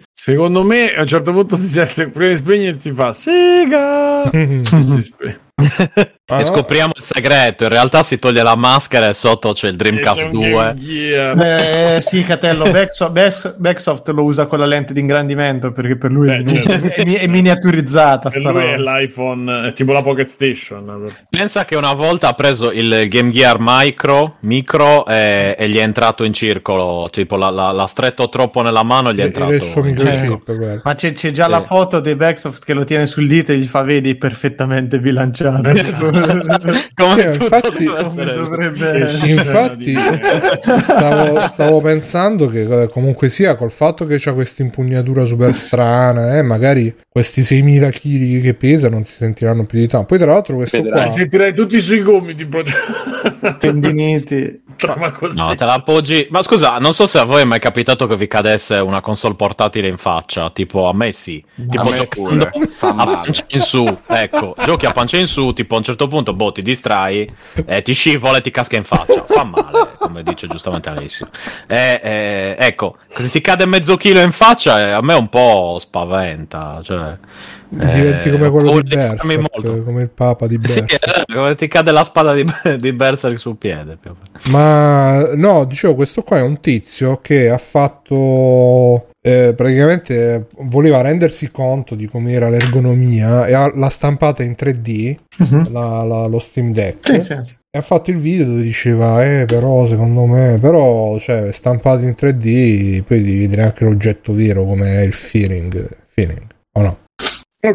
Secondo 0.12 0.62
me 0.64 0.94
a 0.94 1.02
un 1.02 1.06
certo 1.06 1.32
punto 1.32 1.56
si 1.56 1.68
sente 1.68 2.08
prima 2.08 2.30
di 2.30 2.36
spegnersi 2.36 2.92
fa 2.92 3.12
Sega 3.12 4.30
e 4.30 4.62
si 4.64 5.00
spegne. 5.00 5.40
Ah, 6.30 6.40
e 6.40 6.44
scopriamo 6.44 6.92
il 6.94 7.02
segreto. 7.02 7.64
In 7.64 7.70
realtà 7.70 8.02
si 8.02 8.18
toglie 8.18 8.42
la 8.42 8.54
maschera 8.54 9.08
e 9.08 9.14
sotto 9.14 9.52
c'è 9.54 9.68
il 9.68 9.76
Dreamcast 9.76 10.18
c'è 10.18 10.24
un 10.26 10.30
2. 10.30 10.50
Game 10.50 10.74
Gear. 10.78 11.40
Eh, 11.96 12.02
sì, 12.02 12.22
Catello, 12.22 12.70
Backsoft, 12.70 13.12
Back- 13.12 13.54
Backsoft 13.56 14.08
lo 14.08 14.24
usa 14.24 14.44
con 14.44 14.58
la 14.58 14.66
lente 14.66 14.92
di 14.92 15.00
ingrandimento 15.00 15.72
perché 15.72 15.96
per 15.96 16.10
lui 16.10 16.28
è, 16.30 16.40
Beh, 16.42 16.62
certo. 16.62 16.86
è 17.00 17.04
mi- 17.06 17.14
è 17.14 17.26
miniaturizzata. 17.26 18.28
Per 18.28 18.42
lui 18.42 18.62
è 18.64 18.76
l'iPhone, 18.76 19.68
è 19.68 19.72
tipo 19.72 19.92
la 19.92 20.02
Pocket 20.02 20.26
Station. 20.26 21.06
Pensa 21.30 21.64
che 21.64 21.76
una 21.76 21.94
volta 21.94 22.28
ha 22.28 22.32
preso 22.34 22.72
il 22.72 23.08
Game 23.08 23.30
Gear 23.30 23.56
Micro, 23.58 24.36
micro 24.40 25.06
e, 25.06 25.56
e 25.58 25.68
gli 25.70 25.78
è 25.78 25.82
entrato 25.82 26.24
in 26.24 26.34
circolo. 26.34 27.08
Tipo 27.10 27.36
l'ha, 27.36 27.48
l'ha- 27.50 27.86
stretto 27.86 28.28
troppo 28.28 28.60
nella 28.60 28.82
mano 28.82 29.08
e 29.08 29.14
gli 29.14 29.20
è 29.20 29.24
entrato. 29.24 29.56
quello. 29.72 30.42
Ma 30.84 30.94
c'è, 30.94 31.12
c'è 31.14 31.30
già 31.30 31.44
Sì. 31.44 31.50
la 31.50 31.62
foto 31.62 32.00
di 32.00 32.14
Backsoft 32.14 32.62
che 32.66 32.74
lo 32.74 32.84
tiene 32.84 33.06
sul 33.06 33.26
dito 33.26 33.52
e 33.52 33.56
gli 33.56 33.64
fa 33.64 33.80
vedi 33.82 34.14
perfettamente 34.14 34.98
bilanciato. 35.00 35.70
Come 36.94 37.28
tutto 37.30 37.44
infatti- 37.44 37.84
dovrebbe. 37.84 39.08
Infatti, 39.24 39.94
stavo, 40.82 41.40
stavo 41.48 41.80
pensando 41.80 42.48
che 42.48 42.82
eh, 42.82 42.88
comunque 42.88 43.28
sia 43.28 43.56
col 43.56 43.70
fatto 43.72 44.06
che 44.06 44.16
c'ha 44.18 44.32
questa 44.32 44.62
impugnatura 44.62 45.24
super 45.24 45.54
strana, 45.54 46.38
eh, 46.38 46.42
magari 46.42 46.94
questi 47.08 47.42
6.000 47.42 47.90
kg 47.90 48.42
che 48.42 48.54
pesa 48.54 48.88
non 48.88 49.04
si 49.04 49.14
sentiranno 49.14 49.64
più 49.64 49.78
di 49.78 49.88
tanto. 49.88 50.06
Poi, 50.06 50.18
tra 50.18 50.32
l'altro, 50.32 50.56
questo 50.56 50.82
Vedrai, 50.82 51.02
qua. 51.04 51.10
Sentirai 51.10 51.54
tutti 51.54 51.80
sui 51.80 52.02
gomiti. 52.02 52.44
bro. 52.44 52.62
tendiniti. 53.58 54.66
No, 55.34 55.54
te 55.56 55.64
la 55.64 55.74
appoggi. 55.74 56.28
Ma 56.30 56.42
scusa, 56.42 56.78
non 56.78 56.92
so 56.92 57.06
se 57.06 57.18
a 57.18 57.24
voi 57.24 57.40
è 57.40 57.44
mai 57.44 57.58
capitato 57.58 58.06
che 58.06 58.16
vi 58.16 58.28
cadesse 58.28 58.76
una 58.76 59.00
console 59.00 59.34
portatile 59.34 59.88
in 59.88 59.96
faccia. 59.96 60.50
Tipo, 60.50 60.88
a 60.88 60.94
me 60.94 61.12
sì. 61.12 61.44
Tipo, 61.54 61.90
me 61.90 61.96
giocando 61.96 62.48
pure, 62.50 62.68
fa 62.76 62.88
a 62.90 62.92
male. 62.92 63.12
pancia 63.12 63.44
in 63.48 63.60
su. 63.60 63.98
Ecco, 64.06 64.54
giochi 64.64 64.86
a 64.86 64.92
pancia 64.92 65.16
in 65.16 65.26
su. 65.26 65.52
Tipo, 65.52 65.74
a 65.74 65.78
un 65.78 65.84
certo 65.84 66.06
punto, 66.06 66.32
boh, 66.32 66.52
ti 66.52 66.62
distrai, 66.62 67.28
eh, 67.66 67.82
ti 67.82 67.92
scivola 67.92 68.38
e 68.38 68.40
ti 68.40 68.52
casca 68.52 68.76
in 68.76 68.84
faccia. 68.84 69.24
Fa 69.24 69.42
male, 69.42 69.94
come 69.98 70.22
dice 70.22 70.46
giustamente 70.46 70.88
Alessio. 70.88 71.28
Eh, 71.66 72.00
eh, 72.02 72.56
ecco, 72.58 72.98
se 73.16 73.30
ti 73.30 73.40
cade 73.40 73.66
mezzo 73.66 73.96
chilo 73.96 74.20
in 74.20 74.32
faccia, 74.32 74.80
eh, 74.80 74.90
a 74.92 75.02
me 75.02 75.14
un 75.14 75.28
po' 75.28 75.78
spaventa. 75.80 76.80
Cioè, 76.84 77.18
Diventi 77.70 78.28
eh, 78.28 78.32
come 78.32 78.50
quello 78.50 78.80
di 78.80 78.88
Berserk, 78.94 79.24
molto. 79.52 79.84
come 79.84 80.02
il 80.02 80.08
papa 80.08 80.46
di 80.46 80.58
Sì, 80.62 80.80
Berserk. 80.80 81.26
eh, 81.28 81.34
come 81.34 81.54
ti 81.54 81.68
cade 81.68 81.90
la 81.90 82.04
spada 82.04 82.32
di, 82.34 82.44
di 82.78 82.92
Berserk 82.92 83.38
sul 83.38 83.56
piede. 83.56 83.98
Ma 84.50 85.34
no, 85.34 85.64
dicevo, 85.64 85.94
questo 85.94 86.22
qua 86.22 86.38
è 86.38 86.42
un 86.42 86.60
tizio 86.60 87.18
che 87.22 87.50
ha 87.50 87.58
fatto. 87.58 89.04
eh, 89.20 89.52
praticamente 89.54 90.46
voleva 90.60 91.02
rendersi 91.02 91.50
conto 91.50 91.94
di 91.96 92.06
com'era 92.06 92.48
l'ergonomia 92.48 93.46
e 93.46 93.52
ha- 93.52 93.70
l'ha 93.74 93.90
stampata 93.90 94.42
in 94.42 94.54
3D 94.54 95.18
Mhm. 95.38 95.72
la- 95.72 96.02
la- 96.04 96.26
lo 96.26 96.38
Steam 96.38 96.72
Deck 96.72 96.98
Sì, 97.04 97.20
sì, 97.20 97.36
sì. 97.42 97.54
e 97.70 97.78
ha 97.78 97.82
fatto 97.82 98.10
il 98.10 98.16
video 98.18 98.46
dove 98.46 98.62
diceva 98.62 99.22
eh 99.24 99.44
però 99.44 99.86
secondo 99.86 100.24
me 100.24 100.58
però 100.60 101.18
cioè 101.18 101.52
stampato 101.52 102.04
in 102.04 102.14
3D 102.14 103.02
poi 103.02 103.22
devi 103.22 103.40
vedere 103.40 103.62
anche 103.64 103.84
l'oggetto 103.84 104.32
vero 104.32 104.64
come 104.64 105.02
il 105.02 105.12
feeling 105.12 105.88
feeling 106.06 106.46
o 106.78 106.82
no 106.82 106.98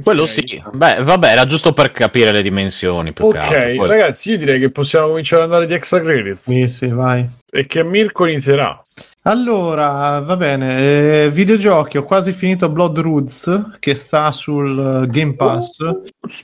Quello 0.01 0.25
sì. 0.25 0.63
Beh, 0.71 1.03
vabbè, 1.03 1.27
era 1.27 1.43
giusto 1.45 1.73
per 1.73 1.91
capire 1.91 2.31
le 2.31 2.41
dimensioni. 2.41 3.11
Più 3.11 3.29
che 3.29 3.37
Ok, 3.37 3.51
altro. 3.51 3.75
Poi- 3.75 3.87
ragazzi, 3.87 4.31
io 4.31 4.37
direi 4.37 4.59
che 4.59 4.71
possiamo 4.71 5.07
cominciare 5.07 5.43
ad 5.43 5.49
andare 5.49 5.67
di 5.67 5.73
extra 5.73 5.99
credits. 5.99 6.43
Sì, 6.43 6.69
sì, 6.69 6.87
vai. 6.87 7.27
E 7.51 7.65
che 7.65 7.83
Mirko 7.83 8.25
inizierà. 8.25 8.79
Allora, 9.25 10.19
va 10.19 10.35
bene, 10.35 11.23
eh, 11.25 11.29
videogiochi, 11.31 11.97
ho 11.97 12.03
quasi 12.03 12.33
finito 12.33 12.69
Blood 12.69 12.99
Roots 12.99 13.77
che 13.79 13.95
sta 13.95 14.31
sul 14.33 15.03
eh, 15.03 15.07
Game 15.07 15.35
Pass. 15.35 15.77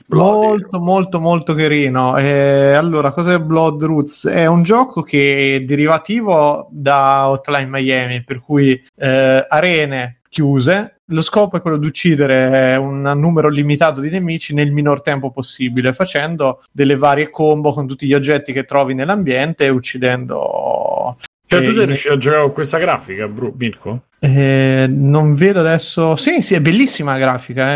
Molto, 0.08 0.80
molto, 0.80 1.20
molto 1.20 1.54
carino. 1.54 2.16
Eh, 2.16 2.72
allora, 2.72 3.12
cos'è 3.12 3.38
Blood 3.38 3.82
Roots? 3.82 4.28
È 4.28 4.46
un 4.46 4.62
gioco 4.62 5.02
che 5.02 5.56
è 5.56 5.60
derivativo 5.60 6.68
da 6.70 7.28
Hotline 7.28 7.66
Miami, 7.68 8.22
per 8.24 8.40
cui 8.40 8.82
eh, 8.96 9.46
arene 9.48 10.20
chiuse. 10.30 10.99
Lo 11.10 11.22
scopo 11.22 11.56
è 11.56 11.60
quello 11.60 11.76
di 11.76 11.86
uccidere 11.86 12.76
un 12.76 13.02
numero 13.16 13.48
limitato 13.48 14.00
di 14.00 14.10
nemici 14.10 14.54
nel 14.54 14.70
minor 14.70 15.02
tempo 15.02 15.30
possibile, 15.30 15.92
facendo 15.92 16.62
delle 16.70 16.96
varie 16.96 17.30
combo 17.30 17.72
con 17.72 17.86
tutti 17.86 18.06
gli 18.06 18.14
oggetti 18.14 18.52
che 18.52 18.64
trovi 18.64 18.94
nell'ambiente 18.94 19.64
e 19.64 19.70
uccidendo. 19.70 21.16
Cioè, 21.46 21.62
tu 21.64 21.70
eh, 21.70 21.74
sei 21.74 21.86
riuscito 21.86 22.14
a 22.14 22.18
giocare 22.18 22.42
con 22.42 22.52
questa 22.52 22.78
grafica, 22.78 23.28
Mirko? 23.28 24.02
Eh, 24.20 24.86
non 24.88 25.34
vedo 25.34 25.60
adesso. 25.60 26.16
Sì, 26.16 26.42
sì, 26.42 26.54
è 26.54 26.60
bellissima 26.60 27.12
la 27.12 27.18
grafica. 27.18 27.72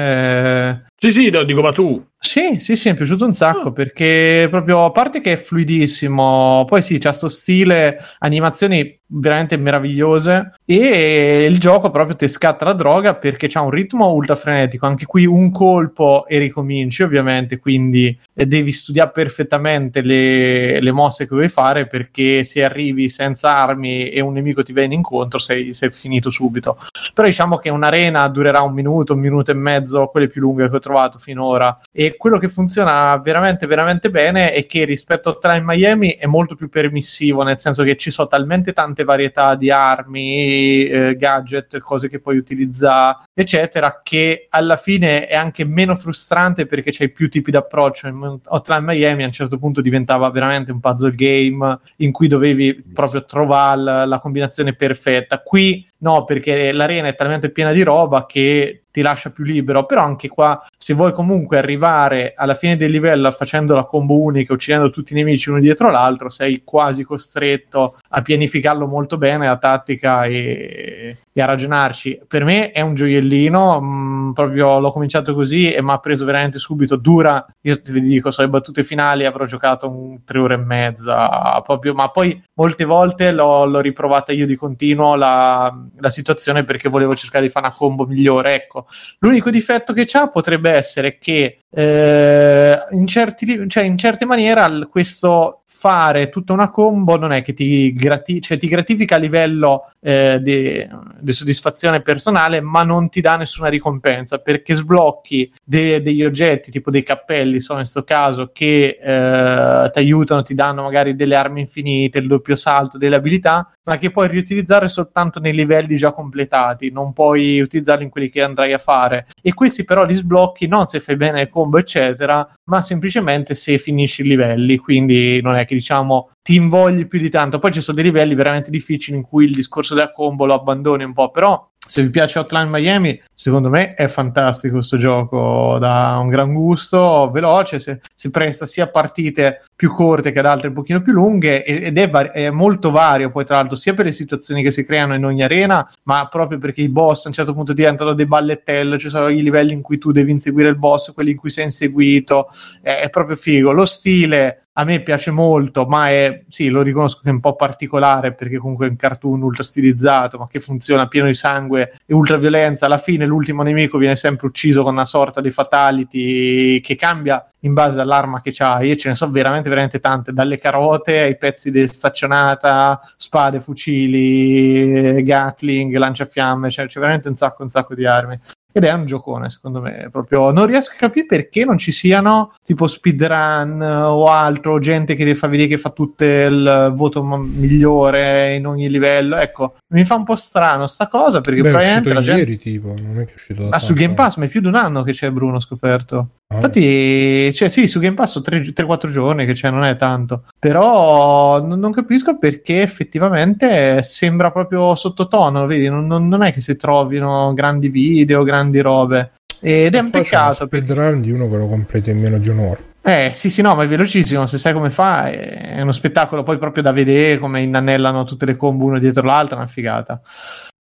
eh. 0.70 0.82
Sì, 0.97 1.11
sì, 1.12 1.30
no, 1.30 1.42
dico, 1.45 1.61
ma 1.61 1.72
tu. 1.72 2.03
Sì, 2.18 2.59
sì, 2.61 2.76
sì, 2.76 2.88
mi 2.88 2.95
è 2.95 2.97
piaciuto 2.97 3.26
un 3.26 3.34
sacco 3.34 3.68
Ah. 3.68 3.72
perché 3.72 4.47
proprio 4.51 4.84
a 4.86 4.90
parte 4.90 5.20
che 5.20 5.32
è 5.32 5.36
fluidissimo, 5.36 6.64
poi 6.66 6.80
sì, 6.82 6.99
c'ha 6.99 7.12
sto 7.12 7.28
stile, 7.28 7.99
animazioni 8.20 8.99
veramente 9.07 9.57
meravigliose 9.59 10.55
e 10.64 11.47
il 11.49 11.61
gioco 11.61 11.90
proprio 11.90 12.16
ti 12.16 12.26
scatta 12.26 12.64
la 12.64 12.72
droga 12.72 13.14
perché 13.14 13.47
c'ha 13.47 13.61
un 13.61 13.70
ritmo 13.70 14.11
ultra 14.12 14.34
frenetico, 14.36 14.86
anche 14.86 15.05
qui 15.05 15.26
un 15.26 15.51
colpo 15.51 16.24
e 16.26 16.38
ricominci 16.38 17.03
ovviamente, 17.03 17.59
quindi 17.59 18.18
eh, 18.34 18.47
devi 18.47 18.72
studiare 18.72 19.11
perfettamente 19.12 20.01
le, 20.01 20.80
le 20.80 20.92
mosse 20.92 21.28
che 21.28 21.34
vuoi 21.34 21.49
fare 21.51 21.86
perché 21.86 22.42
se 22.45 22.64
arrivi 22.64 23.11
senza 23.11 23.55
armi 23.57 24.09
e 24.09 24.20
un 24.20 24.32
nemico 24.32 24.62
ti 24.62 24.72
viene 24.72 24.95
incontro 24.95 25.38
sei, 25.38 25.74
sei 25.74 25.90
finito 25.90 26.30
subito. 26.35 26.78
Però 27.14 27.26
diciamo 27.26 27.57
che 27.57 27.70
un'arena 27.70 28.28
durerà 28.28 28.61
un 28.61 28.72
minuto, 28.72 29.14
un 29.14 29.20
minuto 29.20 29.51
e 29.51 29.55
mezzo, 29.55 30.07
quelle 30.07 30.28
più 30.28 30.41
lunghe 30.41 30.68
che 30.68 30.76
ho 30.76 30.80
trovato 30.80 31.18
finora. 31.18 31.78
E 31.93 32.16
quello 32.16 32.39
che 32.39 32.49
funziona 32.49 33.16
veramente, 33.18 33.66
veramente 33.66 34.11
bene 34.11 34.53
è 34.53 34.66
che 34.66 34.85
rispetto 34.85 35.30
a 35.30 35.39
Time 35.41 35.62
Miami 35.64 36.11
è 36.11 36.26
molto 36.26 36.55
più 36.57 36.68
permissivo, 36.68 37.43
nel 37.43 37.59
senso 37.59 37.82
che 37.82 37.97
ci 37.97 38.11
sono 38.11 38.28
talmente 38.28 38.72
tante 38.72 39.05
varietà 39.05 39.55
di 39.55 39.70
armi, 39.70 40.87
eh, 40.87 41.16
gadget, 41.16 41.78
cose 41.78 42.09
che 42.09 42.20
puoi 42.20 42.37
utilizzare, 42.37 43.18
eccetera, 43.35 44.01
che 44.03 44.47
alla 44.49 44.76
fine 44.76 45.26
è 45.26 45.35
anche 45.35 45.64
meno 45.64 45.97
frustrante 45.97 46.66
perché 46.66 46.93
c'hai 46.93 47.11
più 47.11 47.28
tipi 47.28 47.51
di 47.51 47.57
approccio. 47.57 48.07
In 48.07 48.39
Hotline 48.47 48.80
Miami 48.80 49.24
a 49.24 49.26
un 49.26 49.32
certo 49.32 49.59
punto 49.59 49.80
diventava 49.80 50.30
veramente 50.30 50.70
un 50.70 50.78
puzzle 50.78 51.14
game 51.14 51.78
in 51.97 52.12
cui 52.12 52.28
dovevi 52.28 52.85
proprio 52.95 53.24
trovare 53.24 53.80
la, 53.80 54.05
la 54.07 54.20
combinazione 54.20 54.74
perfetta. 54.74 55.41
Qui 55.41 55.84
no, 55.99 56.25
perché 56.25 56.71
l'arena 56.71 57.09
è 57.09 57.17
talmente 57.17 57.50
piena 57.50 57.72
di 57.72 57.83
roba 57.83 58.25
che 58.26 58.84
ti 58.92 59.03
lascia 59.03 59.30
più 59.30 59.42
libero, 59.42 59.87
però 59.87 60.03
anche 60.03 60.29
qua 60.29 60.64
se 60.85 60.93
vuoi 60.93 61.15
comunque 61.15 61.57
arrivare 61.57 62.35
alla 62.37 62.55
fine 62.55 62.77
del 62.77 62.91
livello 62.91 63.33
facendo 63.33 63.75
la 63.75 63.87
combo 63.87 64.21
unica, 64.21 64.53
uccidendo 64.53 64.91
tutti 64.91 65.15
i 65.15 65.17
nemici 65.17 65.49
uno 65.49 65.59
dietro 65.59 65.91
l'altro, 65.91 66.29
sei 66.29 66.61
quasi 66.63 67.05
costretto 67.05 67.97
a 68.07 68.21
pianificarlo 68.21 68.87
molto 68.87 69.17
bene, 69.17 69.47
la 69.47 69.57
tattica 69.57 70.25
e, 70.27 71.17
e 71.33 71.41
a 71.41 71.47
ragionarci. 71.47 72.21
Per 72.29 72.45
me 72.45 72.71
è 72.71 72.83
un 72.83 72.95
gioiellino, 72.95 73.81
mh, 73.81 73.87
mm, 73.87 74.33
proprio 74.33 74.79
l'ho 74.79 74.93
cominciato 74.93 75.33
così 75.33 75.73
e 75.73 75.83
mi 75.83 75.93
ha 75.93 75.99
preso 76.01 76.27
veramente 76.27 76.59
subito, 76.59 76.97
dura, 76.97 77.47
io 77.63 77.81
ti 77.81 77.99
dico, 78.01 78.31
sulle 78.31 78.49
battute 78.49 78.85
finali 78.85 79.25
avrò 79.25 79.47
giocato 79.47 79.89
un 79.89 80.23
tre 80.23 80.39
ore 80.39 80.55
e 80.55 80.59
mezza, 80.59 81.63
proprio, 81.63 81.95
ma 81.95 82.11
poi 82.11 82.39
molte 82.57 82.85
volte 82.85 83.33
l'ho, 83.33 83.65
l'ho 83.65 83.81
riprovata 83.81 84.33
io 84.33 84.45
di 84.45 84.55
continuo 84.55 85.15
la, 85.15 85.75
la 85.97 86.11
situazione 86.11 86.63
perché 86.65 86.91
volevo 86.91 87.15
cercare 87.15 87.47
di 87.47 87.51
fare 87.51 87.69
una 87.69 87.75
combo 87.75 88.05
migliore, 88.05 88.55
ecco 88.55 88.87
L'unico 89.21 89.49
difetto 89.49 89.95
che 89.95 90.07
ha 90.13 90.29
potrebbe 90.29 90.74
essere 90.75 91.18
che 91.18 91.59
eh, 91.71 92.79
in, 92.91 93.07
certi, 93.07 93.68
cioè 93.68 93.84
in 93.84 93.99
certe 93.99 94.25
maniere 94.25 94.61
questo 94.88 95.63
fare 95.76 96.29
tutta 96.29 96.53
una 96.53 96.71
combo 96.71 97.18
non 97.18 97.33
è 97.33 97.42
che 97.42 97.53
ti, 97.53 97.92
grati- 97.92 98.41
cioè 98.41 98.57
ti 98.57 98.68
gratifica 98.68 99.17
a 99.17 99.18
livello 99.18 99.91
eh, 100.01 100.38
di, 100.41 100.88
di, 101.18 101.33
soddisfazione 101.33 102.01
personale, 102.01 102.61
ma 102.61 102.84
non 102.84 103.09
ti 103.09 103.21
dà 103.21 103.37
nessuna 103.37 103.68
ricompensa 103.68 104.38
perché 104.38 104.75
sblocchi 104.75 105.53
de- 105.64 106.01
degli 106.01 106.25
oggetti, 106.25 106.71
tipo 106.71 106.92
dei 106.92 107.03
cappelli, 107.03 107.61
sono 107.61 107.80
in 107.80 107.84
questo 107.84 108.05
caso, 108.05 108.51
che 108.53 108.99
eh, 109.03 109.91
ti 109.91 109.99
aiutano, 109.99 110.42
ti 110.42 110.55
danno 110.55 110.83
magari 110.83 111.17
delle 111.17 111.34
armi 111.34 111.61
infinite, 111.61 112.18
il 112.18 112.29
doppio 112.29 112.55
salto, 112.55 112.96
delle 112.96 113.17
abilità, 113.17 113.68
ma 113.84 113.99
che 113.99 114.11
puoi 114.11 114.29
riutilizzare 114.29 114.88
soltanto 114.88 115.41
nei 115.41 115.53
livelli 115.53 115.96
già 115.96 116.13
completati, 116.13 116.91
non 116.91 117.13
puoi 117.13 117.61
utilizzarli 117.61 118.05
in 118.05 118.11
quelli 118.11 118.30
che 118.30 118.42
andrai 118.42 118.72
a 118.72 118.79
fare. 118.79 119.26
E 119.42 119.53
questi 119.53 119.84
però 119.84 120.05
li 120.05 120.14
sblocchi 120.14 120.67
non 120.67 120.87
se 120.87 121.01
fai 121.01 121.17
bene 121.17 121.42
il 121.42 121.49
combo, 121.49 121.79
eccetera, 121.79 122.49
ma 122.64 122.80
semplicemente 122.80 123.55
se 123.55 123.79
finisci 123.79 124.22
i 124.22 124.29
livelli, 124.29 124.76
quindi 124.79 125.41
non 125.42 125.57
è 125.57 125.63
che 125.64 125.74
diciamo 125.74 126.30
ti 126.42 126.57
invogli 126.57 127.07
più 127.07 127.18
di 127.18 127.30
tanto. 127.30 127.58
Poi 127.58 127.72
ci 127.72 127.80
sono 127.80 127.96
dei 127.96 128.04
livelli 128.04 128.34
veramente 128.34 128.70
difficili 128.70 129.16
in 129.16 129.22
cui 129.22 129.46
il 129.46 129.54
discorso 129.54 129.95
della 129.95 130.11
combo 130.11 130.46
lo 130.46 130.54
abbandoni 130.54 131.04
un 131.04 131.12
po', 131.12 131.30
però 131.30 131.68
se 131.86 132.03
vi 132.03 132.08
piace 132.08 132.38
Hotline 132.38 132.68
Miami, 132.68 133.20
secondo 133.34 133.68
me 133.68 133.95
è 133.95 134.08
fantastico 134.08 134.76
questo 134.76 134.96
gioco, 134.96 135.76
dà 135.78 136.18
un 136.20 136.28
gran 136.28 136.53
gusto, 136.53 137.30
veloce, 137.30 137.78
si, 137.78 137.96
si 138.14 138.30
presta 138.30 138.64
sia 138.64 138.84
a 138.84 138.88
partite 138.88 139.64
più 139.76 139.92
corte 139.92 140.32
che 140.32 140.38
ad 140.38 140.46
altre 140.46 140.68
un 140.68 140.74
pochino 140.74 141.03
più 141.03 141.12
lunghe 141.12 141.62
ed 141.62 141.99
è, 141.99 142.08
var- 142.08 142.30
è, 142.30 142.49
molto 142.50 142.91
vario 142.91 143.30
poi 143.30 143.45
tra 143.45 143.57
l'altro 143.57 143.76
sia 143.76 143.92
per 143.92 144.07
le 144.07 144.12
situazioni 144.12 144.62
che 144.62 144.70
si 144.70 144.84
creano 144.84 145.14
in 145.14 145.24
ogni 145.24 145.42
arena, 145.42 145.86
ma 146.04 146.26
proprio 146.28 146.58
perché 146.58 146.80
i 146.80 146.88
boss 146.88 147.26
a 147.26 147.28
un 147.28 147.34
certo 147.34 147.53
punto 147.53 147.74
diventano 147.74 148.14
dei 148.14 148.26
ballettelli, 148.26 148.99
ci 148.99 149.11
sono 149.11 149.28
i 149.28 149.42
livelli 149.42 149.72
in 149.74 149.82
cui 149.82 149.99
tu 149.99 150.11
devi 150.11 150.32
inseguire 150.32 150.70
il 150.70 150.78
boss, 150.78 151.12
quelli 151.12 151.32
in 151.32 151.36
cui 151.36 151.50
sei 151.50 151.64
inseguito, 151.64 152.49
è, 152.80 153.00
è 153.03 153.11
proprio 153.11 153.36
figo. 153.36 153.72
Lo 153.72 153.84
stile 153.84 154.63
a 154.76 154.84
me 154.84 155.03
piace 155.03 155.30
molto, 155.30 155.87
ma 155.87 156.09
è, 156.09 156.42
sì, 156.49 156.68
lo 156.68 156.83
riconosco 156.83 157.21
che 157.22 157.29
è 157.29 157.33
un 157.33 157.41
po' 157.41 157.55
particolare 157.55 158.34
perché 158.34 158.59
comunque 158.59 158.87
è 158.87 158.91
un 158.91 158.96
cartoon 158.96 159.41
ultra 159.42 159.63
stilizzato, 159.63 160.37
ma 160.37 160.49
che 160.49 160.59
funziona 160.59 161.07
pieno 161.07 161.29
di 161.29 161.34
sangue 161.34 161.92
e 162.05 162.13
ultra 162.13 162.37
violenza. 162.38 162.87
Alla 162.87 162.99
fine 162.99 163.25
l'ultimo 163.25 163.63
nemico 163.63 163.99
viene 163.99 164.17
sempre 164.17 164.49
ucciso 164.49 164.83
con 164.83 164.92
una 164.92 165.05
sorta 165.05 165.41
di 165.41 165.51
fatality 165.51 166.80
che 166.80 166.96
cambia 166.96 167.46
in 167.61 167.72
base 167.72 168.01
all'arma 168.01 168.42
che 168.42 168.51
c'hai 168.53 168.91
e 168.91 168.96
ce 168.96 169.11
ne 169.11 169.14
sono 169.14 169.30
veramente 169.30 169.68
veramente 169.68 170.01
tante, 170.01 170.33
dalle 170.33 170.59
carote 170.59 171.21
ai 171.21 171.38
pezzi 171.38 171.71
di 171.71 171.87
staccionata, 171.87 173.01
spade, 173.17 173.61
fucili, 173.61 175.22
gatling, 175.22 175.95
lanciafiamme, 175.96 176.71
cioè 176.71 176.87
c'è 176.87 176.99
veramente 176.99 177.29
un 177.29 177.37
sacco 177.37 177.63
un 177.63 177.68
sacco 177.68 177.95
di 177.95 178.05
armi 178.05 178.38
ed 178.76 178.83
è 178.83 178.92
un 178.92 179.07
giocone 179.07 179.51
secondo 179.51 179.80
me 179.80 180.09
proprio 180.11 180.51
non 180.51 180.67
riesco 180.67 180.95
a 180.95 180.99
capire 180.99 181.26
perché 181.26 181.64
non 181.64 181.79
ci 181.79 181.92
siano 181.92 182.55
tipo 182.64 182.88
speedrun 182.88 183.80
o 183.80 184.26
altro 184.26 184.80
gente 184.80 185.14
che 185.14 185.34
fa 185.37 185.46
vedere 185.46 185.68
che 185.68 185.79
fa 185.79 185.91
tutto 185.91 186.25
il 186.25 186.92
voto 186.96 187.22
migliore 187.22 188.57
in 188.57 188.67
ogni 188.67 188.91
livello 188.91 189.37
ecco 189.37 189.76
mi 189.92 190.05
fa 190.05 190.17
un 190.17 190.25
po' 190.25 190.34
strano 190.34 190.88
sta 190.88 191.07
cosa 191.07 191.41
perché 191.41 191.63
Beh, 191.63 191.68
probabilmente 191.68 192.13
la 192.13 192.21
gente 192.21 192.41
ieri 192.41 192.59
tipo 192.59 192.88
non 192.88 193.21
è 193.21 193.25
che 193.25 193.30
è 193.30 193.34
uscito 193.34 193.68
ah, 193.68 193.79
su 193.79 193.95
Game 193.95 194.14
Pass 194.14 194.37
ma 194.37 194.46
è 194.46 194.49
più 194.49 194.61
di 194.61 194.67
un 194.67 194.75
anno 194.75 195.03
che 195.03 195.13
c'è 195.13 195.30
Bruno 195.30 195.61
scoperto. 195.61 196.29
Infatti, 196.53 197.53
cioè, 197.53 197.68
sì, 197.68 197.88
su 197.88 197.99
Game 197.99 198.14
Pass 198.14 198.33
sono 198.33 198.45
3-4 198.45 199.11
giorni, 199.11 199.45
che 199.45 199.54
cioè, 199.54 199.71
non 199.71 199.84
è 199.84 199.96
tanto. 199.96 200.45
Però 200.58 201.61
non, 201.61 201.79
non, 201.79 201.92
capisco 201.92 202.38
perché 202.38 202.83
effettivamente 202.83 204.03
sembra 204.03 204.50
proprio 204.50 204.95
sottotono, 204.95 205.66
vedi? 205.66 205.88
Non, 205.88 206.07
non, 206.07 206.42
è 206.42 206.53
che 206.53 206.61
si 206.61 206.76
trovino 206.76 207.53
grandi 207.54 207.88
video, 207.88 208.42
grandi 208.45 208.80
robe. 208.80 209.33
Ed 209.61 209.95
è 209.95 209.99
un 209.99 210.11
peccato. 210.11 210.68
Perché... 210.68 210.92
speedrun 210.92 211.21
di 211.21 211.33
uno 211.33 211.49
che 211.49 211.57
lo 211.57 211.66
completi 211.66 212.11
in 212.11 212.21
meno 212.21 212.38
di 212.38 212.49
un'ora. 212.49 212.92
Eh 213.07 213.33
sì 213.34 213.50
sì 213.50 213.61
no 213.61 213.75
ma 213.75 213.84
è 213.84 213.87
velocissimo 213.87 214.46
se 214.46 214.57
sai 214.57 214.72
come 214.72 214.91
fa 214.91 215.29
è 215.29 215.79
uno 215.83 215.92
spettacolo 215.92 216.42
poi 216.42 216.57
proprio 216.57 216.83
da 216.83 216.91
vedere 216.91 217.37
come 217.37 217.61
inanellano 217.61 218.25
tutte 218.25 218.46
le 218.46 218.57
combo 218.57 218.87
uno 218.87 218.99
dietro 218.99 219.26
l'altro 219.26 219.57
è 219.57 219.58
una 219.58 219.68
figata 219.68 220.22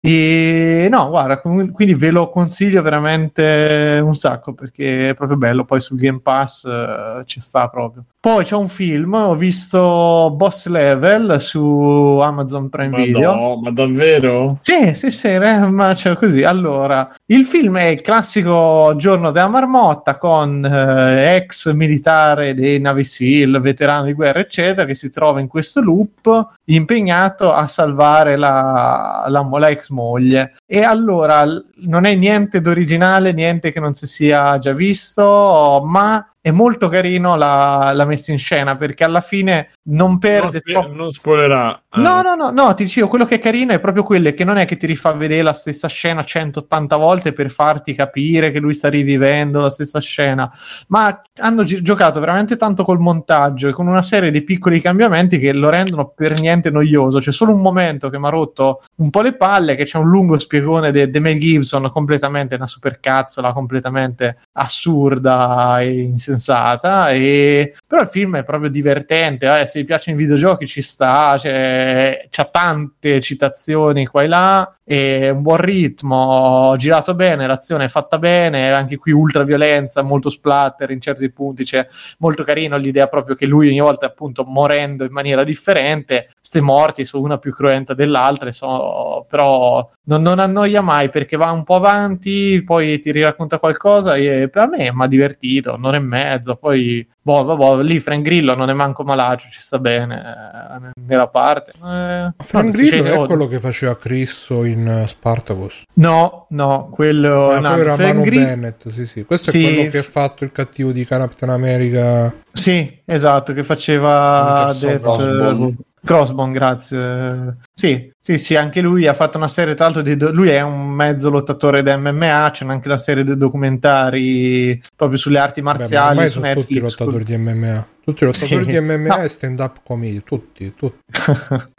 e 0.04 0.88
no, 0.90 1.10
guarda, 1.10 1.40
quindi 1.40 1.94
ve 1.94 2.10
lo 2.10 2.30
consiglio 2.30 2.82
veramente 2.82 4.02
un 4.04 4.16
sacco 4.16 4.54
perché 4.54 5.10
è 5.10 5.14
proprio 5.14 5.38
bello. 5.38 5.64
Poi 5.64 5.80
sul 5.80 6.00
Game 6.00 6.22
Pass 6.22 6.64
uh, 6.64 7.24
ci 7.26 7.40
sta 7.40 7.70
proprio. 7.70 8.06
Poi 8.22 8.44
c'è 8.44 8.56
un 8.56 8.70
film, 8.70 9.16
ho 9.16 9.36
visto 9.36 10.32
Boss 10.36 10.68
Level 10.68 11.42
su 11.42 12.20
Amazon 12.22 12.70
Prime 12.70 12.90
ma 12.90 12.98
Video. 12.98 13.34
No, 13.34 13.60
ma 13.64 13.72
davvero? 13.72 14.60
Sì, 14.62 14.94
sì, 14.94 15.10
sì, 15.10 15.40
ma 15.40 15.94
c'è 15.96 16.16
così. 16.16 16.44
Allora, 16.44 17.12
il 17.26 17.46
film 17.46 17.80
è 17.80 17.86
il 17.86 18.02
classico 18.02 18.94
giorno 18.96 19.32
della 19.32 19.48
marmotta 19.48 20.20
con 20.20 20.64
eh, 20.64 21.36
ex 21.36 21.74
militare 21.74 22.54
dei 22.54 22.80
Navy 22.80 23.04
SEAL, 23.04 23.60
veterano 23.60 24.06
di 24.06 24.14
guerra, 24.14 24.42
eccetera, 24.42 24.86
che 24.86 24.94
si 24.94 25.10
trova 25.10 25.40
in 25.40 25.48
questo 25.48 25.82
loop 25.82 26.58
impegnato 26.66 27.52
a 27.52 27.66
salvare 27.66 28.38
la, 28.38 29.26
la, 29.30 29.48
la 29.50 29.70
ex 29.72 29.90
moglie. 29.90 30.54
E 30.68 30.84
allora 30.84 31.44
non 31.78 32.06
è 32.06 32.14
niente 32.14 32.62
d'originale, 32.62 33.34
niente 33.34 33.72
che 33.72 33.80
non 33.80 33.96
si 33.96 34.06
sia 34.06 34.60
già 34.60 34.74
visto, 34.74 35.82
ma 35.84 36.24
è 36.42 36.52
molto 36.52 36.90
carino 36.90 37.36
la, 37.36 37.92
la, 37.94 38.06
messa 38.06 38.32
in 38.32 38.40
scena 38.40 38.76
perché 38.76 39.04
alla 39.04 39.22
fine 39.22 39.70
non 39.90 40.18
perde 40.18 40.42
non, 40.42 40.52
spe- 40.52 40.72
troppo... 40.72 40.94
non 40.94 41.12
spoilerà 41.12 41.84
no 41.98 42.22
no 42.22 42.36
no 42.36 42.50
no 42.50 42.74
ti 42.74 42.84
dicevo 42.84 43.08
quello 43.08 43.26
che 43.26 43.36
è 43.36 43.40
carino 43.40 43.74
è 43.74 43.80
proprio 43.80 44.04
quello 44.04 44.32
che 44.32 44.44
non 44.44 44.58
è 44.58 44.66
che 44.66 44.78
ti 44.78 44.88
rifà 44.88 45.12
vedere 45.14 45.44
la 45.44 45.54
stessa 45.54 45.88
scena 45.88 46.24
180 46.24 46.96
volte 46.96 47.34
per 47.34 47.52
farti 47.52 47.94
capire 47.94 48.52
che 48.52 48.60
lui 48.60 48.74
sta 48.74 48.90
rivivendo 48.90 49.60
la 49.60 49.70
stessa 49.70 50.00
scena 50.00 50.52
ma 50.88 51.22
hanno 51.40 51.64
gi- 51.64 51.82
giocato 51.82 52.20
veramente 52.20 52.58
tanto 52.58 52.84
col 52.84 53.00
montaggio 53.00 53.68
e 53.68 53.74
con 53.74 53.88
una 53.88 54.02
serie 54.02 54.32
di 54.32 54.44
piccoli 54.44 54.82
cambiamenti 54.82 55.40
che 55.40 55.54
lo 55.54 55.70
rendono 55.70 56.10
per 56.16 56.40
niente 56.40 56.70
noioso. 56.70 57.20
C'è 57.20 57.32
solo 57.32 57.54
un 57.54 57.62
momento 57.62 58.10
che 58.10 58.20
mi 58.20 58.26
ha 58.26 58.30
rotto 58.30 58.82
un 58.98 59.10
po' 59.10 59.22
le 59.22 59.36
palle 59.36 59.76
che 59.76 59.86
c'è 59.86 59.98
un 59.98 60.10
lungo 60.10 60.40
spiegone 60.40 60.92
di 60.92 61.20
Mel 61.20 61.40
Gibson 61.40 61.90
completamente 61.90 62.56
una 62.56 62.68
supercazzola 62.68 63.54
completamente 63.54 64.38
assurda 64.54 65.80
e 65.82 66.02
insensata 66.02 66.31
insensata. 66.32 67.12
E... 67.12 67.76
Però 67.86 68.02
il 68.02 68.08
film 68.08 68.38
è 68.38 68.44
proprio 68.44 68.70
divertente. 68.70 69.62
Eh, 69.62 69.66
se 69.66 69.80
vi 69.80 69.86
piacciono 69.86 70.18
i 70.18 70.22
videogiochi, 70.22 70.68
ci 70.68 70.82
sta. 70.82 71.38
Cioè, 71.38 72.28
c'ha 72.30 72.46
tante 72.46 73.22
citazioni 73.22 74.06
qua 74.06 74.24
e 74.24 74.28
là. 74.28 74.76
E 74.84 75.30
un 75.30 75.42
buon 75.42 75.58
ritmo, 75.58 76.76
girato 76.78 77.16
bene, 77.16 77.48
l'azione 77.48 77.86
è 77.86 77.88
fatta 77.88 78.18
bene. 78.18 78.72
Anche 78.72 78.98
qui 78.98 79.12
ultra 79.12 79.44
violenza, 79.44 80.02
molto 80.02 80.30
splatter 80.30 80.92
in 80.92 81.00
certi 81.00 81.30
punti. 81.30 81.64
C'è 81.64 81.88
molto 82.18 82.44
carino 82.44 82.78
l'idea 82.78 83.08
proprio 83.08 83.36
che 83.36 83.46
lui 83.46 83.70
ogni 83.70 83.80
volta, 83.80 84.08
appunto, 84.08 84.44
morendo 84.44 85.06
in 85.06 85.12
maniera 85.12 85.44
differente, 85.44 86.32
ste 86.52 86.60
morti 86.60 87.06
sono 87.06 87.24
una 87.24 87.38
più 87.38 87.54
cruenta 87.54 87.94
dell'altra. 87.94 88.52
So, 88.52 89.26
però 89.30 89.90
non, 90.04 90.22
non, 90.22 90.40
annoia 90.40 90.82
mai 90.82 91.10
perché 91.10 91.38
va 91.38 91.50
un 91.52 91.64
po' 91.64 91.76
avanti, 91.76 92.62
poi 92.62 93.00
ti 93.00 93.12
riracconta 93.14 93.58
qualcosa. 93.58 94.16
E 94.16 94.50
per 94.50 94.68
me 94.68 94.92
mi 94.92 95.04
ha 95.04 95.08
divertito, 95.08 95.76
un'ora 95.76 95.96
e 95.96 96.02
mezzo. 96.02 96.58
Poi 96.58 97.08
Boh, 97.24 97.44
boh, 97.44 97.56
boh, 97.56 97.82
lì 97.82 98.00
Frank 98.00 98.24
Grillo 98.24 98.56
non 98.56 98.72
è 98.72 98.74
manco 98.74 99.04
malagio, 99.04 99.46
ci 99.52 99.62
sta 99.62 99.78
bene 99.78 100.16
eh, 100.16 101.02
nella 101.06 101.28
parte. 101.28 101.72
Eh, 101.74 102.34
Frank 102.44 102.66
no, 102.66 102.72
Grillo 102.72 103.24
è 103.24 103.26
quello 103.28 103.46
che 103.46 103.60
faceva 103.60 103.96
Crisso 103.96 104.64
in 104.64 105.04
uh, 105.04 105.06
Spartacus. 105.06 105.84
No, 105.94 106.48
no, 106.50 106.90
quello, 106.92 107.54
no, 107.54 107.60
no, 107.60 107.78
era 107.78 107.94
Frank 107.94 108.14
Mano 108.16 108.26
Grill... 108.26 108.44
Bennett, 108.44 108.90
sì, 108.90 109.06
sì. 109.06 109.24
Questo 109.24 109.52
sì, 109.52 109.64
è 109.64 109.74
quello 109.74 109.90
che 109.92 109.98
ha 110.00 110.02
fatto 110.02 110.44
il 110.44 110.52
cattivo 110.52 110.92
di 110.92 111.06
Captain 111.06 111.52
America. 111.52 112.34
Sì, 112.52 113.02
esatto, 113.06 113.54
che 113.54 113.64
faceva 113.64 114.76
Death, 114.80 115.76
Crossbone, 116.04 116.52
grazie. 116.52 117.58
Sì, 117.74 118.12
sì, 118.20 118.38
sì, 118.40 118.56
anche 118.56 118.82
lui 118.82 119.06
ha 119.08 119.14
fatto 119.14 119.38
una 119.38 119.48
serie, 119.48 119.76
tra 119.76 119.86
l'altro, 119.86 120.02
di 120.02 120.18
do- 120.18 120.32
lui 120.32 120.50
è 120.50 120.62
un 120.62 120.90
mezzo 120.90 121.30
lottatore 121.30 121.84
da 121.84 121.96
MMA, 121.98 122.50
c'è 122.52 122.66
anche 122.66 122.88
la 122.88 122.98
serie 122.98 123.24
di 123.24 123.38
documentari 123.38 124.82
proprio 124.96 125.18
sulle 125.20 125.38
arti 125.40 125.62
Beh, 125.62 125.68
ma 125.72 125.74
marziali 125.78 126.28
su 126.28 126.40
sono 126.40 126.54
tutti 126.54 126.74
i 126.74 126.82
Netflix. 126.82 126.98
lottatori 127.00 127.24
di 127.24 127.38
MMA. 127.38 127.88
Tutti 128.04 128.24
i 128.24 128.26
lottatori 128.26 128.66
Sì. 128.66 128.72
di 128.72 128.80
MMA 128.80 129.16
No. 129.16 129.22
e 129.22 129.30
stand 129.30 129.60
up 129.60 129.78
comedy, 129.84 130.24
tutti, 130.24 130.74
tutti. 130.76 130.98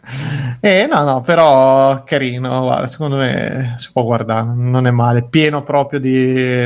eh, 0.61 0.87
no, 0.89 1.03
no, 1.03 1.21
però 1.21 2.03
carino, 2.05 2.61
guarda, 2.61 2.87
secondo 2.87 3.17
me 3.17 3.73
si 3.77 3.89
può 3.91 4.03
guardare, 4.03 4.47
non 4.55 4.87
è 4.87 4.91
male, 4.91 5.27
pieno 5.29 5.63
proprio 5.63 5.99
di, 5.99 6.65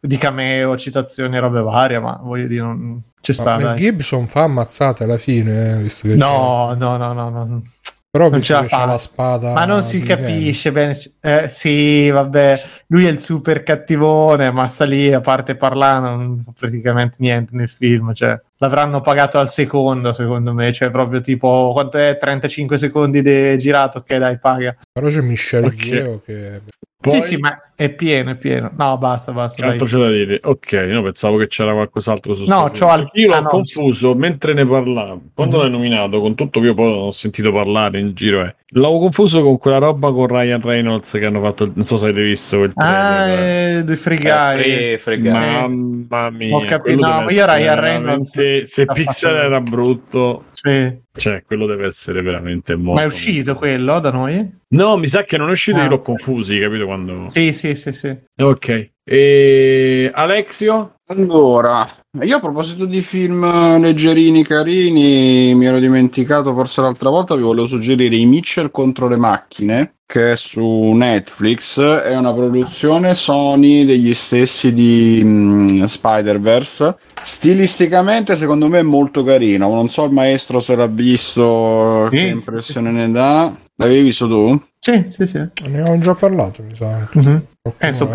di 0.00 0.16
cameo, 0.18 0.76
citazioni 0.76 1.38
robe 1.38 1.60
varie, 1.60 1.98
ma 1.98 2.18
voglio 2.22 2.46
dire, 2.46 2.62
non 2.62 3.02
ci 3.20 3.32
Ma 3.32 3.36
sta, 3.38 3.56
dai. 3.56 3.76
Gibson 3.76 4.28
fa 4.28 4.42
ammazzate 4.42 5.04
alla 5.04 5.18
fine, 5.18 5.72
eh, 5.72 5.76
visto 5.78 6.06
che 6.08 6.14
No, 6.14 6.74
no, 6.78 6.96
no, 6.96 7.12
no, 7.12 7.28
no. 7.30 7.62
però 8.08 8.28
non 8.30 8.40
ce 8.40 8.52
la 8.54 8.62
fa. 8.64 8.84
la 8.84 8.98
spada 8.98 9.52
Ma 9.52 9.64
non 9.64 9.82
si 9.82 10.00
capisce 10.02 10.70
bene. 10.72 10.98
Eh, 11.20 11.48
sì, 11.48 12.08
vabbè, 12.08 12.54
lui 12.88 13.04
è 13.06 13.10
il 13.10 13.18
super 13.20 13.62
cattivone, 13.64 14.50
ma 14.52 14.68
sta 14.68 14.84
lì 14.84 15.12
a 15.12 15.20
parte 15.20 15.56
parlare, 15.56 16.00
non 16.00 16.42
fa 16.44 16.52
praticamente 16.56 17.16
niente 17.20 17.56
nel 17.56 17.68
film. 17.68 18.14
Cioè, 18.14 18.40
l'avranno 18.58 19.00
pagato 19.00 19.38
al 19.38 19.50
secondo, 19.50 20.12
secondo 20.12 20.52
me. 20.54 20.72
Cioè, 20.72 20.90
proprio 20.90 21.20
tipo, 21.20 21.72
quanto 21.72 21.98
è? 21.98 22.16
35 22.16 22.78
secondi 22.78 23.22
di 23.22 23.58
girato? 23.58 23.98
Ok, 23.98 24.16
dai, 24.16 24.38
paga. 24.38 24.76
Però 24.92 25.08
c'è 25.08 25.20
Michelle 25.20 25.66
Ok. 25.66 25.84
Yeo 25.86 26.22
che 26.24 26.60
Poi, 26.98 27.20
Sì, 27.20 27.28
sì, 27.28 27.36
ma 27.36 27.60
è 27.76 27.90
pieno, 27.90 28.30
è 28.30 28.36
pieno. 28.36 28.72
No, 28.76 28.96
basta, 28.98 29.32
basta. 29.32 29.70
c'è 29.72 29.98
da 29.98 30.10
dire? 30.10 30.40
Ok, 30.42 30.72
no, 30.90 31.02
pensavo 31.02 31.36
che 31.36 31.46
c'era 31.46 31.72
qualcos'altro 31.74 32.34
su 32.34 32.44
No, 32.48 32.70
c'ho 32.76 32.88
al- 32.88 33.08
Io 33.12 33.28
l'ho 33.28 33.34
ah, 33.34 33.40
no. 33.40 33.48
confuso 33.48 34.14
mentre 34.14 34.54
ne 34.54 34.66
parlavo. 34.66 35.20
Quando 35.34 35.56
Mhm. 35.56 35.62
l'hai 35.62 35.70
nominato, 35.70 36.20
con 36.20 36.34
tutto 36.34 36.58
che 36.60 36.66
io 36.66 36.74
poi 36.74 36.90
ho 36.90 37.10
sentito 37.10 37.52
parlare 37.52 38.00
in 38.00 38.12
giro, 38.14 38.44
eh. 38.44 38.54
l'avevo 38.70 38.98
confuso 39.00 39.42
con 39.42 39.58
quella 39.58 39.78
roba 39.78 40.10
con 40.10 40.26
Ryan 40.26 40.60
Reynolds 40.60 41.12
che 41.12 41.24
hanno 41.24 41.40
fatto. 41.40 41.70
Non 41.72 41.84
so 41.86 41.96
se 41.96 42.06
avete 42.06 42.22
visto 42.22 42.56
quel 42.58 42.72
Ah, 42.74 42.82
trailer. 43.24 43.38
eh. 43.38 43.78
eh, 43.78 43.84
The 43.84 43.96
Free 43.96 44.18
Guy. 44.18 44.62
Eh, 44.62 44.98
frega. 44.98 45.30
sì. 45.30 45.38
Mamma 45.38 46.30
mia, 46.30 46.56
Ho 46.56 46.64
capito, 46.64 46.96
no, 47.06 47.22
ma 47.22 47.30
io 47.30 47.44
Ryan 47.46 47.80
Reynolds- 47.80 48.62
Se 48.62 48.84
Pixar 48.86 49.32
fatto- 49.32 49.44
era 49.44 49.60
brutto, 49.60 50.44
Sì. 50.50 50.92
cioè 51.14 51.42
quello 51.46 51.66
deve 51.66 51.86
essere 51.86 52.22
veramente 52.22 52.74
molto. 52.74 52.94
Ma 52.94 53.02
è 53.02 53.06
uscito 53.06 53.54
quello 53.54 54.00
da 54.00 54.10
noi? 54.10 54.54
No, 54.68 54.96
mi 54.96 55.06
sa 55.06 55.22
che 55.22 55.36
non 55.38 55.48
è 55.48 55.52
uscito, 55.52 55.78
Ah, 55.78 55.82
io 55.84 55.88
l'ho 55.90 55.94
ok. 55.96 56.02
confusi, 56.02 56.58
capito? 56.58 56.86
Quando... 56.86 57.24
Sì, 57.28 57.52
sì, 57.52 57.65
sì, 57.74 57.92
sì. 57.92 58.16
Ok. 58.40 58.90
E 59.02 60.10
Alexio? 60.14 60.92
Allora, 61.08 61.88
io 62.22 62.36
a 62.36 62.40
proposito 62.40 62.84
di 62.84 63.00
film 63.00 63.80
leggerini, 63.80 64.42
carini, 64.42 65.54
mi 65.54 65.66
ero 65.66 65.78
dimenticato 65.78 66.52
forse 66.52 66.80
l'altra 66.80 67.10
volta, 67.10 67.36
vi 67.36 67.42
volevo 67.42 67.66
suggerire 67.66 68.16
I 68.16 68.26
Mitchell 68.26 68.72
contro 68.72 69.06
le 69.06 69.14
macchine, 69.16 69.98
che 70.04 70.32
è 70.32 70.36
su 70.36 70.64
Netflix, 70.64 71.80
è 71.80 72.16
una 72.16 72.32
produzione 72.34 73.14
Sony 73.14 73.84
degli 73.84 74.14
stessi 74.14 74.74
di 74.74 75.20
mm, 75.22 75.84
Spider-Verse. 75.84 76.96
Stilisticamente 77.22 78.34
secondo 78.34 78.66
me 78.68 78.80
è 78.80 78.82
molto 78.82 79.22
carino, 79.22 79.68
non 79.72 79.88
so 79.88 80.04
il 80.04 80.12
maestro 80.12 80.58
se 80.58 80.74
l'ha 80.74 80.86
visto, 80.88 82.08
Sì, 82.10 82.16
che 82.16 82.22
sì, 82.22 82.28
impressione 82.28 82.90
ne 82.90 83.10
dà. 83.12 83.52
L'avevi 83.78 84.02
visto 84.02 84.26
tu? 84.26 84.58
Sì, 84.78 85.04
sì, 85.08 85.26
sì. 85.26 85.38
ne 85.38 85.50
avevamo 85.66 85.98
già 85.98 86.14
parlato, 86.14 86.62
mi 86.62 86.74
sa. 86.74 86.88
anche. 86.94 87.18
Mhm. 87.18 87.46
Qualcuno 87.62 87.88
Eh, 87.88 87.92
so 87.92 88.06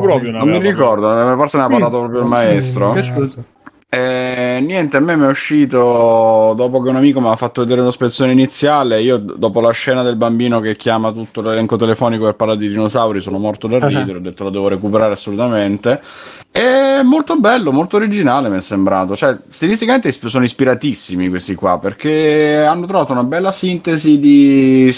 proprio 0.00 0.30
Non 0.30 0.48
mi 0.48 0.58
ricordo, 0.58 1.36
forse 1.36 1.56
ne 1.56 1.62
ha 1.64 1.66
Sì, 1.66 1.72
parlato 1.72 1.98
proprio 1.98 2.20
il 2.20 2.26
maestro. 2.26 2.92
mi 2.92 2.98
è 2.98 3.02
Piaciuto. 3.02 3.20
piaciuto. 3.20 3.44
Eh, 3.92 4.60
niente, 4.64 4.98
a 4.98 5.00
me 5.00 5.16
mi 5.16 5.24
è 5.24 5.28
uscito 5.28 6.54
dopo 6.56 6.80
che 6.80 6.90
un 6.90 6.94
amico 6.94 7.20
mi 7.20 7.26
ha 7.26 7.34
fatto 7.34 7.62
vedere 7.62 7.82
lo 7.82 7.90
spezzone 7.90 8.30
iniziale. 8.30 9.02
Io, 9.02 9.18
dopo 9.18 9.60
la 9.60 9.72
scena 9.72 10.02
del 10.04 10.14
bambino 10.14 10.60
che 10.60 10.76
chiama 10.76 11.10
tutto 11.10 11.40
l'elenco 11.40 11.74
telefonico 11.74 12.24
per 12.24 12.36
parlare 12.36 12.60
di 12.60 12.68
dinosauri, 12.68 13.20
sono 13.20 13.38
morto 13.38 13.66
da 13.66 13.78
Ah. 13.78 13.88
ridere. 13.88 14.18
Ho 14.18 14.20
detto 14.20 14.44
lo 14.44 14.50
devo 14.50 14.68
recuperare 14.68 15.14
assolutamente. 15.14 16.00
È 16.52 17.00
molto 17.02 17.36
bello, 17.40 17.72
molto 17.72 17.96
originale. 17.96 18.48
Mi 18.48 18.58
è 18.58 18.60
sembrato. 18.60 19.16
Cioè, 19.16 19.36
stilisticamente 19.48 20.12
sono 20.12 20.44
ispiratissimi 20.44 21.28
questi 21.28 21.56
qua 21.56 21.80
perché 21.80 22.64
hanno 22.64 22.86
trovato 22.86 23.10
una 23.10 23.24
bella 23.24 23.50
sintesi 23.50 24.20
di 24.20 24.88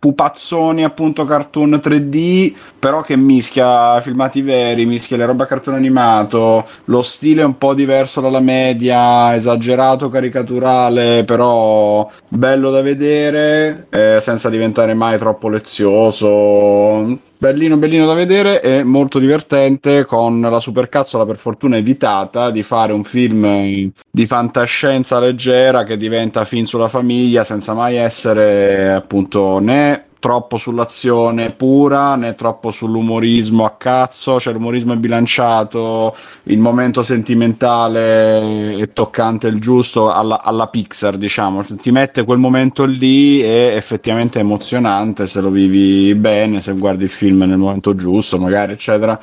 pupazzoni, 0.00 0.82
appunto, 0.82 1.24
cartoon 1.24 1.78
3D, 1.82 2.54
però 2.78 3.02
che 3.02 3.16
mischia 3.16 4.00
filmati 4.00 4.40
veri, 4.40 4.86
mischia 4.86 5.18
le 5.18 5.26
robe 5.26 5.44
a 5.44 5.46
cartone 5.46 5.76
animato. 5.76 6.66
Lo 6.86 7.02
stile 7.02 7.42
è 7.42 7.44
un 7.44 7.58
po' 7.58 7.74
diverso 7.74 8.20
dalla 8.22 8.40
media, 8.40 9.34
esagerato, 9.34 10.08
caricaturale, 10.08 11.24
però 11.24 12.10
bello 12.26 12.70
da 12.70 12.80
vedere, 12.80 13.86
eh, 13.90 14.16
senza 14.20 14.48
diventare 14.48 14.94
mai 14.94 15.18
troppo 15.18 15.48
lezioso. 15.48 17.28
Bellino, 17.40 17.78
bellino 17.78 18.04
da 18.04 18.12
vedere 18.12 18.60
e 18.60 18.84
molto 18.84 19.18
divertente 19.18 20.04
con 20.04 20.42
la 20.42 20.60
supercazzola 20.60 21.24
per 21.24 21.38
fortuna 21.38 21.78
evitata 21.78 22.50
di 22.50 22.62
fare 22.62 22.92
un 22.92 23.02
film 23.02 23.42
eh, 23.46 23.90
di 24.10 24.26
fantascienza 24.26 25.18
leggera 25.18 25.84
che 25.84 25.96
diventa 25.96 26.44
film 26.44 26.64
sulla 26.64 26.88
famiglia 26.88 27.42
senza 27.42 27.72
mai 27.72 27.96
essere 27.96 28.92
appunto 28.92 29.58
né 29.58 30.08
troppo 30.20 30.56
sull'azione 30.56 31.50
pura 31.50 32.14
né 32.14 32.36
troppo 32.36 32.70
sull'umorismo 32.70 33.64
a 33.64 33.70
cazzo, 33.70 34.38
cioè 34.38 34.52
l'umorismo 34.52 34.92
è 34.92 34.96
bilanciato, 34.96 36.14
il 36.44 36.58
momento 36.58 37.02
sentimentale 37.02 38.74
e 38.76 38.92
toccante 38.92 39.48
il 39.48 39.58
giusto 39.60 40.12
alla, 40.12 40.42
alla 40.42 40.68
Pixar, 40.68 41.16
diciamo, 41.16 41.64
Cioè, 41.64 41.78
ti 41.78 41.90
mette 41.90 42.24
quel 42.24 42.38
momento 42.38 42.84
lì 42.84 43.42
e 43.42 43.72
effettivamente 43.74 44.38
è 44.38 44.42
emozionante 44.42 45.26
se 45.26 45.40
lo 45.40 45.50
vivi 45.50 46.14
bene, 46.14 46.60
se 46.60 46.72
guardi 46.74 47.04
il 47.04 47.10
film 47.10 47.42
nel 47.42 47.58
momento 47.58 47.96
giusto, 47.96 48.38
magari, 48.38 48.72
eccetera. 48.72 49.18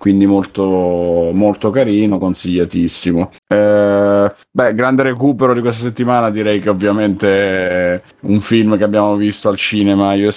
Quindi 0.00 0.24
molto, 0.24 0.64
molto 1.34 1.68
carino, 1.68 2.16
consigliatissimo. 2.16 3.32
Eh, 3.46 4.34
beh, 4.50 4.74
grande 4.74 5.02
recupero 5.02 5.52
di 5.52 5.60
questa 5.60 5.84
settimana, 5.84 6.30
direi 6.30 6.58
che 6.58 6.70
ovviamente 6.70 7.28
è 7.68 8.02
un 8.20 8.40
film 8.40 8.78
che 8.78 8.84
abbiamo 8.84 9.14
visto 9.16 9.50
al 9.50 9.58
cinema 9.58 10.14
io 10.14 10.30
e 10.30 10.34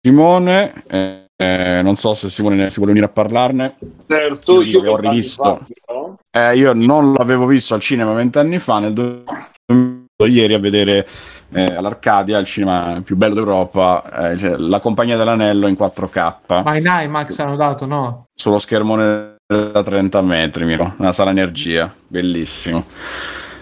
Simone. 0.00 0.84
Eh, 0.86 1.24
eh, 1.34 1.80
non 1.82 1.96
so 1.96 2.14
se 2.14 2.28
Simone 2.28 2.54
ne- 2.54 2.70
si 2.70 2.76
vuole 2.76 2.92
unire 2.92 3.06
a 3.06 3.10
parlarne. 3.10 3.74
Certo, 4.06 4.62
Io 4.62 4.80
che 4.80 4.88
ho 4.88 4.96
rivisto. 4.96 5.66
no? 5.88 6.18
Eh, 6.30 6.56
io 6.56 6.72
non 6.72 7.12
l'avevo 7.12 7.46
visto 7.46 7.74
al 7.74 7.80
cinema 7.80 8.12
vent'anni 8.12 8.60
fa, 8.60 8.78
nel 8.78 8.92
2000 8.92 10.06
ieri 10.28 10.54
a 10.54 10.60
vedere 10.60 11.06
eh, 11.52 11.64
all'Arcadia, 11.64 12.38
il 12.38 12.46
cinema 12.46 13.00
più 13.04 13.16
bello 13.16 13.34
d'Europa, 13.34 14.30
eh, 14.30 14.36
cioè, 14.38 14.56
La 14.56 14.80
Compagnia 14.80 15.16
dell'Anello 15.16 15.66
in 15.66 15.74
4K, 15.74 16.62
Ma 16.62 16.76
in 16.76 16.86
IMAX 16.86 17.38
hanno 17.40 17.56
dato, 17.56 17.86
no? 17.86 18.28
Sullo 18.42 18.58
schermone 18.58 19.36
da 19.46 19.84
30 19.84 20.20
metri, 20.20 20.64
miro, 20.64 20.94
una 20.98 21.12
sala 21.12 21.30
energia, 21.30 21.94
bellissimo. 22.08 22.86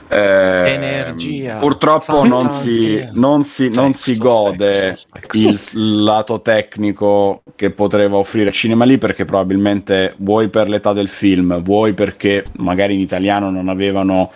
Eh, 0.09 0.73
Energia. 0.73 1.57
Purtroppo 1.57 2.25
non 2.25 2.49
si, 2.49 3.07
non 3.13 3.45
si, 3.45 3.69
non 3.69 3.93
si 3.93 4.17
gode 4.17 4.95
sexo, 4.95 5.39
sexo. 5.39 5.79
il 5.79 6.03
lato 6.03 6.41
tecnico 6.41 7.43
che 7.55 7.71
poteva 7.71 8.17
offrire 8.17 8.49
il 8.49 8.55
cinema 8.55 8.87
lì 8.87 8.97
perché 8.97 9.27
probabilmente 9.27 10.15
vuoi 10.17 10.49
per 10.49 10.69
l'età 10.71 10.95
del 10.95 11.09
film, 11.09 11.61
vuoi 11.63 11.93
perché 11.93 12.47
magari 12.57 12.95
in 12.95 13.01
italiano 13.01 13.51
non 13.51 13.69
avevano 13.69 14.33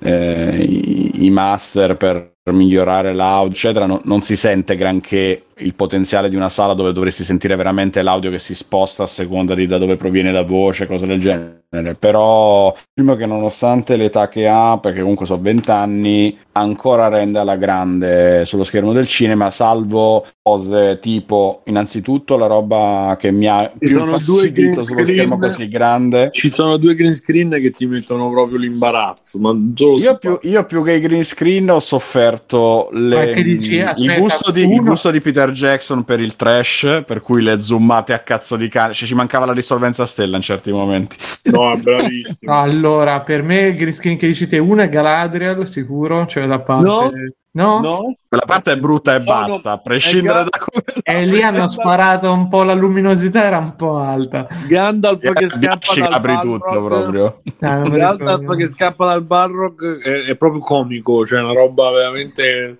eh, 0.00 0.58
i, 0.58 1.24
i 1.24 1.30
master 1.30 1.96
per 1.96 2.32
migliorare 2.50 3.14
l'audio, 3.14 3.52
eccetera, 3.52 3.86
no- 3.86 4.02
non 4.04 4.20
si 4.22 4.34
sente 4.34 4.76
granché 4.76 5.44
il 5.58 5.74
potenziale 5.74 6.28
di 6.28 6.36
una 6.36 6.48
sala 6.48 6.74
dove 6.74 6.92
dovresti 6.92 7.22
sentire 7.22 7.56
veramente 7.56 8.02
l'audio 8.02 8.30
che 8.30 8.38
si 8.38 8.54
sposta 8.54 9.04
a 9.04 9.06
seconda 9.06 9.54
di 9.54 9.66
da 9.66 9.78
dove 9.78 9.96
proviene 9.96 10.32
la 10.32 10.42
voce, 10.42 10.86
cose 10.86 11.06
del 11.06 11.20
genere. 11.20 11.96
Però 11.98 12.74
film 12.92 13.16
che 13.16 13.26
nonostante 13.26 13.96
l'età 13.96 14.28
che 14.28 14.46
ha, 14.46 14.78
perché 14.78 15.00
comunque 15.00 15.26
sono 15.26 15.42
20 15.42 15.70
anni, 15.70 16.38
ancora 16.52 17.08
rende 17.08 17.38
alla 17.40 17.56
grande 17.56 18.44
sullo 18.44 18.62
schermo 18.64 18.92
del 18.92 19.06
cinema, 19.08 19.50
salvo 19.50 20.24
cose 20.40 20.98
tipo 21.00 21.62
innanzitutto 21.66 22.36
la 22.36 22.46
roba 22.46 23.16
che 23.18 23.32
mi 23.32 23.46
ha 23.46 23.72
più 23.76 23.98
infastidito 23.98 24.80
sullo 24.80 25.04
schermo 25.04 25.36
screen. 25.36 25.38
così 25.38 25.68
grande. 25.68 26.30
Ci 26.30 26.50
sono 26.50 26.76
due 26.76 26.94
green 26.94 27.14
screen 27.14 27.50
che 27.50 27.72
ti 27.72 27.86
mettono 27.86 28.30
proprio 28.30 28.58
l'imbarazzo. 28.58 29.38
Ma 29.38 29.52
Io 29.96 30.16
più, 30.18 30.38
io 30.42 30.64
più 30.66 30.84
che 30.84 30.92
i 30.92 31.00
green 31.00 31.24
screen 31.24 31.70
ho 31.70 31.80
sofferto 31.80 32.88
le- 32.92 33.32
dici? 33.42 33.74
il, 33.76 33.82
Aspetta, 33.82 34.18
gusto 34.18 34.50
di, 34.52 34.62
il 34.62 34.80
gusto 34.80 35.10
di 35.10 35.20
Peter 35.20 35.43
Jackson 35.52 36.04
per 36.04 36.20
il 36.20 36.36
trash, 36.36 37.02
per 37.06 37.20
cui 37.20 37.42
le 37.42 37.60
zoomate 37.60 38.12
a 38.12 38.18
cazzo 38.20 38.56
di 38.56 38.68
cane, 38.68 38.92
cioè 38.92 39.06
ci 39.08 39.14
mancava 39.14 39.46
la 39.46 39.52
risolvenza 39.52 40.04
stella 40.06 40.36
in 40.36 40.42
certi 40.42 40.72
momenti. 40.72 41.16
No, 41.44 41.76
bravissimo. 41.76 42.36
Allora, 42.64 43.20
per 43.20 43.42
me 43.42 43.60
il 43.68 43.76
green 43.76 43.92
screen 43.92 44.16
che 44.16 44.26
dici 44.26 44.46
te, 44.46 44.58
uno 44.58 44.82
è 44.82 44.88
Galadriel, 44.88 45.66
sicuro, 45.66 46.26
cioè 46.26 46.46
da 46.46 46.60
parte... 46.60 46.84
No. 46.86 47.10
No? 47.56 47.78
No? 47.80 48.16
Quella 48.26 48.42
parte 48.46 48.72
è 48.72 48.76
brutta 48.76 49.14
e 49.14 49.20
Sono- 49.20 49.46
basta, 49.46 49.70
a 49.72 49.78
prescindere 49.78 50.40
è 50.40 50.42
da 50.42 50.58
come 50.58 50.82
E 51.04 51.24
lì 51.24 51.40
hanno 51.40 51.68
sparato 51.68 52.32
un 52.32 52.48
po' 52.48 52.64
la 52.64 52.74
luminosità, 52.74 53.44
era 53.44 53.58
un 53.58 53.76
po' 53.76 53.96
alta. 53.98 54.48
Gandalf 54.66 55.20
che 55.20 55.44
Eh, 55.44 55.46
scappa 55.48 55.78
ci 55.78 56.00
dal 56.00 56.12
apri 56.12 56.36
tutto 56.40 56.84
proprio. 56.84 57.42
Ah, 57.60 57.78
Gandalf 57.78 58.56
che 58.56 58.66
scappa 58.66 59.06
dal 59.06 59.22
Balrog 59.22 60.02
è, 60.02 60.24
è 60.30 60.34
proprio 60.34 60.62
comico, 60.62 61.24
cioè 61.24 61.42
una 61.42 61.52
roba 61.52 61.92
veramente 61.92 62.78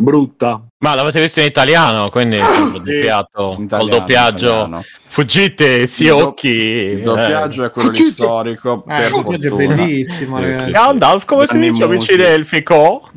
Brutta. 0.00 0.62
Ma 0.78 0.94
l'avete 0.94 1.20
visto 1.20 1.40
in 1.40 1.46
italiano, 1.46 2.08
quindi 2.08 2.40
sempre 2.50 2.78
doppiato 2.94 3.40
In 3.50 3.54
col 3.56 3.64
italiano, 3.64 3.88
doppiaggio. 3.98 4.46
italiano. 4.46 4.84
Fuggite, 5.06 5.86
do- 6.06 6.26
occhi. 6.28 6.48
Il 6.48 7.02
doppiaggio 7.02 7.64
è 7.64 7.70
quello 7.72 7.88
Fuggite. 7.88 8.10
storico. 8.10 8.84
Eh, 8.88 8.94
per 8.96 9.10
doppiaggio 9.10 9.46
è 9.46 9.48
fortuna. 9.50 9.74
bellissimo, 9.74 10.36
Sì, 10.36 10.42
ragazzi. 10.42 10.62
sì. 10.64 10.70
Gandalf, 10.70 11.24
come 11.24 11.46
si 11.46 11.52
Gianni 11.54 11.70
dice? 11.70 11.82
Amici 11.84 12.12
Musi. 12.16 12.22
elfico? 12.24 13.10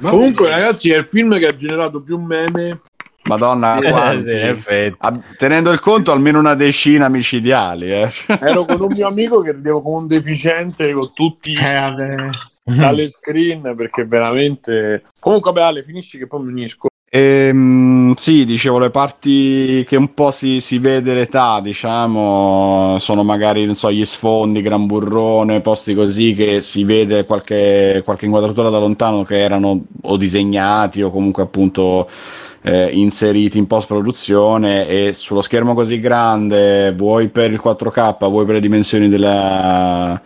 Comunque, 0.00 0.48
ragazzi, 0.50 0.90
è 0.90 0.96
il 0.96 1.04
film 1.04 1.38
che 1.38 1.46
ha 1.46 1.54
generato 1.54 2.00
più 2.02 2.18
meme. 2.18 2.80
Madonna, 3.24 3.78
Eh, 3.78 3.90
quanti? 3.90 4.24
sì. 4.66 4.94
Ah, 4.98 5.12
tenendo 5.36 5.70
il 5.70 5.78
conto 5.78 6.10
almeno 6.10 6.38
una 6.40 6.54
decina 6.54 7.08
micidiali. 7.08 7.90
Eh. 7.92 8.10
Ero 8.40 8.64
con 8.64 8.80
un 8.80 8.92
mio 8.92 9.06
amico 9.06 9.42
che 9.42 9.52
ridevo 9.52 9.82
come 9.82 9.96
un 9.98 10.06
deficiente 10.08 10.90
con 10.92 11.12
tutti 11.14 11.52
Eh. 11.52 12.30
Dalle 12.76 13.08
screen 13.08 13.74
perché 13.76 14.04
veramente. 14.04 15.02
Comunque, 15.18 15.52
vabbè, 15.52 15.66
Ale, 15.66 15.82
finisci 15.82 16.18
che 16.18 16.26
poi 16.26 16.42
mi 16.42 16.52
unisco. 16.52 16.88
Ehm, 17.12 18.14
sì, 18.14 18.44
dicevo, 18.44 18.78
le 18.78 18.90
parti 18.90 19.84
che 19.84 19.96
un 19.96 20.14
po' 20.14 20.30
si, 20.30 20.60
si 20.60 20.78
vede 20.78 21.12
l'età, 21.12 21.60
diciamo, 21.60 22.96
sono 23.00 23.24
magari, 23.24 23.64
non 23.66 23.74
so, 23.74 23.90
gli 23.90 24.04
sfondi, 24.04 24.62
Gran 24.62 24.86
Burrone, 24.86 25.60
posti 25.60 25.92
così 25.94 26.34
che 26.34 26.60
si 26.60 26.84
vede 26.84 27.24
qualche, 27.24 28.02
qualche 28.04 28.26
inquadratura 28.26 28.70
da 28.70 28.78
lontano 28.78 29.24
che 29.24 29.40
erano 29.40 29.86
o 30.02 30.16
disegnati 30.16 31.02
o 31.02 31.10
comunque 31.10 31.42
appunto 31.42 32.08
eh, 32.62 32.90
inseriti 32.92 33.58
in 33.58 33.66
post-produzione 33.66 34.86
e 34.86 35.12
sullo 35.12 35.40
schermo 35.40 35.74
così 35.74 35.98
grande, 35.98 36.92
vuoi 36.92 37.28
per 37.28 37.50
il 37.50 37.60
4K, 37.62 38.28
vuoi 38.28 38.44
per 38.44 38.54
le 38.54 38.60
dimensioni 38.60 39.08
della 39.08 40.20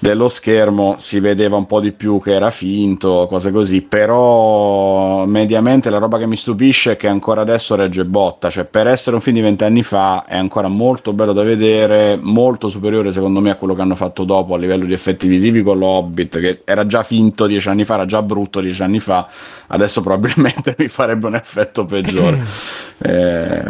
dello 0.00 0.28
schermo 0.28 0.94
si 0.96 1.20
vedeva 1.20 1.56
un 1.56 1.66
po' 1.66 1.78
di 1.78 1.92
più 1.92 2.18
che 2.20 2.32
era 2.32 2.50
finto, 2.50 3.26
cose 3.28 3.52
così, 3.52 3.82
però 3.82 5.26
mediamente 5.26 5.90
la 5.90 5.98
roba 5.98 6.16
che 6.16 6.26
mi 6.26 6.36
stupisce 6.36 6.92
è 6.92 6.96
che 6.96 7.06
ancora 7.06 7.42
adesso 7.42 7.74
regge 7.74 8.06
botta, 8.06 8.48
cioè 8.48 8.64
per 8.64 8.86
essere 8.86 9.16
un 9.16 9.22
film 9.22 9.36
di 9.36 9.42
vent'anni 9.42 9.82
fa 9.82 10.24
è 10.24 10.38
ancora 10.38 10.68
molto 10.68 11.12
bello 11.12 11.34
da 11.34 11.42
vedere, 11.42 12.18
molto 12.18 12.68
superiore 12.68 13.12
secondo 13.12 13.40
me 13.40 13.50
a 13.50 13.56
quello 13.56 13.74
che 13.74 13.82
hanno 13.82 13.94
fatto 13.94 14.24
dopo 14.24 14.54
a 14.54 14.58
livello 14.58 14.86
di 14.86 14.94
effetti 14.94 15.28
visivi 15.28 15.62
con 15.62 15.78
l'Hobbit, 15.78 16.40
che 16.40 16.62
era 16.64 16.86
già 16.86 17.02
finto 17.02 17.46
dieci 17.46 17.68
anni 17.68 17.84
fa, 17.84 17.94
era 17.94 18.06
già 18.06 18.22
brutto 18.22 18.60
dieci 18.60 18.82
anni 18.82 19.00
fa, 19.00 19.28
adesso 19.66 20.00
probabilmente 20.00 20.76
mi 20.80 20.88
farebbe 20.88 21.26
un 21.26 21.34
effetto 21.34 21.84
peggiore. 21.84 22.38
Eh, 23.02 23.64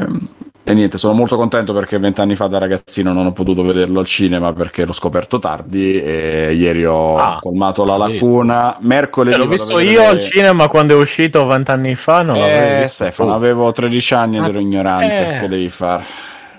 e 0.62 0.74
niente, 0.74 0.99
sono 0.99 1.15
molto 1.15 1.37
contento 1.37 1.73
perché 1.73 1.99
vent'anni 1.99 2.37
fa 2.37 2.47
da 2.47 2.59
ragazzino 2.59 3.12
non 3.12 3.27
ho 3.27 3.32
potuto 3.32 3.62
vederlo 3.62 4.01
al 4.01 4.07
cinema 4.07 4.53
perché 4.53 4.85
l'ho 4.85 4.93
scoperto 4.93 5.39
tardi 5.39 6.01
e 6.01 6.53
ieri 6.55 6.85
ho 6.85 7.16
Ah, 7.19 7.39
colmato 7.41 7.85
la 7.85 8.05
sì. 8.07 8.12
lacuna. 8.12 8.77
Mercoledì 8.81 9.35
Eh, 9.35 9.39
l'ho 9.39 9.49
visto 9.49 9.74
vedere- 9.74 9.91
io 9.93 10.07
al 10.09 10.19
cinema 10.20 10.69
quando 10.69 10.95
è 10.95 10.97
uscito 10.97 11.45
vent'anni 11.47 11.95
fa. 11.97 12.23
Non 12.23 12.39
l'avevo 12.39 12.74
Eh, 12.74 12.78
visto 12.82 12.93
Stefano, 13.05 13.31
tu. 13.31 13.35
avevo 13.37 13.73
13 13.73 14.15
anni 14.15 14.37
ed 14.39 14.45
ero 14.45 14.59
ignorante. 14.61 15.37
Eh. 15.37 15.41
Che 15.41 15.49
devi 15.49 15.69
fare? 15.70 16.05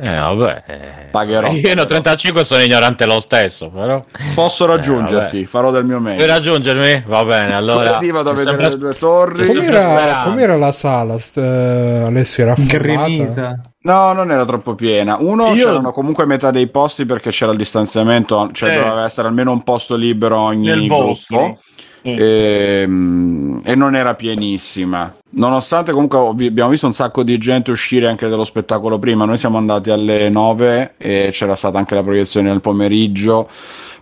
Eh, 0.03 0.09
vabbè. 0.17 0.63
eh. 0.65 0.79
Pagherò. 1.11 1.47
Io 1.53 1.73
ne 1.75 1.81
ho 1.81 1.85
35 1.85 2.43
sono 2.43 2.63
ignorante 2.63 3.05
lo 3.05 3.19
stesso, 3.19 3.69
però. 3.69 4.03
Posso 4.33 4.65
raggiungerti, 4.65 5.37
vabbè. 5.37 5.47
farò 5.47 5.69
del 5.71 5.85
mio 5.85 5.99
Puoi 6.01 6.13
meglio. 6.15 6.25
raggiungermi? 6.25 7.03
Va 7.05 7.23
bene, 7.23 7.53
allora. 7.53 7.83
Mercoledì 7.83 8.11
vado 8.11 8.29
a 8.31 8.33
vedere 8.33 8.49
sempre 8.49 8.69
le 8.69 8.77
due 8.77 8.93
torri. 8.97 9.45
Com'era, 9.45 10.21
com'era 10.25 10.55
la 10.57 10.71
sala, 10.71 11.19
st- 11.19 11.37
eh, 11.37 12.03
Alessio? 12.07 12.43
Era 12.43 12.53
affollata? 12.53 13.61
No, 13.83 14.13
non 14.13 14.29
era 14.31 14.45
troppo 14.45 14.75
piena. 14.75 15.17
Uno, 15.19 15.53
Io- 15.53 15.65
c'erano 15.65 15.91
comunque 15.91 16.25
metà 16.25 16.51
dei 16.51 16.67
posti 16.67 17.05
perché 17.05 17.31
c'era 17.31 17.51
il 17.51 17.57
distanziamento, 17.57 18.49
cioè 18.51 18.71
Eh. 18.71 18.75
doveva 18.77 19.05
essere 19.05 19.27
almeno 19.27 19.51
un 19.51 19.63
posto 19.63 19.95
libero 19.95 20.37
ogni 20.39 20.67
Nel 20.67 20.85
gruppo. 20.85 21.03
vostro. 21.05 21.59
Mm. 22.07 22.15
Ehm, 22.17 23.61
E, 23.63 23.75
non 23.75 23.95
era 23.95 24.15
pienissima. 24.15 25.13
Nonostante 25.31 25.91
comunque 25.91 26.17
abbiamo 26.47 26.69
visto 26.71 26.87
un 26.87 26.93
sacco 26.93 27.21
di 27.23 27.37
gente 27.37 27.69
uscire 27.71 28.07
anche 28.07 28.27
dallo 28.27 28.43
spettacolo 28.43 28.97
prima, 28.99 29.25
noi 29.25 29.37
siamo 29.37 29.57
andati 29.57 29.91
alle 29.91 30.29
9 30.29 30.95
e 30.97 31.29
c'era 31.31 31.55
stata 31.55 31.77
anche 31.77 31.93
la 31.95 32.03
proiezione 32.03 32.49
al 32.49 32.61
pomeriggio. 32.61 33.47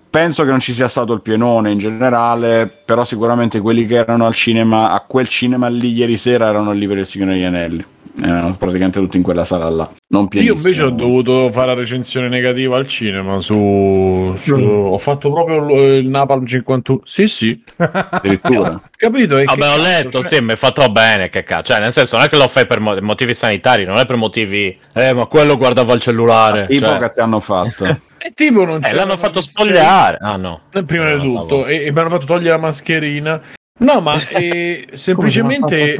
Penso 0.09 0.43
che 0.43 0.49
non 0.49 0.59
ci 0.59 0.73
sia 0.73 0.87
stato 0.87 1.13
il 1.13 1.21
pienone 1.21 1.71
in 1.71 1.77
generale, 1.77 2.67
però 2.83 3.03
sicuramente 3.03 3.59
quelli 3.61 3.85
che 3.85 3.95
erano 3.95 4.25
al 4.25 4.33
cinema, 4.33 4.91
a 4.91 5.01
quel 5.05 5.27
cinema 5.27 5.67
lì 5.67 5.91
ieri 5.91 6.17
sera 6.17 6.47
erano 6.47 6.71
lì 6.71 6.87
per 6.87 6.97
il 6.99 7.05
Signore 7.05 7.33
degli 7.33 7.43
Anelli. 7.43 7.85
Erano 8.21 8.55
praticamente 8.55 8.99
tutti 8.99 9.17
in 9.17 9.23
quella 9.23 9.43
sala 9.43 9.69
là. 9.69 9.89
Non 10.09 10.23
Io 10.23 10.27
pienissimo. 10.27 10.57
invece 10.57 10.83
ho 10.83 10.89
dovuto 10.89 11.49
fare 11.51 11.67
la 11.67 11.73
recensione 11.75 12.27
negativa 12.29 12.75
al 12.77 12.87
cinema 12.87 13.39
su, 13.41 14.33
su- 14.35 14.53
ho 14.55 14.97
fatto 14.97 15.31
proprio 15.31 15.69
il, 15.97 16.03
il 16.03 16.07
Napalm 16.09 16.45
51 16.45 17.01
sì 17.03 17.27
sì 17.27 17.63
addirittura. 17.77 18.81
capito 18.97 19.35
Vabbè, 19.35 19.45
che 19.45 19.53
ho 19.53 19.55
cazzo, 19.75 19.81
letto, 19.81 20.21
cioè- 20.21 20.33
sì, 20.33 20.41
mi 20.41 20.51
hai 20.51 20.57
fatto 20.57 20.89
bene, 20.91 21.29
che 21.29 21.43
cazzo. 21.43 21.71
Cioè, 21.73 21.79
nel 21.81 21.91
senso, 21.93 22.15
non 22.17 22.25
è 22.25 22.29
che 22.29 22.37
lo 22.37 22.47
fai 22.47 22.65
per 22.65 22.79
mo- 22.79 22.97
motivi 23.01 23.33
sanitari, 23.33 23.85
non 23.85 23.97
è 23.97 24.05
per 24.05 24.15
motivi... 24.15 24.77
Eh, 24.93 25.13
ma 25.13 25.25
quello 25.27 25.57
guardava 25.57 25.93
il 25.93 26.01
cellulare. 26.01 26.67
Tipo 26.67 26.85
cioè- 26.85 26.97
che 26.99 27.11
ti 27.13 27.19
hanno 27.21 27.39
fatto. 27.39 27.85
e 28.21 28.31
tipo 28.33 28.65
non 28.65 28.83
Eh, 28.83 28.93
l'hanno 28.93 29.15
fatto 29.17 29.41
spogliare. 29.41 30.17
Ah, 30.19 30.35
no. 30.35 30.61
Eh, 30.73 30.83
prima 30.83 31.11
Eh, 31.11 31.19
di 31.19 31.25
tutto 31.33 31.65
e, 31.65 31.85
e 31.85 31.91
mi 31.91 31.99
hanno 31.99 32.09
fatto 32.09 32.25
togliere 32.25 32.55
la 32.55 32.57
mascherina 32.57 33.41
no 33.81 34.01
ma 34.01 34.19
eh, 34.35 34.87
semplicemente 34.93 35.95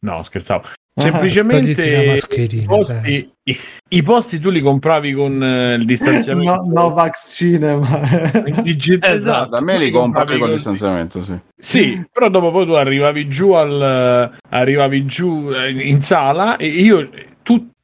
no 0.00 0.22
scherzavo 0.22 0.62
semplicemente 0.94 2.06
mascherina, 2.06 2.62
i 2.62 2.66
posti, 2.66 3.30
i, 3.42 3.58
i 3.88 4.02
posti 4.02 4.38
tu 4.38 4.50
li 4.50 4.60
compravi 4.60 5.12
con 5.12 5.42
eh, 5.42 5.74
il 5.74 5.84
distanziamento 5.84 6.62
No, 6.66 6.72
Novax 6.72 7.34
Cinema. 7.34 8.00
il 8.46 8.62
digit- 8.62 9.04
Esatto, 9.04 9.50
Da 9.50 9.60
me 9.60 9.74
tu 9.74 9.80
li 9.80 9.90
compravi 9.90 10.38
con 10.38 10.48
il 10.48 10.54
distanziamento, 10.54 11.22
sì. 11.22 11.36
Sì, 11.56 12.04
però 12.12 12.28
dopo 12.28 12.50
poi 12.52 12.66
tu 12.66 12.72
arrivavi 12.72 13.28
giù 13.28 13.52
al 13.52 14.30
arrivavi 14.50 15.04
giù 15.04 15.50
eh, 15.52 15.70
in 15.70 16.00
sala 16.02 16.56
e 16.56 16.66
io 16.66 17.08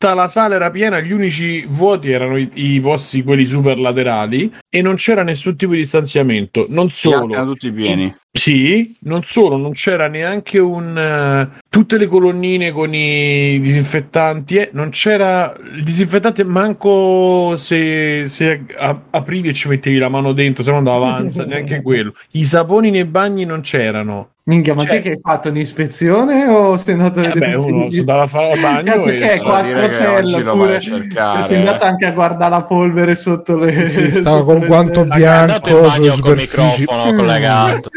tutta 0.00 0.14
la 0.14 0.28
sala 0.28 0.54
era 0.54 0.70
piena, 0.70 0.98
gli 0.98 1.12
unici 1.12 1.66
vuoti 1.68 2.10
erano 2.10 2.38
i, 2.38 2.48
i 2.54 2.80
posti, 2.80 3.22
quelli 3.22 3.44
super 3.44 3.78
laterali, 3.78 4.50
e 4.70 4.80
non 4.80 4.94
c'era 4.94 5.22
nessun 5.22 5.56
tipo 5.56 5.72
di 5.72 5.80
distanziamento. 5.80 6.64
Non 6.70 6.88
solo. 6.88 7.34
Erano 7.34 7.52
tutti 7.52 7.70
pieni. 7.70 8.16
Sì, 8.32 8.96
non 9.00 9.24
solo, 9.24 9.58
non 9.58 9.72
c'era 9.72 10.08
neanche 10.08 10.58
un... 10.58 11.50
Uh, 11.52 11.58
tutte 11.68 11.98
le 11.98 12.06
colonnine 12.06 12.72
con 12.72 12.94
i 12.94 13.60
disinfettanti, 13.60 14.56
eh, 14.56 14.70
non 14.72 14.88
c'era 14.88 15.52
il 15.74 15.84
disinfettante 15.84 16.44
manco 16.44 17.56
se, 17.58 18.24
se 18.26 18.64
a, 18.78 18.98
aprivi 19.10 19.48
e 19.48 19.52
ci 19.52 19.68
mettevi 19.68 19.98
la 19.98 20.08
mano 20.08 20.32
dentro, 20.32 20.62
se 20.62 20.70
no 20.70 20.78
andava 20.78 21.08
avanza, 21.08 21.44
neanche 21.46 21.82
quello. 21.82 22.14
I 22.30 22.44
saponi 22.44 22.90
nei 22.90 23.04
bagni 23.04 23.44
non 23.44 23.60
c'erano. 23.60 24.30
Minchia, 24.44 24.74
ma 24.74 24.82
cioè, 24.82 24.96
te 24.96 25.00
che 25.02 25.10
hai 25.10 25.20
fatto 25.20 25.48
un'ispezione 25.48 26.46
o 26.46 26.76
sei 26.76 26.94
andato 26.94 27.20
a 27.20 27.24
eh, 27.24 27.28
vedere? 27.28 27.50
Beh, 27.52 27.56
uno 27.56 27.90
si 27.90 28.04
dava 28.04 28.22
a 28.22 28.26
fare 28.26 28.60
bagno 28.60 28.92
Cazzo 28.94 29.10
e... 29.10 29.14
che 29.16 29.40
4 29.40 29.80
fratello 29.96 30.52
pure. 30.52 30.80
si 30.80 30.94
è 30.94 31.56
andata 31.56 31.86
anche 31.86 32.06
a 32.06 32.12
guardare 32.12 32.50
la 32.50 32.62
polvere 32.62 33.14
sotto 33.14 33.56
le 33.56 33.88
sì, 33.88 34.12
stava 34.12 34.44
con 34.44 34.64
quanto 34.66 35.02
le... 35.02 35.08
bianco 35.08 35.80
bagno 35.80 36.16
con 36.20 36.34
microfono 36.34 37.12
mm. 37.12 37.16
collegato. 37.16 37.90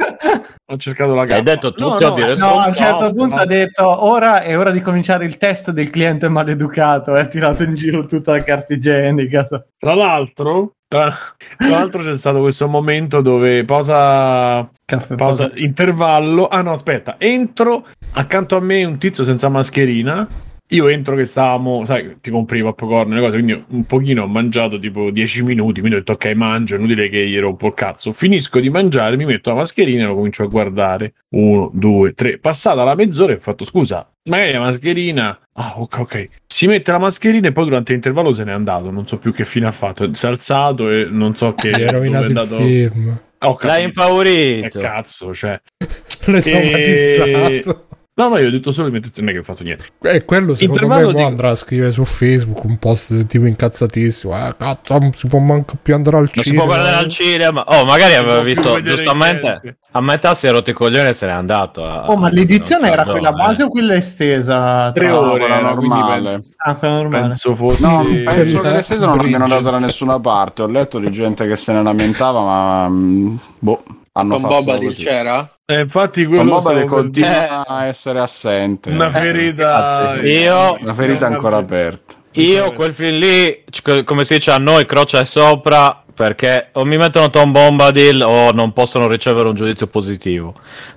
Ho 0.66 0.78
cercato 0.78 1.14
la 1.14 1.26
gamba. 1.26 1.36
hai 1.36 1.44
detto 1.44 1.72
tutto 1.72 2.00
no, 2.00 2.18
no, 2.18 2.36
no, 2.36 2.60
a 2.60 2.66
un 2.68 2.74
certo 2.74 3.12
no. 3.14 3.36
ha 3.36 3.46
detto 3.46 4.06
ora 4.06 4.42
è 4.42 4.58
ora 4.58 4.72
di 4.72 4.82
cominciare 4.82 5.26
il 5.26 5.38
test 5.38 5.72
del 5.72 5.90
cliente 5.90 6.30
maleducato 6.30 7.16
e 7.16 7.20
ha 7.20 7.26
tirato 7.26 7.64
in 7.64 7.76
giro 7.76 8.06
tutta 8.06 8.32
la 8.32 8.44
carta 8.44 8.74
igienica 8.74 9.44
tra 9.44 9.94
l'altro 9.94 10.74
tra, 10.94 11.12
l'altro 11.58 12.04
c'è 12.04 12.14
stato 12.14 12.40
questo 12.40 12.68
momento 12.68 13.22
dove 13.22 13.66
posa, 13.66 14.70
Caffè, 14.86 15.16
pausa, 15.16 15.50
intervallo. 15.56 16.48
Ah 16.48 16.62
no, 16.62 16.72
aspetta, 16.72 17.16
entro 17.18 17.88
accanto 18.12 18.56
a 18.56 18.60
me 18.60 18.84
un 18.84 19.00
tizio 19.00 19.24
senza 19.24 19.50
mascherina. 19.50 20.28
Io 20.70 20.88
entro 20.88 21.16
che 21.16 21.26
stavamo, 21.26 21.86
sai, 21.86 22.18
ti 22.20 22.32
compri 22.32 22.60
i 22.60 22.62
popcorn 22.64 23.12
e 23.12 23.16
le 23.16 23.22
cose, 23.22 23.34
quindi 23.34 23.64
un 23.70 23.86
pochino 23.86 24.24
ho 24.24 24.28
mangiato 24.28 24.80
tipo 24.80 25.12
10 25.12 25.44
minuti, 25.44 25.80
quindi 25.82 25.98
ho 25.98 26.00
detto 26.00 26.14
ok 26.14 26.26
mangio, 26.34 26.76
è 26.76 26.80
inutile 26.80 27.10
che 27.10 27.28
gli 27.28 27.38
rompo 27.38 27.68
il 27.68 27.74
cazzo. 27.76 28.12
Finisco 28.12 28.60
di 28.60 28.70
mangiare, 28.72 29.16
mi 29.16 29.26
metto 29.26 29.50
la 29.52 29.58
mascherina 29.58 30.04
e 30.04 30.08
lo 30.08 30.16
comincio 30.16 30.42
a 30.44 30.48
guardare. 30.48 31.14
Uno, 31.30 31.70
due, 31.74 32.14
tre. 32.14 32.40
Passata 32.40 32.84
la 32.84 32.96
mezz'ora 32.96 33.34
e 33.34 33.36
ho 33.36 33.40
fatto 33.40 33.66
scusa, 33.66 34.10
magari 34.24 34.54
la 34.54 34.60
mascherina... 34.62 35.40
Ah 35.56 35.74
ok 35.78 36.00
ok. 36.00 36.30
Si 36.48 36.66
mette 36.66 36.92
la 36.92 36.98
mascherina 36.98 37.50
e 37.50 37.52
poi 37.52 37.66
durante 37.66 37.92
l'intervallo 37.92 38.32
se 38.32 38.44
n'è 38.44 38.52
andato, 38.52 38.90
non 38.90 39.06
so 39.06 39.20
più 39.20 39.32
che 39.32 39.46
fine 39.46 39.68
ha 39.68 39.72
fatto. 39.72 40.12
Si 40.14 40.26
è 40.26 40.30
alzato 40.30 40.90
e 40.90 41.06
non 41.08 41.36
so 41.36 41.54
che... 41.54 41.70
Gli 41.70 41.74
hai 41.74 41.80
dove 41.82 41.90
è 41.90 41.92
rovinato 41.92 42.26
il 42.32 42.38
andato. 42.38 42.62
film. 42.64 43.22
Ho 43.46 43.58
L'hai 43.60 43.60
capito. 43.60 43.76
Che 43.76 43.82
impaurito. 43.84 44.80
cazzo, 44.80 45.34
cioè... 45.36 45.62
L'hai 46.26 46.42
E- 46.44 47.62
traumatizzato. 47.62 47.88
No, 48.16 48.30
no, 48.30 48.38
io 48.38 48.48
ho 48.48 48.52
detto 48.52 48.72
solo 48.72 48.96
è 48.96 49.00
che 49.02 49.40
ho 49.40 49.44
fatto 49.44 49.64
niente. 49.64 49.86
E 50.04 50.24
quello 50.24 50.54
secondo 50.54 50.84
Intervallo 50.84 51.08
me 51.08 51.14
di- 51.16 51.22
andrà 51.24 51.50
a 51.50 51.56
scrivere 51.56 51.92
su 51.92 52.06
Facebook 52.06 52.64
un 52.64 52.78
post 52.78 53.26
tipo 53.26 53.46
incazzatissimo. 53.48 54.36
Eh, 54.50 54.54
cazzo, 54.56 55.00
non 55.00 55.14
si 55.14 55.26
può 55.28 55.40
manco 55.40 55.74
più 55.82 55.96
andare 55.96 56.18
al 56.18 56.30
Non 56.32 56.44
si 56.44 56.50
cinema. 56.52 56.64
può 56.64 56.74
guardare 56.76 57.04
al 57.04 57.10
cinema. 57.10 57.64
Oh, 57.66 57.86
magari 57.86 58.14
aveva 58.14 58.42
visto 58.42 58.80
giustamente. 58.84 59.78
A 59.94 60.02
metà 60.02 60.36
si 60.36 60.46
è 60.46 60.52
rotto 60.52 60.70
i 60.70 60.74
coglioni 60.74 61.10
e 61.10 61.14
se 61.16 61.26
n'è 61.26 61.32
andato. 61.32 61.84
a- 61.84 62.08
Oh, 62.12 62.16
ma 62.16 62.30
l'edizione 62.30 62.92
era 62.92 63.04
quella 63.04 63.30
eh. 63.30 63.34
base 63.34 63.64
o 63.64 63.70
quella 63.70 63.96
estesa? 63.96 64.92
Tre 64.94 65.08
Tra- 65.08 65.20
ore 65.20 65.40
quella 65.40 65.58
era, 65.58 65.74
quindi 65.74 65.88
normale. 65.98 66.30
penso, 66.30 66.50
Ah, 66.58 66.78
normale. 66.82 67.22
penso 67.28 67.56
fosse... 67.56 67.88
No, 67.88 68.04
penso 68.26 68.62
che 68.62 68.68
Eh, 68.68 68.74
le 68.74 68.82
stesse 68.84 69.06
non 69.06 69.20
abbiano 69.20 69.46
Bridget. 69.46 69.64
dato 69.64 69.72
da 69.72 69.80
nessuna 69.80 70.20
parte. 70.20 70.62
Ho 70.62 70.68
letto 70.68 71.00
di 71.00 71.10
gente 71.10 71.48
che 71.48 71.56
se 71.56 71.74
ne 71.74 71.82
lamentava, 71.82 72.42
ma 72.44 72.90
mm, 72.90 73.36
boh, 73.58 73.84
hanno 74.12 74.34
Con 74.34 74.42
fatto 74.44 74.54
Boba 74.64 74.78
così. 74.78 75.04
c'era? 75.04 75.50
Eh, 75.76 75.80
infatti 75.82 76.26
quello 76.26 76.62
per 76.62 76.86
continua 76.86 77.66
a 77.66 77.86
essere 77.86 78.20
assente. 78.20 78.90
una 78.90 79.10
ferita. 79.10 80.16
Io- 80.22 80.78
Una 80.82 80.94
ferita 80.94 81.26
ancora 81.28 81.58
aperta. 81.58 82.16
Io 82.34 82.74
quel 82.74 82.94
film 82.94 83.20
lì, 83.20 83.64
come 84.04 84.24
si 84.24 84.34
dice 84.36 84.52
a 84.52 84.58
noi, 84.58 84.86
croce 84.86 85.20
è 85.20 85.24
sopra 85.24 86.04
perché 86.14 86.70
o 86.74 86.86
mi 86.86 86.98
mettono 86.98 87.30
Tom 87.30 87.52
Bombadil 87.52 88.22
o 88.24 88.52
non 88.52 88.72
possono 88.74 89.08
ricevere 89.08 89.50
un 89.50 89.56
giudizio 89.56 89.88
positivo. 89.88 90.54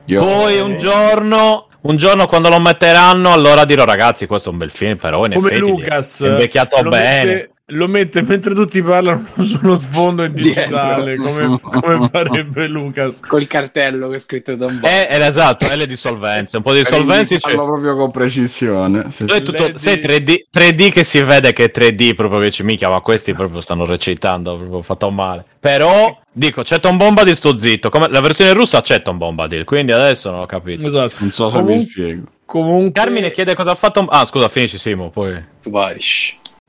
Io- 0.06 0.22
Poi 0.22 0.60
un 0.60 0.76
giorno, 0.78 1.68
un 1.82 1.96
giorno 1.96 2.26
quando 2.26 2.48
lo 2.48 2.58
metteranno, 2.58 3.32
allora 3.32 3.64
dirò 3.64 3.84
ragazzi, 3.84 4.26
questo 4.26 4.48
è 4.48 4.52
un 4.52 4.58
bel 4.58 4.70
film, 4.70 4.96
però 4.96 5.24
in 5.26 5.32
come 5.34 5.48
effetti 5.48 5.60
Lucas 5.60 6.22
è 6.22 6.28
invecchiato 6.28 6.82
bene. 6.82 7.24
mette, 7.34 7.50
lo 7.70 7.88
mette 7.88 8.22
mentre 8.22 8.54
tutti 8.54 8.80
parlano 8.80 9.26
sullo 9.42 9.76
sfondo 9.76 10.22
in 10.22 10.32
digitale 10.32 11.16
come, 11.16 11.58
come 11.60 12.08
farebbe 12.12 12.68
Lucas 12.68 13.18
Col 13.18 13.48
cartello 13.48 14.08
che 14.08 14.16
è 14.16 14.20
scritto 14.20 14.54
da 14.54 14.66
un 14.66 14.78
Eh, 14.84 15.08
eh, 15.10 15.26
esatto, 15.26 15.66
è 15.66 15.74
le 15.74 15.88
dissolvenze, 15.88 16.58
un 16.58 16.62
po' 16.62 16.72
di 16.72 16.78
dissolvenze. 16.78 17.40
cioè- 17.40 17.54
farlo 17.54 17.66
proprio 17.72 17.96
con 17.96 18.10
precisione. 18.12 19.06
È 19.06 19.10
sì. 19.10 19.24
tutto, 19.42 19.76
sei 19.76 19.96
3D, 19.96 20.44
3D 20.52 20.90
che 20.92 21.02
si 21.02 21.20
vede 21.22 21.52
che 21.52 21.64
è 21.64 21.72
3D 21.74 22.14
proprio 22.14 22.38
che 22.38 22.52
ci 22.52 22.62
minchia, 22.62 22.88
ma 22.88 23.00
questi 23.00 23.34
proprio 23.34 23.60
stanno 23.60 23.84
recitando, 23.84 24.56
proprio 24.56 24.82
fatto 24.82 25.10
male. 25.10 25.44
Però 25.58 26.16
dico, 26.30 26.62
c'è 26.62 26.78
Tom 26.78 26.96
Bombadil, 26.96 27.34
sto 27.34 27.58
zitto. 27.58 27.88
Come, 27.90 28.08
la 28.08 28.20
versione 28.20 28.52
russa 28.52 28.80
c'è 28.80 29.02
Tom 29.02 29.18
Bombadil, 29.18 29.64
quindi 29.64 29.90
adesso 29.90 30.30
non 30.30 30.40
ho 30.40 30.46
capito. 30.46 30.86
esatto 30.86 31.16
Non 31.18 31.32
so 31.32 31.48
se 31.50 31.58
mi 31.58 31.64
Comun- 31.66 31.86
spiego. 31.86 32.22
comunque 32.44 32.92
Carmine 32.92 33.32
chiede 33.32 33.56
cosa 33.56 33.72
ha 33.72 33.74
fatto. 33.74 34.04
Ah, 34.08 34.24
scusa, 34.24 34.48
finisci 34.48 34.78
Simo, 34.78 35.10
poi. 35.10 35.42
Vai. 35.64 35.98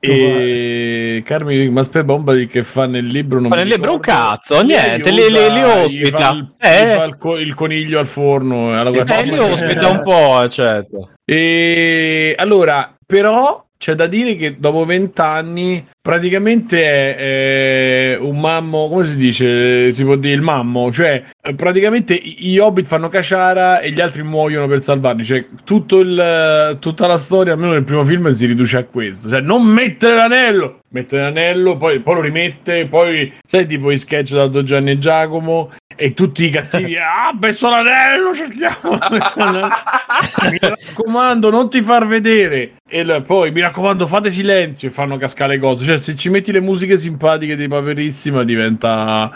E 0.00 1.22
Carmine 1.24 1.68
ma 1.70 1.80
aspetta 1.80 2.04
bomba 2.04 2.32
di 2.34 2.46
che 2.46 2.62
fa 2.62 2.86
nel 2.86 3.06
libro 3.06 3.40
non 3.40 3.50
mi 3.50 3.56
nel 3.56 3.66
libro 3.68 3.94
un 3.94 4.00
cazzo, 4.00 4.62
niente, 4.62 5.10
li- 5.10 5.28
li- 5.30 5.52
li 5.52 5.62
ospita. 5.62 6.08
gli 6.08 6.10
fa 6.10 6.30
il, 6.30 6.52
Eh. 6.58 6.84
gli 6.84 6.94
fa 6.96 7.04
il, 7.04 7.16
co- 7.18 7.38
il 7.38 7.54
coniglio 7.54 7.98
al 7.98 8.06
forno 8.06 8.78
alla 8.78 8.90
Eh, 8.90 9.24
li 9.24 9.38
ospita 9.38 9.88
un 9.88 10.02
po', 10.04 10.42
eccetera. 10.42 11.08
E 11.24 12.34
allora, 12.38 12.94
però 13.04 13.64
c'è 13.76 13.94
da 13.94 14.06
dire 14.06 14.36
che 14.36 14.56
dopo 14.58 14.84
vent'anni 14.84 15.86
praticamente 16.08 16.82
è, 16.84 18.14
è 18.14 18.16
un 18.16 18.40
mammo, 18.40 18.88
come 18.88 19.04
si 19.04 19.18
dice? 19.18 19.90
Si 19.90 20.04
può 20.04 20.16
dire 20.16 20.32
il 20.32 20.40
mammo, 20.40 20.90
cioè 20.90 21.22
eh, 21.42 21.54
praticamente 21.54 22.14
gli 22.14 22.56
hobbit 22.56 22.86
fanno 22.86 23.10
caciara 23.10 23.80
e 23.80 23.90
gli 23.90 24.00
altri 24.00 24.22
muoiono 24.22 24.66
per 24.66 24.82
salvarli, 24.82 25.22
cioè 25.22 25.44
tutto 25.64 25.98
il, 25.98 26.78
tutta 26.80 27.06
la 27.06 27.18
storia, 27.18 27.52
almeno 27.52 27.72
nel 27.72 27.84
primo 27.84 28.04
film, 28.04 28.30
si 28.30 28.46
riduce 28.46 28.78
a 28.78 28.84
questo, 28.84 29.28
cioè 29.28 29.42
non 29.42 29.66
mettere 29.66 30.14
l'anello, 30.14 30.78
mettere 30.92 31.24
l'anello, 31.24 31.76
poi, 31.76 32.00
poi 32.00 32.14
lo 32.14 32.20
rimette, 32.22 32.86
poi 32.86 33.30
sai 33.44 33.66
tipo 33.66 33.90
i 33.90 33.98
sketch 33.98 34.32
da 34.32 34.46
Don 34.46 34.64
Gianni 34.64 34.92
e 34.92 34.98
Giacomo 34.98 35.72
e 36.00 36.14
tutti 36.14 36.44
i 36.44 36.50
cattivi, 36.50 36.94
ah, 36.96 37.36
messo 37.38 37.68
l'anello, 37.68 38.32
cerchiamo. 38.32 38.92
mi 40.48 40.58
raccomando, 40.60 41.50
non 41.50 41.68
ti 41.68 41.82
far 41.82 42.06
vedere. 42.06 42.74
E 42.88 43.22
poi 43.22 43.50
mi 43.50 43.60
raccomando, 43.60 44.06
fate 44.06 44.30
silenzio 44.30 44.88
e 44.88 44.92
fanno 44.92 45.16
cascare 45.16 45.54
le 45.54 45.58
cose. 45.58 45.84
Cioè, 45.84 45.97
se 45.98 46.14
ci 46.16 46.30
metti 46.30 46.52
le 46.52 46.60
musiche 46.60 46.96
simpatiche 46.96 47.56
di 47.56 47.68
Paperissima, 47.68 48.44
diventa 48.44 49.30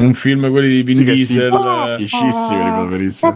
un 0.00 0.14
film 0.14 0.50
quelli 0.50 0.68
di 0.68 0.82
Vin 0.82 0.94
Sì, 0.96 1.04
Diesel. 1.04 1.50
simpaticissimi, 1.52 2.64
di 2.64 2.70
poverissimi. 2.70 3.34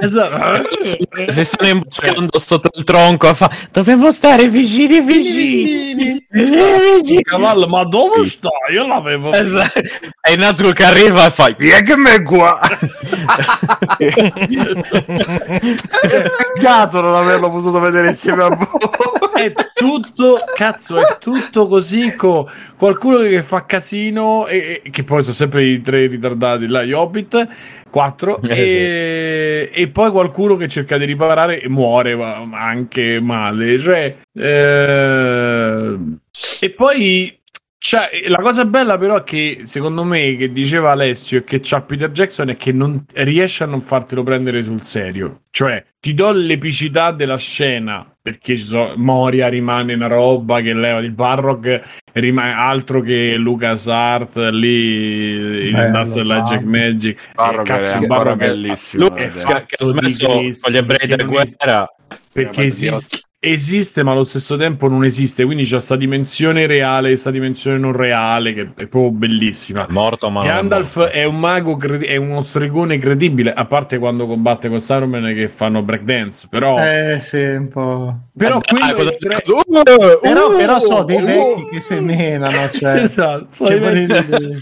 Esatto. 0.00 0.68
Si 1.28 1.44
stanno 1.44 1.70
imboscando 1.70 2.38
sotto 2.38 2.68
il 2.74 2.84
tronco. 2.84 3.32
Fa... 3.34 3.50
Dobbiamo 3.72 4.10
stare 4.10 4.48
vicini, 4.48 5.00
vicini. 5.00 6.24
vicini. 6.28 7.22
Cavallo, 7.24 7.66
ma 7.66 7.84
dove 7.84 8.28
sta? 8.28 8.50
Io 8.72 8.86
l'avevo. 8.86 9.32
Esatto. 9.32 9.80
E 10.20 10.36
Nazgul 10.36 10.72
che 10.72 10.84
arriva 10.84 11.26
e 11.26 11.30
fa 11.30 11.54
Yegme 11.58 12.22
qua 12.22 12.60
Peccato 16.00 17.00
non 17.00 17.14
averlo 17.14 17.50
potuto 17.50 17.78
vedere 17.80 18.10
insieme 18.10 18.42
a 18.44 18.48
voi. 18.48 18.68
è 19.34 19.52
tutto 19.74 20.38
cazzo 20.54 21.00
è 21.00 21.18
tutto 21.18 21.68
così 21.68 22.14
co- 22.14 22.48
qualcuno 22.76 23.18
che 23.18 23.42
fa 23.42 23.64
casino 23.66 24.46
e, 24.46 24.82
e- 24.84 24.90
che 24.90 25.04
poi 25.04 25.22
sono 25.22 25.34
sempre 25.34 25.64
i 25.66 25.80
tre 25.82 26.06
ritardati 26.06 26.66
là 26.66 26.82
gli 26.82 26.92
hobbit 26.92 27.48
quattro 27.96 28.40
Eh, 28.46 29.70
e, 29.72 29.82
e 29.82 29.88
poi 29.88 30.10
qualcuno 30.10 30.56
che 30.56 30.68
cerca 30.68 30.98
di 30.98 31.06
riparare 31.06 31.60
e 31.62 31.68
muore 31.68 32.14
ma 32.14 32.44
anche 32.52 33.20
male. 33.20 33.78
Cioè 33.78 34.16
eh, 34.34 35.98
e 36.60 36.70
poi 36.70 37.38
cioè, 37.78 38.08
la 38.28 38.38
cosa 38.38 38.64
bella 38.64 38.96
però 38.98 39.16
è 39.18 39.22
che 39.22 39.60
secondo 39.64 40.02
me 40.02 40.34
che 40.36 40.50
diceva 40.50 40.90
Alessio 40.92 41.38
e 41.38 41.44
che 41.44 41.60
c'ha 41.62 41.82
Peter 41.82 42.10
Jackson 42.10 42.48
è 42.48 42.56
che 42.56 42.72
non 42.72 43.04
riesce 43.14 43.64
a 43.64 43.66
non 43.66 43.80
fartelo 43.80 44.22
prendere 44.22 44.62
sul 44.62 44.82
serio 44.82 45.42
cioè 45.50 45.84
ti 46.00 46.14
do 46.14 46.32
l'epicità 46.32 47.12
della 47.12 47.36
scena 47.36 48.10
perché 48.20 48.56
so, 48.56 48.94
Moria 48.96 49.46
rimane 49.48 49.94
una 49.94 50.08
roba 50.08 50.60
che 50.60 50.74
leva 50.74 50.98
il 50.98 51.12
Barrock 51.12 52.02
rimane 52.14 52.52
altro 52.52 53.00
che 53.02 53.34
Lucas 53.36 53.86
Art 53.88 54.36
lì 54.50 54.68
il 54.68 55.74
Industrial 55.76 56.26
Light 56.26 56.46
Jack. 56.48 56.62
Magic 56.64 57.18
Barrock 57.34 57.68
Eh, 57.68 57.72
cazzo, 57.72 57.92
è 57.92 57.96
il 57.96 58.00
ancora 58.02 58.18
Barrock 58.24 58.42
è- 58.42 58.48
bellissimo. 58.48 59.08
Che, 59.10 59.26
vedere. 59.28 59.64
che 59.66 59.76
ha 59.78 59.84
smesso 59.84 60.26
con 60.26 60.72
gli 60.72 60.76
ebrei 60.76 60.98
Perché 60.98 61.16
della 61.16 61.28
guerra 61.28 61.94
perché 62.32 62.62
Eh, 62.62 62.66
esiste, 62.66 63.20
esiste 63.38 64.02
ma 64.02 64.12
allo 64.12 64.24
stesso 64.24 64.56
tempo 64.56 64.88
non 64.88 65.04
esiste 65.04 65.44
quindi 65.44 65.64
c'è 65.64 65.78
sta 65.78 65.94
dimensione 65.94 66.66
reale 66.66 67.10
e 67.10 67.16
sta 67.16 67.30
dimensione 67.30 67.76
non 67.78 67.92
reale 67.92 68.54
che 68.54 68.62
è 68.62 68.86
proprio 68.86 69.10
bellissima 69.10 69.86
è 69.86 69.92
morto 69.92 70.30
ma 70.30 70.42
è 70.42 70.46
Gandalf 70.46 70.96
morto. 70.96 71.12
è 71.12 71.24
un 71.24 71.38
mago, 71.38 71.76
credi- 71.76 72.06
è 72.06 72.16
uno 72.16 72.40
stregone 72.42 72.96
credibile, 72.98 73.52
a 73.52 73.64
parte 73.66 73.98
quando 73.98 74.26
combatte 74.26 74.68
con 74.68 74.80
Saruman 74.80 75.34
che 75.34 75.48
fanno 75.48 75.82
breakdance, 75.82 76.46
però... 76.50 76.78
Eh 76.78 77.18
sì, 77.20 77.38
un 77.42 77.68
po'. 77.68 78.20
però 78.36 78.58
Ah, 78.80 78.94
è 78.96 79.16
tre- 79.16 79.42
Uh, 79.46 79.82
Però, 80.20 80.46
Oh, 80.46 80.56
però 80.56 80.78
so 80.80 81.02
dei 81.04 81.16
oh. 81.18 81.24
vecchi 81.24 81.68
che 81.72 81.80
semenano, 81.80 82.68
cioè. 82.72 83.02
esatto, 83.02 83.46
so 83.50 83.66
Cioè, 83.66 84.60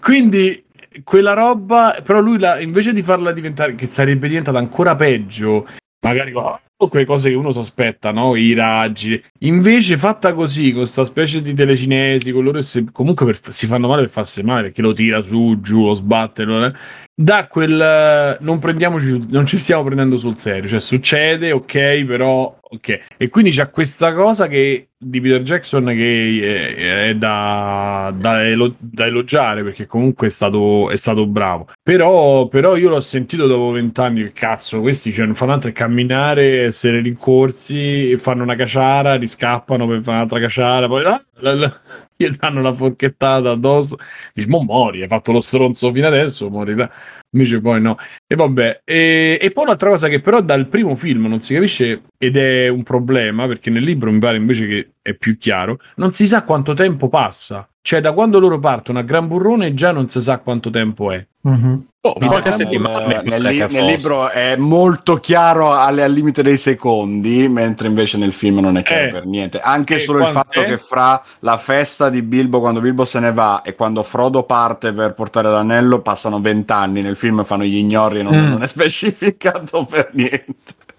Quindi 0.00 0.64
quella 1.04 1.34
roba, 1.34 2.00
però 2.02 2.20
lui 2.20 2.38
la- 2.38 2.58
invece 2.60 2.92
di 2.92 3.02
farla 3.02 3.32
diventare, 3.32 3.74
che 3.74 3.86
sarebbe 3.86 4.28
diventata 4.28 4.58
ancora 4.58 4.96
peggio, 4.96 5.66
magari 6.00 6.32
con 6.32 6.58
quelle 6.86 7.04
cose 7.04 7.30
che 7.30 7.34
uno 7.34 7.50
sospetta, 7.50 8.12
no? 8.12 8.36
I 8.36 8.54
raggi, 8.54 9.20
invece 9.40 9.98
fatta 9.98 10.32
così, 10.32 10.68
con 10.70 10.82
questa 10.82 11.02
specie 11.02 11.42
di 11.42 11.52
telecinesi, 11.54 12.30
con 12.30 12.44
loro 12.44 12.60
se- 12.60 12.84
comunque 12.92 13.26
per- 13.26 13.52
si 13.52 13.66
fanno 13.66 13.88
male 13.88 14.02
per 14.02 14.10
farsi 14.10 14.42
male, 14.44 14.62
perché 14.62 14.82
lo 14.82 14.92
tira 14.92 15.20
su, 15.20 15.58
giù, 15.60 15.86
lo 15.86 15.94
sbatte, 15.94 16.44
lo- 16.44 16.72
da 17.14 17.46
quel 17.48 17.80
eh, 17.80 18.36
non 18.44 18.60
prendiamoci, 18.60 19.26
non 19.30 19.44
ci 19.44 19.58
stiamo 19.58 19.82
prendendo 19.82 20.16
sul 20.16 20.36
serio, 20.36 20.68
cioè 20.68 20.78
succede, 20.78 21.50
ok, 21.50 22.04
però 22.04 22.56
ok. 22.60 22.98
E 23.16 23.28
quindi 23.28 23.50
c'è 23.50 23.70
questa 23.70 24.12
cosa 24.14 24.46
che 24.46 24.90
di 25.00 25.20
Peter 25.20 25.42
Jackson 25.42 25.84
che 25.86 26.74
è, 26.76 27.08
è 27.10 27.14
da, 27.16 28.12
da, 28.16 28.44
elo- 28.46 28.74
da 28.78 29.06
elogiare 29.06 29.62
perché 29.62 29.86
comunque 29.86 30.28
è 30.28 30.30
stato, 30.30 30.90
è 30.90 30.96
stato 30.96 31.26
bravo. 31.26 31.68
Però, 31.82 32.46
però 32.48 32.76
io 32.76 32.88
l'ho 32.88 33.00
sentito 33.00 33.46
dopo 33.46 33.70
vent'anni 33.70 34.22
che 34.22 34.32
cazzo, 34.32 34.80
questi 34.80 35.12
cioè, 35.12 35.26
non 35.26 35.34
fanno 35.34 35.52
altro 35.52 35.70
che 35.70 35.74
camminare, 35.76 36.67
essere 36.68 37.00
rincorsi, 37.00 38.16
fanno 38.16 38.42
una 38.42 38.56
caciara, 38.56 39.16
riscappano 39.16 39.86
per 39.86 40.00
fare 40.02 40.16
un'altra 40.18 40.40
caciara, 40.40 40.86
poi 40.86 41.04
ah, 41.04 41.22
la- 41.40 41.54
la- 41.54 41.80
gli 42.16 42.28
danno 42.30 42.60
una 42.60 42.72
forchettata 42.72 43.50
addosso. 43.50 43.96
Dici, 44.34 44.48
mo 44.48 44.62
mori, 44.62 45.02
hai 45.02 45.08
fatto 45.08 45.32
lo 45.32 45.40
stronzo 45.40 45.92
fino 45.92 46.06
adesso, 46.06 46.48
morirà. 46.50 46.90
Invece 47.30 47.60
poi 47.60 47.80
no. 47.80 47.96
E 48.26 48.34
vabbè. 48.34 48.80
E, 48.84 49.38
e 49.40 49.50
poi 49.50 49.64
un'altra 49.64 49.90
cosa 49.90 50.08
che 50.08 50.20
però 50.20 50.40
dal 50.40 50.66
primo 50.68 50.96
film 50.96 51.26
non 51.26 51.40
si 51.42 51.54
capisce 51.54 52.02
ed 52.18 52.36
è 52.36 52.68
un 52.68 52.82
problema, 52.82 53.46
perché 53.46 53.70
nel 53.70 53.84
libro 53.84 54.10
mi 54.10 54.18
pare 54.18 54.36
invece 54.36 54.66
che 54.66 54.90
è 55.02 55.14
più 55.14 55.36
chiaro, 55.38 55.78
non 55.96 56.12
si 56.12 56.26
sa 56.26 56.42
quanto 56.42 56.74
tempo 56.74 57.08
passa. 57.08 57.68
Cioè, 57.88 58.02
da 58.02 58.12
quando 58.12 58.38
loro 58.38 58.58
partono 58.58 58.98
a 58.98 59.02
Gran 59.02 59.26
Burrone 59.28 59.72
già 59.72 59.92
non 59.92 60.10
si 60.10 60.20
sa 60.20 60.36
quanto 60.40 60.68
tempo 60.68 61.10
è. 61.10 61.24
Mhm. 61.40 61.86
Oh, 62.02 62.16
No, 62.20 62.26
qualche 62.26 62.50
nel- 62.50 62.58
settimana 62.58 63.06
nel, 63.22 63.40
nel 63.40 63.62
fosse. 63.62 63.80
libro 63.80 64.28
è 64.28 64.56
molto 64.56 65.16
chiaro 65.16 65.72
alle- 65.72 66.02
al 66.02 66.12
limite 66.12 66.42
dei 66.42 66.58
secondi, 66.58 67.48
mentre 67.48 67.88
invece 67.88 68.18
nel 68.18 68.34
film 68.34 68.58
non 68.58 68.76
è 68.76 68.82
chiaro 68.82 69.04
Eh. 69.06 69.08
per 69.08 69.24
niente. 69.24 69.58
Anche 69.60 69.94
E 69.94 69.98
solo 70.00 70.18
il 70.20 70.26
fatto 70.26 70.60
eh? 70.60 70.66
che 70.66 70.76
fra 70.76 71.22
la 71.38 71.56
festa 71.56 72.10
di 72.10 72.20
Bilbo, 72.20 72.60
quando 72.60 72.80
Bilbo 72.80 73.06
se 73.06 73.20
ne 73.20 73.32
va, 73.32 73.62
e 73.62 73.74
quando 73.74 74.02
Frodo 74.02 74.42
parte 74.42 74.92
per 74.92 75.14
portare 75.14 75.48
l'anello, 75.48 76.00
passano 76.00 76.42
vent'anni. 76.42 77.00
Nel 77.00 77.16
film 77.16 77.42
fanno 77.42 77.64
gli 77.64 77.76
ignori 77.76 78.18
e 78.18 78.22
non, 78.22 78.34
Mm. 78.36 78.48
non 78.50 78.62
è 78.62 78.66
specificato 78.68 79.86
per 79.86 80.10
niente. 80.12 80.44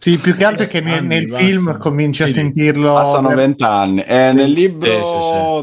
Sì, 0.01 0.17
più 0.17 0.33
che 0.33 0.45
altro 0.45 0.63
è 0.63 0.67
che 0.67 0.79
nel, 0.79 1.03
nel 1.03 1.29
film 1.29 1.77
cominci 1.77 2.23
a 2.23 2.27
Sì, 2.27 2.31
sentirlo. 2.33 2.93
Passano 2.93 3.27
per- 3.27 3.35
vent'anni. 3.37 4.01
E 4.01 4.31
nel 4.31 4.49
libro 4.49 4.87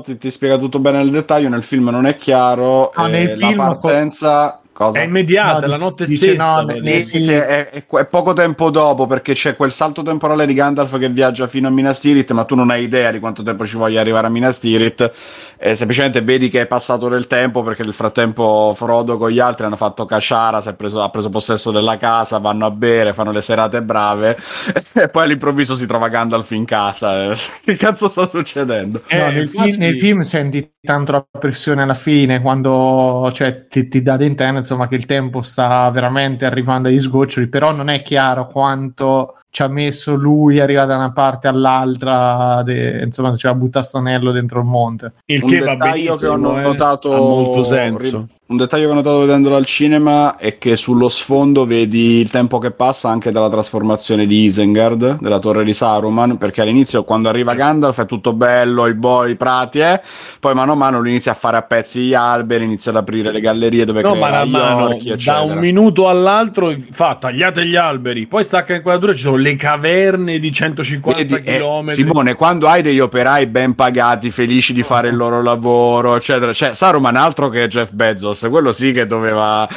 Sì, 0.05 0.13
Ti, 0.13 0.19
ti 0.19 0.31
spiega 0.31 0.59
tutto 0.59 0.79
bene 0.79 0.99
nel 0.99 1.11
dettaglio, 1.11 1.49
nel 1.49 1.63
film 1.63 1.89
non 1.89 2.05
è 2.07 2.17
chiaro. 2.17 2.93
No, 2.95 3.07
nel 3.07 3.29
la 3.29 3.35
film- 3.47 3.57
partenza 3.57 4.61
Cosa? 4.77 5.01
È 5.01 5.05
immediata, 5.05 5.61
No, 5.61 5.67
la 5.69 5.77
notte 5.79 6.05
dice 6.05 6.35
stessa. 6.35 6.61
no, 6.61 6.75
dire. 6.75 7.01
Sì, 7.01 7.19
sì, 7.19 7.33
è, 7.33 7.71
è- 7.71 7.87
è 7.87 8.05
poco 8.05 8.35
tempo 8.35 8.69
dopo 8.69 9.07
perché 9.07 9.33
c'è 9.33 9.57
quel 9.57 9.73
salto 9.73 10.03
temporale 10.03 10.45
di 10.45 10.53
Gandalf 10.53 10.99
che 10.99 11.09
viaggia 11.09 11.47
fino 11.47 11.69
a 11.69 11.71
Minas 11.71 11.99
Tirith, 11.99 12.31
ma 12.33 12.45
tu 12.45 12.55
non 12.55 12.69
hai 12.69 12.83
idea 12.83 13.11
di 13.11 13.19
quanto 13.19 13.43
tempo 13.43 13.65
ci 13.65 13.79
voglia 13.79 14.01
arrivare 14.03 14.27
a 14.27 14.29
Minas 14.31 14.59
Tirith. 14.59 15.11
Eh, 15.59 15.75
semplicemente 15.75 16.21
vedi 16.21 16.49
che 16.51 16.63
è 16.63 16.67
passato 16.67 17.09
del 17.09 17.27
tempo 17.27 17.63
perché 17.63 17.83
nel 17.83 17.95
frattempo 17.95 18.73
Frodo 18.77 19.17
con 19.17 19.31
gli 19.31 19.39
altri 19.39 19.65
hanno 19.67 19.77
fatto 19.77 20.05
cacciara, 20.05 20.61
si 20.61 20.69
è 20.69 20.75
preso- 20.75 21.03
ha 21.03 21.09
preso 21.11 21.31
possesso 21.31 21.71
della 21.71 21.97
casa, 21.97 22.39
vanno 22.39 22.67
a 22.67 22.71
bere, 22.71 23.15
fanno 23.15 23.33
le 23.33 23.41
serate 23.41 23.83
brave 23.83 24.37
e 24.95 25.09
poi 25.09 25.25
all'improvviso 25.25 25.75
si 25.75 25.87
trova 25.87 26.09
Gandalf 26.09 26.51
in 26.51 26.65
casa. 26.67 27.33
che 27.65 27.77
cazzo 27.77 28.09
sta 28.09 28.27
succedendo? 28.27 29.01
Eh, 29.07 29.17
No, 29.19 29.31
nel, 29.31 29.43
infatti- 29.43 29.71
film, 29.71 29.79
nel 29.81 29.99
film 29.99 30.21
senti 30.21 30.73
tanto 30.81 31.13
la 31.13 31.27
pressione 31.39 31.83
alla 31.83 31.95
fine 31.95 32.41
quando 32.41 33.31
cioè, 33.33 33.67
ti, 33.67 33.89
ti 33.89 34.03
dà 34.03 34.17
da 34.17 34.25
intendere 34.25 34.59
insomma, 34.59 34.89
che 34.89 34.95
il 34.97 35.07
tempo 35.07 35.43
sta 35.43 35.89
veramente 35.91 36.45
arrivando 36.45 36.89
agli 36.89 37.01
sgoccioli, 37.01 37.49
però 37.49 37.73
non 37.73 37.89
è 37.89 38.03
chiaro 38.03 38.47
quanto 38.47 39.39
ci 39.57 39.63
ha 39.63 39.69
messo 39.69 40.17
lui 40.17 40.61
arrivato 40.61 40.89
da 40.89 40.97
una 40.97 41.13
parte 41.13 41.49
all'altra, 41.49 42.63
de- 42.63 43.01
insomma, 43.05 43.35
ci 43.35 43.47
ha 43.47 43.55
buttato 43.55 43.97
anello 43.97 44.31
dentro 44.31 44.61
il 44.61 44.67
monte. 44.67 45.15
Il 45.25 45.45
Un 45.45 45.49
che 45.49 45.61
va 45.61 45.73
dettaglio 45.73 46.17
che 46.17 46.27
ho 46.27 46.33
benissimo, 46.37 46.59
eh, 46.59 46.63
notato 46.63 47.15
ha 47.15 47.19
molto 47.19 47.63
senso. 47.63 48.29
Un 48.49 48.59
dettaglio 48.59 48.85
che 48.85 48.91
ho 48.93 48.95
notato 48.95 49.19
vedendolo 49.19 49.57
al 49.57 49.67
cinema 49.67 50.37
è 50.37 50.57
che 50.57 50.77
sullo 50.77 51.09
sfondo 51.09 51.67
vedi 51.67 52.21
il 52.21 52.31
tempo 52.31 52.59
che 52.59 52.71
passa 52.71 53.09
anche 53.09 53.33
dalla 53.33 53.51
trasformazione 53.51 54.25
di 54.25 54.45
Isengard, 54.45 55.19
della 55.21 55.41
torre 55.41 55.65
di 55.65 55.73
Saruman, 55.73 56.39
perché 56.39 56.61
all'inizio 56.61 57.03
quando 57.03 57.29
arriva 57.29 57.55
Gandalf 57.55 58.03
è 58.03 58.07
tutto 58.07 58.35
bello, 58.35 58.87
i 58.87 58.95
boi, 58.95 59.33
i 59.33 59.35
prati, 59.35 59.81
eh? 59.81 60.01
poi 60.39 60.55
mano 60.55 60.71
a 60.71 60.75
mano 60.77 61.01
lui 61.01 61.11
inizia 61.11 61.33
a 61.33 61.35
fare 61.35 61.57
a 61.57 61.63
pezzi 61.63 62.03
gli 62.03 62.15
alberi, 62.15 62.63
inizia 62.63 62.93
ad 62.93 62.99
aprire 62.99 63.33
le 63.33 63.41
gallerie 63.41 63.85
dove 63.85 64.01
No, 64.03 64.13
crea 64.13 64.45
gli 64.45 64.51
mano, 64.51 64.85
orchi, 64.85 65.09
da 65.09 65.15
eccetera. 65.15 65.43
un 65.43 65.59
minuto 65.59 66.09
all'altro 66.09 66.73
fa 66.93 67.17
tagliate 67.17 67.67
gli 67.67 67.75
alberi, 67.75 68.27
poi 68.27 68.45
stacca 68.45 68.75
inquadratura, 68.75 69.13
ci 69.13 69.23
sono 69.23 69.39
le 69.39 69.57
caverne 69.57 70.39
di 70.39 70.53
150 70.53 71.21
Vedi, 71.21 71.35
eh, 71.49 71.59
km. 71.59 71.89
Simone, 71.89 72.35
quando 72.35 72.69
hai 72.69 72.83
degli 72.83 73.01
operai 73.01 73.47
ben 73.47 73.75
pagati, 73.75 74.31
felici 74.31 74.73
di 74.73 74.85
fare 74.85 75.09
il 75.09 75.17
loro 75.17 75.43
lavoro, 75.43 76.15
eccetera, 76.15 76.53
cioè 76.53 76.75
Saruman 76.75 77.17
altro 77.17 77.49
che 77.49 77.67
Jeff 77.67 77.91
Bezos, 77.91 78.35
quello 78.49 78.73
sì 78.73 78.93
che 78.93 79.07
doveva 79.07 79.67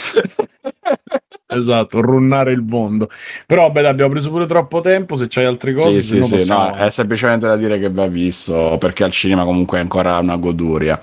Esatto, 1.51 1.99
runnare 2.01 2.51
il 2.51 2.61
mondo. 2.61 3.09
Però 3.47 3.63
vabbè, 3.71 3.87
abbiamo 3.87 4.11
preso 4.11 4.29
pure 4.29 4.45
troppo 4.45 4.81
tempo, 4.81 5.15
se 5.15 5.25
c'hai 5.27 5.45
altre 5.45 5.73
cose, 5.73 6.01
Sì, 6.01 6.03
sì, 6.03 6.17
no 6.19 6.25
sì, 6.25 6.35
possiamo- 6.37 6.63
no, 6.69 6.75
è 6.75 6.89
semplicemente 6.91 7.47
da 7.47 7.55
dire 7.55 7.79
che 7.79 7.89
va 7.89 8.05
visto 8.07 8.77
perché 8.79 9.03
al 9.03 9.11
cinema 9.11 9.43
comunque 9.43 9.79
è 9.79 9.81
ancora 9.81 10.17
una 10.19 10.35
goduria. 10.35 10.99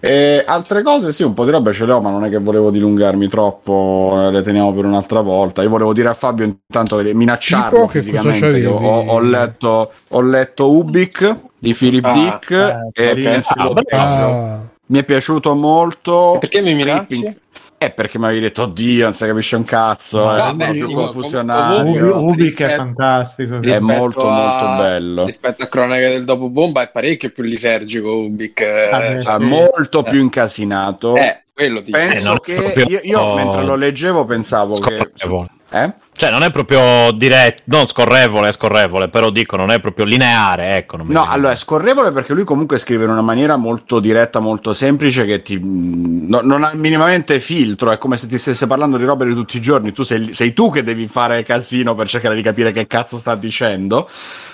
E 0.00 0.42
altre 0.46 0.82
cose, 0.82 1.12
sì, 1.12 1.22
un 1.22 1.32
po' 1.32 1.44
di 1.46 1.50
robe 1.50 1.72
ce 1.72 1.84
le 1.86 1.92
ho, 1.92 2.00
ma 2.00 2.10
non 2.10 2.24
è 2.24 2.30
che 2.30 2.38
volevo 2.38 2.70
dilungarmi 2.70 3.26
troppo, 3.28 4.28
le 4.30 4.42
teniamo 4.42 4.72
per 4.72 4.84
un'altra 4.84 5.20
volta. 5.22 5.62
Io 5.62 5.68
volevo 5.70 5.92
dire 5.94 6.08
a 6.08 6.14
Fabio 6.14 6.44
intanto 6.44 6.96
minacciarlo 7.02 7.88
fisicamente. 7.88 8.60
che 8.60 8.66
ho, 8.66 8.76
ho 9.06 9.20
letto, 9.20 9.92
ho 10.08 10.20
letto 10.22 10.70
Ubik 10.70 11.36
di 11.58 11.72
Philip 11.74 12.04
Ah, 12.04 12.12
Dick 12.12 12.50
eh, 12.92 13.10
e 13.10 13.14
penso- 13.14 13.54
Ah, 13.56 13.72
Ah, 13.92 14.60
mi 14.86 14.98
è 14.98 15.04
piaciuto 15.04 15.54
molto. 15.54 16.36
Perché 16.40 16.60
mi 16.60 16.74
minacci? 16.74 17.06
Creeping- 17.20 17.42
Eh, 17.76 17.90
perché 17.90 18.18
mi 18.18 18.24
avevi 18.26 18.40
detto, 18.40 18.62
oddio, 18.62 19.04
non 19.04 19.12
si 19.12 19.26
capisce 19.26 19.56
un 19.56 19.64
cazzo, 19.64 20.24
Ma 20.24 20.54
è 20.56 20.70
io- 20.70 20.86
confusionario. 20.90 22.18
Ubik 22.18 22.62
è 22.62 22.76
fantastico. 22.76 23.60
È 23.60 23.78
molto, 23.80 24.26
a- 24.26 24.34
molto 24.34 24.82
bello. 24.82 25.24
Rispetto 25.26 25.64
a 25.64 25.66
Cronache 25.66 26.08
del 26.08 26.24
dopo 26.24 26.48
bomba 26.48 26.82
è 26.82 26.88
parecchio 26.90 27.30
più 27.30 27.42
lisergico 27.42 28.10
Ubik. 28.10 28.60
eh, 28.60 28.88
Ah, 28.90 29.20
Cioè, 29.20 29.34
sì. 29.38 29.44
molto 29.44 30.02
più 30.02 30.20
incasinato. 30.20 31.14
eh, 31.16 31.42
quello 31.52 31.80
dico. 31.80 31.98
Penso 31.98 32.32
Eh, 32.32 32.34
è 32.36 32.40
che 32.40 32.54
proprio- 32.54 32.86
io, 32.88 33.00
io 33.02 33.34
mentre 33.34 33.64
lo 33.64 33.74
leggevo 33.76 34.24
pensavo 34.24 34.74
che 34.78 35.10
Scorrevole. 35.16 35.48
Eh? 35.74 35.92
Cioè, 36.16 36.30
non 36.30 36.42
è 36.44 36.50
proprio 36.52 37.10
diretto, 37.10 37.62
non 37.66 37.86
scorrevole, 37.86 38.48
è 38.48 38.52
scorrevole, 38.52 39.08
però 39.08 39.30
dico, 39.30 39.56
non 39.56 39.72
è 39.72 39.80
proprio 39.80 40.04
lineare, 40.04 40.76
ecco. 40.76 40.96
No, 40.98 41.02
viene- 41.02 41.26
allora 41.26 41.52
è 41.52 41.56
scorrevole 41.56 42.12
perché 42.12 42.32
lui 42.32 42.44
comunque 42.44 42.78
scrive 42.78 43.04
in 43.04 43.10
una 43.10 43.20
maniera 43.20 43.56
molto 43.56 43.98
diretta, 43.98 44.38
molto 44.38 44.72
semplice 44.72 45.24
che 45.24 45.42
ti, 45.42 45.58
no- 45.60 46.42
non 46.42 46.62
ha 46.62 46.70
minimamente 46.74 47.40
filtro, 47.40 47.90
è 47.90 47.98
come 47.98 48.16
se 48.16 48.28
ti 48.28 48.38
stesse 48.38 48.68
parlando 48.68 48.96
di 48.96 49.04
robe 49.04 49.26
di 49.26 49.34
tutti 49.34 49.56
i 49.56 49.60
giorni, 49.60 49.90
tu 49.92 50.04
sei, 50.04 50.32
sei 50.32 50.52
tu 50.52 50.70
che 50.70 50.84
devi 50.84 51.08
fare 51.08 51.42
casino 51.42 51.96
per 51.96 52.06
cercare 52.06 52.36
di 52.36 52.42
capire 52.42 52.70
che 52.70 52.86
cazzo 52.86 53.16
sta 53.16 53.34
dicendo, 53.34 54.08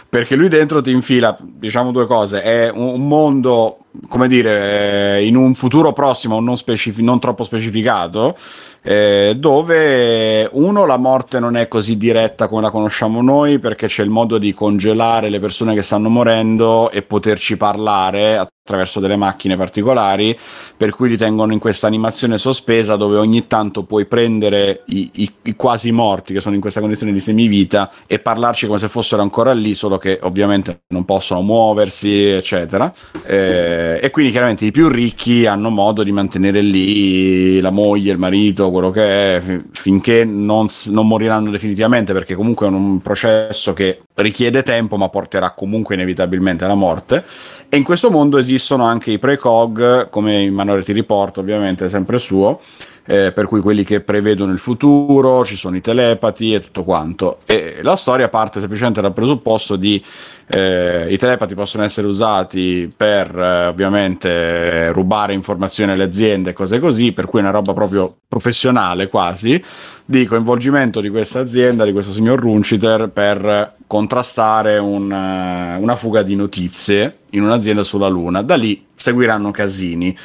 perché 0.08 0.34
lui 0.34 0.48
dentro 0.48 0.80
ti 0.80 0.90
infila, 0.90 1.36
diciamo 1.38 1.92
due 1.92 2.06
cose, 2.06 2.42
è 2.42 2.68
un, 2.68 3.06
mondo, 3.06 3.84
come 4.08 4.26
dire, 4.26 5.18
eh, 5.18 5.26
in 5.26 5.36
un 5.36 5.54
futuro 5.54 5.92
prossimo, 5.92 6.40
non, 6.40 6.56
specifi- 6.56 7.02
non 7.02 7.20
troppo 7.20 7.44
specificato, 7.44 8.36
eh, 8.82 9.34
dove 9.36 10.48
uno 10.52 10.86
la 10.86 10.96
morte 10.96 11.38
non 11.38 11.56
è 11.56 11.68
così 11.68 11.96
diretta 11.96 12.48
come 12.48 12.62
la 12.62 12.70
conosciamo 12.70 13.20
noi 13.22 13.58
perché 13.58 13.86
c'è 13.86 14.02
il 14.02 14.10
modo 14.10 14.38
di 14.38 14.54
congelare 14.54 15.28
le 15.28 15.40
persone 15.40 15.74
che 15.74 15.82
stanno 15.82 16.08
morendo 16.08 16.90
e 16.90 17.02
poterci 17.02 17.56
parlare 17.56 18.36
attraverso 18.38 19.00
delle 19.00 19.16
macchine 19.16 19.56
particolari 19.56 20.38
per 20.76 20.90
cui 20.94 21.08
li 21.08 21.16
tengono 21.16 21.52
in 21.52 21.58
questa 21.58 21.86
animazione 21.86 22.38
sospesa 22.38 22.96
dove 22.96 23.16
ogni 23.16 23.46
tanto 23.46 23.82
puoi 23.84 24.06
prendere 24.06 24.82
i, 24.86 25.10
i- 25.14 25.32
i 25.42 25.56
quasi 25.56 25.90
morti 25.92 26.32
che 26.32 26.40
sono 26.40 26.54
in 26.54 26.60
questa 26.60 26.80
condizione 26.80 27.12
di 27.12 27.20
semivita 27.20 27.90
e 28.06 28.18
parlarci 28.18 28.66
come 28.66 28.78
se 28.78 28.88
fossero 28.88 29.22
ancora 29.22 29.52
lì 29.52 29.74
solo 29.74 29.98
che 29.98 30.18
ovviamente 30.22 30.82
non 30.88 31.04
possono 31.04 31.42
muoversi 31.42 32.24
eccetera. 32.28 32.92
Eh, 33.24 33.98
e 34.02 34.10
quindi 34.10 34.30
chiaramente 34.30 34.64
i 34.64 34.70
più 34.70 34.88
ricchi 34.88 35.46
hanno 35.46 35.70
modo 35.70 36.02
di 36.02 36.12
mantenere 36.12 36.60
lì 36.60 37.60
la 37.60 37.70
moglie, 37.70 38.12
il 38.12 38.18
marito, 38.18 38.69
quello 38.70 38.90
che 38.90 39.62
finché 39.72 40.24
non, 40.24 40.66
non 40.86 41.06
moriranno 41.06 41.50
definitivamente 41.50 42.12
perché 42.12 42.34
comunque 42.34 42.66
è 42.66 42.70
un 42.70 43.00
processo 43.00 43.72
che 43.72 44.00
richiede 44.14 44.62
tempo 44.62 44.96
ma 44.96 45.08
porterà 45.08 45.50
comunque 45.52 45.94
inevitabilmente 45.94 46.64
alla 46.64 46.74
morte. 46.74 47.24
E 47.68 47.76
in 47.76 47.84
questo 47.84 48.10
mondo 48.10 48.38
esistono 48.38 48.84
anche 48.84 49.12
i 49.12 49.18
precog, 49.18 50.08
come 50.10 50.42
in 50.42 50.54
Minority 50.54 50.92
Report, 50.92 51.38
ovviamente, 51.38 51.88
sempre 51.88 52.18
suo, 52.18 52.60
eh, 53.10 53.32
per 53.32 53.46
cui 53.46 53.58
quelli 53.58 53.82
che 53.82 54.00
prevedono 54.02 54.52
il 54.52 54.60
futuro, 54.60 55.44
ci 55.44 55.56
sono 55.56 55.74
i 55.74 55.80
telepati 55.80 56.54
e 56.54 56.60
tutto 56.60 56.84
quanto. 56.84 57.38
E 57.44 57.80
la 57.82 57.96
storia 57.96 58.28
parte 58.28 58.60
semplicemente 58.60 59.00
dal 59.00 59.12
presupposto 59.12 59.74
di 59.74 60.00
eh, 60.46 61.08
i 61.10 61.18
telepati 61.18 61.56
possono 61.56 61.82
essere 61.82 62.06
usati 62.06 62.92
per 62.96 63.36
eh, 63.36 63.66
ovviamente 63.66 64.92
rubare 64.92 65.32
informazioni 65.32 65.90
alle 65.90 66.04
aziende 66.04 66.50
e 66.50 66.52
cose 66.52 66.78
così, 66.78 67.10
per 67.10 67.26
cui 67.26 67.40
è 67.40 67.42
una 67.42 67.50
roba 67.50 67.72
proprio 67.72 68.14
professionale 68.28 69.08
quasi, 69.08 69.60
di 70.04 70.24
coinvolgimento 70.24 71.00
di 71.00 71.08
questa 71.08 71.40
azienda, 71.40 71.84
di 71.84 71.92
questo 71.92 72.12
signor 72.12 72.38
Runciter, 72.38 73.08
per 73.08 73.74
contrastare 73.88 74.78
un, 74.78 75.10
eh, 75.10 75.76
una 75.80 75.96
fuga 75.96 76.22
di 76.22 76.36
notizie 76.36 77.18
in 77.30 77.42
un'azienda 77.42 77.82
sulla 77.82 78.06
Luna. 78.06 78.42
Da 78.42 78.54
lì 78.54 78.86
seguiranno 78.94 79.50
casini. 79.50 80.16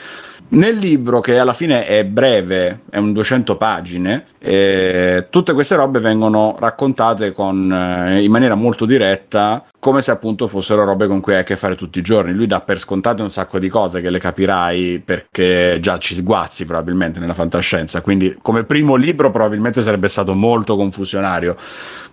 Nel 0.47 0.75
libro, 0.77 1.21
che 1.21 1.39
alla 1.39 1.53
fine 1.53 1.85
è 1.85 2.05
breve, 2.05 2.81
è 2.89 2.97
un 2.97 3.13
200 3.13 3.57
pagine, 3.57 4.25
eh, 4.39 5.27
tutte 5.29 5.53
queste 5.53 5.75
robe 5.75 5.99
vengono 5.99 6.55
raccontate 6.59 7.31
con, 7.31 7.71
eh, 7.71 8.21
in 8.23 8.31
maniera 8.31 8.55
molto 8.55 8.85
diretta, 8.85 9.65
come 9.85 10.01
se 10.01 10.09
appunto 10.09 10.47
fossero 10.47 10.83
robe 10.83 11.05
con 11.05 11.21
cui 11.21 11.33
hai 11.33 11.41
a 11.41 11.43
che 11.43 11.55
fare 11.55 11.75
tutti 11.75 11.99
i 11.99 12.01
giorni. 12.01 12.33
Lui 12.33 12.47
dà 12.47 12.59
per 12.61 12.79
scontate 12.79 13.21
un 13.21 13.29
sacco 13.29 13.59
di 13.59 13.69
cose 13.69 14.01
che 14.01 14.09
le 14.09 14.17
capirai 14.17 14.99
perché 15.05 15.77
già 15.79 15.99
ci 15.99 16.15
sguazzi 16.15 16.65
probabilmente 16.65 17.19
nella 17.19 17.35
fantascienza. 17.35 18.01
Quindi, 18.01 18.35
come 18.41 18.63
primo 18.63 18.95
libro, 18.95 19.29
probabilmente 19.29 19.83
sarebbe 19.83 20.07
stato 20.07 20.33
molto 20.33 20.75
confusionario. 20.75 21.55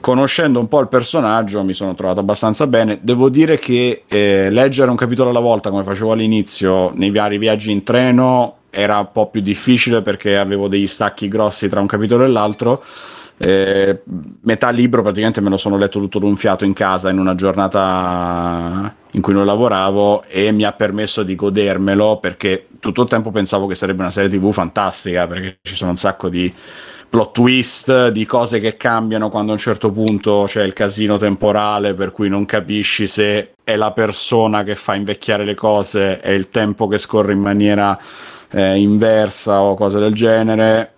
Conoscendo 0.01 0.61
un 0.61 0.69
po' 0.69 0.81
il 0.81 0.89
personaggio, 0.89 1.65
mi 1.65 1.73
sono 1.73 1.95
trovato 1.95 2.21
abbastanza 2.21 2.67
bene. 2.67 2.99
Devo 3.01 3.31
dire 3.31 3.59
che 3.59 4.03
eh, 4.07 4.51
leggere 4.51 4.91
un 4.91 4.97
capitolo 4.97 5.31
alla 5.31 5.41
volta, 5.41 5.71
come 5.71 5.83
facevo 5.83 6.13
all'inizio, 6.13 6.93
nei 6.95 7.11
vari 7.11 7.39
viaggi 7.39 7.71
in 7.71 7.85
treno, 7.85 8.57
era 8.69 8.99
un 8.99 9.09
po' 9.13 9.31
più 9.31 9.41
difficile 9.41 10.03
perché 10.03 10.37
avevo 10.37 10.69
degli 10.69 10.87
stacchi 10.87 11.27
grossi 11.27 11.71
tra 11.71 11.81
un 11.81 11.87
capitolo 11.87 12.25
e 12.25 12.29
l'altro. 12.29 12.85
Eh, 13.39 14.03
metà 14.43 14.71
libro 14.71 15.03
praticamente 15.03 15.41
me 15.41 15.49
lo 15.49 15.57
sono 15.57 15.77
letto 15.77 15.99
tutto 15.99 16.21
d'un 16.21 16.37
fiato 16.37 16.65
in 16.65 16.75
casa 16.75 17.11
in 17.11 17.19
una 17.19 17.35
giornata 17.35 18.95
in 19.13 19.21
cui 19.21 19.33
non 19.33 19.47
lavoravo 19.47 20.25
e 20.29 20.53
mi 20.53 20.63
ha 20.63 20.73
permesso 20.73 21.23
di 21.23 21.35
godermelo 21.35 22.19
perché 22.19 22.69
tutto 22.79 23.03
il 23.03 23.09
tempo 23.09 23.31
pensavo 23.31 23.67
che 23.67 23.75
sarebbe 23.75 24.03
una 24.03 24.11
serie 24.11 24.31
tv 24.31 24.53
fantastica 24.53 25.27
perché 25.27 25.59
ci 25.63 25.75
sono 25.75 25.91
un 25.91 25.97
sacco 25.97 26.29
di 26.29 26.53
plot 27.13 27.33
twist, 27.33 28.09
di 28.09 28.25
cose 28.25 28.59
che 28.59 28.79
cambiano 28.79 29.29
quando 29.29 29.51
a 29.51 29.55
un 29.57 29.61
certo 29.61 29.93
punto 29.93 30.45
c'è 30.47 30.63
il 30.63 30.73
casino 30.73 31.19
temporale 31.19 31.93
per 31.93 32.11
cui 32.11 32.31
non 32.31 32.47
capisci 32.47 33.07
se 33.07 33.53
è 33.63 33.77
la 33.77 33.93
persona 33.93 34.63
che 34.63 34.77
fa 34.77 34.95
invecchiare 34.95 35.45
le 35.45 35.55
cose, 35.55 36.21
è 36.21 36.31
il 36.31 36.49
tempo 36.49 36.87
che 36.89 36.97
scorre 36.97 37.35
in 37.35 37.41
maniera 37.41 37.99
eh, 38.51 38.79
inversa 38.79 39.61
o 39.61 39.75
cose 39.75 39.99
del 39.99 40.15
genere. 40.15 40.95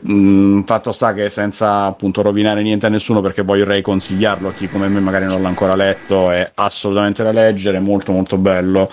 Mh, 0.00 0.62
fatto 0.64 0.90
sta 0.90 1.12
che 1.14 1.28
senza 1.30 1.84
appunto 1.84 2.22
rovinare 2.22 2.62
niente 2.62 2.86
a 2.86 2.88
nessuno 2.88 3.20
perché 3.20 3.42
vorrei 3.42 3.82
consigliarlo 3.82 4.48
a 4.48 4.52
chi 4.52 4.68
come 4.68 4.88
me 4.88 5.00
magari 5.00 5.26
non 5.26 5.40
l'ha 5.42 5.48
ancora 5.48 5.76
letto 5.76 6.30
è 6.30 6.50
assolutamente 6.54 7.22
da 7.22 7.32
leggere 7.32 7.78
molto 7.78 8.12
molto 8.12 8.36
bello 8.36 8.90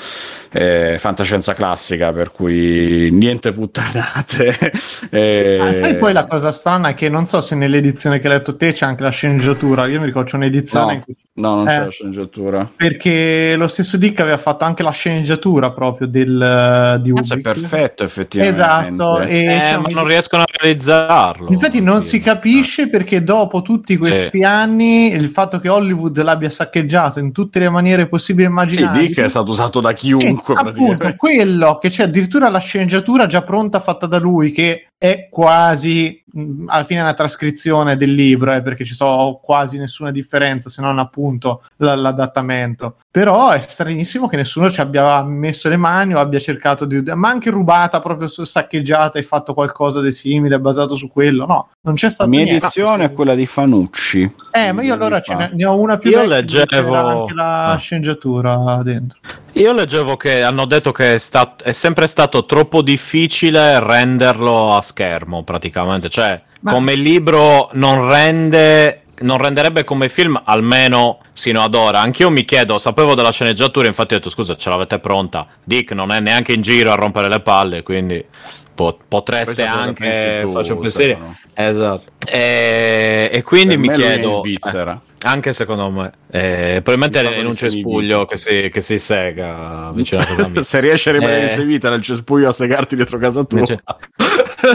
eh, 0.54 0.98
fantascienza 1.00 1.54
classica 1.54 2.14
per 2.14 2.32
cui 2.32 3.10
niente 3.12 3.52
puttanate 3.54 4.72
eh, 5.10 5.60
Ah, 5.62 5.72
sai 5.74 5.98
poi 5.98 6.14
la 6.14 6.26
cosa 6.26 6.52
strana 6.52 6.90
è 6.90 6.94
che 6.94 7.10
non 7.10 7.26
so 7.26 7.42
se 7.42 7.56
nell'edizione 7.56 8.20
che 8.20 8.28
hai 8.28 8.34
letto 8.34 8.56
te 8.56 8.72
c'è 8.74 8.86
anche 8.86 9.04
la 9.04 9.10
sceneggiatura. 9.10 9.86
Io 9.88 10.00
mi 10.00 10.06
ricordo 10.06 10.30
c'è 10.30 10.36
un'edizione 10.38 10.86
No. 10.86 10.92
in 10.94 11.02
cui- 11.04 11.16
no 11.36 11.56
non 11.56 11.66
c'è 11.66 11.76
Eh. 11.78 11.84
la 11.86 11.90
sceneggiatura 11.90 12.70
perché 12.76 13.56
lo 13.58 13.68
stesso 13.68 13.98
Dick 13.98 14.20
aveva 14.20 14.38
fatto 14.38 14.66
anche 14.66 14.84
la 14.84 14.92
sceneggiatura 14.92 15.72
proprio 15.72 16.06
del, 16.08 17.00
di 17.02 17.12
Cazzo, 17.12 17.34
è 17.34 17.38
Ubik. 17.38 17.42
perfetto 17.60 18.04
effettivamente 18.04 18.56
Esatto, 18.62 19.20
e 19.22 19.38
Eh, 19.46 19.60
c'è 19.64 19.78
ma 19.78 19.88
non 19.90 20.06
riescono 20.06 20.44
a 20.44 20.46
realizzarlo. 20.60 21.50
Infatti 21.50 21.82
non 21.82 22.02
Sì. 22.02 22.10
si 22.10 22.20
capisce 22.20 22.88
perché 22.88 23.24
dopo 23.24 23.62
tutti 23.64 23.98
questi 23.98 24.44
anni 24.44 25.12
il 25.14 25.30
fatto 25.30 25.60
che 25.60 25.70
Hollywood 25.70 26.22
l'abbia 26.22 26.50
saccheggiato 26.52 27.18
in 27.20 27.32
tutte 27.32 27.58
le 27.60 27.70
maniere 27.70 28.08
possibili 28.08 28.44
e 28.46 28.48
sì 28.48 28.52
immaginabili. 28.54 29.08
Dick 29.08 29.20
è 29.22 29.30
stato 29.30 29.50
usato 29.52 29.80
da 29.82 29.92
Sì, 30.20 30.28
chiunque 30.44 30.70
appunto, 30.70 31.16
quello 31.16 31.78
che 31.78 31.90
c'è 31.90 32.04
addirittura 32.04 32.50
la 32.50 32.60
sceneggiatura 32.60 33.28
già 33.28 33.44
pronta 33.44 33.80
fatta 33.80 34.06
da 34.06 34.20
lui 34.20 34.52
che 34.52 34.88
è 35.04 35.28
quasi 35.30 36.24
mh, 36.32 36.70
alla 36.70 36.86
fine 36.86 37.02
una 37.02 37.14
trascrizione 37.14 37.98
del 37.98 38.14
libro 38.14 38.54
eh, 38.54 38.62
perché 38.62 38.86
ci 38.86 38.94
sono 38.94 39.38
quasi 39.44 39.78
nessuna 39.78 40.12
differenza 40.12 40.70
se 40.70 40.82
non 40.82 40.98
appunto 40.98 41.62
l- 41.76 41.88
l'adattamento. 41.88 42.96
Però 43.12 43.50
è 43.50 43.60
stranissimo 43.60 44.30
che 44.30 44.38
nessuno 44.38 44.70
ci 44.72 44.80
abbia 44.80 45.22
messo 45.24 45.68
le 45.68 45.76
mani 45.76 46.14
o 46.14 46.20
abbia 46.20 46.40
cercato 46.40 46.86
di 46.86 47.02
ma 47.16 47.28
anche 47.28 47.50
rubata 47.50 48.00
proprio 48.00 48.30
saccheggiata 48.30 49.20
e 49.20 49.24
fatto 49.24 49.54
qualcosa 49.54 50.00
di 50.00 50.10
simile 50.12 50.58
basato 50.58 50.96
su 50.96 51.10
quello 51.12 51.46
no 51.46 51.68
non 51.82 51.96
c'è 51.96 52.06
la 52.06 52.12
stato 52.14 52.30
mia 52.30 52.44
niente. 52.44 52.62
edizione 52.66 53.04
è 53.04 53.12
quella 53.12 53.36
di 53.36 53.46
Fanucci. 53.46 54.36
Eh 54.52 54.72
ma 54.72 54.84
io 54.84 54.94
allora 54.94 55.20
ce 55.20 55.36
ne, 55.36 55.52
ne 55.54 55.66
ho 55.66 55.78
una 55.78 55.98
più 55.98 56.12
Io 56.12 56.26
leggevo- 56.26 56.66
c'era 56.66 57.08
anche 57.08 57.34
la 57.34 57.66
Ah. 57.72 57.76
sceneggiatura 57.78 58.80
dentro. 58.84 59.20
Io 59.56 59.72
leggevo 59.74 60.16
che 60.18 60.42
hanno 60.42 60.66
detto 60.66 60.92
che 60.92 61.14
è, 61.16 61.18
stat- 61.20 61.62
è 61.64 61.74
sempre 61.74 62.08
stato 62.08 62.46
troppo 62.46 62.82
difficile 62.82 63.80
renderlo 63.80 64.76
a 64.76 64.82
schermo, 64.94 65.44
praticamente. 65.44 66.08
Cioè, 66.10 66.40
Ma- 66.62 66.72
come 66.74 66.94
libro 66.96 67.70
non 67.74 68.08
rende. 68.08 69.00
Non 69.16 69.38
renderebbe 69.38 69.84
come 69.84 70.10
film 70.10 70.42
almeno 70.44 71.20
sino 71.34 71.62
ad 71.62 71.76
ora. 71.76 72.00
Anch'io 72.02 72.30
mi 72.32 72.44
chiedo, 72.46 72.80
sapevo 72.80 73.14
della 73.14 73.32
sceneggiatura, 73.32 73.88
infatti 73.88 74.16
ho 74.16 74.18
detto 74.18 74.30
scusa, 74.32 74.56
ce 74.56 74.70
l'avete 74.70 74.98
pronta. 75.00 75.48
Dick 75.64 75.92
non 75.92 76.12
è 76.12 76.20
neanche 76.20 76.52
in 76.52 76.62
giro 76.62 76.92
a 76.92 76.96
rompere 76.96 77.30
le 77.30 77.40
palle, 77.40 77.84
quindi 77.84 78.26
po- 78.74 78.98
potreste 79.08 79.64
anche 79.66 80.40
tu, 80.42 80.52
faccio 80.52 80.74
un 80.74 80.82
pensiero. 80.82 81.36
Esatto. 81.54 82.12
E, 82.26 83.30
e 83.32 83.44
quindi 83.44 83.78
Per 83.78 83.80
mi 83.80 83.88
è 83.88 83.92
in 83.92 83.98
chiedo, 83.98 84.42
Svizzera. 84.42 84.92
cioè, 85.06 85.13
anche 85.24 85.54
secondo 85.54 85.90
me, 85.90 86.12
eh, 86.32 86.82
probabilmente 86.84 87.20
Il 87.20 87.36
è 87.36 87.40
in 87.40 87.46
un 87.48 87.56
cespuglio 87.56 88.26
che 88.26 88.38
si, 88.38 88.70
che 88.72 88.82
si 88.82 88.98
sega 89.00 89.90
vicino 89.94 90.22
a 90.22 90.26
casa 90.26 90.48
mia. 90.48 90.64
se 90.64 90.80
riesci 90.80 91.10
a 91.10 91.14
rimanere 91.14 91.54
Eh. 91.54 91.60
in 91.62 91.68
vita 91.68 91.90
nel 91.90 92.02
cespuglio 92.02 92.50
a 92.50 92.54
segarti 92.54 92.96
dietro 92.96 93.18
casa 93.18 93.44
tua 93.44 93.60
Invece- 93.60 93.84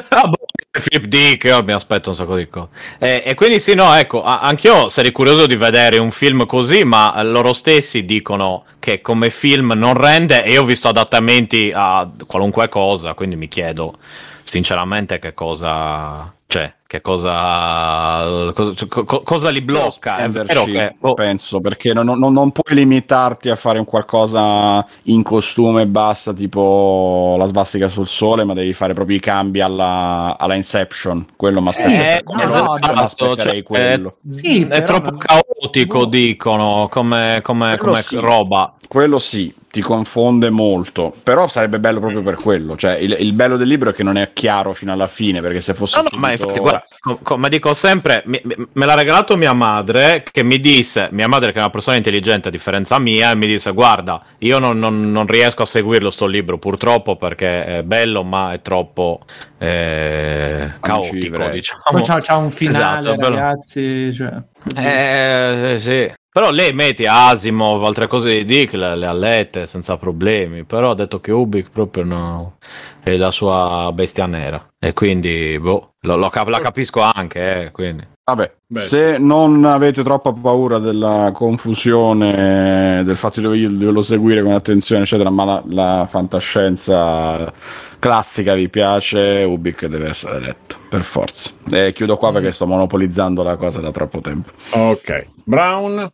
Ah, 0.09 0.27
boh, 0.29 0.37
Philip 0.71 1.07
Dick, 1.07 1.45
io 1.45 1.63
mi 1.65 1.73
aspetto 1.73 2.11
un 2.11 2.15
sacco 2.15 2.37
di 2.37 2.47
cose. 2.49 2.69
Eh, 2.99 3.23
e 3.25 3.35
quindi 3.35 3.59
sì, 3.59 3.75
no, 3.75 3.95
ecco, 3.95 4.23
anch'io 4.23 4.91
sarei 4.91 5.13
curioso 5.13 5.47
di 5.47 5.57
vedere 5.57 5.97
un 5.97 6.11
film 6.11 6.45
così, 6.45 6.85
ma 6.85 7.21
loro 7.23 7.55
stessi 7.55 8.05
dicono 8.05 8.65
che 8.79 9.01
come 9.01 9.31
film 9.31 9.73
non 9.75 9.95
rende 9.95 10.45
e 10.45 10.53
io 10.53 10.63
ho 10.63 10.65
visto 10.67 10.89
adattamenti 10.89 11.73
a 11.75 12.07
qualunque 12.27 12.69
cosa, 12.69 13.15
quindi 13.15 13.37
mi 13.37 13.49
chiedo 13.49 13.97
sinceramente 14.43 15.19
che 15.19 15.33
cosa... 15.35 16.33
Cioè, 16.47 16.75
che 16.89 17.03
cosa, 17.03 18.51
cosa, 18.55 18.87
co- 18.89 19.21
cosa 19.21 19.51
li 19.51 19.61
blocca? 19.61 20.17
È 20.17 20.31
Spenderci, 20.31 20.71
che, 20.71 20.97
boh, 20.99 21.13
penso 21.13 21.61
perché 21.61 21.93
non, 21.93 22.07
non- 22.07 22.33
non 22.33 22.51
puoi 22.51 22.75
limitarti 22.75 23.51
a 23.51 23.57
fare 23.57 23.79
un 23.79 23.85
qualcosa 23.85 24.87
in 25.03 25.23
costume 25.23 25.83
e 25.83 25.87
basta 25.87 26.33
tipo 26.33 27.35
la 27.39 27.45
svastica 27.45 27.89
sul 27.89 28.07
sole 28.07 28.45
ma 28.45 28.55
devi 28.55 28.73
fare 28.73 28.95
proprio 28.95 29.17
i 29.19 29.21
cambi 29.21 29.61
alla, 29.61 30.35
alla 30.39 30.55
Inception 30.55 31.27
quello 31.37 31.61
mi 31.61 31.69
Eh, 31.77 32.23
lo- 32.25 32.33
no, 32.35 32.79
me 32.81 32.81
esatto, 32.81 33.37
cioè, 33.37 33.63
quello 33.63 34.17
sì 34.27 34.63
è 34.63 34.67
però 34.67 34.85
troppo 34.87 35.11
non- 35.11 35.19
caotico, 35.19 36.07
dicono, 36.07 36.89
come, 36.91 37.41
come, 37.43 37.77
come 37.77 38.01
sì. 38.01 38.17
roba. 38.19 38.73
quello 38.89 39.19
sì 39.19 39.55
ti 39.71 39.81
confonde 39.83 40.49
molto 40.51 41.15
però 41.23 41.47
sarebbe 41.49 41.79
bello 41.79 42.01
proprio 42.01 42.23
per 42.23 42.37
quello 42.37 42.77
cioè 42.77 42.97
il, 42.97 43.17
il 43.21 43.33
bello 43.35 43.57
del 43.57 43.69
libro 43.69 43.91
è 43.91 43.93
che 43.93 44.03
non 44.03 44.17
è 44.17 44.31
chiaro 44.33 44.73
fino 44.73 44.93
alla 44.93 45.07
fine 45.07 45.41
perché 45.41 45.61
se 45.61 45.75
fosse 45.75 45.97
No, 45.99 46.03
no, 46.05 46.09
subito- 46.11 46.27
ma 46.27 46.33
infatti, 46.33 46.59
guarda, 46.59 46.85
co- 47.01 47.19
come 47.23 47.49
dico 47.49 47.75
sempre, 47.75 48.23
mi- 48.27 48.41
mi- 48.45 48.55
me 48.73 48.87
l'ha 48.87 48.95
regalato 48.95 49.37
mia 49.37 49.53
madre, 49.53 50.23
che 50.31 50.43
mi 50.43 50.61
disse, 50.61 51.09
mia 51.13 51.27
madre 51.29 51.51
che 51.53 51.59
è 51.59 51.61
una 51.61 51.71
persona 51.71 51.97
intelligente 51.97 52.49
a 52.49 52.51
differenza 52.51 52.99
mia, 52.99 53.31
e 53.31 53.37
mi 53.37 53.47
disse, 53.47 53.73
guarda, 53.73 54.23
io 54.39 54.59
non, 54.59 54.79
non- 54.79 55.11
non 55.11 55.27
riesco 55.27 55.63
a 55.63 55.67
seguirlo 55.67 56.11
sto 56.11 56.27
libro, 56.27 56.59
purtroppo, 56.59 57.17
perché 57.17 57.65
è 57.65 57.83
bello, 57.83 58.23
ma 58.23 58.53
è 58.53 58.63
troppo 58.63 59.21
eh, 59.59 60.75
caotico, 60.81 61.49
diciamo. 61.49 61.83
Poi 61.91 62.03
c'ha, 62.03 62.21
c'ha 62.21 62.37
un 62.37 62.51
finale, 62.51 62.99
Esatto, 63.11 63.21
ragazzi. 63.29 64.15
Cioè, 64.15 64.33
Eh, 64.77 65.77
sì. 65.79 66.13
Però 66.39 66.53
lei 66.53 66.73
metti 66.73 67.05
Asimov, 67.05 67.83
altre 67.83 68.07
cose 68.07 68.29
di 68.33 68.45
Dick, 68.45 68.75
le, 68.75 68.95
le 68.95 69.07
ha 69.07 69.13
lette 69.13 69.67
senza 69.67 69.97
problemi. 69.97 70.63
Però 70.63 70.91
ha 70.93 70.95
detto 70.95 71.19
che 71.19 71.33
Ubik 71.33 71.71
proprio 71.73 72.05
no, 72.05 72.59
è 73.03 73.17
la 73.17 73.33
sua 73.33 73.91
bestia 73.93 74.27
nera. 74.27 74.65
E 74.79 74.93
quindi, 74.93 75.59
boh, 75.61 75.95
lo- 76.03 76.15
lo 76.15 76.29
cap- 76.29 76.47
la 76.47 76.61
capisco 76.61 77.01
anche, 77.01 77.65
eh, 77.65 77.71
quindi. 77.73 78.07
Vabbè, 78.23 78.53
Beh, 78.69 78.79
se 78.79 79.19
non 79.19 79.65
avete 79.65 80.05
troppa 80.05 80.33
paura 80.33 80.79
della 80.79 81.33
confusione, 81.35 83.03
del 83.05 83.17
fatto 83.17 83.41
di 83.41 83.47
dover- 83.47 83.71
doverlo 83.77 84.03
seguire 84.03 84.41
con 84.41 84.53
attenzione, 84.53 85.03
eccetera, 85.03 85.31
ma 85.31 85.45
la, 85.45 85.63
la 85.71 86.07
fantascienza 86.09 87.53
classica 87.99 88.55
vi 88.55 88.69
piace, 88.69 89.43
Ubik 89.45 89.87
deve 89.87 90.11
essere 90.11 90.39
letto, 90.39 90.77
per 90.89 91.03
forza. 91.03 91.51
E 91.69 91.93
chiudo 91.93 92.17
qua 92.17 92.31
perché 92.31 92.53
sto 92.53 92.65
monopolizzando 92.65 93.43
la 93.43 93.57
cosa 93.57 93.81
da 93.81 93.91
troppo 93.91 94.21
tempo. 94.21 94.53
Ok. 94.71 95.27
Brown. 95.43 96.13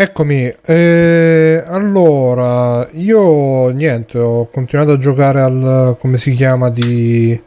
Eccomi, 0.00 0.50
eh, 0.64 1.62
allora 1.66 2.88
io 2.92 3.68
niente, 3.68 4.18
ho 4.18 4.48
continuato 4.48 4.92
a 4.92 4.96
giocare 4.96 5.42
al 5.42 5.98
come 6.00 6.16
si 6.16 6.32
chiama 6.32 6.70
di 6.70 7.38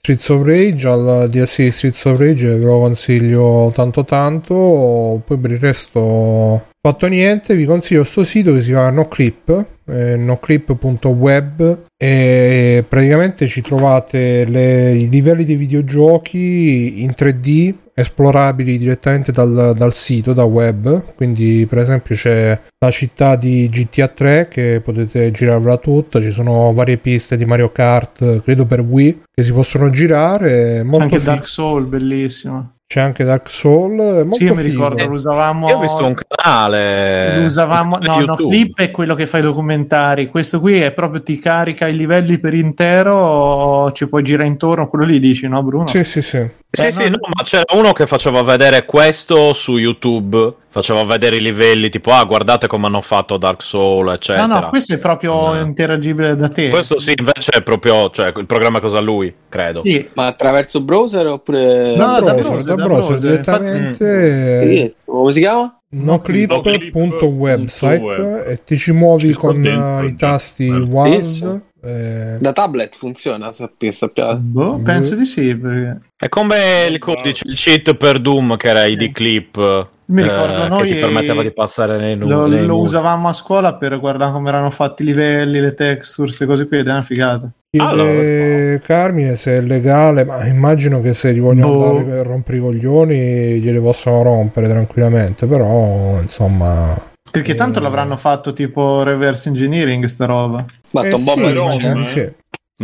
Streets 0.00 0.28
of 0.28 0.44
Rage, 0.44 0.86
al 0.86 1.28
DLC 1.30 1.72
Streets 1.72 2.04
of 2.04 2.18
Rage, 2.18 2.58
ve 2.58 2.64
lo 2.66 2.80
consiglio 2.80 3.72
tanto 3.74 4.04
tanto, 4.04 5.22
poi 5.24 5.38
per 5.38 5.52
il 5.52 5.58
resto 5.58 6.66
fatto 6.86 7.06
niente, 7.06 7.56
vi 7.56 7.64
consiglio 7.64 8.04
sto 8.04 8.24
sito 8.24 8.52
che 8.52 8.60
si 8.60 8.66
chiama 8.68 8.90
NoClip, 8.90 9.66
eh, 9.86 10.16
noclip.web 10.18 11.84
e 11.96 12.84
praticamente 12.86 13.46
ci 13.46 13.62
trovate 13.62 14.44
le- 14.44 14.94
i 14.94 15.08
livelli 15.08 15.46
dei 15.46 15.56
videogiochi 15.56 17.02
in 17.02 17.14
3D 17.14 17.74
esplorabili 17.94 18.76
direttamente 18.76 19.32
dal, 19.32 19.72
dal 19.74 19.94
sito, 19.94 20.34
da 20.34 20.44
web. 20.44 21.14
Quindi, 21.14 21.64
per 21.66 21.78
esempio, 21.78 22.16
c'è 22.16 22.60
la 22.78 22.90
città 22.90 23.36
di 23.36 23.66
GTA 23.70 24.08
3 24.08 24.48
che 24.48 24.82
potete 24.84 25.30
girarvela 25.30 25.78
tutta. 25.78 26.20
Ci 26.20 26.30
sono 26.30 26.70
varie 26.74 26.98
piste 26.98 27.38
di 27.38 27.46
Mario 27.46 27.70
Kart, 27.70 28.42
credo 28.42 28.66
per 28.66 28.80
Wii, 28.80 29.22
che 29.32 29.42
si 29.42 29.52
possono 29.52 29.88
girare. 29.88 30.82
Molto 30.82 31.04
anche 31.04 31.18
figo. 31.18 31.30
Dark 31.30 31.48
Soul, 31.48 31.86
bellissimo. 31.86 32.73
C'è 32.86 33.00
anche 33.00 33.24
Dark 33.24 33.48
Soul. 33.50 33.98
è 33.98 34.14
Molto 34.22 34.34
Sì, 34.34 34.44
io 34.44 34.54
mi 34.54 34.62
figo. 34.62 34.72
ricordo, 34.72 35.06
lo 35.06 35.14
usavamo. 35.14 35.68
Io 35.68 35.76
ho 35.76 35.80
visto 35.80 36.06
un 36.06 36.14
canale. 36.14 37.38
lo 37.40 37.46
usavamo, 37.46 37.98
no, 37.98 38.06
no, 38.06 38.20
YouTube. 38.20 38.50
clip 38.50 38.78
è 38.78 38.90
quello 38.90 39.14
che 39.14 39.26
fa 39.26 39.38
i 39.38 39.42
documentari. 39.42 40.28
Questo 40.28 40.60
qui 40.60 40.80
è 40.80 40.92
proprio 40.92 41.22
ti 41.22 41.38
carica 41.38 41.86
i 41.88 41.96
livelli 41.96 42.38
per 42.38 42.54
intero, 42.54 43.90
ci 43.92 44.06
puoi 44.08 44.22
girare 44.22 44.48
intorno. 44.48 44.88
Quello 44.88 45.04
lì 45.04 45.18
dici, 45.18 45.48
no, 45.48 45.62
Bruno? 45.62 45.86
Sì, 45.86 46.04
sì, 46.04 46.22
sì. 46.22 46.48
Sì, 46.74 46.86
Eh, 46.86 46.92
sì, 46.92 47.02
no, 47.04 47.10
no, 47.20 47.28
ma 47.36 47.42
c'era 47.44 47.62
uno 47.74 47.92
che 47.92 48.06
faceva 48.06 48.42
vedere 48.42 48.84
questo 48.84 49.52
su 49.54 49.76
YouTube. 49.78 50.54
Faceva 50.68 51.04
vedere 51.04 51.36
i 51.36 51.40
livelli, 51.40 51.88
tipo, 51.88 52.10
ah, 52.10 52.24
guardate 52.24 52.66
come 52.66 52.86
hanno 52.86 53.00
fatto 53.00 53.36
Dark 53.36 53.62
Soul, 53.62 54.06
No, 54.06 54.12
eccetera. 54.12 54.46
no, 54.46 54.68
questo 54.70 54.94
è 54.94 54.98
proprio 54.98 55.52
No. 55.54 55.60
interagibile 55.60 56.34
da 56.34 56.48
te. 56.48 56.70
Questo 56.70 56.98
sì, 56.98 57.12
invece 57.16 57.52
è 57.52 57.62
proprio, 57.62 58.10
cioè, 58.10 58.32
il 58.36 58.46
programma 58.46 58.78
è 58.78 58.80
cosa 58.80 58.98
lui, 58.98 59.32
credo. 59.48 59.82
Sì. 59.84 60.08
Ma 60.14 60.26
attraverso 60.26 60.80
browser 60.82 61.28
oppure... 61.28 61.94
No, 61.94 62.18
da 62.18 62.20
da 62.20 62.34
browser, 62.34 62.42
browser, 62.42 62.64
da 62.64 62.74
browser, 62.74 63.06
browser, 63.06 63.30
direttamente. 63.30 64.60
Fighissimo. 64.66 65.16
Come 65.18 65.32
si 65.32 65.40
chiama? 65.40 65.78
noclip.website 65.90 68.00
Noclip.web. 68.00 68.46
e 68.48 68.60
ti 68.64 68.76
ci 68.76 68.90
muovi 68.92 69.32
Ci 69.32 69.38
con 69.38 69.62
dentro 69.62 70.06
i 70.06 70.16
tasti. 70.16 70.68
WASD. 70.68 71.60
Eh, 71.84 72.36
Da 72.40 72.52
tablet 72.52 72.94
funziona, 72.96 73.52
sappi, 73.52 73.92
sappiate. 73.92 74.36
Boh, 74.40 74.78
penso 74.82 75.14
di 75.14 75.24
sì. 75.24 75.54
Perché... 75.56 76.00
È 76.16 76.28
come 76.28 76.86
il 76.90 76.98
codice, 76.98 77.44
il 77.46 77.54
cheat 77.56 77.94
per 77.94 78.20
Doom 78.20 78.56
che 78.56 78.68
era 78.68 78.84
ID 78.86 79.12
Clip. 79.12 79.88
Mi 80.06 80.22
ricordo 80.22 80.64
eh, 80.64 80.68
noi 80.68 80.86
che 80.88 80.94
ti 80.94 81.00
permetteva 81.00 81.42
di 81.42 81.50
passare 81.52 81.96
nei 81.96 82.14
Lo, 82.16 82.26
numeri. 82.44 82.66
lo 82.66 82.78
usavamo 82.78 83.28
a 83.28 83.32
scuola 83.32 83.74
per 83.74 83.98
guardare 83.98 84.32
come 84.32 84.48
erano 84.50 84.70
fatti 84.70 85.02
i 85.02 85.06
livelli, 85.06 85.60
le 85.60 85.72
texture, 85.72 86.26
queste 86.26 86.44
cose 86.44 86.68
qui 86.68 86.78
ed 86.78 86.88
è 86.88 86.90
una 86.90 87.02
figata. 87.02 87.50
Chiede 87.70 88.80
Carmine 88.84 89.34
se 89.36 89.56
è 89.56 89.60
legale, 89.62 90.24
ma 90.24 90.46
immagino 90.46 91.00
che 91.00 91.12
se 91.14 91.32
gli 91.34 91.40
vogliono 91.40 91.72
Boh. 91.74 91.92
dare 91.92 92.04
per 92.04 92.26
rompere 92.26 92.58
i 92.58 92.60
coglioni 92.60 93.60
glieli 93.60 93.80
possono 93.80 94.22
rompere 94.22 94.68
tranquillamente, 94.68 95.46
però 95.46 96.20
insomma... 96.20 96.94
Perché 97.30 97.54
tanto 97.54 97.78
Eh. 97.80 97.82
l'avranno 97.82 98.16
fatto 98.16 98.52
tipo 98.52 99.02
reverse 99.02 99.48
engineering 99.48 100.04
sta 100.04 100.24
roba. 100.26 100.64
Ma 100.94 101.04
Eh 101.04 101.10
Tom 101.10 101.24
Bomb 101.24 101.40
sì, 101.40 102.20
è 102.20 102.34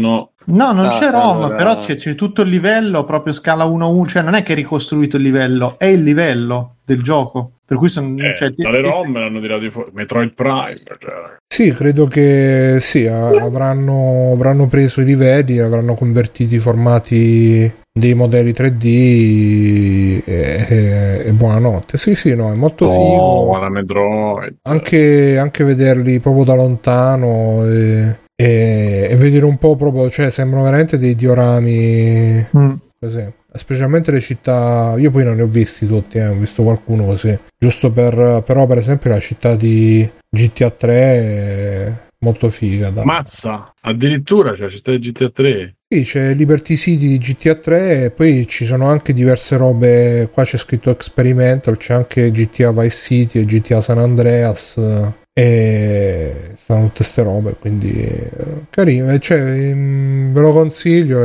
Rom. 0.01 0.11
No, 0.13 0.29
No, 0.47 0.73
non 0.73 0.87
Ah, 0.87 0.99
c'è 0.99 1.11
ROM, 1.11 1.37
allora- 1.37 1.55
però 1.55 1.77
c'è, 1.79 1.95
c'è 1.97 2.15
tutto 2.15 2.43
il 2.43 2.49
livello, 2.49 3.05
proprio 3.05 3.33
scala 3.33 3.65
1-1, 3.65 4.07
cioè 4.07 4.23
non 4.23 4.35
è 4.35 4.43
che 4.43 4.53
è 4.53 4.57
ricostruito 4.57 5.17
il 5.17 5.23
livello, 5.23 5.75
è 5.79 5.85
il 5.85 6.03
livello 6.03 6.77
del 6.85 7.03
gioco. 7.03 7.53
Per 7.65 7.77
cui 7.79 7.89
sono... 7.89 8.17
eh, 8.21 8.35
cioè, 8.35 8.51
dalle 8.51 8.83
ti- 8.83 8.89
ROM 8.91 9.13
l'hanno 9.17 9.41
tirati 9.41 9.71
fuori. 9.71 9.91
Metroid 9.93 10.33
Prime. 10.35 10.77
Cioè, 10.99 11.39
Sì, 11.47 11.73
credo 11.73 12.07
che 12.09 12.79
sì, 12.81 13.07
a- 13.07 13.29
avranno, 13.29 14.33
avranno 14.33 14.67
preso 14.67 15.01
i 15.03 15.05
livelli, 15.05 15.61
avranno 15.61 15.95
convertito 15.95 16.55
i 16.55 16.59
formati 16.59 17.73
dei 17.93 18.15
modelli 18.15 18.53
3D 18.53 20.23
e, 20.25 20.67
e- 20.69 21.23
e 21.27 21.33
buonanotte. 21.33 21.97
Sì, 21.99 22.15
sì, 22.17 22.35
no, 22.35 22.51
è 22.51 22.57
molto 22.57 22.87
oh, 22.87 22.91
figo. 23.53 23.59
la 23.61 23.69
Metroid. 23.69 24.57
Anche, 24.63 25.39
anche 25.39 25.63
vederli 25.65 26.19
proprio 26.19 26.45
da 26.45 26.55
lontano 26.55 27.65
e, 27.67 28.19
e- 28.43 29.07
e 29.11 29.17
vedere 29.17 29.45
un 29.45 29.59
po' 29.59 29.77
proprio, 29.77 30.09
cioè 30.09 30.31
sembrano 30.31 30.65
veramente 30.65 30.97
dei 30.99 31.15
diorami 31.15 32.47
Mm. 32.57 32.73
così. 32.99 33.33
Specialmente 33.53 34.11
le 34.13 34.21
città, 34.21 34.95
io 34.97 35.11
poi 35.11 35.25
non 35.25 35.37
ne 35.37 35.43
ho 35.43 35.47
visti 35.47 35.87
tutti, 35.87 36.19
eh, 36.19 36.29
ho 36.29 36.35
visto 36.35 36.63
qualcuno 36.63 37.05
così. 37.05 37.37
Giusto 37.59 37.91
per, 37.91 38.43
però, 38.47 38.67
per 38.67 38.79
esempio, 38.79 39.11
la 39.11 39.19
città 39.19 39.57
di 39.57 40.09
GTA 40.31 40.71
3 40.71 40.95
è 40.95 41.93
molto 42.21 42.49
figa. 42.51 42.91
Da. 42.91 43.05
Mazza, 43.05 43.73
addirittura 43.81 44.53
c'è 44.53 44.63
la 44.63 44.69
città 44.69 44.93
di 44.93 44.99
GTA 44.99 45.31
3. 45.31 45.75
Sì, 45.93 46.03
c'è 46.05 46.33
Liberty 46.35 46.77
City 46.77 47.09
di 47.09 47.19
GTA 47.19 47.57
3 47.57 48.05
e 48.05 48.11
poi 48.11 48.47
ci 48.47 48.65
sono 48.65 48.87
anche 48.87 49.13
diverse 49.13 49.57
robe. 49.57 50.29
Qua 50.33 50.45
c'è 50.45 50.57
scritto 50.57 50.91
Experimental, 50.91 51.77
c'è 51.77 51.95
anche 51.95 52.31
GTA 52.31 52.71
Vice 52.71 52.97
City 52.97 53.41
e 53.41 53.45
GTA 53.45 53.81
San 53.81 53.99
Andreas. 53.99 54.79
E 55.33 56.53
stanno 56.57 56.85
tutte 56.87 56.97
queste 56.99 57.23
robe, 57.23 57.57
quindi 57.59 57.93
eh, 58.05 58.31
carino. 58.71 59.17
Cioè, 59.19 59.75
mm, 59.75 60.33
ve 60.33 60.41
lo 60.41 60.51
consiglio. 60.53 61.25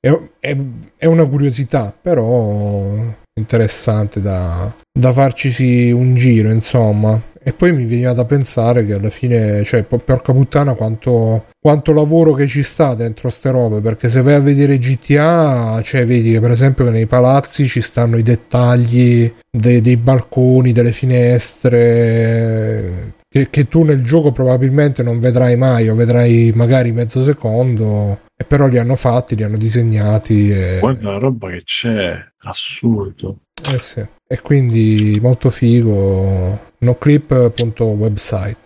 È, 0.00 0.18
è- 0.40 0.56
è- 0.98 1.06
una 1.06 1.26
curiosità, 1.26 1.94
però 2.00 2.94
interessante 3.36 4.20
da, 4.20 4.72
da 4.92 5.12
farcisi 5.12 5.90
un 5.90 6.14
giro, 6.14 6.50
insomma. 6.50 7.20
E 7.46 7.52
poi 7.52 7.72
mi 7.72 7.84
veniva 7.84 8.12
da 8.14 8.24
pensare 8.24 8.86
che 8.86 8.94
alla 8.94 9.10
fine, 9.10 9.64
cioè, 9.64 9.82
po- 9.82 9.98
porca 9.98 10.32
puttana, 10.32 10.72
quanto, 10.74 11.46
quanto 11.60 11.92
lavoro 11.92 12.32
che 12.32 12.46
ci 12.46 12.62
sta 12.62 12.94
dentro 12.94 13.28
ste 13.28 13.50
robe. 13.50 13.80
Perché 13.80 14.08
se 14.08 14.22
vai 14.22 14.34
a 14.34 14.40
vedere 14.40 14.78
GTA, 14.78 15.80
cioè, 15.82 16.06
vedi 16.06 16.32
che 16.32 16.40
per 16.40 16.52
esempio 16.52 16.84
che 16.86 16.90
nei 16.90 17.06
palazzi 17.06 17.66
ci 17.66 17.82
stanno 17.82 18.16
i 18.16 18.22
dettagli 18.22 19.30
dei, 19.50 19.80
dei 19.82 19.96
balconi, 19.98 20.72
delle 20.72 20.92
finestre. 20.92 23.12
Che, 23.34 23.50
che 23.50 23.66
tu 23.66 23.82
nel 23.82 24.04
gioco 24.04 24.30
probabilmente 24.30 25.02
non 25.02 25.18
vedrai 25.18 25.56
mai, 25.56 25.88
o 25.88 25.96
vedrai 25.96 26.52
magari 26.54 26.92
mezzo 26.92 27.24
secondo. 27.24 28.20
E 28.36 28.44
però 28.44 28.68
li 28.68 28.78
hanno 28.78 28.94
fatti, 28.94 29.34
li 29.34 29.42
hanno 29.42 29.56
disegnati. 29.56 30.52
E... 30.52 30.78
Guarda 30.78 31.10
la 31.10 31.18
roba 31.18 31.50
che 31.50 31.62
c'è, 31.64 32.16
assurdo. 32.44 33.38
Eh 33.60 33.80
sì. 33.80 34.06
E 34.24 34.40
quindi 34.40 35.18
molto 35.20 35.50
figo. 35.50 36.60
Noclip.website. 36.78 38.58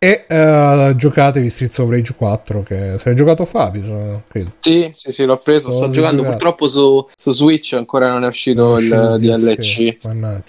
E 0.00 0.26
eh, 0.28 0.92
giocatevi 0.96 1.50
Streets 1.50 1.78
of 1.78 1.90
Rage 1.90 2.14
4 2.16 2.62
che 2.62 2.94
se 2.98 3.02
l'hai 3.06 3.16
giocato 3.16 3.44
Fabio, 3.44 3.84
so- 3.84 4.22
credo. 4.28 4.52
Sì, 4.60 4.90
sì, 4.94 5.10
sì, 5.10 5.24
l'ho 5.24 5.36
preso. 5.42 5.72
Sto 5.72 5.86
L'ho 5.86 5.90
giocando 5.92 6.18
giocato. 6.22 6.36
purtroppo 6.36 6.68
su, 6.68 7.04
su 7.16 7.30
Switch, 7.32 7.72
ancora 7.72 8.10
non 8.12 8.22
è 8.22 8.28
uscito 8.28 8.62
Non 8.62 8.76
è 8.78 8.80
il 8.80 8.92
uscito 8.92 9.14
il 9.34 9.40
DLC. 9.56 9.98
Mannaggia. 10.04 10.44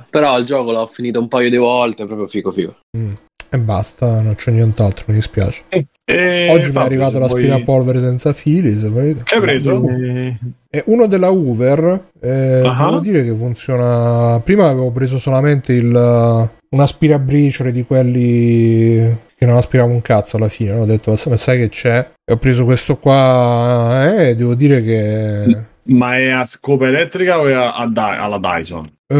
Eh, 0.00 0.04
però 0.10 0.36
il 0.38 0.44
gioco 0.44 0.72
l'ho 0.72 0.86
finito 0.86 1.18
un 1.20 1.28
paio 1.28 1.48
di 1.48 1.56
volte, 1.56 2.04
proprio 2.04 2.28
figo 2.28 2.52
figo. 2.52 2.76
Mm. 2.96 3.12
E 3.54 3.58
basta, 3.58 4.20
non 4.20 4.34
c'è 4.34 4.50
nient'altro, 4.50 5.04
mi 5.08 5.14
dispiace. 5.14 5.62
E 5.68 6.48
Oggi 6.50 6.64
mi 6.64 6.68
è 6.68 6.70
Fabio, 6.72 6.80
arrivato 6.80 7.12
se 7.12 7.18
vuoi- 7.18 7.28
l'aspirapolvere 7.46 7.98
senza 8.00 8.32
fili, 8.34 8.78
se 8.78 8.88
volete. 8.88 9.22
Che 9.24 9.34
hai 9.34 9.40
preso? 9.40 9.82
Eh, 9.88 10.36
È 10.68 10.82
uno 10.86 11.06
della 11.06 11.30
Hoover. 11.30 12.08
Eh, 12.20 12.62
Ah. 12.64 12.84
Devo 12.86 13.00
dire 13.00 13.24
che 13.24 13.34
funziona. 13.34 14.38
Prima 14.40 14.68
avevo 14.68 14.90
preso 14.90 15.18
solamente 15.18 15.72
il, 15.74 16.50
un 16.72 16.80
aspirabriciole 16.80 17.72
di 17.72 17.84
quelli 17.84 19.18
che 19.36 19.46
non 19.46 19.56
aspiravo 19.56 19.92
un 19.92 20.02
cazzo 20.02 20.36
alla 20.36 20.48
fine. 20.48 20.72
Ho 20.72 20.84
detto, 20.84 21.16
ma 21.26 21.36
sai 21.36 21.58
che 21.58 21.68
c'è? 21.68 22.10
E 22.24 22.32
ho 22.32 22.36
preso 22.36 22.64
questo 22.64 22.96
qua. 22.98 24.24
E 24.26 24.34
devo 24.34 24.54
dire 24.54 24.82
che. 24.82 25.70
Ma 25.84 26.16
è 26.16 26.28
a 26.28 26.44
scopa 26.46 26.86
elettrica 26.86 27.40
o 27.40 27.46
è 27.48 27.52
a, 27.52 27.74
a 27.74 27.90
alla 28.22 28.38
Dyson? 28.38 28.84
eh, 29.08 29.16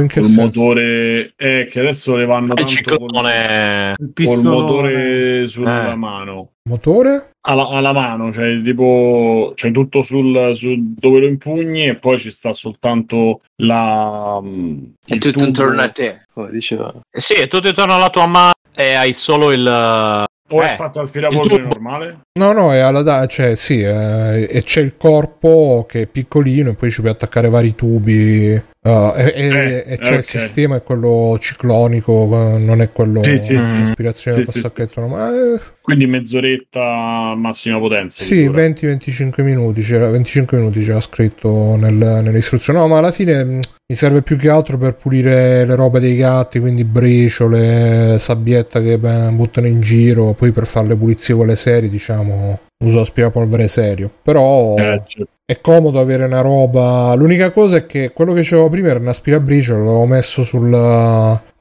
in 0.00 0.06
che 0.08 0.20
Col 0.20 0.28
senso? 0.28 0.40
motore... 0.60 1.32
Eh, 1.36 1.68
che 1.70 1.80
adesso 1.80 2.16
le 2.16 2.26
vanno 2.26 2.52
Il 2.54 2.64
tanto 2.64 2.96
col, 2.96 3.08
ciclone. 3.08 3.90
il 3.90 3.94
col 3.96 4.12
pistolone. 4.12 4.60
motore 4.60 5.46
sulla 5.46 5.92
Eh. 5.92 5.94
mano. 5.94 6.50
Motore? 6.68 7.30
Alla, 7.42 7.68
alla 7.68 7.92
mano, 7.92 8.32
cioè 8.32 8.60
tipo 8.62 9.52
c'è 9.54 9.70
tutto 9.70 10.02
sul, 10.02 10.54
sul- 10.54 10.92
dove 10.94 11.20
lo 11.20 11.26
impugni 11.26 11.86
e 11.86 11.96
poi 11.96 12.18
ci 12.18 12.30
sta 12.30 12.52
soltanto 12.52 13.40
la 13.62 14.38
mm, 14.42 14.78
È 15.06 15.14
il 15.14 15.18
tutto 15.20 15.32
tubo. 15.38 15.44
intorno 15.46 15.80
a 15.80 15.88
te, 15.88 16.26
come 16.34 16.50
diceva. 16.50 16.92
Eh 17.10 17.20
Sì, 17.20 17.34
è 17.34 17.48
tutto 17.48 17.68
intorno 17.68 17.94
alla 17.94 18.10
tua 18.10 18.26
mano 18.26 18.52
e 18.74 18.92
hai 18.94 19.12
solo 19.14 19.52
il... 19.52 20.24
O 20.52 20.60
è 20.60 20.72
Eh, 20.72 20.76
fatto 20.76 20.98
l'aspirapolvere 21.00 21.62
tubo. 21.62 21.74
normale? 21.74 22.18
No, 22.38 22.52
no, 22.52 22.72
è 22.72 22.78
alla 22.78 23.02
da- 23.02 23.26
cioè 23.26 23.54
sì, 23.56 23.80
eh, 23.80 24.48
e 24.50 24.62
c'è 24.62 24.80
il 24.80 24.96
corpo 24.96 25.84
che 25.88 26.02
è 26.02 26.06
piccolino 26.06 26.70
e 26.70 26.74
poi 26.74 26.90
ci 26.90 27.00
puoi 27.00 27.12
attaccare 27.12 27.48
vari 27.48 27.74
tubi. 27.74 28.60
Eh, 28.82 29.32
e, 29.34 29.48
Eh, 29.48 29.84
e 29.86 29.98
c'è 29.98 30.12
ok. 30.12 30.18
il 30.18 30.24
sistema, 30.24 30.76
è 30.76 30.82
quello 30.82 31.36
ciclonico, 31.38 32.26
non 32.58 32.80
è 32.80 32.90
quello 32.92 33.22
Sì, 33.22 33.36
sì, 33.36 33.60
sì. 33.60 33.80
ispirazione 33.80 34.44
Sì, 34.44 34.62
col 34.62 34.86
sì, 34.86 34.98
normale. 34.98 35.54
Eh, 35.54 35.60
Quindi 35.82 36.06
mezz'oretta 36.06 37.34
massima 37.36 37.78
potenza. 37.78 38.22
Sì, 38.22 38.36
di 38.36 38.44
dura. 38.46 38.62
20-25 38.62 39.42
minuti, 39.42 39.82
c'era, 39.82 40.08
25 40.08 40.56
minuti 40.58 40.82
c'era 40.82 41.00
scritto 41.00 41.76
nel- 41.76 41.92
nelle 42.22 42.38
istruzioni. 42.38 42.78
No, 42.78 42.88
ma 42.88 42.98
alla 42.98 43.10
fine 43.10 43.44
mh, 43.44 43.60
mi 43.88 43.96
serve 43.96 44.22
più 44.22 44.36
che 44.36 44.48
altro 44.48 44.78
per 44.78 44.94
pulire 44.94 45.66
le 45.66 45.74
robe 45.74 46.00
dei 46.00 46.16
gatti, 46.16 46.58
quindi 46.58 46.84
briciole, 46.84 48.18
sabbietta 48.18 48.80
che 48.80 48.98
beh, 48.98 49.30
buttano 49.32 49.66
in 49.66 49.80
giro, 49.80 50.32
poi 50.32 50.52
per 50.52 50.66
fare 50.66 50.88
le 50.88 50.96
pulizie 50.96 51.34
quelle 51.34 51.56
serie, 51.56 51.88
diciamo, 51.90 52.60
uso 52.84 53.00
aspirapolvere 53.00 53.68
serio. 53.68 54.10
Però 54.22 54.76
Eh, 54.76 55.02
cioè, 55.06 55.24
è 55.44 55.60
comodo 55.60 56.00
avere 56.00 56.24
una 56.24 56.40
roba. 56.40 57.12
L'unica 57.14 57.50
cosa 57.50 57.78
è 57.78 57.86
che 57.86 58.10
quello 58.12 58.32
che 58.32 58.42
c'avevo 58.42 58.68
prima 58.68 58.88
era 58.88 58.98
un 58.98 59.08
aspirabriciole, 59.08 59.80
l'avevo 59.80 60.06
messo 60.06 60.42
sul 60.44 60.72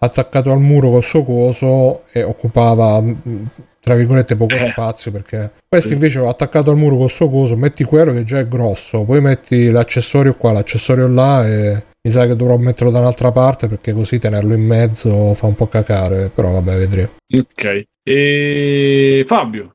attaccato 0.01 0.51
al 0.51 0.59
muro 0.61 0.89
col 0.91 1.03
suo 1.03 1.23
coso 1.23 2.03
e 2.13 2.23
occupava 2.23 3.01
mh, 3.01 3.47
tra 3.81 3.95
virgolette 3.95 4.35
poco 4.35 4.55
Eh. 4.55 4.69
spazio 4.71 5.11
perché 5.11 5.51
questo 5.67 5.87
Sì. 5.89 5.93
invece 5.93 6.19
l'ho 6.19 6.29
attaccato 6.29 6.69
al 6.71 6.77
muro 6.77 6.97
col 6.97 7.09
suo 7.09 7.29
coso, 7.29 7.55
metti 7.57 7.83
quello 7.83 8.13
che 8.13 8.23
già 8.23 8.39
è 8.39 8.47
grosso, 8.47 9.03
poi 9.03 9.19
metti 9.21 9.69
l'accessorio 9.69 10.35
qua, 10.35 10.51
l'accessorio 10.53 11.07
là 11.07 11.45
e 11.45 11.83
mi 12.01 12.11
sa 12.11 12.25
che 12.27 12.35
dovrò 12.35 12.55
metterlo 12.57 12.91
da 12.91 12.99
un'altra 12.99 13.31
parte 13.31 13.67
perché 13.67 13.91
così 13.91 14.19
tenerlo 14.19 14.53
in 14.53 14.65
mezzo 14.65 15.33
fa 15.33 15.47
un 15.47 15.55
po' 15.55 15.67
cacare, 15.67 16.29
però 16.33 16.51
vabbè, 16.51 16.77
vedremo. 16.77 17.09
ok. 17.37 17.83
E 18.03 19.23
Fabio, 19.27 19.71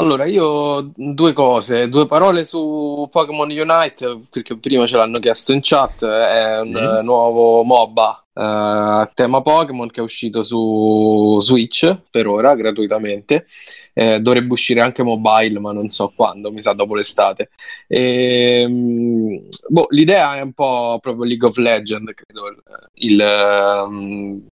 Allora, 0.00 0.26
io 0.26 0.92
due 0.94 1.32
cose, 1.32 1.88
due 1.88 2.06
parole 2.06 2.44
su 2.44 3.08
Pokémon 3.10 3.50
Unite, 3.50 4.20
perché 4.30 4.56
prima 4.56 4.86
ce 4.86 4.96
l'hanno 4.96 5.18
chiesto 5.18 5.52
in 5.52 5.58
chat, 5.60 6.04
è 6.04 6.60
un 6.60 6.76
eh, 6.76 7.02
nuovo 7.02 7.64
MOBA 7.64 8.26
eh, 8.32 8.40
a 8.40 9.10
tema 9.12 9.42
Pokémon 9.42 9.90
che 9.90 9.98
è 9.98 10.02
uscito 10.04 10.44
su 10.44 11.38
Switch 11.40 11.98
per 12.12 12.28
ora, 12.28 12.54
gratuitamente. 12.54 13.44
Eh, 13.92 14.20
dovrebbe 14.20 14.52
uscire 14.52 14.82
anche 14.82 15.02
mobile, 15.02 15.58
ma 15.58 15.72
non 15.72 15.88
so 15.88 16.12
quando, 16.14 16.52
mi 16.52 16.62
sa 16.62 16.74
dopo 16.74 16.94
l'estate. 16.94 17.50
Ehm, 17.88 19.48
boh, 19.66 19.86
l'idea 19.90 20.36
è 20.36 20.42
un 20.42 20.52
po' 20.52 20.98
proprio 21.02 21.24
League 21.24 21.48
of 21.48 21.56
Legends, 21.56 22.12
credo, 22.14 22.46
il, 22.46 22.62
il, 23.10 23.20
ehm, 23.20 24.46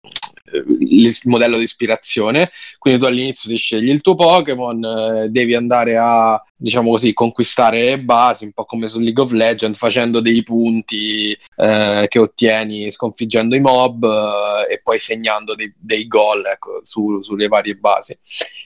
il 0.81 1.17
modello 1.25 1.59
di 1.59 1.65
ispirazione. 1.65 2.51
Quindi 2.79 3.01
tu 3.01 3.07
all'inizio 3.07 3.51
ti 3.51 3.57
scegli 3.57 3.91
il 3.91 4.01
tuo 4.01 4.15
Pokémon, 4.15 4.85
eh, 4.85 5.29
devi 5.29 5.55
andare 5.55 5.97
a, 5.97 6.43
diciamo 6.57 6.91
così, 6.91 7.13
conquistare 7.13 7.99
basi, 7.99 8.45
un 8.45 8.53
po' 8.53 8.65
come 8.65 8.89
su 8.89 8.99
League 8.99 9.23
of 9.23 9.33
Legends, 9.33 9.79
facendo 9.79 10.21
dei 10.21 10.43
punti 10.43 11.37
eh, 11.57 12.07
che 12.09 12.19
ottieni 12.19 12.91
sconfiggendo 12.91 13.55
i 13.57 13.61
mob 13.61 14.05
eh, 14.05 14.75
e 14.75 14.81
poi 14.83 14.99
segnando 14.99 15.55
dei, 15.55 15.73
dei 15.77 16.07
gol 16.07 16.45
ecco, 16.47 16.81
su- 16.83 17.23
sulle 17.23 17.49
varie 17.49 17.75
basi. 17.75 18.17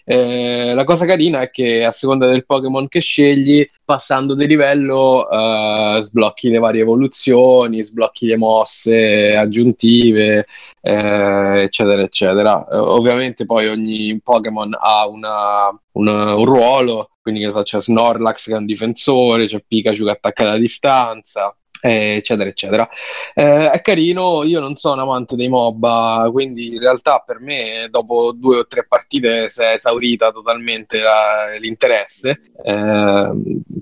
Eh, 0.05 0.73
la 0.75 0.85
cosa 0.85 1.07
carina 1.07 1.41
è 1.43 1.51
che 1.51 1.85
a 1.85 1.91
seconda 1.91 2.27
del 2.27 2.45
Pokémon 2.45 2.89
che 2.89 3.01
scegli 3.01 3.67
passando 3.91 4.37
di 4.37 4.47
livello 4.47 5.29
eh, 5.29 5.99
sblocchi 6.01 6.49
le 6.49 6.61
varie 6.61 6.83
evoluzioni, 6.83 7.83
sblocchi 7.83 8.27
le 8.27 8.37
mosse 8.37 9.35
aggiuntive, 9.35 10.45
eh, 10.81 11.63
eccetera, 11.63 12.03
eccetera. 12.03 12.65
Eh, 12.69 12.77
ovviamente 12.77 13.47
poi 13.47 13.67
ogni 13.67 14.21
Pokémon 14.23 14.77
ha 14.79 15.09
una, 15.09 15.77
una, 15.93 16.35
un 16.37 16.45
ruolo, 16.45 17.11
quindi 17.21 17.41
che 17.41 17.51
so, 17.51 17.63
c'è 17.63 17.81
Snorlax 17.81 18.47
che 18.47 18.55
è 18.55 18.59
un 18.59 18.67
difensore, 18.67 19.47
c'è 19.47 19.61
Pikachu 19.67 20.05
che 20.05 20.11
attacca 20.11 20.45
da 20.45 20.57
distanza, 20.57 21.53
eh, 21.83 22.17
eccetera, 22.17 22.49
eccetera. 22.49 22.89
Eh, 23.35 23.71
è 23.71 23.81
carino, 23.81 24.45
io 24.45 24.61
non 24.61 24.77
sono 24.77 25.03
amante 25.03 25.37
dei 25.37 25.49
MOBA, 25.49 26.29
quindi 26.33 26.75
in 26.75 26.81
realtà 26.81 27.23
per 27.25 27.41
me 27.41 27.89
dopo 27.91 28.33
due 28.33 28.59
o 28.59 28.67
tre 28.67 28.85
partite 28.87 29.49
si 29.49 29.63
è 29.63 29.73
esaurita 29.73 30.31
totalmente 30.31 31.01
la, 31.01 31.57
l'interesse. 31.59 32.41
Eh, 32.63 33.31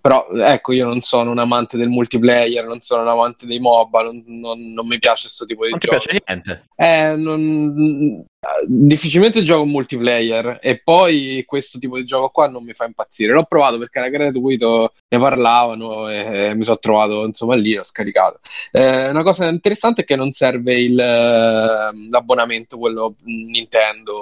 però 0.01 0.27
ecco, 0.29 0.73
io 0.73 0.87
non 0.87 1.01
sono 1.01 1.31
un 1.31 1.39
amante 1.39 1.77
del 1.77 1.89
multiplayer, 1.89 2.65
non 2.67 2.81
sono 2.81 3.03
un 3.03 3.09
amante 3.09 3.47
dei 3.47 3.59
MOBA, 3.59 4.03
non, 4.03 4.23
non, 4.27 4.73
non 4.73 4.87
mi 4.87 4.99
piace 4.99 5.23
questo 5.23 5.45
tipo 5.45 5.65
di 5.65 5.71
Non 5.71 5.81
ti 5.81 5.89
gioco. 5.89 5.99
piace 6.03 6.23
niente. 6.27 6.69
Eh, 6.77 7.17
non- 7.17 8.25
difficilmente 8.67 9.43
gioco 9.43 9.65
multiplayer 9.65 10.59
e 10.61 10.81
poi 10.83 11.43
questo 11.47 11.79
tipo 11.79 11.97
di 11.97 12.05
gioco 12.05 12.31
qua 12.31 12.49
non 12.49 12.65
mi 12.65 12.73
fa 12.73 12.85
impazzire. 12.85 13.33
L'ho 13.33 13.45
provato 13.45 13.79
perché 13.79 13.99
era 13.99 14.09
gratuito, 14.09 14.93
ne 15.09 15.19
parlavano 15.19 16.09
e 16.09 16.55
mi 16.55 16.65
sono 16.65 16.79
trovato 16.79 17.25
insomma 17.25 17.55
lì, 17.55 17.75
l'ho 17.75 17.85
scaricato. 17.85 18.41
Eh, 18.73 19.09
una 19.09 19.23
cosa 19.23 19.49
interessante 19.49 20.03
è 20.03 20.05
che 20.05 20.17
non 20.17 20.31
serve 20.31 20.81
il, 20.81 20.99
eh, 20.99 21.91
l'abbonamento, 22.11 22.79
quello 22.79 23.15
Nintendo 23.25 24.17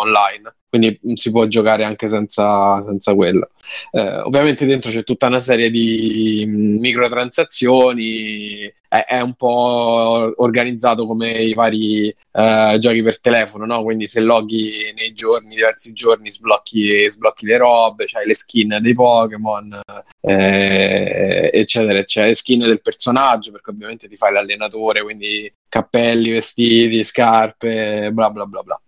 online. 0.00 0.54
Quindi 0.68 0.98
si 1.14 1.30
può 1.30 1.46
giocare 1.46 1.84
anche 1.84 2.08
senza, 2.08 2.82
senza 2.82 3.14
quello. 3.14 3.50
Eh, 3.92 4.18
ovviamente 4.20 4.66
dentro 4.66 4.90
c'è 4.90 5.04
tutta 5.04 5.26
una 5.26 5.40
serie 5.40 5.70
di 5.70 6.44
mm, 6.46 6.78
microtransazioni, 6.78 8.70
è, 8.88 9.04
è 9.06 9.20
un 9.20 9.34
po' 9.34 10.32
organizzato 10.36 11.06
come 11.06 11.30
i 11.30 11.54
vari 11.54 12.14
eh, 12.32 12.76
giochi 12.78 13.02
per 13.02 13.20
telefono, 13.20 13.66
no? 13.66 13.82
Quindi 13.82 14.06
se 14.06 14.20
loghi 14.20 14.92
nei 14.96 15.12
giorni, 15.12 15.54
diversi 15.54 15.92
giorni, 15.92 16.30
sblocchi, 16.30 17.10
sblocchi 17.10 17.46
le 17.46 17.56
robe, 17.56 18.06
c'hai 18.06 18.26
le 18.26 18.34
skin 18.34 18.78
dei 18.80 18.94
Pokémon, 18.94 19.80
eh, 20.20 21.50
eccetera, 21.52 21.98
eccetera, 21.98 22.28
le 22.28 22.34
skin 22.34 22.60
del 22.60 22.82
personaggio, 22.82 23.52
perché 23.52 23.70
ovviamente 23.70 24.08
ti 24.08 24.16
fai 24.16 24.32
l'allenatore, 24.32 25.02
quindi 25.02 25.52
cappelli, 25.68 26.30
vestiti, 26.30 27.04
scarpe, 27.04 28.10
bla 28.12 28.30
bla 28.30 28.46
bla 28.46 28.62
bla. 28.62 28.80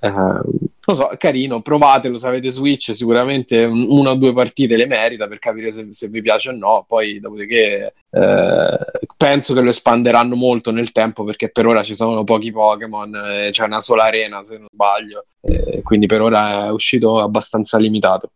Eh, 0.00 0.08
non 0.10 0.42
lo 0.84 0.94
so, 0.94 1.08
è 1.10 1.16
carino, 1.16 1.60
provatelo 1.60 2.16
se 2.16 2.26
avete 2.26 2.50
Switch, 2.50 2.94
sicuramente 2.94 3.64
un- 3.64 3.86
una 3.90 4.10
o 4.10 4.14
due 4.14 4.32
partite 4.32 4.76
le 4.76 4.86
merita 4.86 5.26
per 5.28 5.38
capire 5.38 5.70
se, 5.72 5.88
se 5.90 6.08
vi 6.08 6.22
piace 6.22 6.48
o 6.50 6.52
no, 6.52 6.84
poi 6.86 7.20
dopodiché 7.20 7.92
eh, 8.10 8.78
penso 9.16 9.52
che 9.54 9.60
lo 9.60 9.70
espanderanno 9.70 10.34
molto 10.34 10.70
nel 10.70 10.92
tempo 10.92 11.24
perché 11.24 11.50
per 11.50 11.66
ora 11.66 11.82
ci 11.82 11.94
sono 11.94 12.24
pochi 12.24 12.52
Pokémon, 12.52 13.14
eh, 13.14 13.48
c'è 13.50 13.64
una 13.64 13.80
sola 13.80 14.04
arena 14.04 14.42
se 14.42 14.56
non 14.56 14.68
sbaglio, 14.72 15.26
eh, 15.42 15.82
quindi 15.82 16.06
per 16.06 16.22
ora 16.22 16.66
è 16.66 16.70
uscito 16.70 17.20
abbastanza 17.20 17.76
limitato. 17.76 18.30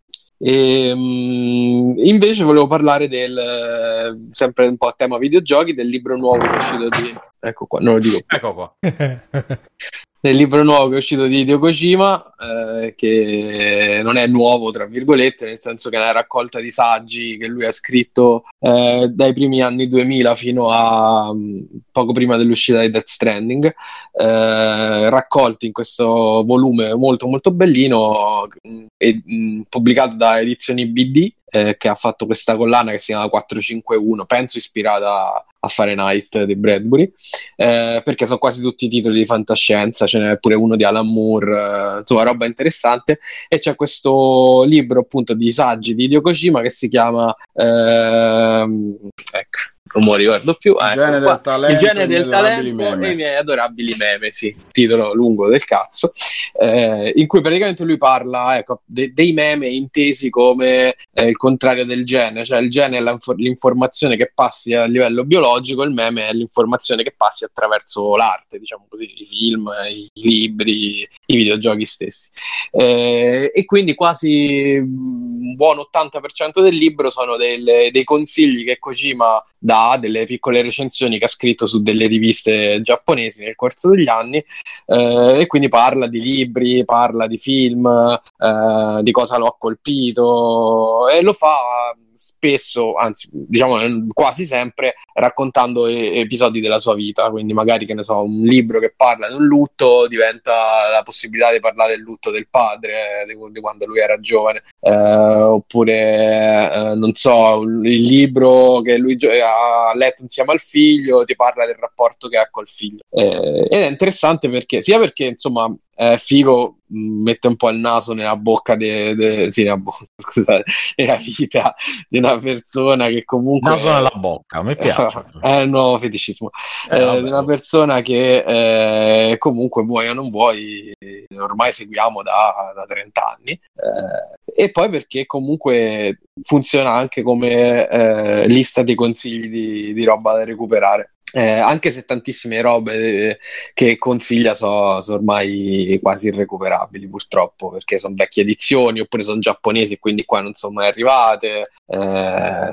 E, 0.44 0.93
mm, 0.93 1.98
invece 1.98 2.43
volevo 2.43 2.66
parlare 2.66 3.06
del 3.06 3.39
eh, 3.39 4.28
sempre 4.32 4.66
un 4.66 4.76
po' 4.76 4.89
a 4.89 4.94
tema 4.97 5.16
videogiochi 5.16 5.72
del 5.72 5.86
libro 5.89 6.16
nuovo 6.16 6.39
che 6.40 6.51
è 6.51 6.56
uscito 6.56 6.89
di 6.89 7.14
ecco 7.39 7.66
qua, 7.66 7.78
non 7.78 7.94
lo 7.94 8.01
dico 8.01 8.18
Ecco 8.26 8.52
qua. 8.52 8.74
nel 10.24 10.36
libro 10.36 10.62
nuovo 10.62 10.89
che 10.89 10.94
è 10.94 10.99
uscito 10.99 11.27
di 11.27 11.40
Hideo 11.40 11.59
Kojima, 11.59 12.35
eh, 12.39 12.94
che 12.94 14.01
non 14.05 14.16
è 14.16 14.27
nuovo, 14.28 14.70
tra 14.70 14.86
virgolette, 14.86 15.47
nel 15.47 15.59
senso 15.61 15.90
che 15.90 15.97
è 15.97 15.99
una 15.99 16.12
raccolta 16.12 16.61
di 16.61 16.70
saggi 16.70 17.36
che 17.36 17.49
lui 17.49 17.66
ha 17.66 17.73
scritto 17.73 18.44
eh, 18.61 19.11
dai 19.12 19.32
primi 19.32 19.62
anni 19.62 19.89
2000 19.89 20.35
fino 20.36 20.70
a 20.70 21.35
mh, 21.35 21.66
poco 21.90 22.12
prima 22.12 22.36
dell'uscita 22.36 22.81
di 22.81 22.90
Death 22.90 23.09
Stranding, 23.09 23.65
eh, 23.66 25.11
raccolti 25.11 25.66
in 25.66 25.73
questo 25.73 26.44
volume 26.47 26.94
molto 26.94 27.27
molto 27.27 27.51
bellino, 27.51 28.47
mh, 28.62 28.85
e, 28.97 29.23
mh, 29.24 29.61
pubblicato 29.69 30.15
da 30.15 30.40
Edizioni 30.40 30.86
BD, 30.86 31.32
eh, 31.53 31.77
che 31.77 31.89
ha 31.89 31.95
fatto 31.95 32.24
questa 32.24 32.57
collana 32.57 32.93
che 32.93 32.99
si 32.99 33.12
chiama 33.12 33.29
451, 33.29 34.24
penso 34.24 34.57
ispirata 34.57 35.45
a 35.65 35.69
Fahrenheit 35.69 36.45
di 36.45 36.57
Bradbury, 36.57 37.12
eh, 37.57 38.01
perché 38.03 38.24
sono 38.24 38.39
quasi 38.39 38.62
tutti 38.62 38.89
titoli 38.89 39.19
di 39.19 39.27
fantascienza, 39.27 40.07
ce 40.07 40.19
n'è 40.19 40.39
pure 40.39 40.55
uno 40.55 40.77
di 40.77 40.85
Alan 40.85 41.07
Moore, 41.07 41.97
eh, 41.97 41.99
insomma 41.99 42.23
roba 42.23 42.47
interessante, 42.47 43.20
e 43.49 43.59
c'è 43.59 43.77
questo 43.77 44.65
libro 44.65 45.01
appunto 45.01 45.35
di 45.35 45.53
saggi 45.53 45.95
di 45.95 46.05
Hideo 46.05 46.23
Kojima 46.23 46.62
che 46.62 46.70
si 46.70 46.89
chiama, 46.89 47.35
ehm, 47.53 48.97
ecco, 49.33 49.59
non 49.94 50.05
me 50.05 50.10
lo 50.10 50.16
ricordo 50.16 50.55
più, 50.55 50.73
Il 50.73 50.86
ecco 50.86 50.94
genere 50.94 51.20
del 51.20 51.40
talento, 51.43 51.73
il 51.73 51.78
genere 51.78 52.06
del 52.06 52.28
talento 52.28 53.05
e 53.05 53.10
i 53.10 53.14
miei 53.14 53.36
adorabili 53.36 53.94
meme, 53.97 54.32
sì, 54.32 54.55
titolo 54.70 55.12
lungo 55.14 55.48
del 55.48 55.64
cazzo, 55.64 56.12
eh, 56.59 57.12
in 57.16 57.27
cui 57.27 57.40
praticamente 57.40 57.85
lui 57.85 57.97
parla 57.97 58.56
ecco, 58.56 58.82
de- 58.85 59.12
dei 59.12 59.32
meme 59.32 59.69
intesi 59.69 60.31
come 60.31 60.94
eh, 61.12 61.24
il 61.24 61.36
contrario 61.36 61.85
del 61.85 62.05
gene, 62.05 62.44
cioè 62.44 62.60
il 62.60 62.70
gene 62.70 62.98
è 62.98 63.01
l'infor- 63.02 63.39
l'informazione 63.39 64.16
che 64.16 64.32
passi 64.35 64.74
a 64.74 64.85
livello 64.85 65.24
biologico, 65.24 65.82
il 65.82 65.93
meme 65.93 66.28
è 66.28 66.32
l'informazione 66.32 67.02
che 67.02 67.14
passi 67.16 67.44
attraverso 67.44 68.16
l'arte, 68.16 68.59
diciamo 68.59 68.86
così, 68.89 69.10
i 69.20 69.27
film, 69.27 69.70
i 69.90 70.09
libri, 70.14 71.09
i 71.34 71.38
videogiochi 71.38 71.86
stessi. 71.86 72.30
Eh, 72.70 73.50
e 73.54 73.64
quindi 73.64 73.94
quasi 73.94 74.78
mm, 74.80 75.42
un 75.42 75.54
buon 75.54 75.78
80% 75.78 76.60
del 76.60 76.74
libro 76.74 77.10
sono 77.10 77.36
delle- 77.36 77.90
dei 77.90 78.04
consigli 78.04 78.64
che 78.64 78.78
Kojima 78.78 79.44
dà, 79.59 79.96
delle 80.00 80.24
piccole 80.24 80.62
recensioni 80.62 81.18
che 81.18 81.24
ha 81.24 81.28
scritto 81.28 81.66
su 81.66 81.82
delle 81.82 82.06
riviste 82.06 82.80
giapponesi 82.82 83.42
nel 83.42 83.54
corso 83.54 83.90
degli 83.90 84.09
anni 84.09 84.44
eh, 84.86 85.40
e 85.40 85.46
quindi 85.46 85.68
parla 85.68 86.06
di 86.06 86.20
libri, 86.20 86.84
parla 86.84 87.26
di 87.26 87.38
film, 87.38 87.86
eh, 87.86 89.00
di 89.02 89.10
cosa 89.10 89.36
lo 89.36 89.46
ha 89.46 89.56
colpito 89.59 91.09
e 91.09 91.22
lo 91.22 91.32
fa 91.32 91.94
spesso, 92.12 92.94
anzi 92.94 93.28
diciamo 93.30 93.80
eh, 93.80 94.06
quasi 94.12 94.44
sempre, 94.44 94.94
raccontando 95.14 95.86
e- 95.86 96.20
episodi 96.20 96.60
della 96.60 96.78
sua 96.78 96.94
vita, 96.94 97.30
quindi 97.30 97.52
magari 97.52 97.86
che 97.86 97.94
ne 97.94 98.02
so, 98.02 98.22
un 98.22 98.43
libro 98.43 98.78
che 98.78 98.93
parla 98.97 99.28
di 99.28 99.34
un 99.34 99.44
lutto 99.44 100.06
diventa 100.06 100.52
la 100.90 101.02
possibilità 101.02 101.52
di 101.52 101.60
parlare 101.60 101.94
del 101.94 102.02
lutto 102.02 102.30
del 102.30 102.48
padre, 102.48 103.24
di, 103.26 103.36
di 103.51 103.60
quando 103.60 103.86
lui 103.86 104.01
era 104.01 104.18
giovane, 104.20 104.62
eh, 104.80 104.93
oppure 104.93 106.72
eh, 106.72 106.94
non 106.94 107.12
so, 107.14 107.62
il 107.62 108.01
libro 108.01 108.80
che 108.82 108.97
lui 108.97 109.16
gio- 109.16 109.30
ha 109.30 109.93
letto 109.94 110.22
insieme 110.22 110.52
al 110.52 110.60
figlio 110.60 111.24
ti 111.24 111.36
parla 111.36 111.66
del 111.66 111.76
rapporto 111.78 112.28
che 112.28 112.36
ha 112.36 112.48
col 112.51 112.68
figlio. 112.68 113.01
Eh, 113.10 113.68
ed 113.70 113.82
è 113.82 113.86
interessante 113.86 114.48
perché, 114.48 114.82
sia 114.82 114.98
perché 114.98 115.24
insomma 115.24 115.72
è 116.11 116.16
figo, 116.16 116.79
mh, 116.87 117.23
mette 117.23 117.47
un 117.47 117.57
po' 117.57 117.70
il 117.70 117.79
naso 117.79 118.12
nella 118.12 118.37
bocca 118.37 118.74
de, 118.74 119.15
de- 119.15 119.53
sì, 119.53 119.62
nella 119.62 119.77
bocca, 119.77 120.05
scusate, 120.16 120.65
nella 120.97 121.16
vita 121.16 121.74
di 122.09 122.19
una 122.19 122.37
persona 122.39 123.07
che 123.09 123.24
comunque 123.24 123.70
Naso 123.70 123.93
nella 123.93 124.12
bocca, 124.15 124.62
mi 124.62 124.74
piace. 124.77 125.24
è 125.41 125.57
il 125.61 125.69
nuovo 125.69 125.99
feticismo. 125.99 126.51
Eh, 126.91 127.01
eh, 127.01 127.23
di 127.23 127.29
una 127.29 127.45
persona 127.45 128.01
che 128.01 129.31
eh, 129.31 129.39
comunque 129.39 129.83
vuoi 129.85 130.09
o 130.09 130.15
non 130.15 130.31
vuoi 130.31 130.93
ormai 131.39 131.73
seguiamo 131.73 132.23
da, 132.23 132.73
da 132.74 132.85
30 132.85 133.37
anni 133.37 133.51
eh, 133.53 134.62
e 134.65 134.70
poi 134.70 134.89
perché 134.91 135.27
comunque 135.27 136.20
funziona 136.43 136.93
anche 136.93 137.23
come 137.23 137.89
eh, 137.89 138.47
lista 138.47 138.83
dei 138.83 138.95
consigli 138.95 139.49
di, 139.49 139.93
di 139.93 140.05
roba 140.05 140.35
da 140.35 140.45
recuperare 140.45 141.11
Eh, 141.34 141.59
anche 141.59 141.90
se 141.90 142.04
tantissime 142.04 142.60
robe 142.60 143.30
eh, 143.30 143.38
che 143.72 143.96
consiglia 143.96 144.54
sono 144.54 144.98
ormai 145.09 145.98
quasi 146.02 146.26
irrecuperabili 146.26 147.09
purtroppo 147.09 147.70
perché 147.70 147.98
sono 147.98 148.14
vecchie 148.14 148.42
edizioni 148.42 149.00
oppure 149.00 149.22
sono 149.22 149.38
giapponesi 149.38 149.94
e 149.94 149.98
quindi 149.98 150.26
qua 150.26 150.42
non 150.42 150.54
sono 150.54 150.74
mai 150.74 150.88
arrivate 150.88 151.62
eh, 151.86 152.72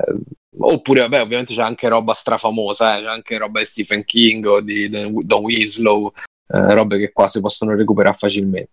Oppure, 0.58 1.00
vabbè, 1.02 1.22
ovviamente 1.22 1.54
c'è 1.54 1.62
anche 1.62 1.88
roba 1.88 2.12
strafamosa, 2.12 2.98
eh, 2.98 3.02
c'è 3.02 3.08
anche 3.08 3.38
roba 3.38 3.60
di 3.60 3.64
Stephen 3.64 4.04
King 4.04 4.44
o 4.46 4.60
di 4.60 4.88
Don 4.88 5.42
Winslow, 5.42 6.12
eh, 6.48 6.74
robe 6.74 6.98
che 6.98 7.12
qua 7.12 7.28
si 7.28 7.40
possono 7.40 7.74
recuperare 7.74 8.16
facilmente. 8.16 8.72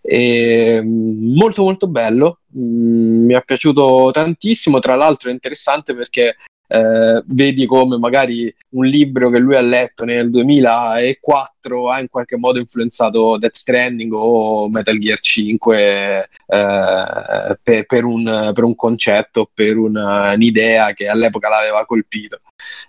E, 0.00 0.80
molto 0.82 1.62
molto 1.62 1.86
bello, 1.86 2.40
mm, 2.56 3.26
mi 3.26 3.34
è 3.34 3.44
piaciuto 3.44 4.10
tantissimo, 4.10 4.78
tra 4.78 4.94
l'altro 4.94 5.28
è 5.28 5.32
interessante 5.32 5.94
perché 5.94 6.36
eh, 6.68 7.22
vedi 7.26 7.64
come 7.66 7.98
magari 7.98 8.54
un 8.70 8.84
libro 8.84 9.30
che 9.30 9.38
lui 9.38 9.56
ha 9.56 9.60
letto 9.60 10.04
nel 10.04 10.30
2004 10.30 11.90
ha 11.90 12.00
in 12.00 12.08
qualche 12.08 12.36
modo 12.36 12.58
influenzato 12.58 13.38
Death 13.38 13.56
Stranding 13.56 14.12
o 14.12 14.68
Metal 14.68 14.98
Gear 14.98 15.18
5 15.18 16.28
eh, 16.46 17.58
per, 17.62 17.86
per 17.86 18.04
un, 18.04 18.50
per 18.52 18.64
un 18.64 18.74
concetto, 18.74 19.50
per 19.52 19.76
una- 19.78 20.32
un'idea 20.32 20.92
che 20.92 21.08
all'epoca 21.08 21.48
l'aveva 21.48 21.86
colpito. 21.86 22.40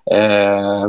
Eh, 0.04 0.88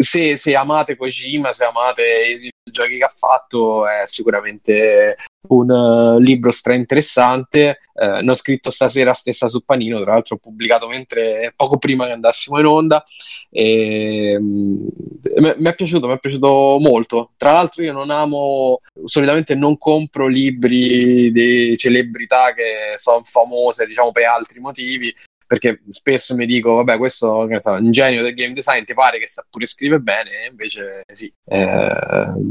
se, 0.00 0.36
se 0.36 0.54
amate 0.54 0.96
Kojima, 0.96 1.52
se 1.52 1.64
amate 1.64 2.51
giochi 2.70 2.98
che 2.98 3.04
ha 3.04 3.12
fatto 3.14 3.86
è 3.86 4.02
sicuramente 4.06 5.16
un 5.48 5.70
uh, 5.70 6.18
libro 6.18 6.50
stra 6.50 6.74
interessante. 6.74 7.80
Uh, 7.92 8.22
ne 8.22 8.30
ho 8.30 8.34
scritto 8.34 8.70
stasera 8.70 9.12
stessa 9.12 9.48
su 9.48 9.64
Panino, 9.64 10.00
tra 10.00 10.12
l'altro 10.12 10.36
ho 10.36 10.38
pubblicato 10.38 10.88
mentre 10.88 11.52
poco 11.56 11.78
prima 11.78 12.06
che 12.06 12.12
andassimo 12.12 12.58
in 12.58 12.66
onda. 12.66 13.02
E, 13.50 14.36
um, 14.38 14.88
mi 15.36 15.68
è 15.68 15.74
piaciuto, 15.74 16.06
mi 16.06 16.14
è 16.14 16.18
piaciuto 16.18 16.78
molto. 16.80 17.32
Tra 17.36 17.52
l'altro, 17.52 17.82
io 17.82 17.92
non 17.92 18.10
amo, 18.10 18.80
solitamente 19.04 19.54
non 19.54 19.76
compro 19.76 20.26
libri 20.26 21.32
di 21.32 21.76
celebrità 21.76 22.54
che 22.54 22.96
sono 22.96 23.22
famose, 23.24 23.86
diciamo, 23.86 24.12
per 24.12 24.26
altri 24.26 24.60
motivi 24.60 25.12
perché 25.52 25.82
spesso 25.90 26.34
mi 26.34 26.46
dico, 26.46 26.76
vabbè, 26.76 26.96
questo 26.96 27.46
è 27.46 27.58
un 27.78 27.90
genio 27.90 28.22
del 28.22 28.32
game 28.32 28.54
design, 28.54 28.84
ti 28.84 28.94
pare 28.94 29.18
che 29.18 29.28
sa 29.28 29.44
pure 29.50 29.66
scrive 29.66 29.98
bene, 29.98 30.30
e 30.30 30.48
invece 30.48 31.02
sì, 31.12 31.30
eh, 31.44 31.92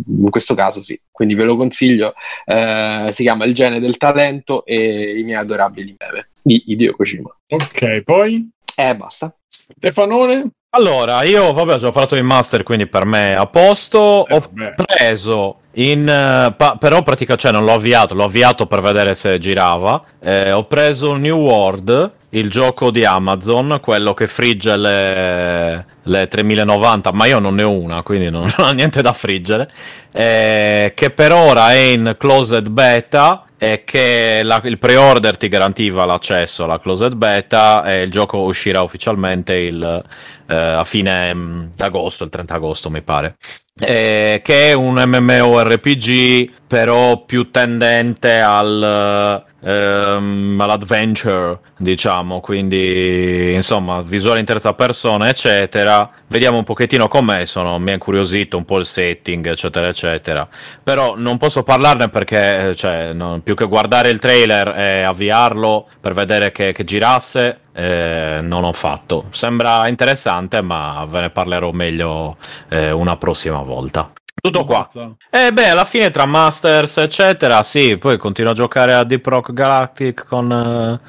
in 0.05 0.29
questo 0.29 0.53
caso 0.53 0.83
sì, 0.83 1.01
quindi 1.09 1.33
ve 1.33 1.45
lo 1.45 1.57
consiglio, 1.57 2.13
eh, 2.45 3.07
si 3.09 3.23
chiama 3.23 3.45
Il 3.45 3.55
genio 3.55 3.79
del 3.79 3.97
talento 3.97 4.63
e 4.65 5.17
i 5.17 5.23
miei 5.23 5.39
adorabili 5.39 5.95
beve 5.97 6.29
di 6.43 6.61
Hideo 6.67 6.95
Kojima. 6.95 7.35
Ok, 7.47 8.01
poi? 8.01 8.47
Eh, 8.75 8.95
basta. 8.95 9.35
Stefanone? 9.47 10.51
Allora, 10.73 11.23
io 11.23 11.53
vabbè, 11.53 11.73
ho 11.73 11.77
già 11.79 11.89
parlato 11.89 12.15
in 12.15 12.25
master, 12.27 12.61
quindi 12.61 12.85
per 12.85 13.05
me 13.05 13.31
è 13.31 13.35
a 13.35 13.47
posto. 13.47 14.27
Eh, 14.27 14.35
ho 14.35 14.39
vabbè. 14.39 14.75
preso 14.75 15.61
in. 15.73 16.07
eh, 16.07 16.53
pa- 16.55 16.77
però 16.79 17.01
praticamente 17.01 17.47
cioè, 17.47 17.51
non 17.51 17.65
l'ho 17.65 17.73
avviato, 17.73 18.13
l'ho 18.13 18.25
avviato 18.25 18.67
per 18.67 18.81
vedere 18.81 19.15
se 19.15 19.39
girava. 19.39 20.03
Eh, 20.19 20.51
ho 20.51 20.65
preso 20.65 21.15
New 21.15 21.39
World, 21.39 22.19
il 22.31 22.49
gioco 22.49 22.91
di 22.91 23.03
Amazon, 23.03 23.79
quello 23.81 24.13
che 24.13 24.27
frigge 24.27 24.77
le, 24.77 25.85
le 26.01 26.27
3090, 26.27 27.11
ma 27.11 27.25
io 27.25 27.39
non 27.39 27.55
ne 27.55 27.63
ho 27.63 27.71
una, 27.71 28.03
quindi 28.03 28.29
non, 28.29 28.51
non 28.57 28.67
ho 28.69 28.71
niente 28.71 29.01
da 29.01 29.13
friggere. 29.13 29.69
eh, 30.11 30.93
che 30.95 31.09
per 31.11 31.31
ora 31.31 31.71
è 31.71 31.77
in 31.77 32.15
closed 32.17 32.69
beta 32.69 33.45
e 33.63 33.83
che 33.83 34.41
la- 34.43 34.59
il 34.63 34.79
pre-order 34.79 35.37
ti 35.37 35.47
garantiva 35.47 36.03
l'accesso 36.03 36.63
alla 36.63 36.79
closed 36.79 37.13
beta 37.13 37.83
e 37.85 38.01
il 38.01 38.09
gioco 38.09 38.39
uscirà 38.39 38.81
ufficialmente 38.81 39.53
il, 39.53 40.03
eh, 40.47 40.55
a 40.55 40.83
fine 40.83 41.31
mm, 41.31 41.65
agosto, 41.77 42.23
il 42.23 42.31
30 42.31 42.55
agosto 42.55 42.89
mi 42.89 43.03
pare. 43.03 43.35
Eh, 43.79 44.41
che 44.43 44.69
è 44.71 44.73
un 44.73 44.95
MMORPG 45.05 46.51
però 46.67 47.23
più 47.23 47.51
tendente 47.51 48.39
al, 48.39 49.43
ehm, 49.63 50.57
all'adventure, 50.59 51.59
diciamo, 51.77 52.39
quindi 52.39 53.53
insomma, 53.53 54.01
visuale 54.01 54.39
in 54.39 54.45
terza 54.45 54.73
persona, 54.73 55.29
eccetera. 55.29 56.09
Vediamo 56.27 56.57
un 56.57 56.63
pochettino 56.63 57.07
com'è, 57.07 57.45
sono, 57.45 57.77
mi 57.79 57.91
ha 57.91 57.93
incuriosito 57.93 58.57
un 58.57 58.65
po' 58.65 58.77
il 58.77 58.85
setting, 58.85 59.47
eccetera, 59.47 59.87
eccetera. 59.87 60.47
Però 60.83 61.15
non 61.17 61.37
posso 61.37 61.63
parlarne 61.63 62.09
perché, 62.09 62.69
eh, 62.69 62.75
cioè, 62.75 63.13
no, 63.13 63.39
più 63.43 63.50
che 63.53 63.65
guardare 63.65 64.09
il 64.09 64.19
trailer 64.19 64.69
e 64.77 65.01
avviarlo 65.03 65.87
per 65.99 66.13
vedere 66.13 66.51
che, 66.51 66.71
che 66.71 66.83
girasse, 66.83 67.59
eh, 67.73 68.39
non 68.41 68.63
ho 68.63 68.73
fatto. 68.73 69.25
Sembra 69.31 69.87
interessante, 69.87 70.61
ma 70.61 71.05
ve 71.07 71.21
ne 71.21 71.29
parlerò 71.29 71.71
meglio 71.71 72.37
eh, 72.69 72.91
una 72.91 73.17
prossima 73.17 73.61
volta. 73.61 74.11
Tutto 74.41 74.63
qua. 74.63 74.79
Basta. 74.79 75.15
Eh 75.29 75.51
beh, 75.51 75.69
alla 75.69 75.85
fine 75.85 76.09
tra 76.09 76.25
Masters, 76.25 76.97
eccetera, 76.97 77.61
sì, 77.63 77.97
poi 77.97 78.17
continuo 78.17 78.51
a 78.51 78.55
giocare 78.55 78.93
a 78.93 79.03
Deep 79.03 79.25
Rock 79.27 79.53
Galactic 79.53 80.25
con, 80.25 80.51
eh, 80.51 80.99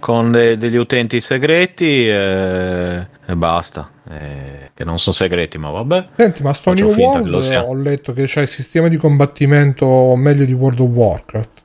con 0.00 0.32
de- 0.32 0.56
degli 0.56 0.76
utenti 0.76 1.20
segreti 1.20 2.08
e, 2.08 3.06
e 3.24 3.36
basta. 3.36 3.88
Eh, 4.10 4.70
che 4.74 4.84
non 4.84 4.98
sono 4.98 5.14
segreti, 5.14 5.58
ma 5.58 5.70
vabbè. 5.70 6.08
Senti, 6.16 6.42
ma 6.42 6.52
sto 6.52 6.72
New 6.72 6.92
World 6.92 7.64
ho 7.66 7.74
letto 7.74 8.12
che 8.12 8.24
c'è 8.24 8.42
il 8.42 8.48
sistema 8.48 8.88
di 8.88 8.96
combattimento 8.96 10.14
meglio 10.16 10.44
di 10.44 10.52
World 10.52 10.80
of 10.80 10.88
Warcraft. 10.88 11.61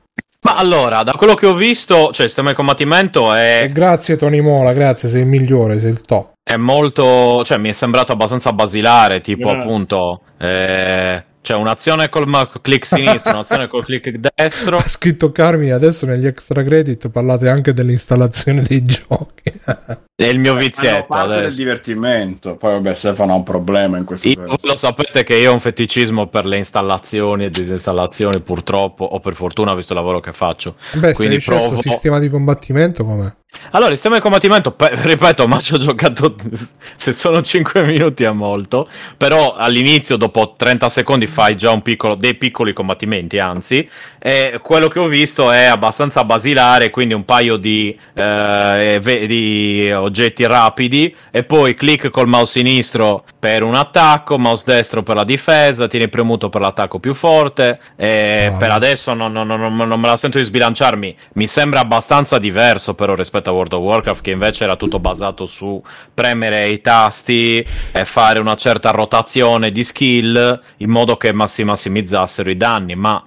Ma 0.48 0.54
allora, 0.54 1.02
da 1.02 1.12
quello 1.12 1.34
che 1.34 1.44
ho 1.46 1.52
visto, 1.54 2.10
cioè 2.10 2.22
il 2.22 2.28
sistema 2.28 2.48
di 2.48 2.54
combattimento 2.54 3.34
è, 3.34 3.68
grazie 3.70 4.16
Tony 4.16 4.40
Mola, 4.40 4.72
grazie, 4.72 5.08
sei 5.10 5.20
il 5.20 5.26
migliore, 5.26 5.78
sei 5.78 5.90
il 5.90 6.00
top. 6.00 6.32
è 6.42 6.56
molto, 6.56 7.44
cioè 7.44 7.58
mi 7.58 7.68
è 7.68 7.72
sembrato 7.72 8.12
abbastanza 8.12 8.52
basilare, 8.54 9.20
tipo 9.20 9.48
Grazie. 9.50 9.58
appunto, 9.60 10.20
eh, 10.38 11.22
cioè 11.48 11.56
un'azione 11.56 12.10
col 12.10 12.26
click 12.60 12.84
sinistro, 12.84 13.32
un'azione 13.32 13.68
col 13.68 13.82
click 13.82 14.10
destro. 14.18 14.76
Ha 14.84 14.86
scritto 14.86 15.32
Carmine, 15.32 15.72
adesso 15.72 16.04
negli 16.04 16.26
extra 16.26 16.62
credit 16.62 17.08
parlate 17.08 17.48
anche 17.48 17.72
dell'installazione 17.72 18.62
dei 18.62 18.84
giochi. 18.84 19.50
È 20.14 20.24
il 20.24 20.40
mio 20.40 20.54
vizietto 20.56 21.06
parte 21.06 21.28
del 21.28 21.38
adesso. 21.38 21.56
divertimento. 21.56 22.56
Poi 22.56 22.72
vabbè, 22.72 22.92
Stefano 22.92 23.32
ha 23.32 23.36
un 23.36 23.44
problema 23.44 23.96
in 23.98 24.04
questo 24.04 24.28
Io, 24.28 24.34
senso. 24.34 24.66
lo 24.66 24.74
sapete 24.74 25.22
che 25.22 25.36
io 25.36 25.50
ho 25.50 25.52
un 25.54 25.60
feticismo 25.60 26.26
per 26.26 26.44
le 26.44 26.56
installazioni 26.58 27.44
e 27.44 27.50
disinstallazioni, 27.50 28.40
purtroppo, 28.40 29.04
o 29.04 29.20
per 29.20 29.34
fortuna, 29.34 29.74
visto 29.74 29.92
il 29.92 30.00
lavoro 30.00 30.18
che 30.18 30.32
faccio. 30.32 30.74
Beh, 30.94 31.14
Quindi 31.14 31.38
c'è 31.38 31.54
provo- 31.54 31.80
sistema 31.80 32.18
di 32.18 32.28
combattimento 32.28 33.04
com'è? 33.04 33.32
Allora, 33.70 33.88
il 33.90 33.94
sistema 33.96 34.14
di 34.16 34.20
combattimento, 34.20 34.72
pe- 34.72 34.90
ripeto, 35.02 35.46
ma 35.46 35.60
ci 35.60 35.74
ho 35.74 35.78
giocato, 35.78 36.34
se 36.96 37.12
sono 37.12 37.40
5 37.42 37.82
minuti 37.84 38.24
è 38.24 38.30
molto, 38.30 38.88
però 39.16 39.54
all'inizio, 39.56 40.16
dopo 40.16 40.54
30 40.56 40.88
secondi, 40.88 41.26
fai 41.26 41.56
già 41.56 41.70
un 41.70 41.82
piccolo, 41.82 42.14
dei 42.14 42.34
piccoli 42.34 42.72
combattimenti, 42.72 43.38
anzi, 43.38 43.88
e 44.18 44.58
quello 44.62 44.88
che 44.88 44.98
ho 44.98 45.06
visto 45.06 45.50
è 45.50 45.64
abbastanza 45.64 46.24
basilare, 46.24 46.90
quindi 46.90 47.14
un 47.14 47.24
paio 47.24 47.56
di, 47.56 47.96
eh, 48.14 48.98
ve- 49.02 49.26
di 49.26 49.90
oggetti 49.92 50.46
rapidi, 50.46 51.14
e 51.30 51.44
poi 51.44 51.74
clic 51.74 52.08
col 52.10 52.26
mouse 52.26 52.52
sinistro 52.58 53.24
per 53.38 53.62
un 53.62 53.74
attacco, 53.74 54.38
mouse 54.38 54.64
destro 54.66 55.02
per 55.02 55.16
la 55.16 55.24
difesa, 55.24 55.86
tieni 55.86 56.08
premuto 56.08 56.48
per 56.48 56.60
l'attacco 56.62 56.98
più 56.98 57.12
forte, 57.14 57.78
e 57.96 58.50
Ah. 58.52 58.56
per 58.56 58.70
adesso 58.70 59.12
non, 59.14 59.32
non- 59.32 59.46
non- 59.46 59.76
non 59.76 60.00
me 60.00 60.06
la 60.06 60.16
sento 60.16 60.38
di 60.38 60.44
sbilanciarmi, 60.44 61.16
mi 61.34 61.46
sembra 61.46 61.80
abbastanza 61.80 62.38
diverso 62.38 62.94
però 62.94 63.14
rispetto 63.14 63.47
a 63.48 63.52
World 63.52 63.72
of 63.72 63.82
Warcraft 63.82 64.22
che 64.22 64.30
invece 64.30 64.64
era 64.64 64.76
tutto 64.76 64.98
basato 64.98 65.46
su 65.46 65.82
premere 66.12 66.68
i 66.68 66.80
tasti 66.80 67.64
e 67.92 68.04
fare 68.04 68.38
una 68.38 68.54
certa 68.54 68.90
rotazione 68.90 69.70
di 69.70 69.84
skill 69.84 70.60
in 70.78 70.90
modo 70.90 71.16
che 71.16 71.32
massi- 71.32 71.64
massimizzassero 71.64 72.50
i 72.50 72.56
danni, 72.56 72.94
ma 72.94 73.24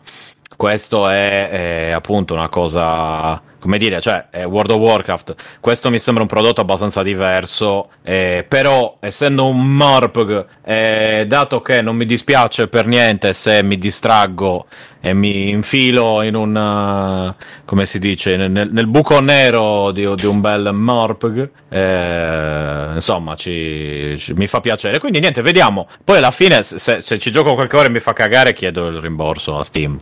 questo 0.56 1.10
è, 1.10 1.50
è 1.50 1.92
appunto 1.92 2.34
una 2.34 2.50
cosa 2.50 3.42
come 3.62 3.78
dire, 3.78 4.02
cioè 4.02 4.26
World 4.46 4.72
of 4.72 4.78
Warcraft. 4.80 5.36
Questo 5.60 5.92
mi 5.92 6.00
sembra 6.00 6.24
un 6.24 6.28
prodotto 6.28 6.62
abbastanza 6.62 7.04
diverso, 7.04 7.92
eh, 8.02 8.44
però 8.48 8.98
essendo 9.00 9.46
un 9.46 9.76
MORPG, 9.76 10.46
eh, 10.66 11.26
dato 11.28 11.62
che 11.62 11.82
non 11.82 11.96
mi 11.96 12.08
dispiace 12.08 12.68
per 12.68 12.88
niente 12.88 13.34
se 13.34 13.62
mi 13.62 13.78
distraggo 13.78 14.66
e 15.02 15.14
mi 15.14 15.50
infilo 15.50 16.22
in 16.22 16.36
un, 16.36 16.56
eh, 16.56 17.44
come 17.66 17.86
si 17.88 17.98
dice, 17.98 18.38
nel, 18.38 18.70
nel 18.72 18.88
buco 18.88 19.20
nero 19.20 19.92
di, 19.92 20.08
di 20.16 20.26
un 20.28 20.40
bel 20.42 20.70
MORPG, 20.72 21.50
eh, 21.70 22.90
insomma, 22.94 23.36
ci, 23.36 24.16
ci- 24.18 24.34
mi 24.34 24.46
fa 24.46 24.62
piacere. 24.62 25.00
Quindi 25.00 25.20
niente, 25.20 25.42
vediamo. 25.42 25.88
Poi 26.04 26.18
alla 26.18 26.30
fine, 26.30 26.62
se, 26.62 27.02
se 27.02 27.18
ci 27.18 27.32
gioco 27.32 27.56
qualche 27.56 27.76
ora 27.76 27.88
e 27.88 27.92
mi 27.92 28.00
fa 28.00 28.14
cagare, 28.14 28.54
chiedo 28.54 28.88
il 28.88 29.00
rimborso 29.00 29.58
a 29.58 29.64
Steam. 29.64 29.98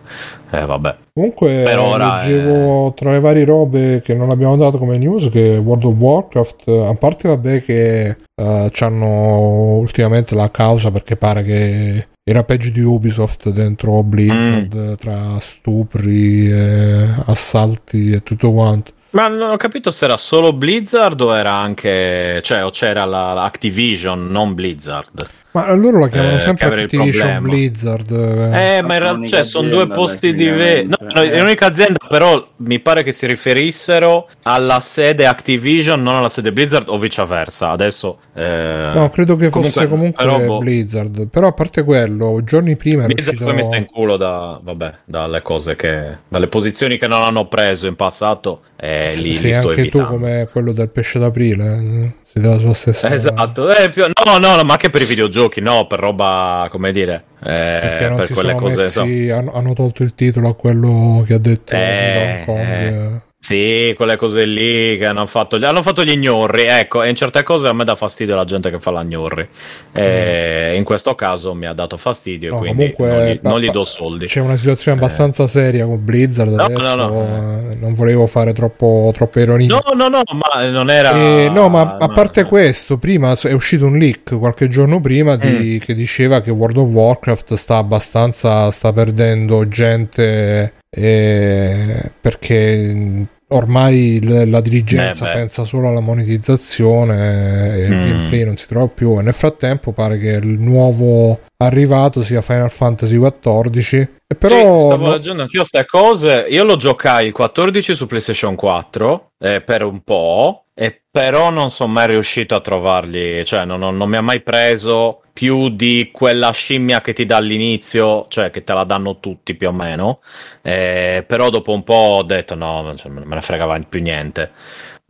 Eh, 0.52 0.66
vabbè. 0.66 0.96
Comunque 1.14 1.64
Per 1.64 1.80
ora, 1.80 2.18
leggevo 2.18 2.94
tra 2.94 3.12
le 3.12 3.20
varie 3.20 3.46
robe 3.46 4.02
che 4.02 4.14
non 4.16 4.30
abbiamo 4.32 4.58
dato 4.58 4.78
come 4.78 4.98
news 4.98 5.30
che 5.30 5.58
World 5.58 5.84
of 5.86 5.96
Warcraft, 5.96 6.68
a 6.68 6.96
parte 6.96 7.28
vabbè 7.28 7.62
che 7.62 8.18
eh, 8.36 8.70
c'hanno 8.72 9.78
ultimamente 9.78 10.36
la 10.36 10.50
causa 10.50 10.92
perché 10.92 11.16
pare 11.16 11.44
che 11.44 12.08
era 12.30 12.44
peggio 12.44 12.70
di 12.70 12.82
Ubisoft 12.82 13.50
dentro 13.50 14.04
Blizzard 14.04 14.76
Mm. 14.76 14.94
tra 14.94 15.40
stupri, 15.40 16.48
e 16.48 17.08
assalti 17.26 18.12
e 18.12 18.22
tutto 18.22 18.52
quanto. 18.52 18.92
Ma 19.12 19.28
non 19.28 19.50
ho 19.50 19.58
capito 19.58 19.90
se 19.90 20.06
era 20.06 20.18
solo 20.18 20.54
Blizzard 20.54 21.20
o 21.22 21.36
era 21.36 21.54
anche, 21.54 22.40
cioè, 22.44 22.64
o 22.64 22.70
c'era 22.70 23.06
la, 23.06 23.34
la 23.34 23.44
Activision, 23.46 24.28
non 24.28 24.54
Blizzard. 24.54 25.28
Ma 25.52 25.74
loro 25.74 26.00
la 26.00 26.10
chiamano 26.10 26.36
Eh, 26.36 26.40
sempre 26.40 26.84
Activision. 26.84 27.42
Blizzard. 27.42 28.12
Eh, 28.12 28.78
eh. 28.78 28.82
ma 28.84 28.94
in 28.94 29.00
realtà 29.00 29.28
cioè, 29.28 29.44
sono 29.44 29.68
due 29.68 29.88
posti 29.88 30.36
diversi. 30.36 30.88
No, 30.88 31.22
è 31.22 31.40
l'unica 31.40 31.66
azienda, 31.66 31.98
però 32.08 32.48
mi 32.58 32.80
pare 32.80 33.02
che 33.02 33.12
si 33.12 33.26
riferissero 33.26 34.30
alla 34.44 34.80
sede 34.80 35.26
Activision, 35.26 36.04
non 36.04 36.16
alla 36.16 36.30
sede 36.30 36.54
Blizzard, 36.54 36.88
o 36.90 36.98
viceversa. 37.00 37.72
Adesso. 37.72 38.20
eh, 38.36 38.92
No, 38.94 39.10
credo 39.10 39.36
che 39.38 39.50
fosse 39.50 39.88
comunque 39.88 40.24
però, 40.24 40.40
boh, 40.40 40.60
Blizzard. 40.60 41.28
Però 41.30 41.48
a 41.48 41.54
parte 41.54 41.84
quello, 41.84 42.42
giorni 42.44 42.76
prima 42.76 43.06
Blizzard 43.06 43.38
uscito... 43.38 43.46
poi 43.46 43.56
mi 43.56 43.64
sta 43.64 43.78
in 43.78 43.86
culo 43.86 44.18
da, 44.18 44.60
vabbè, 44.62 44.94
dalle 45.06 45.42
cose 45.42 45.76
che. 45.76 46.18
dalle 46.28 46.48
posizioni 46.48 46.98
che 47.00 47.08
non 47.08 47.24
hanno 47.24 47.48
preso 47.48 47.88
in 47.88 47.96
passato. 47.96 48.62
E 48.76 49.16
lì, 49.16 49.34
sì, 49.34 49.48
li 49.48 49.54
sto 49.54 49.70
anche 49.70 49.82
evitando. 49.82 50.08
tu 50.08 50.14
come 50.14 50.48
quello 50.52 50.74
del 50.74 50.90
pesce 50.90 51.18
d'aprile. 51.18 52.18
Eh, 52.30 52.32
Sei 52.32 52.42
della 52.42 52.58
sua 52.60 52.74
stessa... 52.74 53.14
Esatto, 53.14 53.74
eh, 53.74 53.90
più- 53.90 54.04
no, 54.04 54.38
no, 54.38 54.56
no, 54.56 54.64
ma 54.64 54.74
anche 54.74 54.90
per 54.90 55.02
i 55.02 55.06
videogiochi, 55.06 55.62
no, 55.62 55.88
per 55.88 56.00
roba, 56.00 56.68
come 56.70 56.92
dire, 56.92 57.24
eh, 57.44 58.12
per 58.16 58.30
quelle 58.32 58.54
cose, 58.56 58.84
messi, 58.84 59.00
insomma. 59.00 59.38
hanno, 59.40 59.54
hanno 59.54 59.74
tolto 59.74 60.04
il 60.04 60.14
titolo 60.14 60.50
a 60.50 60.56
quello 60.56 61.24
che 61.26 61.34
ha 61.34 61.40
detto 61.40 61.74
Eh, 61.74 62.44
Hong 62.46 62.46
Kong. 62.46 63.22
Eh. 63.42 63.46
eh. 63.46 63.48
Sì, 63.90 63.94
quelle 63.96 64.18
cose 64.18 64.44
lì 64.46 64.98
che 64.98 65.06
hanno 65.06 65.26
fatto, 65.26 65.56
hanno 65.56 65.82
fatto 65.82 66.04
gli 66.04 66.14
gnorri, 66.18 66.66
ecco, 66.66 67.04
e 67.04 67.10
in 67.10 67.16
certe 67.16 67.42
cose 67.44 67.68
a 67.70 67.74
me 67.74 67.86
dà 67.86 67.96
fastidio 67.96 68.36
la 68.36 68.44
gente 68.44 68.70
che 68.70 68.80
fa 68.80 68.92
la 68.92 69.04
gnorri. 69.04 69.48
E 69.94 70.74
in 70.76 70.84
questo 70.84 71.16
caso 71.16 71.54
mi 71.54 71.66
ha 71.66 71.74
dato 71.74 71.96
fastidio, 71.98 72.50
Mm. 72.50 72.54
No, 72.54 72.60
quindi 72.60 72.94
comunque, 72.94 73.08
non 73.08 73.26
gli, 73.34 73.40
pa- 73.40 73.50
non 73.50 73.60
gli 73.62 73.70
do 73.72 73.84
soldi. 73.86 74.26
C'è 74.26 74.42
una 74.42 74.58
situazione 74.58 75.00
Eh. 75.00 75.04
abbastanza 75.04 75.48
seria 75.48 75.86
con 75.86 76.04
Blizzard 76.04 76.52
No, 76.52 76.64
adesso. 76.64 76.96
no, 76.96 77.08
no. 77.08 77.70
eh, 77.72 77.76
Non 77.76 77.94
volevo 77.94 78.28
fare 78.28 78.52
troppo, 78.54 79.12
troppe 79.14 79.42
ironie. 79.42 79.68
No, 79.68 79.82
no, 79.96 80.08
no, 80.10 80.22
ma 80.34 80.68
non 80.70 80.90
era... 80.90 81.12
Eh, 81.14 81.50
no, 81.50 81.70
ma 81.70 81.96
a 82.00 82.10
parte 82.10 82.44
questo, 82.44 82.98
prima 82.98 83.38
è 83.42 83.52
uscito 83.54 83.86
un 83.86 83.98
leak 83.98 84.38
qualche 84.38 84.68
giorno 84.68 85.00
prima 85.00 85.38
di- 85.38 85.48
Mm. 85.50 85.78
che 85.80 85.94
diceva 85.96 86.42
che 86.42 86.52
World 86.52 86.78
of 86.78 86.90
Warcraft 86.90 87.54
sta 87.56 87.78
abbastanza 87.78 88.70
sta 88.72 88.92
perdendo 88.94 89.68
gente 89.68 90.74
eh, 90.90 92.12
perché 92.20 93.28
ormai 93.52 94.20
l- 94.24 94.50
la 94.50 94.62
dirigenza 94.62 95.26
Eh, 95.30 95.34
beh. 95.34 95.40
pensa 95.40 95.64
solo 95.64 95.90
alla 95.90 96.02
monetizzazione 96.02 97.74
e 97.76 97.84
il 97.86 97.92
Mm. 97.96 98.08
gameplay 98.08 98.44
non 98.46 98.58
si 98.58 98.68
trova 98.68 98.88
più 98.88 99.18
e 99.18 99.24
nel 99.24 99.34
frattempo 99.34 99.92
pare 99.92 100.20
che 100.20 100.30
il 100.32 100.60
nuovo 100.60 101.40
arrivato 101.58 102.22
sia 102.24 102.42
Final 102.42 102.70
Fantasy 102.70 103.18
XIV 103.18 104.08
e 104.28 104.36
però 104.36 104.56
Sì, 104.56 104.62
stavo 104.86 105.06
no- 105.08 105.12
leggendo 105.14 105.42
anch'io 105.42 105.60
queste 105.62 105.86
cose. 105.86 106.46
Io 106.50 106.64
lo 106.64 106.78
giocai 106.78 107.28
il 107.28 107.34
14 107.34 107.96
su 107.96 108.06
PlayStation 108.06 108.56
4 108.56 109.32
eh, 109.40 109.62
per 109.62 109.84
un 109.84 110.02
po', 110.04 110.66
e 110.76 111.02
però 111.10 111.50
non 111.50 111.72
sono 111.72 111.92
mai 111.92 112.08
riuscito 112.08 112.56
a 112.56 112.62
trovargli, 112.62 113.42
cioè 113.44 113.66
non, 113.66 113.80
non- 113.80 113.98
non 113.98 114.08
mi 114.10 114.16
ha 114.18 114.22
mai 114.22 114.42
preso 114.42 115.22
più 115.40 115.70
di 115.70 116.10
quella 116.12 116.52
scimmia 116.52 117.00
che 117.00 117.14
ti 117.14 117.24
dà 117.26 117.38
all'inizio, 117.38 118.26
cioè 118.28 118.50
che 118.50 118.62
te 118.66 118.74
la 118.74 118.84
danno 118.84 119.22
tutti 119.22 119.56
più 119.56 119.70
o 119.70 119.72
meno. 119.72 120.20
Eh, 120.62 121.24
però 121.26 121.50
dopo 121.50 121.72
un 121.72 121.84
po' 121.84 121.94
ho 121.94 122.24
detto 122.24 122.56
no, 122.56 122.94
cioè, 122.98 123.10
me 123.10 123.24
ne 123.26 123.40
fregava 123.42 123.80
più 123.88 124.02
niente. 124.02 124.52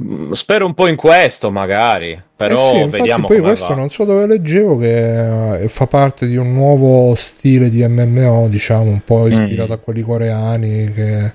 Mm, 0.03 0.31
Spero 0.33 0.67
un 0.67 0.75
po' 0.75 0.85
in 0.87 0.95
questo, 0.95 1.49
magari, 1.49 2.21
però 2.35 2.69
Eh 2.69 2.73
sì, 2.75 2.75
infatti 2.81 2.97
vediamo 2.97 3.25
poi 3.25 3.39
questo 3.39 3.69
va. 3.69 3.73
non 3.75 3.89
so 3.89 4.05
dove 4.05 4.27
leggevo 4.27 4.77
che 4.77 5.63
eh, 5.63 5.67
fa 5.69 5.87
parte 5.87 6.27
di 6.27 6.35
un 6.37 6.53
nuovo 6.53 7.15
stile 7.15 7.69
di 7.71 7.83
MMO, 7.87 8.47
diciamo, 8.49 8.83
un 8.91 9.01
po' 9.03 9.25
ispirato 9.27 9.71
Mm. 9.71 9.73
a 9.73 9.77
quelli 9.77 10.01
coreani 10.03 10.93
che, 10.93 11.33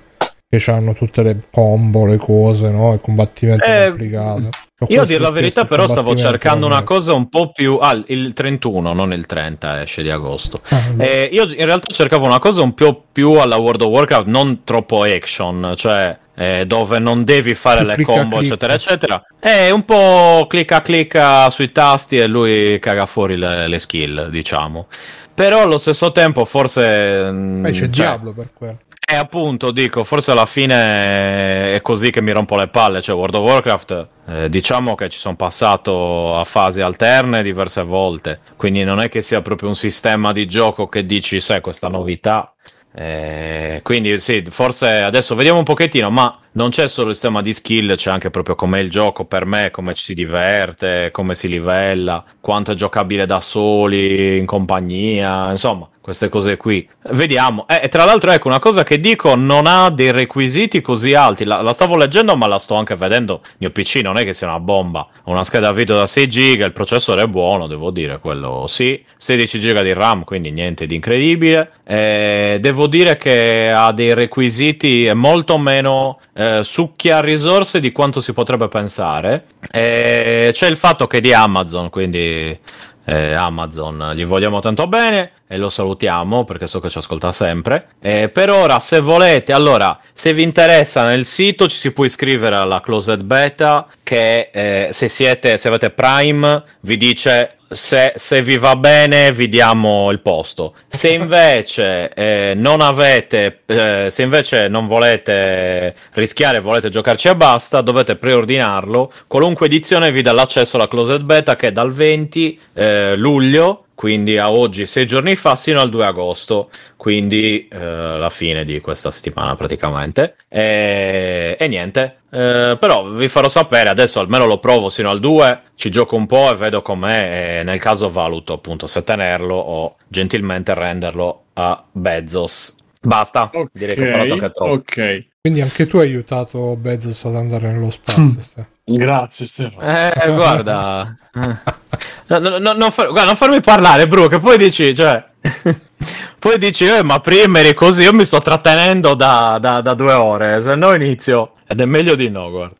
che 0.57 0.71
hanno 0.71 0.93
tutte 0.93 1.23
le 1.23 1.39
combo, 1.51 2.05
le 2.05 2.17
cose, 2.17 2.69
no? 2.69 2.93
Il 2.93 3.01
combattimento 3.01 3.63
Eh, 3.63 3.87
complicato. 3.87 4.49
Io 4.89 5.01
a 5.01 5.05
dire 5.05 5.19
la 5.19 5.31
verità, 5.31 5.65
però, 5.65 5.87
stavo 5.87 6.15
cercando 6.15 6.65
una 6.65 6.83
cosa 6.83 7.13
un 7.13 7.29
po' 7.29 7.51
più. 7.51 7.77
Ah, 7.81 7.99
il 8.07 8.33
31, 8.33 8.93
non 8.93 9.13
il 9.13 9.25
30 9.25 9.81
esce 9.81 10.03
di 10.03 10.09
agosto. 10.09 10.59
Ah, 10.69 10.81
Eh, 10.97 11.29
io 11.31 11.43
in 11.45 11.65
realtà 11.65 11.91
cercavo 11.93 12.25
una 12.25 12.39
cosa 12.39 12.61
un 12.61 12.73
po' 12.73 13.05
più 13.11 13.31
alla 13.33 13.55
World 13.55 13.81
of 13.81 13.89
Warcraft, 13.89 14.27
non 14.27 14.63
troppo 14.65 15.03
action, 15.03 15.73
cioè 15.77 16.17
eh, 16.35 16.65
dove 16.67 16.99
non 16.99 17.23
devi 17.23 17.53
fare 17.53 17.85
le 17.85 18.01
combo, 18.03 18.39
eccetera, 18.41 18.73
eccetera. 18.73 19.23
È 19.39 19.69
un 19.69 19.85
po' 19.85 20.45
clicca 20.47 20.81
clicca 20.81 21.49
sui 21.49 21.71
tasti 21.71 22.17
e 22.17 22.27
lui 22.27 22.77
caga 22.79 23.05
fuori 23.05 23.37
le, 23.37 23.67
le 23.69 23.79
skill, 23.79 24.29
diciamo. 24.29 24.87
Però 25.33 25.61
allo 25.61 25.77
stesso 25.77 26.11
tempo, 26.11 26.45
forse. 26.45 27.29
mm, 27.29 27.61
Beh, 27.61 27.71
c'è 27.71 27.77
cioè, 27.77 27.87
Diablo 27.89 28.33
per 28.33 28.49
quello. 28.53 28.77
Eh, 29.07 29.15
appunto, 29.15 29.71
dico, 29.71 30.03
forse 30.03 30.31
alla 30.31 30.45
fine 30.45 31.75
è 31.75 31.79
così 31.81 32.09
che 32.09 32.21
mi 32.21 32.31
rompo 32.31 32.55
le 32.55 32.67
palle. 32.67 33.01
Cioè, 33.01 33.15
World 33.15 33.35
of 33.35 33.43
Warcraft, 33.43 34.07
eh, 34.27 34.49
diciamo 34.49 34.95
che 34.95 35.09
ci 35.09 35.19
sono 35.19 35.35
passato 35.35 36.35
a 36.35 36.43
fasi 36.43 36.81
alterne 36.81 37.43
diverse 37.43 37.83
volte. 37.83 38.39
Quindi 38.57 38.83
non 38.83 38.99
è 38.99 39.07
che 39.07 39.21
sia 39.21 39.41
proprio 39.41 39.69
un 39.69 39.75
sistema 39.75 40.31
di 40.31 40.47
gioco 40.47 40.87
che 40.87 41.05
dici, 41.05 41.39
sai, 41.39 41.61
questa 41.61 41.87
novità. 41.87 42.53
Eh, 42.93 43.81
quindi 43.83 44.17
sì, 44.19 44.43
forse 44.49 45.01
adesso 45.01 45.35
vediamo 45.35 45.59
un 45.59 45.65
pochettino, 45.65 46.09
ma 46.09 46.39
non 46.55 46.69
c'è 46.69 46.87
solo 46.87 47.09
il 47.09 47.15
sistema 47.15 47.41
di 47.41 47.53
skill, 47.53 47.95
c'è 47.95 48.09
anche 48.09 48.29
proprio 48.29 48.55
com'è 48.55 48.79
il 48.79 48.89
gioco 48.89 49.25
per 49.25 49.45
me, 49.45 49.71
come 49.71 49.93
ci 49.93 50.03
si 50.03 50.13
diverte, 50.13 51.09
come 51.11 51.35
si 51.35 51.47
livella, 51.47 52.23
quanto 52.39 52.71
è 52.71 52.75
giocabile 52.75 53.25
da 53.25 53.41
soli, 53.41 54.37
in 54.37 54.45
compagnia, 54.45 55.51
insomma, 55.51 55.89
queste 56.05 56.29
cose 56.29 56.55
qui. 56.55 56.87
Vediamo. 57.09 57.65
Eh, 57.67 57.81
e 57.85 57.87
tra 57.87 58.05
l'altro, 58.05 58.29
ecco, 58.29 58.47
una 58.47 58.59
cosa 58.59 58.83
che 58.83 58.99
dico, 58.99 59.33
non 59.33 59.65
ha 59.65 59.89
dei 59.89 60.11
requisiti 60.11 60.79
così 60.79 61.15
alti. 61.15 61.45
La, 61.45 61.63
la 61.63 61.73
stavo 61.73 61.95
leggendo, 61.95 62.35
ma 62.35 62.45
la 62.45 62.59
sto 62.59 62.75
anche 62.75 62.93
vedendo. 62.95 63.41
Il 63.43 63.55
mio 63.57 63.71
PC 63.71 64.01
non 64.03 64.15
è 64.17 64.23
che 64.23 64.33
sia 64.33 64.45
una 64.45 64.59
bomba. 64.59 65.07
Ho 65.23 65.31
una 65.31 65.43
scheda 65.43 65.71
video 65.71 65.95
da 65.95 66.05
6 66.05 66.27
giga, 66.29 66.65
il 66.67 66.73
processore 66.73 67.23
è 67.23 67.27
buono, 67.27 67.65
devo 67.65 67.89
dire, 67.89 68.19
quello 68.19 68.65
sì. 68.67 69.03
16 69.17 69.59
giga 69.59 69.81
di 69.81 69.93
RAM, 69.93 70.25
quindi 70.25 70.51
niente 70.51 70.85
di 70.85 70.93
incredibile. 70.93 71.71
Eh, 71.83 72.59
devo 72.61 72.85
dire 72.85 73.17
che 73.17 73.71
ha 73.71 73.91
dei 73.91 74.13
requisiti 74.13 75.09
molto 75.15 75.57
meno 75.57 76.19
eh, 76.35 76.44
succhia 76.63 77.21
risorse 77.21 77.79
di 77.79 77.91
quanto 77.91 78.21
si 78.21 78.33
potrebbe 78.33 78.67
pensare. 78.67 79.45
Eh, 79.71 80.51
c'è 80.53 80.67
il 80.67 80.77
fatto 80.77 81.07
che 81.07 81.17
è 81.17 81.21
di 81.21 81.33
Amazon, 81.33 81.89
quindi 81.89 82.57
eh, 83.05 83.33
Amazon 83.33 84.13
gli 84.15 84.25
vogliamo 84.25 84.59
tanto 84.59 84.87
bene 84.87 85.31
e 85.47 85.57
lo 85.57 85.69
salutiamo 85.69 86.43
perché 86.43 86.65
so 86.67 86.79
che 86.79 86.89
ci 86.89 86.97
ascolta 86.97 87.31
sempre. 87.31 87.89
Eh, 88.01 88.29
per 88.29 88.49
ora, 88.49 88.79
se 88.79 88.99
volete, 88.99 89.53
allora, 89.53 89.99
se 90.11 90.33
vi 90.33 90.41
interessa 90.41 91.05
nel 91.05 91.25
sito 91.25 91.67
ci 91.67 91.77
si 91.77 91.93
può 91.93 92.05
iscrivere 92.05 92.55
alla 92.55 92.81
closed 92.81 93.23
beta 93.23 93.87
che 94.01 94.49
eh, 94.51 94.89
se 94.91 95.07
siete, 95.07 95.57
se 95.57 95.67
avete 95.67 95.91
Prime 95.91 96.63
vi 96.81 96.97
dice 96.97 97.57
se, 97.75 98.13
se 98.15 98.41
vi 98.41 98.57
va 98.57 98.75
bene 98.75 99.31
vi 99.31 99.49
diamo 99.49 100.09
il 100.11 100.21
posto. 100.21 100.75
Se 100.87 101.09
invece 101.09 102.11
eh, 102.15 102.53
non 102.55 102.81
avete, 102.81 103.61
eh, 103.65 104.07
se 104.09 104.23
invece 104.23 104.67
non 104.67 104.87
volete 104.87 105.93
rischiare, 106.13 106.59
volete 106.59 106.89
giocarci 106.89 107.27
e 107.27 107.35
basta, 107.35 107.81
dovete 107.81 108.15
preordinarlo. 108.15 109.11
Qualunque 109.27 109.67
edizione 109.67 110.11
vi 110.11 110.21
dà 110.21 110.31
l'accesso 110.31 110.77
alla 110.77 110.87
closed 110.87 111.23
beta 111.23 111.55
che 111.55 111.67
è 111.67 111.71
dal 111.71 111.91
20 111.91 112.59
eh, 112.73 113.15
luglio 113.15 113.84
quindi 113.95 114.37
a 114.37 114.51
oggi, 114.51 114.85
sei 114.85 115.07
giorni 115.07 115.37
fa, 115.37 115.55
sino 115.55 115.79
al 115.79 115.89
2 115.89 116.05
agosto, 116.05 116.69
quindi 116.97 117.67
eh, 117.69 117.77
la 117.77 118.29
fine 118.29 118.65
di 118.65 118.81
questa 118.81 119.09
settimana 119.09 119.55
praticamente. 119.55 120.35
E, 120.49 121.55
e 121.57 121.67
niente, 121.67 122.17
eh, 122.29 122.77
però 122.77 123.09
vi 123.09 123.29
farò 123.29 123.47
sapere, 123.47 123.87
adesso 123.87 124.19
almeno 124.19 124.45
lo 124.45 124.59
provo 124.59 124.89
sino 124.89 125.09
al 125.09 125.21
2, 125.21 125.61
ci 125.75 125.89
gioco 125.89 126.17
un 126.17 126.27
po' 126.27 126.51
e 126.51 126.55
vedo 126.55 126.81
com'è, 126.81 127.59
e 127.59 127.63
nel 127.63 127.79
caso 127.79 128.09
valuto 128.09 128.51
appunto 128.51 128.85
se 128.85 129.03
tenerlo 129.03 129.55
o 129.55 129.95
gentilmente 130.07 130.73
renderlo 130.73 131.45
a 131.53 131.81
Bezos. 131.89 132.75
Basta, 133.01 133.49
direi 133.71 133.95
che 133.95 134.07
ho 134.07 134.09
parlato 134.09 134.33
anche 134.33 134.51
troppo. 134.51 134.71
Ok. 134.73 135.27
Quindi 135.39 135.61
anche 135.61 135.87
tu 135.87 135.97
hai 135.97 136.07
aiutato 136.07 136.75
Bezos 136.75 137.23
ad 137.25 137.35
andare 137.35 137.71
nello 137.71 137.91
spazio. 137.91 138.35
Grazie 138.83 139.45
Stefano. 139.45 139.81
Eh, 139.81 140.33
guarda. 140.33 141.15
No, 142.27 142.39
no, 142.39 142.57
no, 142.57 142.73
non, 142.73 142.91
far- 142.91 143.09
guarda, 143.09 143.25
non 143.25 143.35
farmi 143.35 143.61
parlare, 143.61 144.07
Bru, 144.07 144.27
che 144.27 144.39
poi 144.39 144.57
dici, 144.57 144.95
cioè... 144.95 145.23
poi 146.39 146.57
dici, 146.57 146.85
eh, 146.85 147.03
ma 147.03 147.19
prima 147.19 147.59
eri 147.59 147.73
così, 147.73 148.01
io 148.01 148.13
mi 148.13 148.25
sto 148.25 148.41
trattenendo 148.41 149.13
da, 149.13 149.57
da- 149.59 149.81
da 149.81 149.93
due 149.93 150.13
ore, 150.13 150.61
se 150.61 150.75
no 150.75 150.93
inizio... 150.93 151.51
Ed 151.67 151.81
è 151.81 151.85
meglio 151.85 152.13
di 152.13 152.29
no, 152.29 152.51
guarda. 152.51 152.75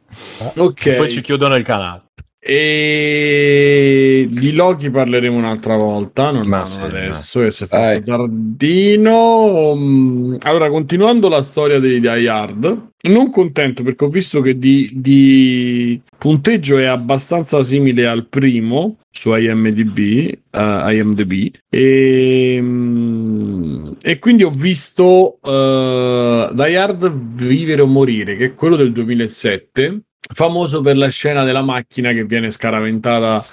Ok. 0.56 0.94
Poi 0.94 1.10
ci 1.10 1.22
chiudono 1.22 1.56
il 1.56 1.64
canale. 1.64 2.04
E 2.48 4.28
di 4.30 4.52
Loki 4.52 4.92
parleremo 4.92 5.36
un'altra 5.36 5.76
volta, 5.78 6.30
non 6.30 6.48
Ma 6.48 6.64
sì, 6.64 6.80
adesso, 6.80 7.40
che 7.40 7.50
si 7.50 7.64
è 7.64 7.66
fatto 7.66 8.04
tardino. 8.04 9.74
Mm, 9.76 10.36
Allora, 10.42 10.70
continuando 10.70 11.28
la 11.28 11.42
storia 11.42 11.80
dei 11.80 12.00
Die 12.00 12.30
Hard, 12.30 12.90
non 13.08 13.32
contento 13.32 13.82
perché 13.82 14.06
ho 14.06 14.10
visto 14.10 14.42
che 14.42 14.60
di, 14.60 14.88
di 14.94 16.00
punteggio 16.20 16.78
è 16.78 16.86
abbastanza 16.86 17.64
simile 17.64 18.06
al 18.06 18.28
primo 18.28 18.98
su 19.10 19.34
IMDb, 19.34 19.98
eh, 19.98 20.38
IMDb 20.52 21.50
e, 21.68 22.60
mm, 22.62 23.88
e 24.04 24.20
quindi 24.20 24.44
ho 24.44 24.52
visto 24.52 25.40
eh, 25.42 26.50
Die 26.54 26.78
Hard 26.78 27.12
Vivere 27.12 27.82
o 27.82 27.88
Morire, 27.88 28.36
che 28.36 28.46
è 28.46 28.54
quello 28.54 28.76
del 28.76 28.92
2007 28.92 30.02
famoso 30.34 30.82
per 30.82 30.98
la 30.98 31.10
scena 31.10 31.44
della 31.44 31.62
macchina 31.62 32.12
che 32.12 32.26
viene 32.26 32.52
scaraventata 32.52 33.44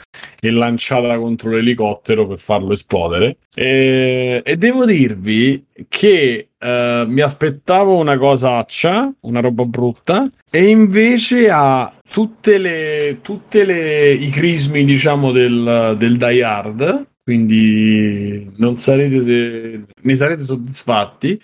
e 0.40 0.50
lanciata 0.50 1.16
contro 1.18 1.50
l'elicottero 1.50 2.26
per 2.26 2.38
farlo 2.38 2.72
esplodere. 2.72 3.38
E, 3.54 4.42
e 4.44 4.56
devo 4.56 4.84
dirvi 4.84 5.64
che 5.88 6.48
eh, 6.58 7.04
mi 7.06 7.20
aspettavo 7.20 7.96
una 7.96 8.16
cosaccia, 8.16 9.12
una 9.20 9.40
roba 9.40 9.64
brutta, 9.64 10.28
e 10.50 10.64
invece 10.68 11.50
ha 11.50 11.92
tutte 12.08 12.58
le, 12.58 13.18
tutte 13.22 13.64
le 13.64 14.12
i 14.12 14.30
crismi, 14.30 14.84
diciamo, 14.84 15.32
del, 15.32 15.96
del 15.98 16.16
Die 16.16 16.42
Hard. 16.42 17.06
Quindi 17.24 18.50
non 18.56 18.76
sarete, 18.78 19.84
ne 20.00 20.16
sarete 20.16 20.42
soddisfatti. 20.42 21.40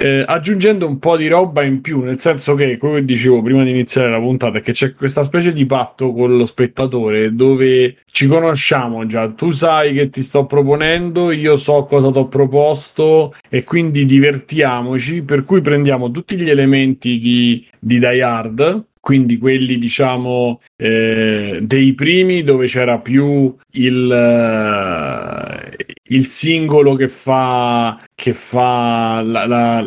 Eh, 0.00 0.24
aggiungendo 0.26 0.86
un 0.86 0.98
po' 0.98 1.18
di 1.18 1.28
roba 1.28 1.62
in 1.62 1.82
più, 1.82 2.00
nel 2.00 2.18
senso 2.18 2.54
che, 2.54 2.78
come 2.78 3.04
dicevo 3.04 3.42
prima 3.42 3.62
di 3.64 3.70
iniziare 3.70 4.10
la 4.10 4.18
puntata, 4.18 4.60
che 4.60 4.72
c'è 4.72 4.94
questa 4.94 5.22
specie 5.22 5.52
di 5.52 5.66
patto 5.66 6.12
con 6.12 6.38
lo 6.38 6.46
spettatore 6.46 7.34
dove 7.34 7.96
ci 8.10 8.26
conosciamo 8.26 9.04
già, 9.04 9.28
tu 9.28 9.50
sai 9.50 9.92
che 9.92 10.08
ti 10.08 10.22
sto 10.22 10.46
proponendo, 10.46 11.32
io 11.32 11.56
so 11.56 11.84
cosa 11.84 12.10
ti 12.10 12.16
ho 12.16 12.28
proposto 12.28 13.34
e 13.50 13.62
quindi 13.62 14.06
divertiamoci, 14.06 15.20
per 15.20 15.44
cui 15.44 15.60
prendiamo 15.60 16.10
tutti 16.10 16.36
gli 16.36 16.48
elementi 16.48 17.18
di, 17.18 17.66
di 17.78 17.98
Die 17.98 18.22
Hard, 18.22 18.84
quindi 19.00 19.36
quelli 19.36 19.78
diciamo 19.78 20.60
eh, 20.76 21.58
dei 21.62 21.94
primi 21.94 22.42
dove 22.42 22.66
c'era 22.66 22.98
più 22.98 23.54
il, 23.72 24.10
eh, 24.10 25.89
il 26.10 26.28
singolo 26.28 26.94
che 26.94 27.08
fa, 27.08 28.00
che 28.14 28.32
fa 28.32 29.22
la, 29.22 29.46
la, 29.46 29.84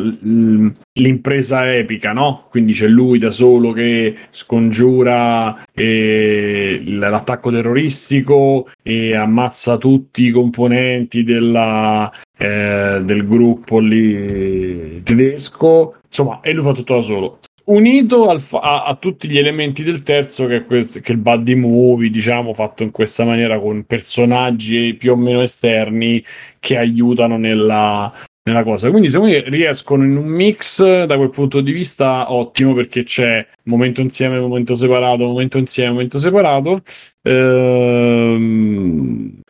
l'impresa 0.92 1.74
epica, 1.74 2.12
no? 2.12 2.46
Quindi 2.50 2.72
c'è 2.72 2.86
lui 2.86 3.18
da 3.18 3.30
solo 3.30 3.72
che 3.72 4.14
scongiura 4.30 5.64
eh, 5.72 6.82
l'attacco 6.84 7.50
terroristico 7.50 8.68
e 8.82 9.14
ammazza 9.14 9.76
tutti 9.76 10.24
i 10.24 10.30
componenti 10.30 11.24
della, 11.24 12.10
eh, 12.36 13.00
del 13.02 13.26
gruppo 13.26 13.78
lì 13.78 15.02
tedesco. 15.02 15.96
Insomma, 16.06 16.40
e 16.40 16.52
lui 16.52 16.64
fa 16.64 16.72
tutto 16.72 16.94
da 16.94 17.02
solo 17.02 17.38
unito 17.66 18.28
al, 18.28 18.42
a, 18.52 18.84
a, 18.84 18.94
tutti 18.96 19.28
gli 19.28 19.38
elementi 19.38 19.82
del 19.82 20.02
terzo 20.02 20.46
che 20.46 20.56
è, 20.56 20.64
quel, 20.64 20.88
che 20.88 21.00
è 21.00 21.12
il 21.12 21.18
buddy 21.18 21.54
movie 21.54 22.10
diciamo 22.10 22.52
fatto 22.52 22.82
in 22.82 22.90
questa 22.90 23.24
maniera 23.24 23.58
con 23.58 23.84
personaggi 23.84 24.94
più 24.94 25.12
o 25.12 25.16
meno 25.16 25.40
esterni 25.40 26.22
che 26.58 26.76
aiutano 26.76 27.38
nella, 27.38 28.12
nella 28.44 28.62
cosa. 28.62 28.90
Quindi, 28.90 29.10
secondo 29.10 29.32
me 29.32 29.42
riescono 29.48 30.04
in 30.04 30.16
un 30.16 30.26
mix 30.26 31.04
da 31.04 31.16
quel 31.16 31.30
punto 31.30 31.60
di 31.60 31.72
vista 31.72 32.32
ottimo 32.32 32.74
perché 32.74 33.02
c'è 33.02 33.46
momento 33.64 34.00
insieme, 34.00 34.38
momento 34.38 34.74
separato, 34.74 35.24
momento 35.24 35.58
insieme, 35.58 35.92
momento 35.92 36.18
separato. 36.18 36.82
Ehm, 37.26 39.04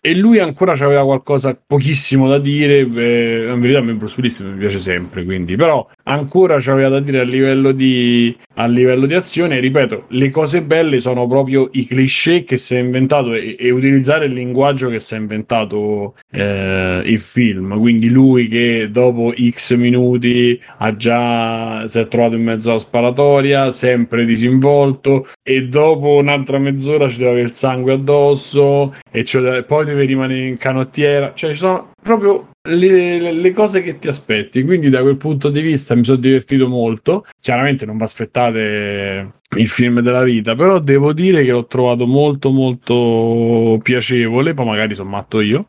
e 0.06 0.14
lui 0.14 0.38
ancora 0.38 0.72
aveva 0.72 1.02
qualcosa 1.02 1.58
pochissimo 1.66 2.28
da 2.28 2.38
dire. 2.38 2.80
Eh, 2.80 3.48
in 3.50 3.58
verità, 3.58 3.78
a 3.78 3.82
me 3.82 3.94
Bruce 3.94 4.16
Willis 4.18 4.38
mi 4.40 4.58
piace 4.58 4.78
sempre, 4.78 5.24
quindi, 5.24 5.56
però 5.56 5.88
ancora 6.02 6.58
c'aveva 6.60 6.90
da 6.90 7.00
dire 7.00 7.20
a 7.20 7.22
livello 7.22 7.72
di, 7.72 8.36
a 8.56 8.66
livello 8.66 9.06
di 9.06 9.14
azione. 9.14 9.60
Ripeto, 9.60 10.04
le 10.08 10.28
cose 10.28 10.62
belle 10.62 11.00
sono 11.00 11.26
proprio 11.26 11.70
i 11.72 11.86
cliché 11.86 12.44
che 12.44 12.58
si 12.58 12.74
è 12.74 12.80
inventato 12.80 13.32
e, 13.32 13.56
e 13.58 13.70
utilizzare 13.70 14.26
il 14.26 14.34
linguaggio 14.34 14.90
che 14.90 15.00
si 15.00 15.14
è 15.14 15.16
inventato 15.16 16.16
eh, 16.30 17.00
il 17.02 17.20
film. 17.20 17.78
Quindi, 17.80 18.10
lui 18.10 18.46
che 18.48 18.90
dopo 18.90 19.32
X 19.34 19.74
minuti 19.76 20.60
ha 20.78 20.94
già 20.96 21.88
si 21.88 21.98
è 21.98 22.06
trovato 22.08 22.36
in 22.36 22.42
mezzo 22.42 22.68
alla 22.68 22.78
sparatoria, 22.78 23.70
sempre 23.70 24.26
disinvolto, 24.26 25.26
e 25.42 25.66
dopo 25.66 26.16
un'altra 26.16 26.58
mezz'ora 26.58 27.08
ci 27.08 27.16
deve 27.16 27.30
avere 27.30 27.46
il 27.46 27.54
sangue 27.64 27.94
addosso, 27.94 28.94
e 29.10 29.24
cioè, 29.24 29.62
poi 29.62 29.86
deve 29.86 30.04
rimanere 30.04 30.46
in 30.46 30.58
canottiera. 30.58 31.32
Cioè, 31.34 31.52
ci 31.52 31.56
sono 31.56 31.92
proprio 32.02 32.50
le, 32.68 33.32
le, 33.32 33.52
cose 33.52 33.82
che 33.82 33.98
ti 33.98 34.06
aspetti. 34.06 34.62
Quindi, 34.64 34.90
da 34.90 35.00
quel 35.00 35.16
punto 35.16 35.48
di 35.48 35.62
vista, 35.62 35.94
mi 35.94 36.04
sono 36.04 36.18
divertito 36.18 36.68
molto. 36.68 37.24
Chiaramente, 37.40 37.86
non 37.86 37.96
vi 37.96 38.02
aspettate 38.02 39.32
il 39.56 39.68
film 39.68 40.00
della 40.00 40.22
vita, 40.22 40.54
però 40.54 40.78
devo 40.78 41.14
dire 41.14 41.42
che 41.42 41.52
l'ho 41.52 41.66
trovato 41.66 42.06
molto, 42.06 42.50
molto 42.50 43.80
piacevole. 43.82 44.52
Poi, 44.52 44.66
magari 44.66 44.94
sono 44.94 45.08
matto 45.08 45.40
io. 45.40 45.64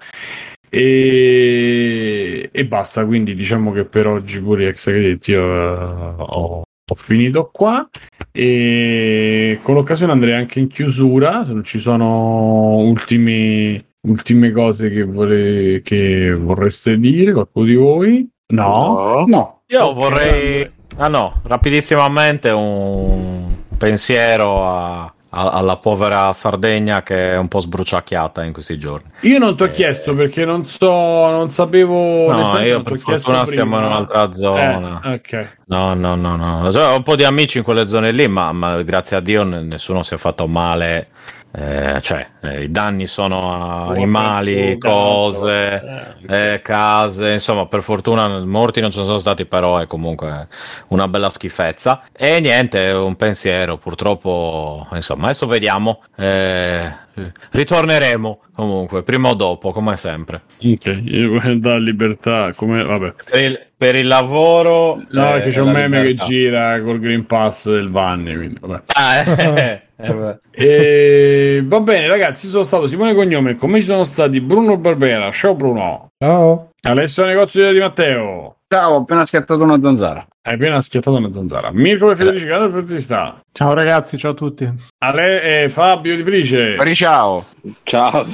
E, 0.70 2.50
e 2.52 2.66
basta. 2.66 3.06
Quindi, 3.06 3.34
diciamo 3.34 3.72
che 3.72 3.86
per 3.86 4.08
oggi, 4.08 4.42
pure 4.42 4.68
ex 4.68 4.84
crediti, 4.84 5.32
uh, 5.32 5.40
ho, 5.40 6.64
ho 6.88 6.96
finito 6.96 7.50
qua. 7.54 7.88
E 8.38 9.60
con 9.62 9.76
l'occasione 9.76 10.12
andrei 10.12 10.34
anche 10.34 10.60
in 10.60 10.68
chiusura. 10.68 11.46
Se 11.46 11.54
non 11.54 11.64
ci 11.64 11.80
sono 11.80 12.78
ultimi 12.80 13.80
ultime 14.06 14.52
cose 14.52 14.90
che, 14.90 15.04
vole... 15.04 15.82
che 15.82 16.34
vorreste 16.34 16.98
dire, 16.98 17.34
qualcuno 17.34 17.66
di 17.66 17.76
voi? 17.76 18.30
No? 18.48 19.24
No. 19.26 19.62
Io 19.68 19.94
vorrei... 19.94 20.70
Ah 20.98 21.08
no, 21.08 21.42
rapidissimamente 21.44 22.50
un 22.52 23.54
pensiero 23.78 24.66
a, 24.66 25.14
alla 25.36 25.76
povera 25.78 26.32
Sardegna 26.32 27.04
che 27.04 27.34
è 27.34 27.38
un 27.38 27.50
po' 27.50 27.60
sbruciacchiata 27.60 28.44
in 28.44 28.54
questi 28.54 28.78
giorni. 28.78 29.10
Io 29.22 29.38
non 29.38 29.58
ti 29.58 29.64
ho 29.64 29.66
eh, 29.66 29.72
chiesto 29.72 30.16
perché 30.16 30.46
non 30.46 30.66
so, 30.66 30.90
non 31.30 31.50
sapevo. 31.50 32.32
No, 32.32 32.60
io 32.60 32.82
per 32.82 33.00
fortuna 33.00 33.46
stiamo 33.46 33.78
in 33.78 33.84
un'altra 33.84 34.32
zona. 34.32 35.02
Eh, 35.04 35.14
ok. 35.14 35.48
No, 35.66 35.94
no, 35.94 36.16
no, 36.16 36.36
no. 36.36 36.72
Cioè, 36.72 36.88
ho 36.88 36.96
un 36.96 37.04
po' 37.04 37.16
di 37.16 37.26
amici 37.26 37.58
in 37.58 37.64
quelle 37.64 37.86
zone 37.86 38.12
lì, 38.12 38.28
ma, 38.28 38.52
ma 38.54 38.82
grazie 38.82 39.18
a 39.18 39.20
Dio 39.20 39.44
nessuno 39.44 40.04
si 40.04 40.14
è 40.14 40.18
fatto 40.18 40.48
male 40.48 41.10
eh, 41.58 42.02
cioè, 42.02 42.28
eh, 42.42 42.64
i 42.64 42.72
danni 42.72 43.08
sono 43.08 43.54
a 43.54 43.88
animali, 43.88 44.78
cose, 44.78 46.16
eh, 46.28 46.54
eh, 46.54 46.62
case, 46.62 47.32
insomma, 47.32 47.66
per 47.68 47.82
fortuna 47.82 48.40
morti 48.40 48.82
non 48.82 48.92
ci 48.92 49.02
sono 49.02 49.20
stati, 49.20 49.46
però 49.46 49.78
è 49.78 49.88
comunque 49.88 50.50
una 50.90 51.08
bella 51.08 51.30
schifezza. 51.30 52.04
E 52.12 52.42
niente, 52.42 52.90
un 52.90 53.16
pensiero, 53.16 53.78
purtroppo, 53.78 54.86
insomma, 54.92 55.26
adesso 55.26 55.48
vediamo. 55.48 56.02
Eh, 56.18 57.04
ritorneremo 57.52 58.42
comunque, 58.54 59.04
prima 59.04 59.30
o 59.30 59.34
dopo, 59.34 59.72
come 59.72 59.98
sempre. 59.98 60.42
Ok, 60.62 61.54
da 61.56 61.78
libertà, 61.78 62.54
come 62.54 62.84
vabbè. 62.84 63.14
Per 63.30 63.42
il, 63.42 63.68
per 63.78 63.96
il 63.96 64.08
lavoro. 64.08 65.02
No, 65.10 65.34
che 65.42 65.50
c'è 65.50 65.62
un 65.62 65.72
meme 65.72 66.02
libertà. 66.02 66.26
che 66.26 66.30
gira 66.30 66.82
col 66.82 67.00
Green 67.00 67.26
Pass 67.26 67.70
del 67.70 67.90
Vanni, 67.90 68.36
quindi 68.36 68.58
vabbè. 68.60 68.82
Ah, 68.88 69.16
eh. 69.18 69.62
Eh 69.62 69.84
e, 70.52 71.64
va 71.64 71.80
bene, 71.80 72.08
ragazzi. 72.08 72.48
Sono 72.48 72.64
stato 72.64 72.88
Simone 72.88 73.14
Cognome. 73.14 73.56
Come 73.56 73.80
ci 73.80 73.86
sono 73.86 74.04
stati 74.04 74.42
Bruno 74.42 74.78
Barbera. 74.78 75.32
Ciao, 75.32 75.56
Bruno. 75.56 76.10
Ciao. 76.18 76.72
Alessio 76.82 77.26
Negozio 77.26 77.72
di 77.72 77.80
Matteo. 77.80 78.55
Ciao, 78.68 78.94
ho 78.94 78.98
appena 79.02 79.28
schiattato 79.28 79.62
una 79.62 79.80
zanzara. 79.80 80.26
Hai 80.42 80.56
appena 80.56 80.82
schiattato 80.82 81.16
una 81.16 81.32
zanzara. 81.32 81.70
Mirko 81.72 82.10
e 82.10 82.16
Federici, 82.16 82.48
eh. 82.48 82.70
Federici 82.72 83.00
sta. 83.00 83.40
Ciao 83.52 83.74
ragazzi, 83.74 84.18
ciao 84.18 84.32
a 84.32 84.34
tutti. 84.34 84.68
Ale 85.04 85.64
e 85.64 85.70
Fabio 85.70 86.16
di 86.16 86.24
Felice. 86.24 86.76
Ciao. 86.96 87.46
Ciao. 87.84 88.26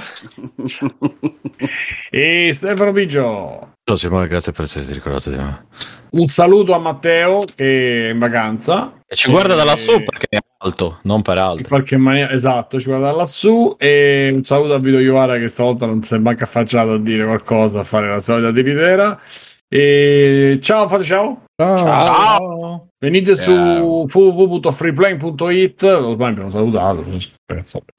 e 2.09 2.51
Stefano 2.53 2.93
Biggio. 2.93 3.73
Ciao 3.83 3.97
Simone, 3.97 4.29
grazie 4.29 4.53
per 4.53 4.63
esserti 4.63 4.93
ricordato 4.93 5.29
di 5.29 5.35
me. 5.35 5.65
Un 6.11 6.29
saluto 6.29 6.73
a 6.73 6.77
Matteo 6.77 7.43
che 7.53 8.07
è 8.07 8.11
in 8.11 8.19
vacanza. 8.19 8.99
E 9.05 9.15
ci 9.15 9.29
guarda 9.29 9.55
da 9.55 9.65
lassù 9.65 10.01
perché 10.01 10.27
è 10.29 10.37
alto, 10.59 10.99
non 11.03 11.21
per 11.21 11.39
altro. 11.39 11.59
In 11.59 11.67
qualche 11.67 11.97
maniera, 11.97 12.31
esatto, 12.31 12.79
ci 12.79 12.85
guarda 12.85 13.07
da 13.07 13.17
lassù. 13.17 13.75
E 13.77 14.29
un 14.31 14.45
saluto 14.45 14.75
a 14.75 14.79
Vito 14.79 14.99
Iovara 14.99 15.37
che 15.37 15.49
stavolta 15.49 15.85
non 15.85 16.01
si 16.03 16.13
è 16.13 16.19
manca 16.19 16.45
affacciato 16.45 16.93
a 16.93 16.99
dire 16.99 17.25
qualcosa, 17.25 17.81
a 17.81 17.83
fare 17.83 18.07
la 18.07 18.21
solita 18.21 18.49
tiritera. 18.53 19.19
E 19.73 20.59
ciao, 20.61 20.89
fate 20.89 21.05
ciao. 21.05 21.41
Ciao. 21.59 21.77
ciao. 21.77 22.90
Venite 23.03 23.35
su 23.35 23.51
www.freeplane.it. 23.51 25.81
Ormai 25.81 26.29
abbiamo 26.29 26.51
salutato. 26.51 27.03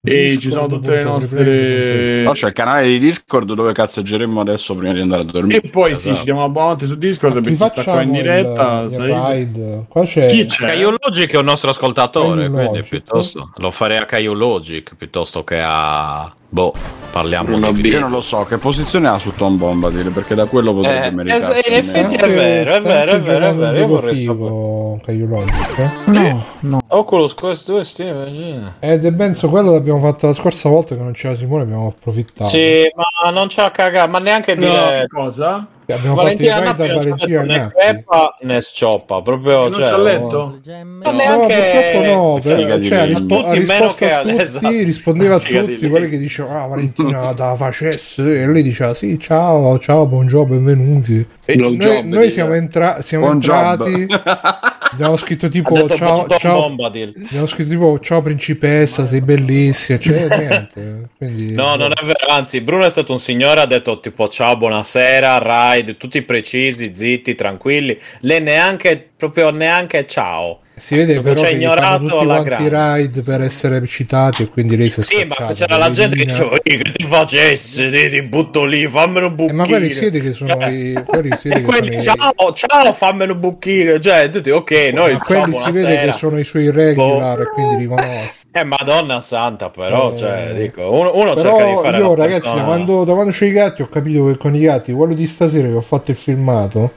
E 0.01 0.39
ci 0.39 0.49
sono 0.49 0.69
tutte 0.69 0.95
le 0.95 1.03
nostre. 1.03 2.23
No, 2.23 2.31
c'è 2.31 2.47
il 2.47 2.53
canale 2.53 2.87
di 2.87 3.01
Discord 3.01 3.53
dove 3.53 3.73
cazzeggeremo 3.73 4.41
adesso 4.41 4.77
prima 4.77 4.93
di 4.93 5.01
andare 5.01 5.23
a 5.23 5.25
dormire. 5.25 5.61
E 5.61 5.69
poi 5.69 5.91
esatto. 5.91 6.15
sì, 6.15 6.21
ci 6.21 6.25
diamo 6.25 6.45
una 6.45 6.51
buonanotte 6.51 6.87
su 6.87 6.97
Discord 6.97 7.43
per 7.43 7.43
chi 7.43 7.57
sta 7.57 7.83
qua 7.83 8.03
in 8.03 8.13
diretta. 8.13 8.83
Il, 8.83 8.93
il 8.93 9.85
qua 9.89 10.05
c'è. 10.05 10.27
Chi 10.27 10.47
c'è? 10.47 10.67
Caio 10.67 10.91
Logic 10.91 11.33
è 11.33 11.37
un 11.37 11.47
nostro 11.47 11.71
ascoltatore, 11.71 12.43
Caio 12.43 12.53
quindi 12.53 12.77
Logic. 12.77 12.89
piuttosto 12.89 13.51
lo 13.57 13.73
farei 13.73 13.99
a 13.99 14.05
Caio 14.05 14.35
Logic 14.35 14.95
piuttosto 14.95 15.43
che 15.43 15.61
a 15.61 16.33
Boh, 16.53 16.75
parliamo 17.11 17.47
Bruno 17.47 17.73
di 17.73 17.89
Io 17.89 17.99
non 17.99 18.11
lo 18.11 18.21
so 18.21 18.45
che 18.45 18.59
posizione 18.59 19.09
ha 19.09 19.19
su 19.19 19.33
Tom 19.35 19.57
Bombadil 19.57 20.11
perché 20.11 20.35
da 20.35 20.45
quello 20.45 20.75
potrebbe 20.75 21.07
eh, 21.07 21.11
meritare. 21.11 21.63
in 21.67 21.73
effetti 21.73 22.15
è 22.15 22.29
vero, 22.29 22.75
è 22.75 22.83
vero, 22.83 23.13
è 23.13 23.21
vero, 23.21 23.49
è 23.49 23.55
vero. 23.55 23.79
Io 23.79 23.87
vorrei 23.87 24.17
sapere. 24.17 24.92
Caio 25.01 25.27
Logic, 25.27 25.79
eh? 25.79 26.11
No, 26.11 26.45
no. 26.61 26.81
Oculus 26.89 27.35
Quest 27.35 27.67
2 27.69 27.85
Steam. 27.85 28.75
Ed 28.81 29.05
è 29.05 29.13
penso 29.15 29.49
quello 29.49 29.73
l'abbiamo 29.73 29.99
fatto 29.99 30.27
la 30.27 30.33
scorsa 30.33 30.69
volta 30.69 30.95
che 30.95 31.03
non 31.03 31.13
c'era 31.13 31.35
Simone, 31.35 31.63
abbiamo 31.63 31.89
approfittato. 31.89 32.51
Sì, 32.51 32.91
ma 32.95 33.31
non 33.31 33.47
c'ha 33.49 33.71
cagato, 33.71 34.11
ma 34.11 34.19
neanche 34.19 34.57
dire 34.57 35.07
no, 35.09 35.23
cosa? 35.23 35.67
Abbiamo 35.93 36.15
Valentina 36.15 36.63
fatto 36.63 36.85
i 36.85 36.87
da 36.87 36.95
Valentina 36.95 37.43
né 37.43 37.73
crepa 37.75 38.37
né 38.41 38.61
scioppa, 38.61 39.21
proprio 39.21 39.63
non 39.65 39.75
cioè, 39.75 39.89
c'ha 39.89 39.99
letto? 39.99 40.61
No, 40.65 41.11
neanche 41.13 42.03
no, 42.07 42.15
no, 42.15 42.39
per, 42.41 42.83
cioè, 42.83 43.07
rispo- 43.07 43.43
ha 43.45 43.53
risposto 43.53 44.05
a 44.05 44.21
tutti, 44.23 44.37
esatto. 44.37 44.69
rispondeva 44.69 45.35
a 45.35 45.39
tutti 45.39 45.89
quelli 45.89 46.09
che 46.09 46.19
dicevano 46.19 46.63
"Ah, 46.63 46.67
Valentina 46.67 47.33
da 47.33 47.55
facesse" 47.57 48.43
e 48.43 48.47
lei 48.47 48.63
diceva 48.63 48.95
"Sì, 48.95 49.19
ciao, 49.19 49.79
ciao, 49.79 50.07
buongiorno, 50.07 50.55
benvenuti". 50.55 51.27
E 51.45 51.57
noi, 51.57 51.77
noi 52.05 52.31
siamo, 52.31 52.55
entra- 52.55 53.03
siamo 53.03 53.31
entrati 53.31 54.07
Gli 54.97 55.03
hanno 55.03 55.17
scritto 55.17 55.49
tipo 55.49 55.75
detto 55.75 55.97
ciao, 55.97 56.27
ciao, 56.39 56.71
gli 56.71 57.37
hanno 57.37 57.47
scritto 57.47 57.71
tipo 57.71 57.99
ciao 58.01 58.21
principessa, 58.21 59.07
sei 59.07 59.21
bellissima, 59.21 59.99
cioè 59.99 60.27
niente. 60.39 61.09
Quindi, 61.17 61.53
No, 61.53 61.77
non 61.77 61.93
è 61.93 62.05
vero, 62.05 62.27
anzi, 62.33 62.61
Bruno 62.61 62.85
è 62.85 62.91
stato 62.91 63.13
un 63.13 63.19
signore, 63.19 63.61
ha 63.61 63.67
detto 63.67 64.01
tipo 64.01 64.29
ciao, 64.29 64.57
buonasera, 64.57 65.39
ride, 65.75 65.97
tutti 65.97 66.21
precisi, 66.23 66.95
zitti, 66.95 67.35
tranquilli. 67.35 67.99
Lei 68.21 68.43
neanche, 68.43 69.11
proprio 69.17 69.51
neanche 69.51 70.07
ciao. 70.07 70.61
Si 70.85 70.97
vede 70.97 71.21
però 71.21 71.37
ci 71.39 71.45
ha 71.45 71.51
ignorato 71.51 72.23
i 72.23 72.69
ride 72.69 73.23
per 73.23 73.41
essere 73.43 73.87
citati 73.87 74.43
e 74.43 74.49
quindi 74.49 74.77
lei 74.77 74.89
si 74.89 74.99
è 74.99 75.03
Sì, 75.05 75.25
ma 75.25 75.53
c'era 75.53 75.77
la 75.77 75.91
gente 75.91 76.17
che 76.17 76.25
diceva 76.25 76.57
"Ehi, 76.61 76.77
che 76.83 76.91
ti 76.91 77.05
facessi, 77.05 77.89
ti, 77.89 78.11
ti 78.11 78.23
butto 78.23 78.65
lì, 78.65 78.89
fammelo 78.89 79.27
un 79.29 79.33
Eh, 79.33 79.37
buchino. 79.37 79.57
ma 79.59 79.67
quelli 79.67 79.91
si 79.91 80.01
vede 80.01 80.21
che 80.21 80.33
sono 80.33 80.53
i 80.69 81.01
quelli 81.07 81.31
si 81.39 81.49
vede 81.49 81.61
E 81.61 81.63
che 81.63 81.67
quelli, 81.67 82.01
ciao, 82.01 82.53
ciao, 82.53 82.93
fammelo 82.93 83.35
un 83.35 83.41
buchino. 83.41 83.99
Cioè, 84.01 84.29
tutti, 84.31 84.51
ok, 84.51 84.91
noi, 84.93 85.13
ma 85.13 85.19
quelli 85.21 85.45
si 85.55 85.71
vede 85.71 85.81
buonasera. 85.83 86.13
che 86.13 86.19
sono 86.19 86.39
i 86.41 86.45
suoi 86.45 86.71
regular 86.73 87.41
e 87.43 87.49
quindi 87.55 87.77
li 87.77 87.87
conosce. 87.87 88.41
Eh, 88.55 88.65
madonna 88.65 89.23
santa, 89.23 89.71
però, 89.71 90.13
Eh, 90.13 90.17
cioè, 90.19 90.53
dico, 90.55 90.83
uno, 90.93 91.13
uno 91.17 91.35
cerca 91.37 91.65
di 91.65 91.75
fare 91.75 91.97
io 91.97 92.09
la 92.15 92.15
ragazzi 92.27 92.55
da 92.55 92.65
quando, 92.65 93.03
da 93.05 93.15
quando 93.15 93.33
c'ho 93.33 93.47
i 93.47 93.51
gatti 93.51 93.81
ho 93.81 93.89
capito 93.89 94.27
che 94.27 94.37
con 94.37 94.55
i 94.55 94.61
gatti 94.61 94.93
quello 94.93 95.15
di 95.15 95.27
stasera 95.27 95.69
che 95.69 95.75
ho 95.75 95.81
fatto 95.81 96.11
il 96.11 96.19
filmato 96.19 96.93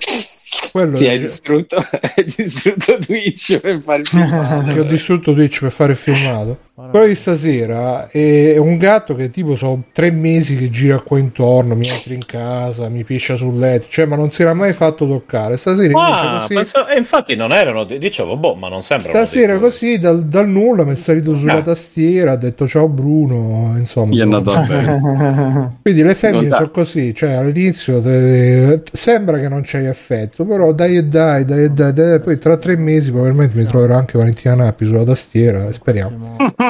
quello 0.75 0.97
Ti 0.97 1.07
hai 1.07 1.19
distrutto, 1.19 1.77
hai 1.79 2.25
distrutto 2.35 2.97
Twitch 2.97 3.59
per 3.59 3.79
fare 3.81 4.01
il 4.01 4.07
filmato. 4.11 4.73
che 4.73 4.79
ho 4.81 4.83
distrutto 4.83 5.33
Twitch 5.33 5.61
per 5.61 5.71
fare 5.71 5.91
il 5.93 5.97
filmato 5.97 6.59
quello 6.89 7.05
di 7.07 7.15
stasera 7.15 8.09
è 8.09 8.57
un 8.57 8.77
gatto 8.77 9.15
che 9.15 9.29
tipo 9.29 9.55
sono 9.55 9.83
tre 9.93 10.11
mesi 10.11 10.57
che 10.57 10.69
gira 10.69 10.99
qua 10.99 11.17
intorno 11.17 11.73
mi 11.73 11.87
entra 11.87 12.13
in 12.13 12.25
casa 12.25 12.89
mi 12.89 13.05
piscia 13.05 13.35
sul 13.37 13.57
letto 13.57 13.85
cioè 13.89 14.03
ma 14.05 14.17
non 14.17 14.29
si 14.29 14.41
era 14.41 14.53
mai 14.53 14.73
fatto 14.73 15.07
toccare 15.07 15.55
stasera 15.55 15.93
Ah, 15.97 16.39
così 16.41 16.53
penso- 16.53 16.85
e 16.87 16.97
infatti 16.97 17.35
non 17.35 17.53
erano, 17.53 17.85
dicevo, 17.85 18.35
boh, 18.35 18.55
ma 18.55 18.67
non 18.67 18.81
sembrano. 18.81 19.17
Stasera 19.17 19.57
così 19.57 19.97
dal, 19.99 20.25
dal 20.25 20.47
nulla 20.49 20.83
mi 20.83 20.91
è 20.91 20.95
salito 20.95 21.35
sulla 21.35 21.55
Ah. 21.57 21.61
tastiera, 21.61 22.33
ha 22.33 22.35
detto 22.35 22.67
ciao 22.67 22.87
Bruno, 22.89 23.75
insomma. 23.77 24.13
Gli 24.13 24.19
è 24.19 24.21
andato 24.23 24.51
bene. 24.67 25.77
Quindi 25.81 26.03
le 26.03 26.13
femmine 26.15 26.49
sono 26.51 26.69
così, 26.71 27.13
cioè 27.13 27.31
all'inizio 27.33 28.01
te- 28.01 28.81
sembra 28.91 29.39
che 29.39 29.47
non 29.47 29.61
c'hai 29.63 29.85
effetto, 29.85 30.43
però 30.43 30.73
dai 30.73 30.97
e 30.97 31.03
dai, 31.05 31.45
dai 31.45 31.63
e 31.65 31.69
dai, 31.69 31.93
dai, 31.93 32.19
poi 32.19 32.37
tra 32.37 32.57
tre 32.57 32.75
mesi 32.75 33.11
probabilmente 33.11 33.57
mi 33.57 33.65
troverò 33.65 33.95
anche 33.97 34.17
Valentina 34.17 34.55
Nappi 34.55 34.85
sulla 34.85 35.03
tastiera, 35.05 35.71
speriamo. 35.71 36.35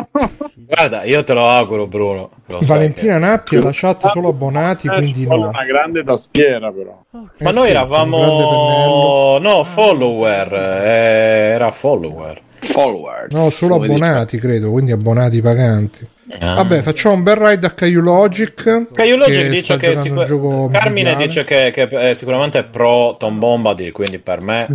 Guarda, 0.56 1.04
io 1.04 1.24
te 1.24 1.34
lo 1.34 1.48
auguro, 1.50 1.88
Bruno. 1.88 2.30
Lo 2.48 2.60
Valentina 2.64 3.18
Nappi 3.18 3.56
alla 3.58 3.70
chat 3.74 4.10
solo 4.12 4.30
abbonati, 4.30 4.88
Eh, 4.88 4.96
quindi 4.98 5.26
no. 5.26 5.50
una 5.50 5.64
grande 5.66 6.04
tastiera 6.04 6.72
però. 6.72 6.98
Ma 7.12 7.22
Eh 7.38 7.52
noi 7.54 7.68
sì, 7.68 7.74
grande 7.74 8.20
pennello. 8.20 9.38
eravamo. 9.38 9.38
No, 9.40 9.64
follower. 9.64 10.54
eh, 10.54 11.52
era 11.54 11.72
follower. 11.72 12.40
Followers. 12.60 13.34
No, 13.34 13.50
solo 13.50 13.76
abbonati 13.76 14.38
credo, 14.40 14.72
quindi 14.72 14.92
abbonati 14.92 15.42
paganti. 15.42 16.08
Ah. 16.40 16.56
Vabbè, 16.56 16.82
facciamo 16.82 17.14
un 17.16 17.22
bel 17.24 17.36
ride 17.36 17.68
a 17.68 17.72
Caillou 17.72 18.02
Logic. 18.02 18.88
Caio 18.92 19.16
Logic 19.16 19.44
che 19.44 19.50
dice 19.50 19.78
che 19.78 19.96
sicur- 19.96 20.26
gioco 20.26 20.70
Carmine 20.72 21.10
mondiale. 21.12 21.28
dice 21.28 21.44
che, 21.44 21.70
che 21.72 21.88
è 21.88 22.14
sicuramente 22.16 22.64
pro 22.64 23.16
Tom 23.20 23.38
Bombadil, 23.38 23.92
quindi 23.92 24.18
per 24.18 24.42
me 24.42 24.66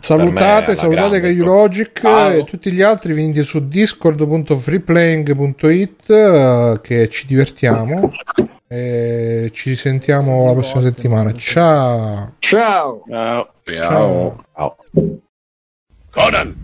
Per 0.00 0.68
me 0.68 0.72
è 0.72 0.76
salutate 0.76 0.88
grande, 0.94 1.20
Caillou 1.20 1.44
proprio. 1.44 1.62
Logic 1.62 2.00
Ciao. 2.00 2.30
e 2.30 2.44
tutti 2.44 2.72
gli 2.72 2.80
altri 2.82 3.12
venite 3.12 3.42
su 3.42 3.68
discord.freeplaying.it 3.68 6.10
eh, 6.10 6.78
che 6.82 7.08
ci 7.10 7.26
divertiamo 7.26 8.10
e 8.66 9.50
ci 9.52 9.76
sentiamo 9.76 10.46
la 10.46 10.52
prossima 10.52 10.80
settimana. 10.82 11.30
Ciao! 11.32 12.34
Ciao! 12.38 13.02
Ciao! 13.64 14.44
Conan, 16.10 16.54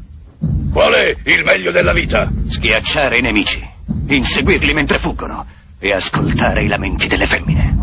qual 0.72 0.93
è 0.93 1.14
il 1.24 1.44
meglio 1.44 1.70
della 1.70 1.93
vita? 1.93 2.30
Schiacciare 2.48 3.18
i 3.18 3.22
nemici, 3.22 3.64
inseguirli 4.08 4.72
mentre 4.74 4.98
fuggono 4.98 5.44
e 5.78 5.92
ascoltare 5.92 6.62
i 6.62 6.68
lamenti 6.68 7.06
delle 7.08 7.26
femmine. 7.26 7.76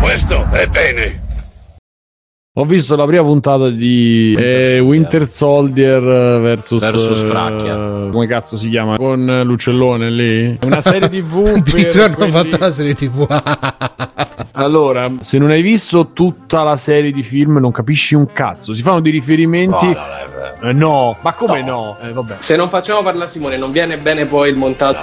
Questo 0.00 0.48
è 0.50 0.66
bene. 0.66 1.28
Ho 2.54 2.64
visto 2.64 2.96
la 2.96 3.06
prima 3.06 3.22
puntata 3.22 3.70
di 3.70 4.34
eh, 4.36 4.80
Winter 4.80 5.26
Soldier 5.26 6.02
versus, 6.02 6.80
Versus 6.80 7.20
eh, 7.20 7.24
Fracchia. 7.26 8.08
come 8.10 8.26
cazzo 8.26 8.56
si 8.56 8.68
chiama? 8.68 8.96
Con 8.96 9.42
l'uccellone 9.44 10.10
lì? 10.10 10.58
Una 10.62 10.80
serie 10.80 11.08
tv 11.08 11.52
Addirittura 11.56 11.92
per 11.92 12.02
hanno 12.04 12.14
quelli- 12.16 12.30
fatto 12.50 12.56
la 12.58 12.72
serie 12.74 12.94
tv. 12.94 13.26
Allora, 14.52 15.10
se 15.20 15.38
non 15.38 15.50
hai 15.50 15.62
visto 15.62 16.08
tutta 16.12 16.62
la 16.62 16.76
serie 16.76 17.12
di 17.12 17.22
film 17.22 17.58
non 17.58 17.70
capisci 17.70 18.14
un 18.14 18.32
cazzo. 18.32 18.74
Si 18.74 18.82
fanno 18.82 19.00
dei 19.00 19.12
riferimenti 19.12 19.86
No, 19.86 19.92
no, 19.92 19.98
no. 20.62 20.68
Eh, 20.68 20.72
no, 20.72 21.16
ma 21.20 21.32
come 21.34 21.62
no? 21.62 21.96
Eh, 22.02 22.12
vabbè. 22.12 22.36
Se 22.38 22.56
non 22.56 22.68
facciamo 22.68 23.02
parlare 23.02 23.30
Simone, 23.30 23.56
non 23.56 23.70
viene 23.72 23.96
bene 23.98 24.26
poi 24.26 24.50
il 24.50 24.56
montaggio. 24.56 24.98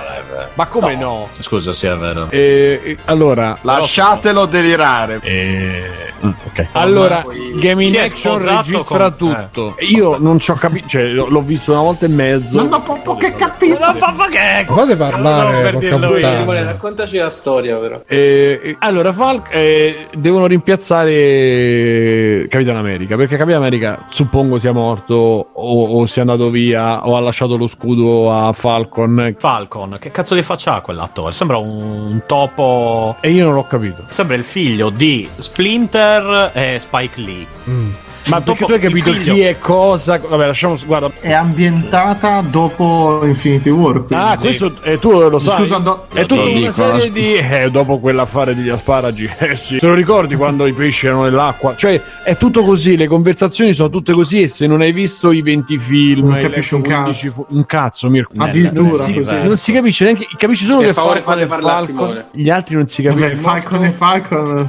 Ma 0.54 0.66
come 0.68 0.96
no? 0.96 1.30
Scusa, 1.40 1.74
sì, 1.74 1.88
è 1.88 1.96
vero. 1.96 2.28
Eh, 2.30 2.80
eh, 2.84 2.98
allora, 3.06 3.58
Lasciatelo 3.62 4.46
delirare. 4.46 5.20
Eh, 5.24 5.82
ok. 6.22 6.68
Allora, 6.74 7.24
Game 7.60 7.86
in 7.86 7.98
Action 7.98 8.38
registra 8.44 9.12
con- 9.12 9.16
tutto. 9.52 9.76
Io 9.80 10.18
non 10.20 10.40
ci 10.40 10.52
ho 10.52 10.56
capito, 10.56 10.88
cioè 10.90 11.04
l- 11.06 11.26
l'ho 11.28 11.42
visto 11.42 11.72
una 11.72 11.82
volta 11.82 12.06
e 12.06 12.10
mezzo. 12.10 12.58
Non 12.62 12.74
ho 12.74 12.80
proprio 12.80 13.16
che 13.16 13.36
capito. 13.36 13.78
Fate 13.78 14.96
parlare, 14.96 15.62
per 15.62 15.74
porca 15.74 15.90
dirlo 15.90 16.18
io. 16.18 16.36
Simone, 16.38 16.64
raccontaci 16.64 17.18
la 17.18 17.30
storia, 17.30 17.78
però. 17.78 18.02
Eh, 18.08 18.60
eh, 18.64 18.76
Falk 19.38 19.54
eh, 19.54 20.08
devono 20.16 20.48
rimpiazzare 20.48 22.48
Capitan 22.50 22.78
America 22.78 23.16
perché 23.16 23.38
Capitan 23.38 23.62
America 23.62 24.06
suppongo 24.10 24.60
sia 24.60 24.72
morto 24.72 25.50
o, 25.54 26.00
o 26.00 26.06
sia 26.06 26.22
andato 26.22 26.50
via 26.50 27.08
o 27.08 27.16
ha 27.16 27.20
lasciato 27.20 27.58
lo 27.58 27.68
scudo 27.68 28.32
a 28.32 28.54
Falcon 28.54 29.36
Falcon, 29.38 29.98
che 30.00 30.12
cazzo 30.12 30.36
di 30.36 30.42
faccia 30.42 30.76
ha 30.76 30.82
quell'attore? 30.82 31.34
Sembra 31.34 31.58
un 31.58 32.22
topo. 32.26 33.16
e 33.22 33.32
io 33.32 33.46
non 33.46 33.54
l'ho 33.54 33.68
capito. 33.68 34.06
Sembra 34.10 34.36
il 34.36 34.44
figlio 34.44 34.90
di 34.90 35.28
Splinter 35.38 36.52
e 36.54 36.78
Spike 36.80 37.22
Lee. 37.22 37.46
Mm. 37.70 37.90
Ma 38.30 38.42
perché 38.42 38.66
tu 38.66 38.72
hai 38.72 38.80
capito 38.80 39.12
chi 39.12 39.42
è 39.42 39.58
cosa? 39.60 40.20
Vabbè, 40.20 40.46
lasciamo. 40.48 40.78
Guarda. 40.86 41.10
È 41.20 41.32
ambientata 41.34 42.42
dopo 42.42 43.22
Infinity 43.24 43.70
War. 43.70 43.94
quindi- 44.06 44.14
Ah, 44.16 44.38
questo 44.38 44.74
eh, 44.84 45.00
tu 45.00 45.12
lo 45.30 45.40
sai. 45.40 45.60
Scusa, 45.60 45.78
do- 45.78 46.08
è 46.14 46.26
tutta 46.26 46.42
una 46.44 46.52
dico, 46.52 46.72
serie 46.72 47.06
eh. 47.06 47.12
di. 47.12 47.34
Eh, 47.36 47.70
dopo 47.72 48.00
quell'affare 48.00 48.56
degli 48.56 48.70
asparagi. 48.70 49.30
Eh 49.48 49.56
sì. 49.56 49.78
Te 49.78 49.88
lo 49.88 49.94
ricordi 49.94 50.36
quando 50.36 50.66
i 50.68 50.74
pesci 50.74 51.06
erano 51.06 51.24
nell'acqua? 51.24 51.76
Cioè, 51.76 52.02
è 52.24 52.36
tutto 52.38 52.64
così. 52.64 52.98
Le 52.98 53.08
conversazioni 53.08 53.74
sono 53.74 53.90
tutte 53.90 54.12
così. 54.14 54.42
E 54.42 54.48
se 54.50 54.68
non 54.68 54.82
hai 54.82 54.92
visto 54.92 55.32
i 55.32 55.42
20 55.42 55.78
film, 55.78 56.30
Non 56.30 56.40
capisci 56.42 56.74
un 56.76 56.82
15 56.82 57.28
cazzo. 57.28 57.34
fu- 57.34 57.46
un 57.56 57.66
cazzo, 57.66 58.10
Mirko. 58.10 58.34
Addirittura, 58.38 58.90
non 58.90 59.00
si, 59.00 59.14
non 59.44 59.58
si 59.58 59.72
capisce 59.72 60.04
neanche. 60.04 60.28
Capisci 60.38 60.66
solo 60.66 60.80
Per 60.80 60.88
che 60.88 60.94
favore, 60.94 61.22
fate 61.22 61.42
è 61.44 61.46
parlare 61.46 61.86
Falcon. 61.86 62.26
Gli 62.32 62.50
altri 62.50 62.76
non 62.76 62.88
si 62.90 63.02
capisce. 63.04 63.36
Falcon 63.36 63.84
e 63.86 63.92
Falcon. 63.92 64.68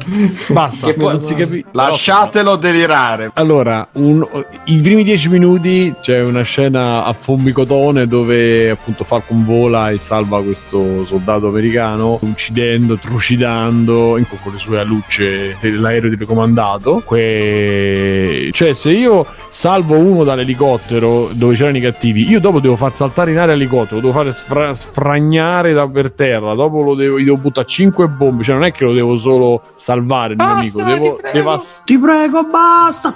Basta. 0.48 0.86
Che 0.86 0.94
poi- 0.94 1.12
non 1.12 1.22
si 1.22 1.34
capisce. 1.34 1.64
Lasciatelo 1.72 2.56
delirare. 2.56 3.30
Allora, 3.34 3.46
un- 3.92 4.26
i 4.64 4.80
primi 4.80 5.04
dieci 5.04 5.28
minuti 5.28 5.94
c'è 6.00 6.22
una 6.22 6.42
scena 6.42 7.04
a 7.04 7.12
Fombicotone 7.12 8.06
dove 8.06 8.70
appunto 8.70 9.04
Falcon 9.04 9.44
vola 9.44 9.90
e 9.90 9.98
salva 9.98 10.42
questo 10.42 11.04
soldato 11.06 11.48
americano, 11.48 12.18
uccidendo, 12.22 12.96
trucidando 12.96 14.16
in- 14.18 14.26
con 14.42 14.52
le 14.52 14.58
sue 14.58 14.78
alucce 14.80 15.56
l'aereo 15.60 16.10
telecomandato. 16.10 17.02
Que- 17.04 18.50
Cioè, 18.52 18.74
se 18.74 18.90
io 18.90 19.26
salvo 19.50 19.96
uno 19.96 20.24
dall'elicottero 20.24 21.30
dove 21.32 21.54
c'erano 21.54 21.76
i 21.76 21.80
cattivi, 21.80 22.28
io 22.28 22.40
dopo 22.40 22.60
devo 22.60 22.76
far 22.76 22.94
saltare 22.94 23.30
in 23.30 23.38
aria 23.38 23.54
l'elicottero, 23.54 23.96
lo 23.96 24.00
devo 24.00 24.12
fare 24.12 24.32
sfra- 24.32 24.74
sfragnare 24.74 25.72
da 25.72 25.86
per 25.88 26.12
terra, 26.12 26.54
dopo 26.54 26.82
lo 26.82 26.94
devo, 26.94 27.18
gli 27.18 27.24
devo 27.24 27.36
buttare 27.38 27.66
5 27.66 28.08
bombe, 28.08 28.42
cioè 28.44 28.54
non 28.54 28.64
è 28.64 28.72
che 28.72 28.84
lo 28.84 28.92
devo 28.92 29.16
solo 29.16 29.62
salvare 29.76 30.32
il 30.34 30.38
mio 30.38 30.46
amico, 30.48 30.82
devo, 30.82 31.20
devo 31.32 31.50
ass- 31.52 31.82
Ti 31.84 31.98
prego, 31.98 32.44
basta. 32.44 33.14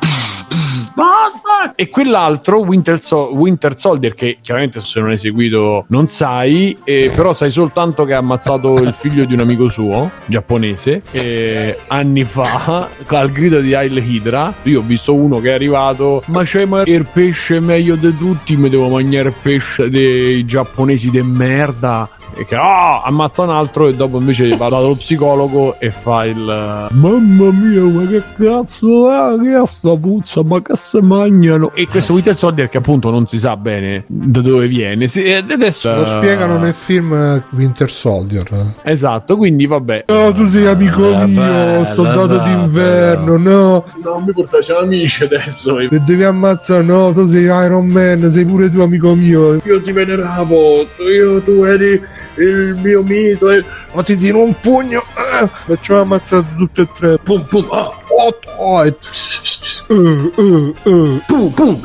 Basta. 0.94 1.72
e 1.74 1.88
quell'altro, 1.88 2.60
Winter, 2.60 3.00
Sol- 3.00 3.32
Winter 3.34 3.78
Soldier, 3.78 4.14
che 4.14 4.38
chiaramente 4.40 4.80
se 4.80 5.00
non 5.00 5.10
hai 5.10 5.18
seguito 5.18 5.84
non 5.88 6.08
sai, 6.08 6.76
eh, 6.84 7.10
però 7.14 7.32
sai 7.32 7.50
soltanto 7.50 8.04
che 8.04 8.14
ha 8.14 8.18
ammazzato 8.18 8.74
il 8.74 8.92
figlio 8.92 9.24
di 9.24 9.34
un 9.34 9.40
amico 9.40 9.68
suo, 9.68 10.10
giapponese, 10.26 11.02
eh, 11.12 11.78
anni 11.88 12.24
fa, 12.24 12.88
al 13.06 13.30
grido 13.30 13.60
di 13.60 13.74
Hail 13.74 13.96
Hydra. 13.96 14.52
Io 14.64 14.80
ho 14.80 14.84
visto 14.84 15.14
uno 15.14 15.40
che 15.40 15.50
è 15.50 15.52
arrivato, 15.52 16.22
ma 16.26 16.42
c'è 16.42 16.64
ma 16.64 16.82
il 16.84 17.06
pesce 17.12 17.60
meglio 17.60 17.96
di 17.96 18.16
tutti, 18.16 18.56
mi 18.56 18.68
devo 18.68 18.88
mangiare 18.88 19.28
il 19.28 19.34
pesce 19.40 19.88
dei 19.88 20.44
giapponesi 20.44 21.10
de 21.10 21.22
merda. 21.22 22.08
E 22.34 22.44
che 22.46 22.54
ah, 22.56 23.02
ammazza 23.02 23.42
un 23.42 23.50
altro 23.50 23.88
e 23.88 23.94
dopo 23.94 24.18
invece 24.18 24.56
va 24.56 24.68
dallo 24.68 24.94
psicologo 24.94 25.76
e 25.78 25.90
fa 25.90 26.24
il 26.24 26.88
mamma 26.90 27.50
mia 27.52 27.82
ma 27.82 28.06
che 28.06 28.22
cazzo 28.38 29.10
è? 29.10 29.38
Che 29.42 29.62
è 29.62 29.66
sta 29.66 29.96
puzza? 29.96 30.42
Ma 30.44 30.60
che 30.62 30.74
se 30.76 31.00
mangiano? 31.02 31.72
E 31.74 31.86
questo 31.86 32.12
Winter 32.14 32.36
Soldier 32.36 32.68
che 32.68 32.78
appunto 32.78 33.10
non 33.10 33.26
si 33.26 33.38
sa 33.38 33.56
bene 33.56 34.04
da 34.06 34.40
dove 34.40 34.66
viene. 34.66 35.06
Si, 35.06 35.30
adesso 35.32 35.94
Lo 35.94 36.06
spiegano 36.06 36.58
nel 36.58 36.72
film 36.74 37.12
eh, 37.12 37.42
Winter 37.56 37.90
Soldier. 37.90 38.48
esatto 38.82 39.36
quindi 39.36 39.66
vabbè. 39.66 40.04
No, 40.08 40.32
tu 40.32 40.46
sei 40.46 40.66
amico 40.66 41.04
Eh, 41.12 41.26
mio, 41.26 41.40
bello, 41.40 41.84
soldato 41.94 42.26
bello, 42.38 42.42
d'inverno, 42.44 43.36
no. 43.36 43.84
non 44.02 44.24
mi 44.24 44.32
portaci 44.32 44.72
amici 44.72 45.24
adesso. 45.24 45.78
E 45.78 45.88
devi 46.00 46.24
ammazzare, 46.24 46.82
no, 46.82 47.12
tu 47.12 47.28
sei 47.28 47.44
Iron 47.44 47.86
Man, 47.86 48.30
sei 48.32 48.44
pure 48.44 48.70
tu 48.70 48.80
amico 48.80 49.14
mio. 49.14 49.58
io 49.64 49.80
ti 49.82 49.92
veneravo 49.92 50.86
io 51.14 51.40
tu 51.42 51.62
eri 51.64 52.00
il 52.36 52.78
mio 52.82 53.02
mito 53.02 53.50
e 53.50 53.64
O 53.92 54.02
ti 54.02 54.16
tiro 54.16 54.42
un 54.42 54.54
pugno, 54.60 55.02
eh, 55.40 55.48
facciamo 55.66 56.00
ammazzare 56.00 56.44
tutti 56.56 56.80
e 56.80 56.88
tre. 56.94 57.18
pum 57.18 57.44
pum 57.44 57.68
ah, 57.70 57.90
Otto, 58.08 58.50
oh, 58.56 58.84
e... 58.84 58.94
Uh, 59.88 60.32
uh, 60.36 60.74
uh. 60.84 61.22
pum 61.26 61.52
pum 61.52 61.80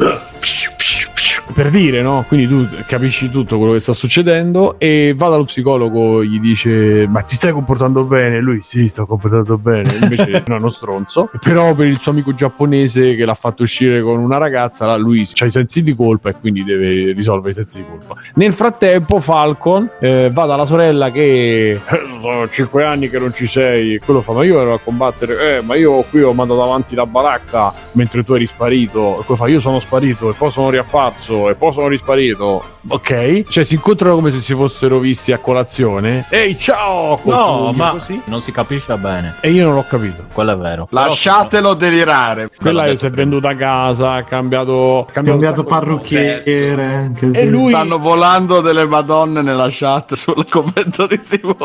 per 1.53 1.69
dire, 1.69 2.01
no? 2.01 2.25
Quindi 2.27 2.47
tu 2.47 2.67
capisci 2.85 3.29
tutto 3.29 3.57
quello 3.57 3.73
che 3.73 3.79
sta 3.79 3.93
succedendo 3.93 4.75
e 4.79 5.13
va 5.15 5.29
dallo 5.29 5.43
psicologo, 5.45 6.23
gli 6.23 6.39
dice: 6.39 7.05
Ma 7.07 7.21
ti 7.21 7.35
stai 7.35 7.51
comportando 7.51 8.03
bene? 8.03 8.39
Lui, 8.39 8.61
sì, 8.61 8.87
sto 8.87 9.05
comportando 9.05 9.57
bene. 9.57 9.89
Invece, 10.01 10.43
no, 10.47 10.55
è 10.55 10.59
uno 10.59 10.69
stronzo. 10.69 11.29
Però, 11.41 11.73
per 11.73 11.87
il 11.87 11.99
suo 11.99 12.11
amico 12.11 12.33
giapponese 12.33 13.15
che 13.15 13.25
l'ha 13.25 13.33
fatto 13.33 13.63
uscire 13.63 14.01
con 14.01 14.19
una 14.19 14.37
ragazza, 14.37 14.95
lui 14.97 15.27
ha 15.41 15.45
i 15.45 15.51
sensi 15.51 15.81
di 15.83 15.95
colpa 15.95 16.29
e 16.29 16.35
quindi 16.39 16.63
deve 16.63 17.13
risolvere 17.13 17.51
i 17.51 17.55
sensi 17.55 17.77
di 17.77 17.85
colpa. 17.89 18.15
Nel 18.35 18.53
frattempo, 18.53 19.19
Falcon 19.19 19.89
eh, 19.99 20.29
va 20.31 20.45
dalla 20.45 20.65
sorella 20.65 21.11
che 21.11 21.71
"Eh, 21.71 21.79
sono 22.21 22.49
cinque 22.49 22.83
anni 22.83 23.09
che 23.09 23.19
non 23.19 23.33
ci 23.33 23.47
sei. 23.47 23.95
E 23.95 23.99
quello 23.99 24.21
fa: 24.21 24.33
Ma 24.33 24.43
io 24.43 24.59
ero 24.59 24.73
a 24.73 24.79
combattere, 24.79 25.57
eh, 25.57 25.61
ma 25.61 25.75
io 25.75 26.01
qui 26.09 26.21
ho 26.21 26.33
mandato 26.33 26.63
avanti 26.63 26.95
la 26.95 27.05
baracca 27.05 27.73
mentre 27.93 28.23
tu 28.23 28.33
eri 28.33 28.47
sparito. 28.47 29.19
E 29.19 29.23
quello 29.23 29.35
fa: 29.41 29.47
Io 29.47 29.59
sono 29.59 29.79
sparito 29.79 30.29
e 30.29 30.33
poi 30.33 30.51
sono 30.51 30.69
riapparso 30.69 31.36
e 31.49 31.55
poi 31.55 31.72
sono 31.72 31.88
risparito. 31.88 32.64
Ok, 32.89 33.43
cioè 33.49 33.64
si 33.64 33.76
incontrano 33.76 34.15
come 34.15 34.31
se 34.31 34.39
si 34.39 34.53
fossero 34.53 34.99
visti 34.99 35.31
a 35.34 35.39
colazione. 35.39 36.26
Ehi, 36.30 36.57
ciao! 36.57 37.19
No, 37.23 37.72
ma 37.76 37.91
così. 37.91 38.19
non 38.26 38.41
si 38.41 38.51
capisce 38.51 38.95
bene. 38.97 39.35
E 39.41 39.51
io 39.51 39.65
non 39.65 39.76
l'ho 39.76 39.85
capito. 39.88 40.23
Quello 40.34 40.51
è 40.53 40.57
vero. 40.57 40.88
Lasciatelo 40.91 41.73
delirare. 41.73 42.49
Quella 42.59 42.84
è, 42.84 42.88
detto 42.88 42.99
si 42.99 43.05
è 43.07 43.09
venduta 43.11 43.49
a 43.49 43.55
casa, 43.55 44.14
ha 44.14 44.23
cambiato, 44.23 45.01
ha 45.07 45.11
cambiato, 45.11 45.39
cambiato 45.39 45.64
parrucchiere. 45.65 46.85
anche 46.85 47.26
E 47.27 47.34
se- 47.34 47.45
lui- 47.45 47.72
Stanno 47.72 47.99
volando 47.99 48.61
delle 48.61 48.85
madonne 48.85 49.41
nella 49.41 49.68
chat 49.69 50.14
sul 50.15 50.47
commento 50.49 51.05
di 51.07 51.19
Simone. 51.22 51.55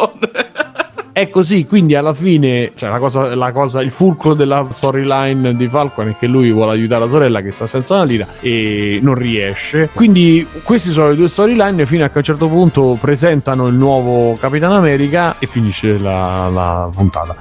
È 1.12 1.28
così, 1.28 1.66
quindi 1.66 1.94
alla 1.94 2.14
fine, 2.14 2.72
cioè 2.74 2.88
la 2.88 2.98
cosa, 2.98 3.34
la 3.34 3.52
cosa, 3.52 3.82
il 3.82 3.90
fulcro 3.90 4.32
della 4.32 4.66
storyline 4.70 5.54
di 5.54 5.68
Falcon 5.68 6.08
è 6.08 6.16
che 6.18 6.26
lui 6.26 6.50
vuole 6.50 6.72
aiutare 6.72 7.04
la 7.04 7.10
sorella 7.10 7.42
che 7.42 7.50
sta 7.50 7.66
senza 7.66 7.96
una 7.96 8.04
lira 8.04 8.26
e 8.40 8.98
non 9.02 9.14
riesce. 9.14 9.90
Quindi 9.92 10.46
queste 10.62 10.90
sono 10.90 11.10
le 11.10 11.16
due 11.16 11.28
storyline 11.28 11.84
fino 11.84 12.04
a 12.04 12.08
che 12.08 12.14
a 12.14 12.18
un 12.18 12.24
certo 12.24 12.48
punto 12.48 12.96
presentano 12.98 13.66
il 13.66 13.74
nuovo 13.74 14.36
Capitan 14.36 14.72
America 14.72 15.36
e 15.38 15.46
finisce 15.46 15.98
la, 15.98 16.48
la 16.48 16.88
puntata. 16.90 17.36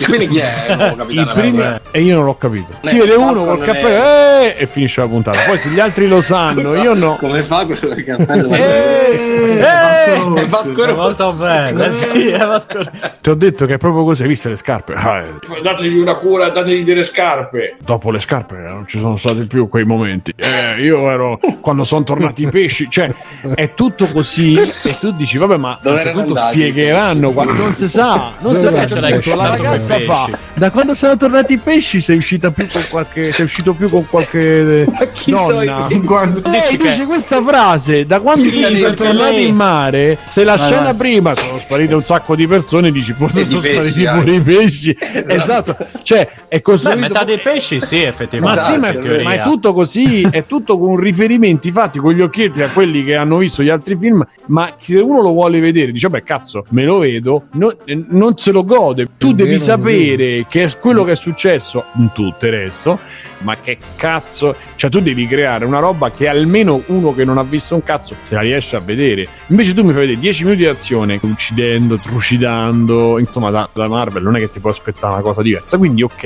E 0.00 0.04
quindi 0.04 0.28
chi 0.28 0.38
è 0.38 0.66
il 0.70 0.94
capitano? 0.96 1.32
primi, 1.32 1.64
e 1.90 2.00
io 2.02 2.14
non 2.16 2.24
l'ho 2.24 2.36
capito. 2.38 2.66
Si 2.82 2.98
vede 2.98 3.14
uno 3.14 3.44
col 3.44 3.60
è- 3.60 3.64
cappello 3.64 4.04
eh, 4.42 4.54
e 4.58 4.66
finisce 4.66 5.00
la 5.00 5.06
puntata. 5.08 5.38
Poi 5.46 5.58
se 5.58 5.68
gli 5.70 5.80
altri 5.80 6.06
lo 6.06 6.20
sanno, 6.20 6.74
io 6.74 6.94
no. 6.94 7.16
Come 7.16 7.42
fa 7.42 7.64
quello 7.66 7.94
che 7.94 8.04
cappello? 8.04 8.54
Eh, 8.54 9.58
eh, 9.58 10.44
Vasco 10.46 10.84
Rossi. 10.84 10.96
Molto 10.98 11.32
bene, 11.32 11.92
sì, 11.92 12.28
è 12.28 12.38
Vasco- 12.46 12.84
Ti 13.20 13.30
ho 13.30 13.34
detto 13.34 13.66
che 13.66 13.74
è 13.74 13.78
proprio 13.78 14.04
così, 14.04 14.22
hai 14.22 14.28
visto 14.28 14.48
le 14.48 14.56
scarpe? 14.56 14.94
Ah, 14.94 15.20
eh. 15.22 15.60
Dategli 15.62 15.96
una 15.98 16.14
cura, 16.14 16.48
dategli 16.50 16.84
delle 16.84 17.02
scarpe. 17.02 17.76
Dopo 17.82 18.10
le 18.10 18.18
scarpe 18.20 18.56
non 18.56 18.84
ci 18.86 18.98
sono 18.98 19.16
stati 19.16 19.44
più 19.46 19.68
quei 19.68 19.84
momenti. 19.84 20.32
Eh, 20.36 20.80
io 20.82 21.10
ero 21.10 21.40
quando 21.60 21.84
sono 21.84 22.04
tornati 22.04 22.42
i 22.44 22.46
pesci, 22.50 22.88
cioè 22.88 23.12
è 23.54 23.74
tutto 23.74 24.06
così 24.06 24.56
e 24.58 24.96
tu 25.00 25.10
dici 25.12 25.38
vabbè 25.38 25.56
ma 25.56 25.78
un 25.82 25.96
certo 25.98 26.34
spiegheranno, 26.36 27.30
pesci? 27.30 27.32
qua- 27.34 27.44
non 27.44 27.74
si 27.74 27.88
sa, 27.88 28.30
non 28.38 28.56
si 28.58 28.68
sa, 28.68 28.82
erano 28.82 29.20
ce 29.20 29.28
i 29.74 29.82
l'hai 29.88 30.04
pesci? 30.06 30.30
fa. 30.30 30.38
Da 30.54 30.70
quando 30.70 30.94
sono 30.94 31.16
tornati 31.16 31.52
i 31.54 31.58
pesci 31.58 32.00
sei 32.00 32.16
uscita 32.18 32.50
più 32.50 32.66
con 32.70 32.82
qualche 32.90 33.32
sei 33.32 33.44
uscito 33.46 33.72
più 33.74 33.88
con 33.88 34.06
qualche 34.08 34.86
chi 35.12 35.30
so 35.32 35.46
donna. 35.52 35.86
Guarda- 35.90 36.50
Eh, 36.68 36.76
dice 36.76 37.06
questa 37.06 37.42
frase 37.42 38.06
da 38.06 38.20
quando 38.20 38.48
sei 38.50 38.80
perché 38.80 38.94
tornato 38.94 39.30
lei- 39.32 39.46
in 39.48 39.54
mare 39.54 40.18
se 40.24 40.44
la 40.44 40.56
scena 40.56 40.82
vai. 40.84 40.94
prima 40.94 41.34
sono 41.36 41.58
sparite 41.58 41.94
un 41.94 42.02
sacco 42.02 42.34
di 42.34 42.46
persone 42.46 42.90
dici 42.90 43.12
forse 43.12 43.46
sono 43.46 43.60
spariti 43.60 44.04
pure 44.04 44.34
i 44.34 44.40
pesci 44.40 44.96
esatto 45.26 45.76
cioè 46.02 46.28
è 46.48 46.56
Beh, 46.56 46.60
costruito 46.62 46.98
metà 47.00 47.24
dei 47.24 47.38
pesci, 47.38 47.80
sì, 47.80 47.96
ma 48.02 48.06
effettivamente. 48.08 48.62
sì, 48.64 48.78
ma, 48.78 48.90
teoria. 48.92 49.22
ma 49.22 49.32
è 49.34 49.42
tutto 49.42 49.72
così, 49.72 50.22
è 50.22 50.46
tutto 50.46 50.78
con 50.78 50.96
riferimenti 50.96 51.70
fatti 51.70 51.98
con 51.98 52.12
gli 52.12 52.20
occhietti 52.22 52.62
a 52.62 52.68
quelli 52.68 53.04
che 53.04 53.16
hanno 53.16 53.36
visto 53.38 53.62
gli 53.62 53.68
altri 53.68 53.96
film. 53.96 54.26
Ma 54.46 54.70
se 54.78 54.96
uno 54.98 55.20
lo 55.22 55.32
vuole 55.32 55.60
vedere, 55.60 55.92
dice: 55.92 56.08
Beh, 56.08 56.22
cazzo, 56.22 56.64
me 56.70 56.84
lo 56.84 56.98
vedo, 56.98 57.44
no- 57.52 57.74
eh, 57.84 58.02
non 58.08 58.36
se 58.38 58.50
lo 58.50 58.64
gode. 58.64 59.06
Tu 59.18 59.30
È 59.32 59.34
devi 59.34 59.50
vero, 59.50 59.62
sapere 59.78 60.46
che 60.48 60.76
quello 60.78 61.04
che 61.04 61.12
è 61.12 61.16
successo 61.16 61.86
in 61.96 62.12
tutto 62.12 62.46
il 62.46 62.52
resto. 62.52 62.98
Ma 63.40 63.56
che 63.56 63.78
cazzo, 63.96 64.56
cioè 64.76 64.90
tu 64.90 65.00
devi 65.00 65.26
creare 65.26 65.64
una 65.64 65.78
roba 65.78 66.10
che 66.10 66.26
almeno 66.28 66.82
uno 66.86 67.14
che 67.14 67.24
non 67.24 67.38
ha 67.38 67.42
visto 67.44 67.74
un 67.74 67.82
cazzo 67.82 68.14
se 68.22 68.34
la 68.34 68.40
riesce 68.40 68.76
a 68.76 68.80
vedere. 68.80 69.26
Invece 69.48 69.74
tu 69.74 69.82
mi 69.84 69.92
fai 69.92 70.00
vedere 70.02 70.18
10 70.20 70.44
minuti 70.44 70.62
di 70.62 70.68
azione, 70.68 71.18
uccidendo, 71.22 71.96
trucidando, 71.96 73.18
insomma, 73.18 73.50
da, 73.50 73.68
da 73.72 73.88
Marvel 73.88 74.22
non 74.22 74.36
è 74.36 74.38
che 74.40 74.50
ti 74.50 74.58
puoi 74.60 74.72
aspettare 74.72 75.12
una 75.14 75.22
cosa 75.22 75.42
diversa. 75.42 75.76
Quindi, 75.78 76.02
ok, 76.02 76.24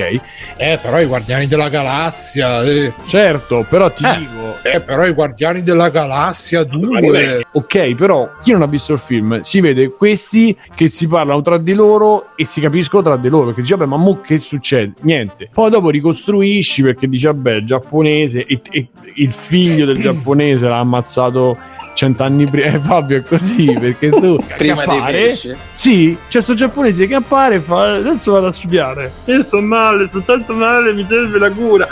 Eh, 0.57 0.79
però 0.81 0.99
i 0.99 1.05
Guardiani 1.05 1.47
della 1.47 1.69
Galassia, 1.69 2.63
eh. 2.63 2.93
certo, 3.05 3.65
però 3.69 3.91
ti 3.91 4.03
Eh. 4.05 4.17
dico, 4.17 4.57
Eh, 4.63 4.79
però 4.79 5.05
i 5.05 5.11
Guardiani 5.13 5.63
della 5.63 5.89
Galassia 5.89 6.63
2. 6.63 7.45
Ok, 7.51 7.93
però 7.95 8.29
chi 8.41 8.51
non 8.51 8.61
ha 8.61 8.67
visto 8.67 8.93
il 8.93 8.99
film 8.99 9.41
si 9.41 9.59
vede 9.61 9.89
questi 9.91 10.57
che 10.75 10.87
si 10.87 11.07
parlano 11.07 11.41
tra 11.41 11.57
di 11.57 11.73
loro 11.73 12.27
e 12.35 12.45
si 12.45 12.59
capiscono 12.61 13.03
tra 13.03 13.17
di 13.17 13.29
loro 13.29 13.47
perché 13.47 13.61
dice 13.61 13.75
vabbè 13.75 13.89
ma 13.89 13.97
mo 13.97 14.19
che 14.21 14.37
succede? 14.39 14.93
Niente. 15.01 15.49
Poi 15.53 15.69
dopo 15.69 15.89
ricostruisci 15.89 16.81
perché 16.81 17.02
dice 17.07 17.27
vabbè 17.27 17.55
il 17.55 17.65
giapponese 17.65 18.45
e, 18.45 18.61
e 18.71 18.87
il 19.15 19.31
figlio 19.31 19.85
del 19.85 19.97
giapponese 20.01 20.67
l'ha 20.67 20.79
ammazzato 20.79 21.57
cent'anni 21.93 22.45
prima. 22.45 22.73
Eh 22.73 22.79
Fabio 22.79 23.17
è 23.17 23.21
così 23.23 23.73
perché 23.79 24.09
tu 24.09 24.37
Prima 24.57 24.81
che 24.81 24.87
dei 24.87 24.97
appare- 24.97 25.11
pesci. 25.13 25.55
Sì, 25.73 26.17
c'è 26.27 26.41
sto 26.41 26.53
giapponese 26.53 27.07
che 27.07 27.15
appare 27.15 27.55
e 27.55 27.59
fa 27.59 27.93
adesso 27.95 28.31
vado 28.31 28.47
a 28.47 28.51
studiare. 28.51 29.11
Io 29.25 29.43
sto 29.43 29.61
male, 29.61 30.07
sto 30.07 30.21
tanto 30.21 30.53
male, 30.53 30.93
mi 30.93 31.05
serve 31.07 31.37
la 31.37 31.51
cura. 31.51 31.87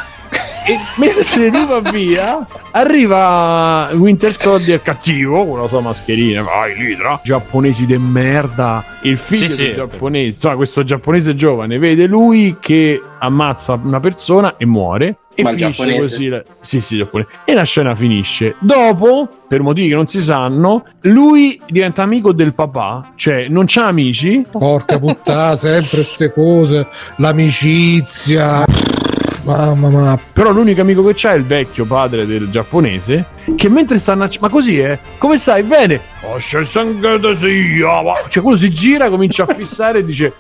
E 0.66 0.78
mentre 0.98 1.50
lui 1.50 1.66
va 1.66 1.80
via, 1.92 2.46
arriva 2.72 3.90
Winter 3.94 4.36
Soldier 4.38 4.82
cattivo 4.82 5.46
con 5.46 5.60
la 5.62 5.68
sua 5.68 5.82
mascherina. 5.82 6.42
Vai, 6.44 6.76
Lidra. 6.78 7.20
Giapponesi 7.24 7.86
de 7.86 7.98
merda. 7.98 8.84
Il 9.02 9.18
figlio 9.18 9.50
Sì, 9.50 9.56
del 9.56 9.68
sì. 9.70 9.74
giapponese, 9.74 10.36
insomma, 10.36 10.56
questo 10.56 10.84
giapponese 10.84 11.36
giovane, 11.36 11.80
vede 11.80 12.06
lui 12.06 12.58
che 12.60 13.02
ammazza 13.20 13.80
una 13.84 14.00
persona 14.00 14.56
e 14.58 14.66
muore. 14.66 15.18
E 15.34 15.44
Ma 15.44 15.50
finisce 15.54 15.72
giapponese? 15.72 16.00
così. 16.00 16.28
la- 16.28 16.44
Sì, 16.60 16.82
sì, 16.82 16.98
giapponese. 16.98 17.30
E 17.46 17.54
la 17.54 17.64
scena 17.64 17.96
finisce. 17.96 18.56
Dopo, 18.60 19.28
per 19.48 19.62
motivi 19.62 19.88
che 19.88 19.96
non 19.96 20.08
si 20.08 20.22
sanno, 20.22 20.86
lui 21.02 21.60
diventa 21.68 22.04
amico 22.04 22.34
del 22.34 22.54
papà, 22.54 23.14
cioè 23.16 23.48
non 23.50 23.64
c'ha 23.66 23.88
amici. 23.88 24.46
Porca 24.52 25.00
puttana, 25.00 25.58
sempre 25.58 26.04
ste 26.04 26.32
cose. 26.32 26.86
L'amicizia. 27.16 28.66
Mamma 29.44 29.90
mia. 29.90 30.20
Però 30.32 30.52
l'unico 30.52 30.82
amico 30.82 31.04
che 31.04 31.14
c'ha 31.16 31.32
è 31.32 31.36
il 31.36 31.46
vecchio 31.46 31.86
padre 31.86 32.26
del 32.26 32.50
giapponese. 32.50 33.26
Che 33.56 33.70
mentre 33.70 34.00
stanno. 34.00 34.24
a- 34.24 34.30
Ma 34.40 34.50
così 34.50 34.80
è? 34.80 34.98
Come 35.18 35.38
stai? 35.38 35.64
Bene. 35.64 36.00
Oh, 36.24 36.38
c'è 36.38 36.64
sangue 36.66 37.20
da 37.20 37.34
sia, 37.36 38.02
ma- 38.02 38.14
Cioè, 38.30 38.42
quello 38.44 38.58
si 38.58 38.70
gira, 38.72 39.10
comincia 39.10 39.44
a 39.48 39.54
fissare 39.54 40.00
e 40.00 40.06
dice. 40.06 40.34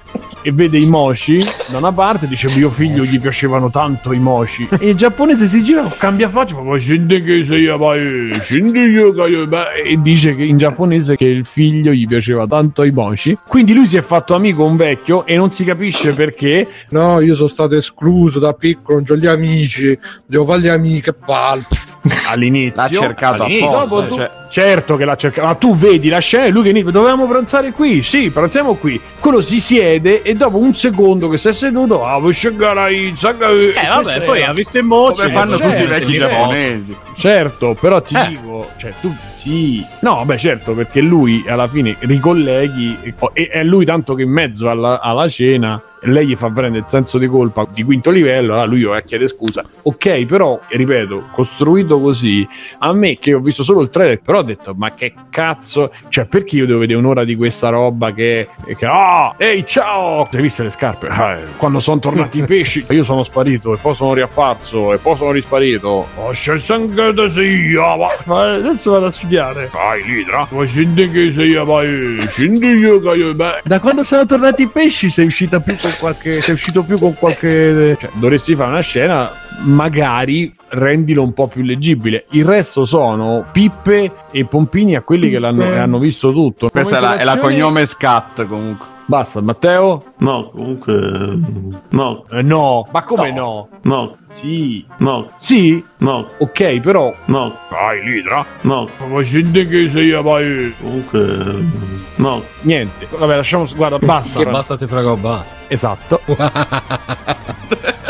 E 0.43 0.51
vede 0.51 0.79
i 0.79 0.87
moshi 0.87 1.37
da 1.69 1.77
una 1.77 1.91
parte, 1.91 2.27
dice 2.27 2.49
mio 2.55 2.71
figlio 2.71 3.03
gli 3.03 3.19
piacevano 3.19 3.69
tanto 3.69 4.11
i 4.11 4.17
moshi. 4.17 4.67
E 4.79 4.89
il 4.89 4.95
giapponese 4.95 5.45
si 5.47 5.63
gira, 5.63 5.83
cambia 5.99 6.29
faccia, 6.29 6.55
fa 6.55 6.61
"Ma 6.61 6.77
scendi 6.79 7.21
che 7.21 7.43
sei, 7.43 7.67
e 9.85 9.97
dice 10.01 10.35
che 10.35 10.43
in 10.43 10.57
giapponese 10.57 11.15
che 11.15 11.25
il 11.25 11.45
figlio 11.45 11.91
gli 11.91 12.07
piaceva 12.07 12.47
tanto 12.47 12.81
i 12.83 12.89
moshi. 12.89 13.37
Quindi 13.47 13.73
lui 13.75 13.85
si 13.85 13.97
è 13.97 14.01
fatto 14.01 14.33
amico 14.33 14.63
un 14.65 14.75
vecchio 14.77 15.27
e 15.27 15.35
non 15.35 15.51
si 15.51 15.63
capisce 15.63 16.13
perché. 16.13 16.67
No, 16.89 17.19
io 17.19 17.35
sono 17.35 17.47
stato 17.47 17.75
escluso 17.75 18.39
da 18.39 18.53
piccolo, 18.53 18.97
non 18.97 19.05
ho 19.05 19.15
gli 19.21 19.27
amici, 19.27 19.95
devo 20.25 20.45
fare 20.45 20.61
gli 20.61 20.67
amiche, 20.69 21.13
che. 21.13 21.65
All'inizio 22.29 22.81
L'ha 22.81 22.87
cercato 22.89 23.43
all'inizio, 23.43 23.69
apposta, 23.69 23.95
dopo 24.01 24.15
cioè- 24.15 24.31
Certo 24.51 24.97
che 24.97 25.05
l'ha 25.05 25.15
cercato, 25.15 25.47
ma 25.47 25.55
tu 25.55 25.77
vedi 25.77 26.09
la 26.09 26.19
scena 26.19 26.43
e 26.43 26.49
lui 26.49 26.63
che 26.63 26.73
dice 26.73 26.91
dovevamo 26.91 27.25
pranzare 27.25 27.71
qui, 27.71 28.03
sì, 28.03 28.29
pranziamo 28.31 28.73
qui. 28.73 28.99
Quello 29.17 29.41
si 29.41 29.61
siede 29.61 30.23
e 30.23 30.33
dopo 30.33 30.57
un 30.57 30.75
secondo 30.75 31.29
che 31.29 31.37
si 31.37 31.47
è 31.47 31.53
seduto, 31.53 32.03
ah, 32.03 32.19
vuoi 32.19 32.33
scegare 32.33 32.91
Eh 32.91 33.87
vabbè, 33.87 34.23
poi 34.23 34.43
ha 34.43 34.51
visto 34.51 34.77
in 34.77 34.87
moce. 34.87 35.23
Come 35.23 35.33
fanno 35.33 35.55
certo, 35.55 35.69
tutti 35.69 35.83
i 35.83 35.87
vecchi 35.87 36.13
certo. 36.15 36.35
giapponesi. 36.35 36.95
Certo, 37.15 37.77
però 37.79 38.01
ti 38.01 38.13
Eh. 38.13 38.27
dico, 38.27 38.67
cioè 38.77 38.93
tu 38.99 39.15
sì, 39.35 39.85
no, 40.01 40.23
beh, 40.25 40.37
certo, 40.37 40.73
perché 40.73 40.99
lui 40.99 41.45
alla 41.47 41.69
fine 41.69 41.95
ricolleghi 41.99 42.97
e, 43.03 43.13
e 43.33 43.47
è 43.47 43.63
lui 43.63 43.85
tanto 43.85 44.15
che 44.15 44.23
in 44.23 44.31
mezzo 44.31 44.69
alla, 44.69 44.99
alla 44.99 45.29
cena 45.29 45.81
lei 46.05 46.27
gli 46.27 46.35
fa 46.35 46.49
prendere 46.49 46.83
il 46.83 46.89
senso 46.89 47.17
di 47.19 47.27
colpa 47.27 47.67
di 47.71 47.83
quinto 47.83 48.09
livello, 48.09 48.53
allora 48.53 48.65
lui 48.65 48.83
va 48.83 48.97
a 48.97 49.01
chiedere 49.01 49.29
scusa. 49.29 49.63
Ok, 49.83 50.25
però, 50.25 50.59
ripeto, 50.67 51.29
costruito 51.31 51.99
così, 51.99 52.47
a 52.79 52.91
me 52.93 53.17
che 53.19 53.33
ho 53.35 53.39
visto 53.39 53.61
solo 53.61 53.81
il 53.81 53.89
trailer, 53.89 54.19
però 54.19 54.40
ho 54.41 54.43
detto, 54.43 54.73
ma 54.75 54.93
che 54.93 55.13
cazzo, 55.29 55.91
cioè 56.09 56.25
perché 56.25 56.57
io 56.57 56.65
devo 56.65 56.79
vedere 56.79 56.99
un'ora 56.99 57.23
di 57.23 57.35
questa 57.35 57.69
roba 57.69 58.11
che, 58.13 58.47
che 58.77 58.85
ah, 58.85 59.33
ehi, 59.37 59.65
ciao, 59.65 60.27
hai 60.31 60.41
visto 60.41 60.63
le 60.63 60.69
scarpe? 60.69 61.07
Ah, 61.07 61.33
eh, 61.35 61.43
quando 61.57 61.79
sono 61.79 61.99
tornati 61.99 62.39
i 62.39 62.43
pesci, 62.43 62.85
io 62.89 63.03
sono 63.03 63.23
sparito 63.23 63.73
e 63.73 63.77
poi 63.77 63.95
sono 63.95 64.13
riapparso 64.13 64.93
e 64.93 64.97
poi 64.97 65.15
sono 65.15 65.31
risparito. 65.31 66.07
Oh, 66.15 66.31
c'è 66.31 66.59
sangue 66.59 67.13
da 67.13 67.29
sia, 67.29 67.95
ma 68.25 68.53
adesso 68.53 68.91
vado 68.91 69.05
a 69.07 69.11
studiare. 69.11 69.69
Vai, 69.71 70.03
Lidra, 70.03 70.47
ma 70.49 70.65
scendi 70.65 71.09
che 71.09 71.31
sei, 71.31 71.53
vai, 71.53 72.17
scendi 72.27 72.67
io 72.67 72.99
che 73.01 73.09
io, 73.09 73.33
beh. 73.33 73.61
Da 73.63 73.79
quando 73.79 74.03
sono 74.03 74.25
tornati 74.25 74.63
i 74.63 74.67
pesci 74.67 75.09
sei 75.09 75.25
uscita 75.25 75.59
più 75.59 75.75
con 75.79 75.93
qualche, 75.99 76.41
sei 76.41 76.55
uscito 76.55 76.83
più 76.83 76.97
con 76.97 77.13
qualche, 77.13 77.97
cioè, 77.99 78.09
dovresti 78.13 78.55
fare 78.55 78.69
una 78.69 78.81
scena 78.81 79.31
magari 79.59 80.53
rendilo 80.69 81.21
un 81.23 81.33
po' 81.33 81.47
più 81.47 81.61
leggibile. 81.63 82.25
Il 82.31 82.45
resto 82.45 82.85
sono 82.85 83.45
pippe 83.51 84.11
e 84.31 84.45
pompini 84.45 84.95
a 84.95 85.01
quelli 85.01 85.29
che 85.29 85.39
l'hanno, 85.39 85.63
che 85.63 85.77
hanno 85.77 85.99
visto 85.99 86.31
tutto. 86.31 86.69
Questa 86.69 86.97
è 86.97 86.99
la, 86.99 87.17
è 87.17 87.23
la 87.23 87.37
cognome 87.37 87.85
scat 87.85 88.45
comunque. 88.47 88.87
Basta, 89.05 89.41
Matteo? 89.41 90.13
No, 90.19 90.51
comunque. 90.51 91.37
No, 91.89 92.23
Eh, 92.31 92.41
no, 92.41 92.87
ma 92.93 93.03
come 93.03 93.33
no? 93.33 93.67
no, 93.81 94.15
Sì. 94.29 94.85
no, 94.99 95.27
Sì? 95.37 95.83
no, 95.97 96.27
Ok, 96.37 96.79
però. 96.79 97.13
no, 97.25 97.57
Vai, 97.69 98.01
Lidra. 98.05 98.45
no. 98.61 98.87
Ma 99.09 99.21
scendi 99.21 99.67
che 99.67 99.89
sei, 99.89 100.11
vai. 100.21 100.73
Comunque. 100.79 101.37
No. 102.15 102.41
Niente. 102.61 103.07
Vabbè, 103.17 103.35
lasciamo. 103.35 103.65
Guarda, 103.75 103.97
basta. 103.99 104.39
Che 104.39 104.49
basta, 104.49 104.77
ti 104.77 104.85
prego, 104.85 105.17
basta. 105.17 105.57
Esatto. 105.67 106.21